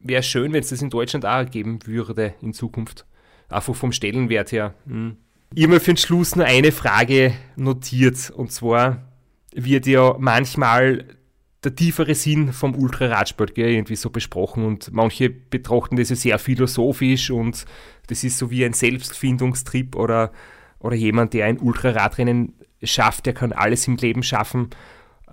wäre 0.00 0.22
schön, 0.22 0.52
wenn 0.52 0.60
es 0.60 0.70
das 0.70 0.82
in 0.82 0.90
Deutschland 0.90 1.26
auch 1.26 1.48
geben 1.50 1.84
würde 1.86 2.34
in 2.40 2.52
Zukunft. 2.52 3.06
Einfach 3.48 3.74
vom 3.74 3.92
Stellenwert 3.92 4.52
her. 4.52 4.74
Hm. 4.86 5.16
Ich 5.58 5.62
habe 5.62 5.72
mir 5.72 5.80
für 5.80 5.94
den 5.94 5.96
Schluss 5.96 6.36
nur 6.36 6.44
eine 6.44 6.70
Frage 6.70 7.32
notiert 7.56 8.28
und 8.28 8.52
zwar 8.52 9.10
wird 9.54 9.86
ja 9.86 10.14
manchmal 10.18 11.16
der 11.64 11.74
tiefere 11.74 12.14
Sinn 12.14 12.52
vom 12.52 12.74
Ultraradsport 12.74 13.56
irgendwie 13.56 13.96
so 13.96 14.10
besprochen 14.10 14.66
und 14.66 14.92
manche 14.92 15.30
betrachten 15.30 15.96
das 15.96 16.10
ja 16.10 16.16
sehr 16.16 16.38
philosophisch 16.38 17.30
und 17.30 17.64
das 18.08 18.22
ist 18.22 18.36
so 18.36 18.50
wie 18.50 18.66
ein 18.66 18.74
Selbstfindungstrip 18.74 19.96
oder, 19.96 20.30
oder 20.78 20.94
jemand, 20.94 21.32
der 21.32 21.46
ein 21.46 21.58
Ultraradrennen 21.58 22.52
schafft, 22.82 23.24
der 23.24 23.32
kann 23.32 23.52
alles 23.52 23.88
im 23.88 23.96
Leben 23.96 24.22
schaffen. 24.22 24.68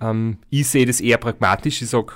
Ähm, 0.00 0.38
ich 0.48 0.68
sehe 0.68 0.86
das 0.86 1.02
eher 1.02 1.18
pragmatisch. 1.18 1.82
Ich 1.82 1.90
sage, 1.90 2.14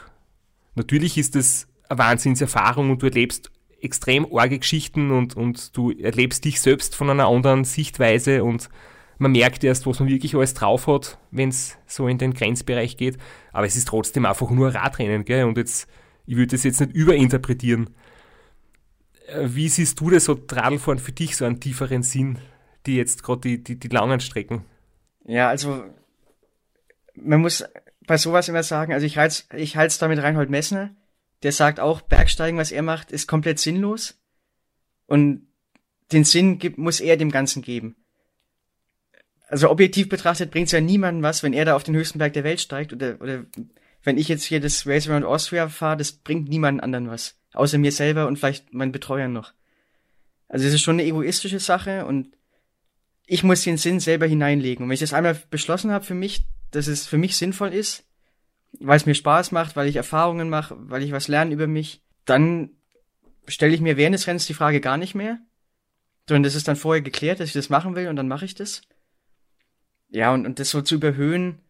natürlich 0.76 1.18
ist 1.18 1.34
das 1.34 1.68
eine 1.90 1.98
Wahnsinnserfahrung 1.98 2.90
und 2.90 3.02
du 3.02 3.06
erlebst 3.08 3.50
extrem 3.80 4.26
arge 4.34 4.58
Geschichten 4.58 5.10
und, 5.10 5.36
und 5.36 5.76
du 5.76 5.90
erlebst 5.90 6.44
dich 6.44 6.60
selbst 6.60 6.94
von 6.94 7.10
einer 7.10 7.28
anderen 7.28 7.64
Sichtweise 7.64 8.44
und 8.44 8.68
man 9.18 9.32
merkt 9.32 9.64
erst, 9.64 9.86
was 9.86 9.98
man 9.98 10.08
wirklich 10.08 10.34
alles 10.34 10.54
drauf 10.54 10.86
hat, 10.86 11.18
wenn 11.30 11.48
es 11.48 11.76
so 11.86 12.06
in 12.06 12.18
den 12.18 12.34
Grenzbereich 12.34 12.96
geht. 12.96 13.18
Aber 13.52 13.66
es 13.66 13.76
ist 13.76 13.88
trotzdem 13.88 14.24
einfach 14.24 14.50
nur 14.50 14.74
Radrennen, 14.74 15.24
gell? 15.24 15.44
Und 15.44 15.58
jetzt, 15.58 15.88
ich 16.26 16.36
würde 16.36 16.52
das 16.52 16.62
jetzt 16.62 16.80
nicht 16.80 16.92
überinterpretieren. 16.92 17.90
Äh, 19.26 19.48
wie 19.48 19.68
siehst 19.68 20.00
du 20.00 20.10
das 20.10 20.24
so 20.24 20.38
Radlfahren 20.50 21.00
für 21.00 21.12
dich 21.12 21.36
so 21.36 21.44
einen 21.44 21.60
tieferen 21.60 22.02
Sinn, 22.02 22.38
die 22.86 22.96
jetzt 22.96 23.24
gerade 23.24 23.40
die, 23.40 23.62
die, 23.62 23.78
die 23.78 23.88
langen 23.88 24.20
Strecken? 24.20 24.64
Ja, 25.24 25.48
also 25.48 25.84
man 27.14 27.40
muss 27.40 27.64
bei 28.06 28.16
sowas 28.16 28.48
immer 28.48 28.62
sagen, 28.62 28.92
also 28.92 29.04
ich 29.04 29.18
halte 29.18 29.44
ich 29.56 29.76
es 29.76 29.98
da 29.98 30.08
mit 30.08 30.22
Reinhold 30.22 30.48
Messner, 30.48 30.90
der 31.42 31.52
sagt 31.52 31.80
auch, 31.80 32.00
Bergsteigen, 32.00 32.58
was 32.58 32.72
er 32.72 32.82
macht, 32.82 33.12
ist 33.12 33.26
komplett 33.26 33.58
sinnlos. 33.58 34.20
Und 35.06 35.46
den 36.12 36.24
Sinn 36.24 36.58
gibt, 36.58 36.78
muss 36.78 37.00
er 37.00 37.16
dem 37.16 37.30
Ganzen 37.30 37.62
geben 37.62 37.96
also 39.48 39.70
objektiv 39.70 40.08
betrachtet 40.08 40.50
bringt 40.50 40.66
es 40.66 40.72
ja 40.72 40.80
niemandem 40.80 41.22
was, 41.22 41.42
wenn 41.42 41.52
er 41.52 41.64
da 41.64 41.74
auf 41.74 41.82
den 41.82 41.96
höchsten 41.96 42.18
Berg 42.18 42.34
der 42.34 42.44
Welt 42.44 42.60
steigt 42.60 42.92
oder, 42.92 43.20
oder 43.20 43.44
wenn 44.02 44.18
ich 44.18 44.28
jetzt 44.28 44.44
hier 44.44 44.60
das 44.60 44.86
Race 44.86 45.08
Around 45.08 45.24
Austria 45.24 45.68
fahre, 45.68 45.96
das 45.96 46.12
bringt 46.12 46.48
niemandem 46.48 46.84
anderen 46.84 47.08
was. 47.08 47.36
Außer 47.54 47.78
mir 47.78 47.92
selber 47.92 48.26
und 48.26 48.38
vielleicht 48.38 48.72
meinen 48.72 48.92
Betreuern 48.92 49.32
noch. 49.32 49.52
Also 50.48 50.66
es 50.66 50.74
ist 50.74 50.82
schon 50.82 50.96
eine 50.96 51.04
egoistische 51.04 51.60
Sache 51.60 52.06
und 52.06 52.34
ich 53.26 53.42
muss 53.42 53.64
den 53.64 53.76
Sinn 53.76 54.00
selber 54.00 54.26
hineinlegen. 54.26 54.84
Und 54.84 54.90
wenn 54.90 54.94
ich 54.94 55.00
das 55.00 55.12
einmal 55.12 55.40
beschlossen 55.50 55.90
habe 55.90 56.04
für 56.04 56.14
mich, 56.14 56.46
dass 56.70 56.86
es 56.86 57.06
für 57.06 57.18
mich 57.18 57.36
sinnvoll 57.36 57.72
ist, 57.72 58.04
weil 58.72 58.96
es 58.96 59.06
mir 59.06 59.14
Spaß 59.14 59.52
macht, 59.52 59.76
weil 59.76 59.88
ich 59.88 59.96
Erfahrungen 59.96 60.48
mache, 60.48 60.76
weil 60.78 61.02
ich 61.02 61.12
was 61.12 61.28
lerne 61.28 61.52
über 61.52 61.66
mich, 61.66 62.02
dann 62.24 62.70
stelle 63.46 63.74
ich 63.74 63.80
mir 63.80 63.96
während 63.96 64.14
des 64.14 64.26
Rennens 64.26 64.46
die 64.46 64.54
Frage 64.54 64.80
gar 64.80 64.96
nicht 64.96 65.14
mehr, 65.14 65.38
sondern 66.28 66.42
das 66.42 66.54
ist 66.54 66.68
dann 66.68 66.76
vorher 66.76 67.02
geklärt, 67.02 67.40
dass 67.40 67.48
ich 67.48 67.54
das 67.54 67.70
machen 67.70 67.96
will 67.96 68.08
und 68.08 68.16
dann 68.16 68.28
mache 68.28 68.44
ich 68.44 68.54
das. 68.54 68.82
Ja, 70.10 70.32
und, 70.32 70.46
und 70.46 70.58
das 70.58 70.70
so 70.70 70.82
zu 70.82 70.96
überhöhen, 70.96 71.60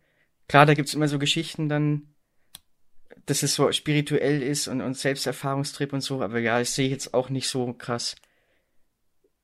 klar, 0.49 0.66
da 0.66 0.74
gibt's 0.74 0.94
immer 0.94 1.09
so 1.09 1.18
Geschichten 1.18 1.68
dann, 1.68 2.14
dass 3.26 3.42
es 3.42 3.55
so 3.55 3.70
spirituell 3.72 4.42
ist 4.42 4.68
und, 4.68 4.80
und 4.80 4.96
Selbsterfahrungstrip 4.96 5.92
und 5.92 6.01
so, 6.01 6.22
aber 6.22 6.38
ja, 6.40 6.59
das 6.59 6.74
sehe 6.74 6.86
ich 6.86 6.92
jetzt 6.92 7.14
auch 7.14 7.30
nicht 7.30 7.49
so 7.49 7.72
krass. 7.72 8.16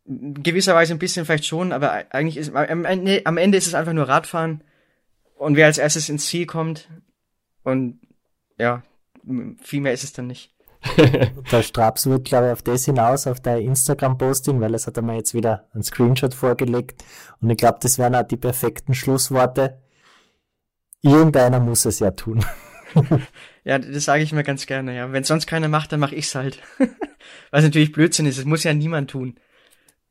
Gewisserweise 0.07 0.93
ein 0.93 0.99
bisschen 0.99 1.25
vielleicht 1.25 1.47
schon, 1.47 1.73
aber 1.73 2.13
eigentlich 2.13 2.37
ist 2.37 2.55
am 2.55 2.85
Ende, 2.85 3.23
am 3.25 3.37
Ende 3.37 3.57
ist 3.57 3.67
es 3.67 3.75
einfach 3.75 3.95
nur 3.95 4.09
Radfahren. 4.09 4.63
Und 5.37 5.57
wer 5.57 5.67
als 5.67 5.79
erstes 5.79 6.09
ins 6.09 6.27
Ziel 6.27 6.47
kommt 6.47 6.89
und 7.65 8.01
ja, 8.59 8.83
viel 9.61 9.81
mehr 9.81 9.93
ist 9.93 10.05
es 10.05 10.12
dann 10.12 10.29
nicht. 10.29 10.55
der 11.51 11.62
Straps 11.62 12.07
wird, 12.07 12.27
glaube 12.27 12.47
ich, 12.47 12.53
auf 12.53 12.62
das 12.62 12.85
hinaus, 12.85 13.27
auf 13.27 13.41
der 13.41 13.59
Instagram-Posting, 13.59 14.61
weil 14.61 14.75
es 14.75 14.87
hat 14.87 14.97
er 14.97 15.03
mir 15.03 15.17
jetzt 15.17 15.35
wieder 15.35 15.69
ein 15.75 15.83
Screenshot 15.83 16.35
vorgelegt. 16.35 17.03
Und 17.41 17.51
ich 17.51 17.57
glaube, 17.57 17.79
das 17.81 17.99
wären 17.99 18.15
auch 18.15 18.27
die 18.27 18.37
perfekten 18.37 18.95
Schlussworte. 18.95 19.81
Irgendeiner 21.03 21.61
muss 21.61 21.85
es 21.85 22.01
ja 22.01 22.11
tun. 22.11 22.45
ja, 23.65 23.79
das 23.79 24.05
sage 24.05 24.23
ich 24.23 24.33
mir 24.33 24.45
ganz 24.45 24.67
gerne, 24.67 24.95
ja. 24.95 25.11
Wenn 25.12 25.25
sonst 25.25 25.47
keiner 25.47 25.69
macht, 25.69 25.93
dann 25.93 26.01
mache 26.01 26.15
ich's 26.15 26.35
halt. 26.35 26.61
Was 27.51 27.65
natürlich 27.65 27.93
Blödsinn 27.93 28.27
ist, 28.27 28.39
es 28.39 28.45
muss 28.45 28.65
ja 28.65 28.75
niemand 28.75 29.11
tun. 29.11 29.39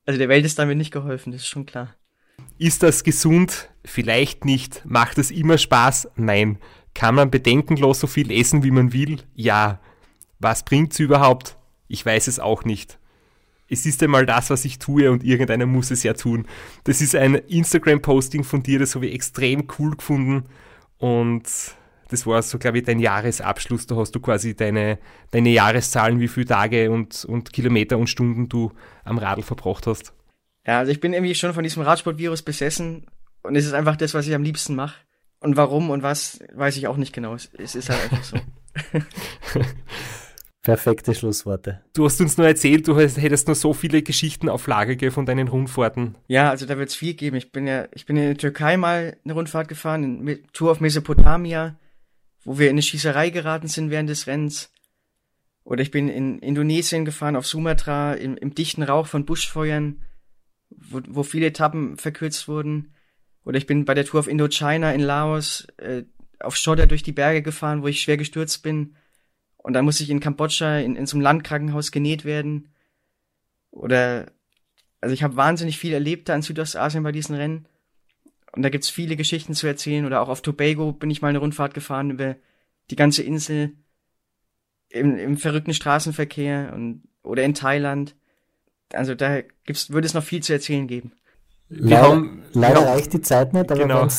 Also 0.05 0.17
der 0.17 0.29
Welt 0.29 0.45
ist 0.45 0.59
damit 0.59 0.77
nicht 0.77 0.91
geholfen, 0.91 1.31
das 1.31 1.41
ist 1.41 1.47
schon 1.47 1.65
klar. 1.65 1.95
Ist 2.57 2.83
das 2.83 3.03
gesund? 3.03 3.69
Vielleicht 3.85 4.43
nicht. 4.45 4.83
Macht 4.85 5.17
es 5.17 5.31
immer 5.31 5.57
Spaß? 5.57 6.09
Nein. 6.15 6.57
Kann 6.93 7.15
man 7.15 7.31
bedenkenlos 7.31 7.99
so 7.99 8.07
viel 8.07 8.31
essen, 8.31 8.63
wie 8.63 8.71
man 8.71 8.93
will? 8.93 9.21
Ja. 9.35 9.79
Was 10.39 10.63
bringt's 10.63 10.99
überhaupt? 10.99 11.57
Ich 11.87 12.05
weiß 12.05 12.27
es 12.27 12.39
auch 12.39 12.65
nicht. 12.65 12.99
Es 13.69 13.85
ist 13.85 14.03
einmal 14.03 14.25
das, 14.25 14.49
was 14.49 14.65
ich 14.65 14.77
tue 14.77 15.09
und 15.09 15.23
irgendeiner 15.23 15.65
muss 15.65 15.89
es 15.89 16.03
ja 16.03 16.13
tun. 16.13 16.45
Das 16.83 17.01
ist 17.01 17.15
ein 17.15 17.35
Instagram-Posting 17.35 18.43
von 18.43 18.61
dir, 18.61 18.77
das 18.77 18.93
habe 18.93 19.07
ich 19.07 19.15
extrem 19.15 19.67
cool 19.79 19.95
gefunden 19.95 20.45
und 20.97 21.43
das 22.09 22.27
war 22.27 22.43
so, 22.43 22.59
glaube 22.59 22.77
ich, 22.77 22.83
dein 22.83 22.99
Jahresabschluss. 22.99 23.87
Da 23.87 23.95
hast 23.95 24.13
du 24.13 24.19
quasi 24.19 24.55
deine, 24.55 24.99
deine 25.31 25.49
Jahreszahlen, 25.49 26.19
wie 26.19 26.27
viele 26.27 26.45
Tage 26.45 26.91
und, 26.91 27.25
und 27.25 27.51
Kilometer 27.51 27.97
und 27.97 28.07
Stunden 28.07 28.49
du 28.49 28.71
am 29.03 29.17
Radl 29.17 29.41
verbracht 29.41 29.87
hast. 29.87 30.13
Ja, 30.67 30.79
also 30.79 30.91
ich 30.91 30.99
bin 30.99 31.13
irgendwie 31.13 31.33
schon 31.33 31.53
von 31.53 31.63
diesem 31.63 31.81
Radsportvirus 31.81 32.43
besessen 32.43 33.07
und 33.41 33.55
es 33.55 33.65
ist 33.65 33.73
einfach 33.73 33.95
das, 33.95 34.13
was 34.13 34.27
ich 34.27 34.35
am 34.35 34.43
liebsten 34.43 34.75
mache. 34.75 34.95
Und 35.43 35.57
warum 35.57 35.89
und 35.89 36.03
was, 36.03 36.39
weiß 36.53 36.77
ich 36.77 36.87
auch 36.87 36.95
nicht 36.95 37.11
genau. 37.11 37.35
Es 37.35 37.75
ist 37.75 37.89
halt 37.89 38.01
einfach 38.03 38.23
so. 38.23 38.37
Perfekte 40.63 41.13
Schlussworte. 41.13 41.81
Du 41.93 42.05
hast 42.05 42.21
uns 42.21 42.37
nur 42.37 42.47
erzählt, 42.47 42.87
du 42.87 42.97
hättest 42.97 43.47
nur 43.47 43.55
so 43.55 43.73
viele 43.73 44.03
Geschichten 44.03 44.47
auf 44.47 44.65
Lager 44.67 45.11
von 45.11 45.25
deinen 45.25 45.49
Rundfahrten. 45.49 46.15
Ja, 46.29 46.49
also 46.49 46.65
da 46.65 46.77
wird 46.77 46.87
es 46.87 46.95
viel 46.95 47.15
geben. 47.15 47.35
Ich 47.35 47.51
bin 47.51 47.67
ja, 47.67 47.89
ich 47.91 48.05
bin 48.05 48.15
in 48.15 48.23
der 48.23 48.37
Türkei 48.37 48.77
mal 48.77 49.17
eine 49.25 49.33
Rundfahrt 49.33 49.67
gefahren, 49.67 50.25
in 50.25 50.39
Tour 50.53 50.71
auf 50.71 50.79
Mesopotamia, 50.79 51.77
wo 52.45 52.57
wir 52.57 52.67
in 52.67 52.75
eine 52.75 52.81
Schießerei 52.81 53.29
geraten 53.29 53.67
sind 53.67 53.89
während 53.89 54.09
des 54.09 54.25
Rennens. 54.25 54.71
Oder 55.65 55.81
ich 55.81 55.91
bin 55.91 56.07
in 56.07 56.39
Indonesien 56.39 57.03
gefahren, 57.03 57.35
auf 57.35 57.45
Sumatra, 57.45 58.13
im, 58.13 58.37
im 58.37 58.55
dichten 58.55 58.83
Rauch 58.83 59.07
von 59.07 59.25
Buschfeuern, 59.25 60.03
wo, 60.69 61.01
wo 61.09 61.23
viele 61.23 61.47
Etappen 61.47 61.97
verkürzt 61.97 62.47
wurden. 62.47 62.92
Oder 63.45 63.57
ich 63.57 63.67
bin 63.67 63.85
bei 63.85 63.93
der 63.93 64.05
Tour 64.05 64.19
auf 64.19 64.27
Indochina 64.27 64.93
in 64.93 65.01
Laos 65.01 65.67
äh, 65.77 66.03
auf 66.39 66.55
Schotter 66.55 66.87
durch 66.87 67.03
die 67.03 67.11
Berge 67.11 67.41
gefahren, 67.41 67.83
wo 67.83 67.87
ich 67.87 68.01
schwer 68.01 68.17
gestürzt 68.17 68.63
bin 68.63 68.95
und 69.63 69.73
dann 69.73 69.85
muss 69.85 70.01
ich 70.01 70.09
in 70.09 70.19
Kambodscha 70.19 70.79
in, 70.79 70.95
in 70.97 71.05
so 71.07 71.15
einem 71.15 71.23
Landkrankenhaus 71.23 71.91
genäht 71.91 72.25
werden. 72.25 72.67
Oder 73.71 74.31
also 74.99 75.13
ich 75.13 75.23
habe 75.23 75.37
wahnsinnig 75.37 75.79
viel 75.79 75.93
erlebt 75.93 76.29
da 76.29 76.35
in 76.35 76.41
Südostasien 76.41 77.01
bei 77.03 77.13
diesen 77.13 77.35
Rennen. 77.35 77.65
Und 78.51 78.61
da 78.61 78.69
gibt's 78.69 78.89
viele 78.89 79.15
Geschichten 79.15 79.53
zu 79.53 79.65
erzählen. 79.65 80.05
Oder 80.05 80.21
auch 80.21 80.27
auf 80.27 80.41
Tobago 80.41 80.91
bin 80.91 81.09
ich 81.09 81.21
mal 81.21 81.29
eine 81.29 81.39
Rundfahrt 81.39 81.73
gefahren 81.73 82.11
über 82.11 82.35
die 82.91 82.97
ganze 82.97 83.23
Insel 83.23 83.71
im, 84.89 85.17
im 85.17 85.37
verrückten 85.37 85.73
Straßenverkehr 85.73 86.73
und 86.75 87.03
oder 87.23 87.43
in 87.43 87.53
Thailand. 87.53 88.15
Also 88.91 89.15
da 89.15 89.41
gibt's, 89.63 89.91
würde 89.91 90.05
es 90.05 90.13
noch 90.13 90.25
viel 90.25 90.43
zu 90.43 90.51
erzählen 90.51 90.87
geben. 90.87 91.13
Wir 91.81 91.89
leider, 91.97 92.07
haben, 92.07 92.43
leider 92.53 92.81
ja, 92.81 92.93
reicht 92.93 93.13
die 93.13 93.21
Zeit 93.21 93.53
nicht, 93.53 93.71
aber 93.71 93.81
genau. 93.81 94.01
wenn 94.01 94.07
du 94.07 94.13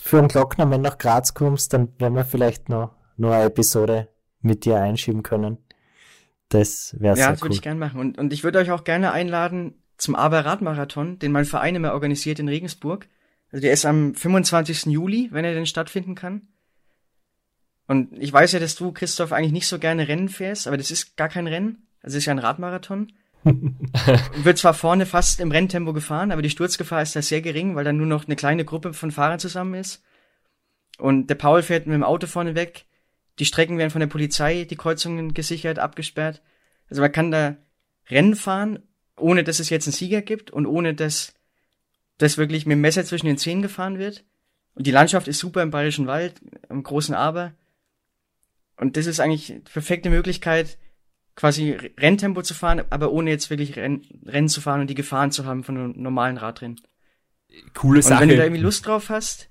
für 0.00 0.18
einen 0.18 0.28
Glockner, 0.28 0.70
wenn 0.70 0.80
nach 0.80 0.98
Graz 0.98 1.34
kommst, 1.34 1.72
dann 1.72 1.88
werden 1.98 2.14
wir 2.14 2.24
vielleicht 2.24 2.68
noch, 2.68 2.92
noch 3.16 3.32
eine 3.32 3.44
Episode 3.44 4.08
mit 4.40 4.64
dir 4.64 4.76
einschieben 4.76 5.22
können. 5.22 5.58
Das 6.48 6.94
wäre 6.98 7.16
Ja, 7.16 7.30
das 7.30 7.40
cool. 7.40 7.46
würde 7.46 7.54
ich 7.54 7.62
gerne 7.62 7.80
machen. 7.80 8.00
Und, 8.00 8.18
und 8.18 8.32
ich 8.32 8.44
würde 8.44 8.58
euch 8.58 8.70
auch 8.70 8.84
gerne 8.84 9.12
einladen 9.12 9.74
zum 9.96 10.14
Aber-Radmarathon, 10.14 11.18
den 11.18 11.32
mein 11.32 11.44
Verein 11.44 11.74
immer 11.74 11.92
organisiert 11.92 12.38
in 12.38 12.48
Regensburg. 12.48 13.08
Also 13.50 13.62
der 13.62 13.72
ist 13.72 13.86
am 13.86 14.14
25. 14.14 14.86
Juli, 14.86 15.28
wenn 15.32 15.44
er 15.44 15.54
denn 15.54 15.66
stattfinden 15.66 16.14
kann. 16.14 16.48
Und 17.86 18.12
ich 18.18 18.32
weiß 18.32 18.52
ja, 18.52 18.60
dass 18.60 18.74
du, 18.74 18.92
Christoph, 18.92 19.32
eigentlich 19.32 19.52
nicht 19.52 19.66
so 19.66 19.78
gerne 19.78 20.08
Rennen 20.08 20.28
fährst, 20.28 20.66
aber 20.66 20.76
das 20.76 20.90
ist 20.90 21.16
gar 21.16 21.28
kein 21.28 21.46
Rennen. 21.46 21.86
Also 22.02 22.16
es 22.16 22.22
ist 22.22 22.26
ja 22.26 22.32
ein 22.32 22.38
Radmarathon. 22.38 23.12
Wird 23.44 24.58
zwar 24.58 24.74
vorne 24.74 25.06
fast 25.06 25.40
im 25.40 25.50
Renntempo 25.50 25.92
gefahren, 25.92 26.30
aber 26.30 26.42
die 26.42 26.50
Sturzgefahr 26.50 27.02
ist 27.02 27.16
da 27.16 27.22
sehr 27.22 27.42
gering, 27.42 27.74
weil 27.74 27.84
da 27.84 27.92
nur 27.92 28.06
noch 28.06 28.26
eine 28.26 28.36
kleine 28.36 28.64
Gruppe 28.64 28.94
von 28.94 29.10
Fahrern 29.10 29.38
zusammen 29.38 29.74
ist. 29.74 30.02
Und 30.98 31.28
der 31.28 31.34
Paul 31.34 31.62
fährt 31.62 31.86
mit 31.86 31.94
dem 31.94 32.04
Auto 32.04 32.26
vorne 32.26 32.54
weg. 32.54 32.86
Die 33.38 33.44
Strecken 33.44 33.78
werden 33.78 33.90
von 33.90 34.00
der 34.00 34.06
Polizei, 34.06 34.64
die 34.64 34.76
Kreuzungen 34.76 35.34
gesichert, 35.34 35.78
abgesperrt. 35.78 36.42
Also 36.88 37.02
man 37.02 37.12
kann 37.12 37.30
da 37.30 37.56
Rennen 38.08 38.36
fahren, 38.36 38.80
ohne 39.16 39.42
dass 39.42 39.58
es 39.58 39.70
jetzt 39.70 39.86
einen 39.86 39.94
Sieger 39.94 40.22
gibt 40.22 40.50
und 40.50 40.66
ohne 40.66 40.94
dass 40.94 41.34
das 42.18 42.38
wirklich 42.38 42.66
mit 42.66 42.76
dem 42.76 42.80
Messer 42.80 43.04
zwischen 43.04 43.26
den 43.26 43.38
Zähnen 43.38 43.62
gefahren 43.62 43.98
wird. 43.98 44.24
Und 44.74 44.86
die 44.86 44.90
Landschaft 44.90 45.28
ist 45.28 45.38
super 45.38 45.62
im 45.62 45.70
Bayerischen 45.70 46.06
Wald, 46.06 46.40
im 46.68 46.82
großen 46.82 47.14
Aber. 47.14 47.54
Und 48.76 48.96
das 48.96 49.06
ist 49.06 49.20
eigentlich 49.20 49.46
die 49.46 49.58
perfekte 49.60 50.10
Möglichkeit, 50.10 50.78
quasi 51.42 51.72
Renntempo 51.98 52.40
zu 52.42 52.54
fahren, 52.54 52.82
aber 52.90 53.10
ohne 53.10 53.30
jetzt 53.30 53.50
wirklich 53.50 53.74
Renn, 53.74 54.02
Rennen 54.24 54.48
zu 54.48 54.60
fahren 54.60 54.80
und 54.80 54.86
die 54.86 54.94
Gefahren 54.94 55.32
zu 55.32 55.44
haben 55.44 55.64
von 55.64 55.76
einem 55.76 55.92
normalen 56.00 56.36
Radrennen. 56.36 56.80
Coole 57.74 57.96
Und 57.98 58.02
Sache. 58.04 58.20
wenn 58.22 58.28
du 58.28 58.36
da 58.36 58.44
irgendwie 58.44 58.62
Lust 58.62 58.86
drauf 58.86 59.08
hast, 59.08 59.50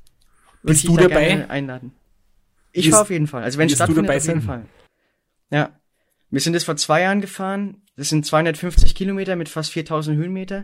Bist 0.64 0.88
du 0.88 0.96
dabei? 0.96 1.50
einladen. 1.50 1.92
Ich 2.72 2.86
Wirst- 2.86 2.92
fahre 2.92 3.02
auf 3.04 3.10
jeden 3.10 3.28
Fall. 3.28 3.44
Also 3.44 3.58
wenn 3.60 3.68
es 3.68 3.74
stattfindet, 3.76 4.06
dabei 4.06 4.18
auf 4.18 4.26
jeden? 4.26 4.42
Fall. 4.42 4.66
Ja. 5.50 5.78
Wir 6.30 6.40
sind 6.40 6.56
es 6.56 6.64
vor 6.64 6.78
zwei 6.78 7.02
Jahren 7.02 7.20
gefahren. 7.20 7.82
Das 7.98 8.08
sind 8.08 8.26
250 8.26 8.96
Kilometer 8.96 9.36
mit 9.36 9.50
fast 9.50 9.72
4000 9.74 10.16
Höhenmeter. 10.18 10.64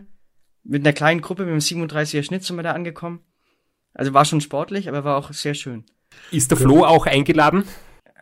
Mit 0.64 0.82
einer 0.86 0.94
kleinen 0.94 1.20
Gruppe, 1.20 1.42
mit 1.44 1.50
einem 1.52 1.60
37er 1.60 2.22
Schnitt 2.22 2.42
sind 2.42 2.56
wir 2.56 2.62
da 2.62 2.72
angekommen. 2.72 3.20
Also 3.92 4.14
war 4.14 4.24
schon 4.24 4.40
sportlich, 4.40 4.88
aber 4.88 5.04
war 5.04 5.18
auch 5.18 5.30
sehr 5.34 5.52
schön. 5.52 5.84
Ist 6.30 6.50
der 6.50 6.56
Flo 6.56 6.86
auch 6.86 7.04
eingeladen? 7.04 7.64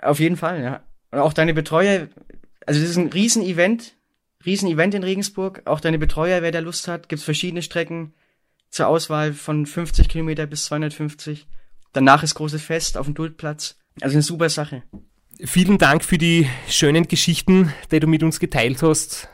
Auf 0.02 0.18
jeden 0.18 0.36
Fall, 0.36 0.61
ja. 0.61 0.80
Und 1.12 1.20
auch 1.20 1.32
deine 1.32 1.54
Betreuer, 1.54 2.09
also 2.67 2.81
das 2.81 2.91
ist 2.91 2.97
ein 2.97 3.09
Riesen-Event, 3.09 3.95
Riesen-Event 4.45 4.95
in 4.95 5.03
Regensburg. 5.03 5.62
Auch 5.64 5.81
deine 5.81 5.99
Betreuer, 5.99 6.43
wer 6.43 6.53
da 6.53 6.59
Lust 6.59 6.89
hat, 6.89 7.09
gibt's 7.09 7.25
verschiedene 7.25 7.62
Strecken 7.62 8.14
zur 8.71 8.89
Auswahl 8.89 9.33
von 9.33 9.67
50 9.67 10.09
Kilometer 10.09 10.47
bis 10.47 10.67
250. 10.67 11.47
Danach 11.93 12.23
ist 12.23 12.35
großes 12.35 12.62
Fest 12.62 12.99
auf 12.99 13.07
dem 13.07 13.14
Duldplatz. 13.14 13.77
Also 14.01 14.14
eine 14.14 14.23
super 14.23 14.49
Sache. 14.51 14.83
Vielen 15.45 15.79
Dank 15.79 16.05
für 16.05 16.19
die 16.19 16.49
schönen 16.69 17.09
Geschichten, 17.09 17.73
die 17.91 18.01
du 18.01 18.07
mit 18.07 18.23
uns 18.23 18.41
geteilt 18.41 18.83
hast. 18.83 19.29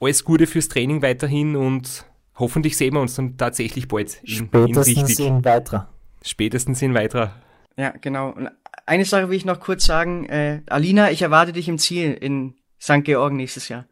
Alles 0.00 0.24
Gute 0.24 0.46
fürs 0.46 0.68
Training 0.68 1.02
weiterhin 1.02 1.56
und 1.56 2.04
hoffentlich 2.34 2.76
sehen 2.76 2.94
wir 2.94 3.00
uns 3.00 3.14
dann 3.14 3.36
tatsächlich 3.36 3.88
bald 3.88 4.20
in, 4.22 4.30
in 4.30 4.46
Spätestens 4.46 5.08
richtig. 5.08 5.26
in 5.26 5.44
weiterer. 5.44 5.88
Spätestens 6.22 6.82
in 6.82 6.94
weiterer. 6.94 7.34
Ja, 7.76 7.90
genau. 8.00 8.30
Und 8.30 8.50
eine 8.86 9.04
Sache 9.04 9.28
will 9.28 9.36
ich 9.36 9.44
noch 9.44 9.60
kurz 9.60 9.84
sagen. 9.84 10.26
Äh, 10.26 10.62
Alina, 10.66 11.10
ich 11.10 11.22
erwarte 11.22 11.52
dich 11.52 11.68
im 11.68 11.78
Ziel 11.78 12.12
in 12.12 12.54
St. 12.78 13.04
Georgen 13.04 13.36
nächstes 13.36 13.68
Jahr. 13.68 13.86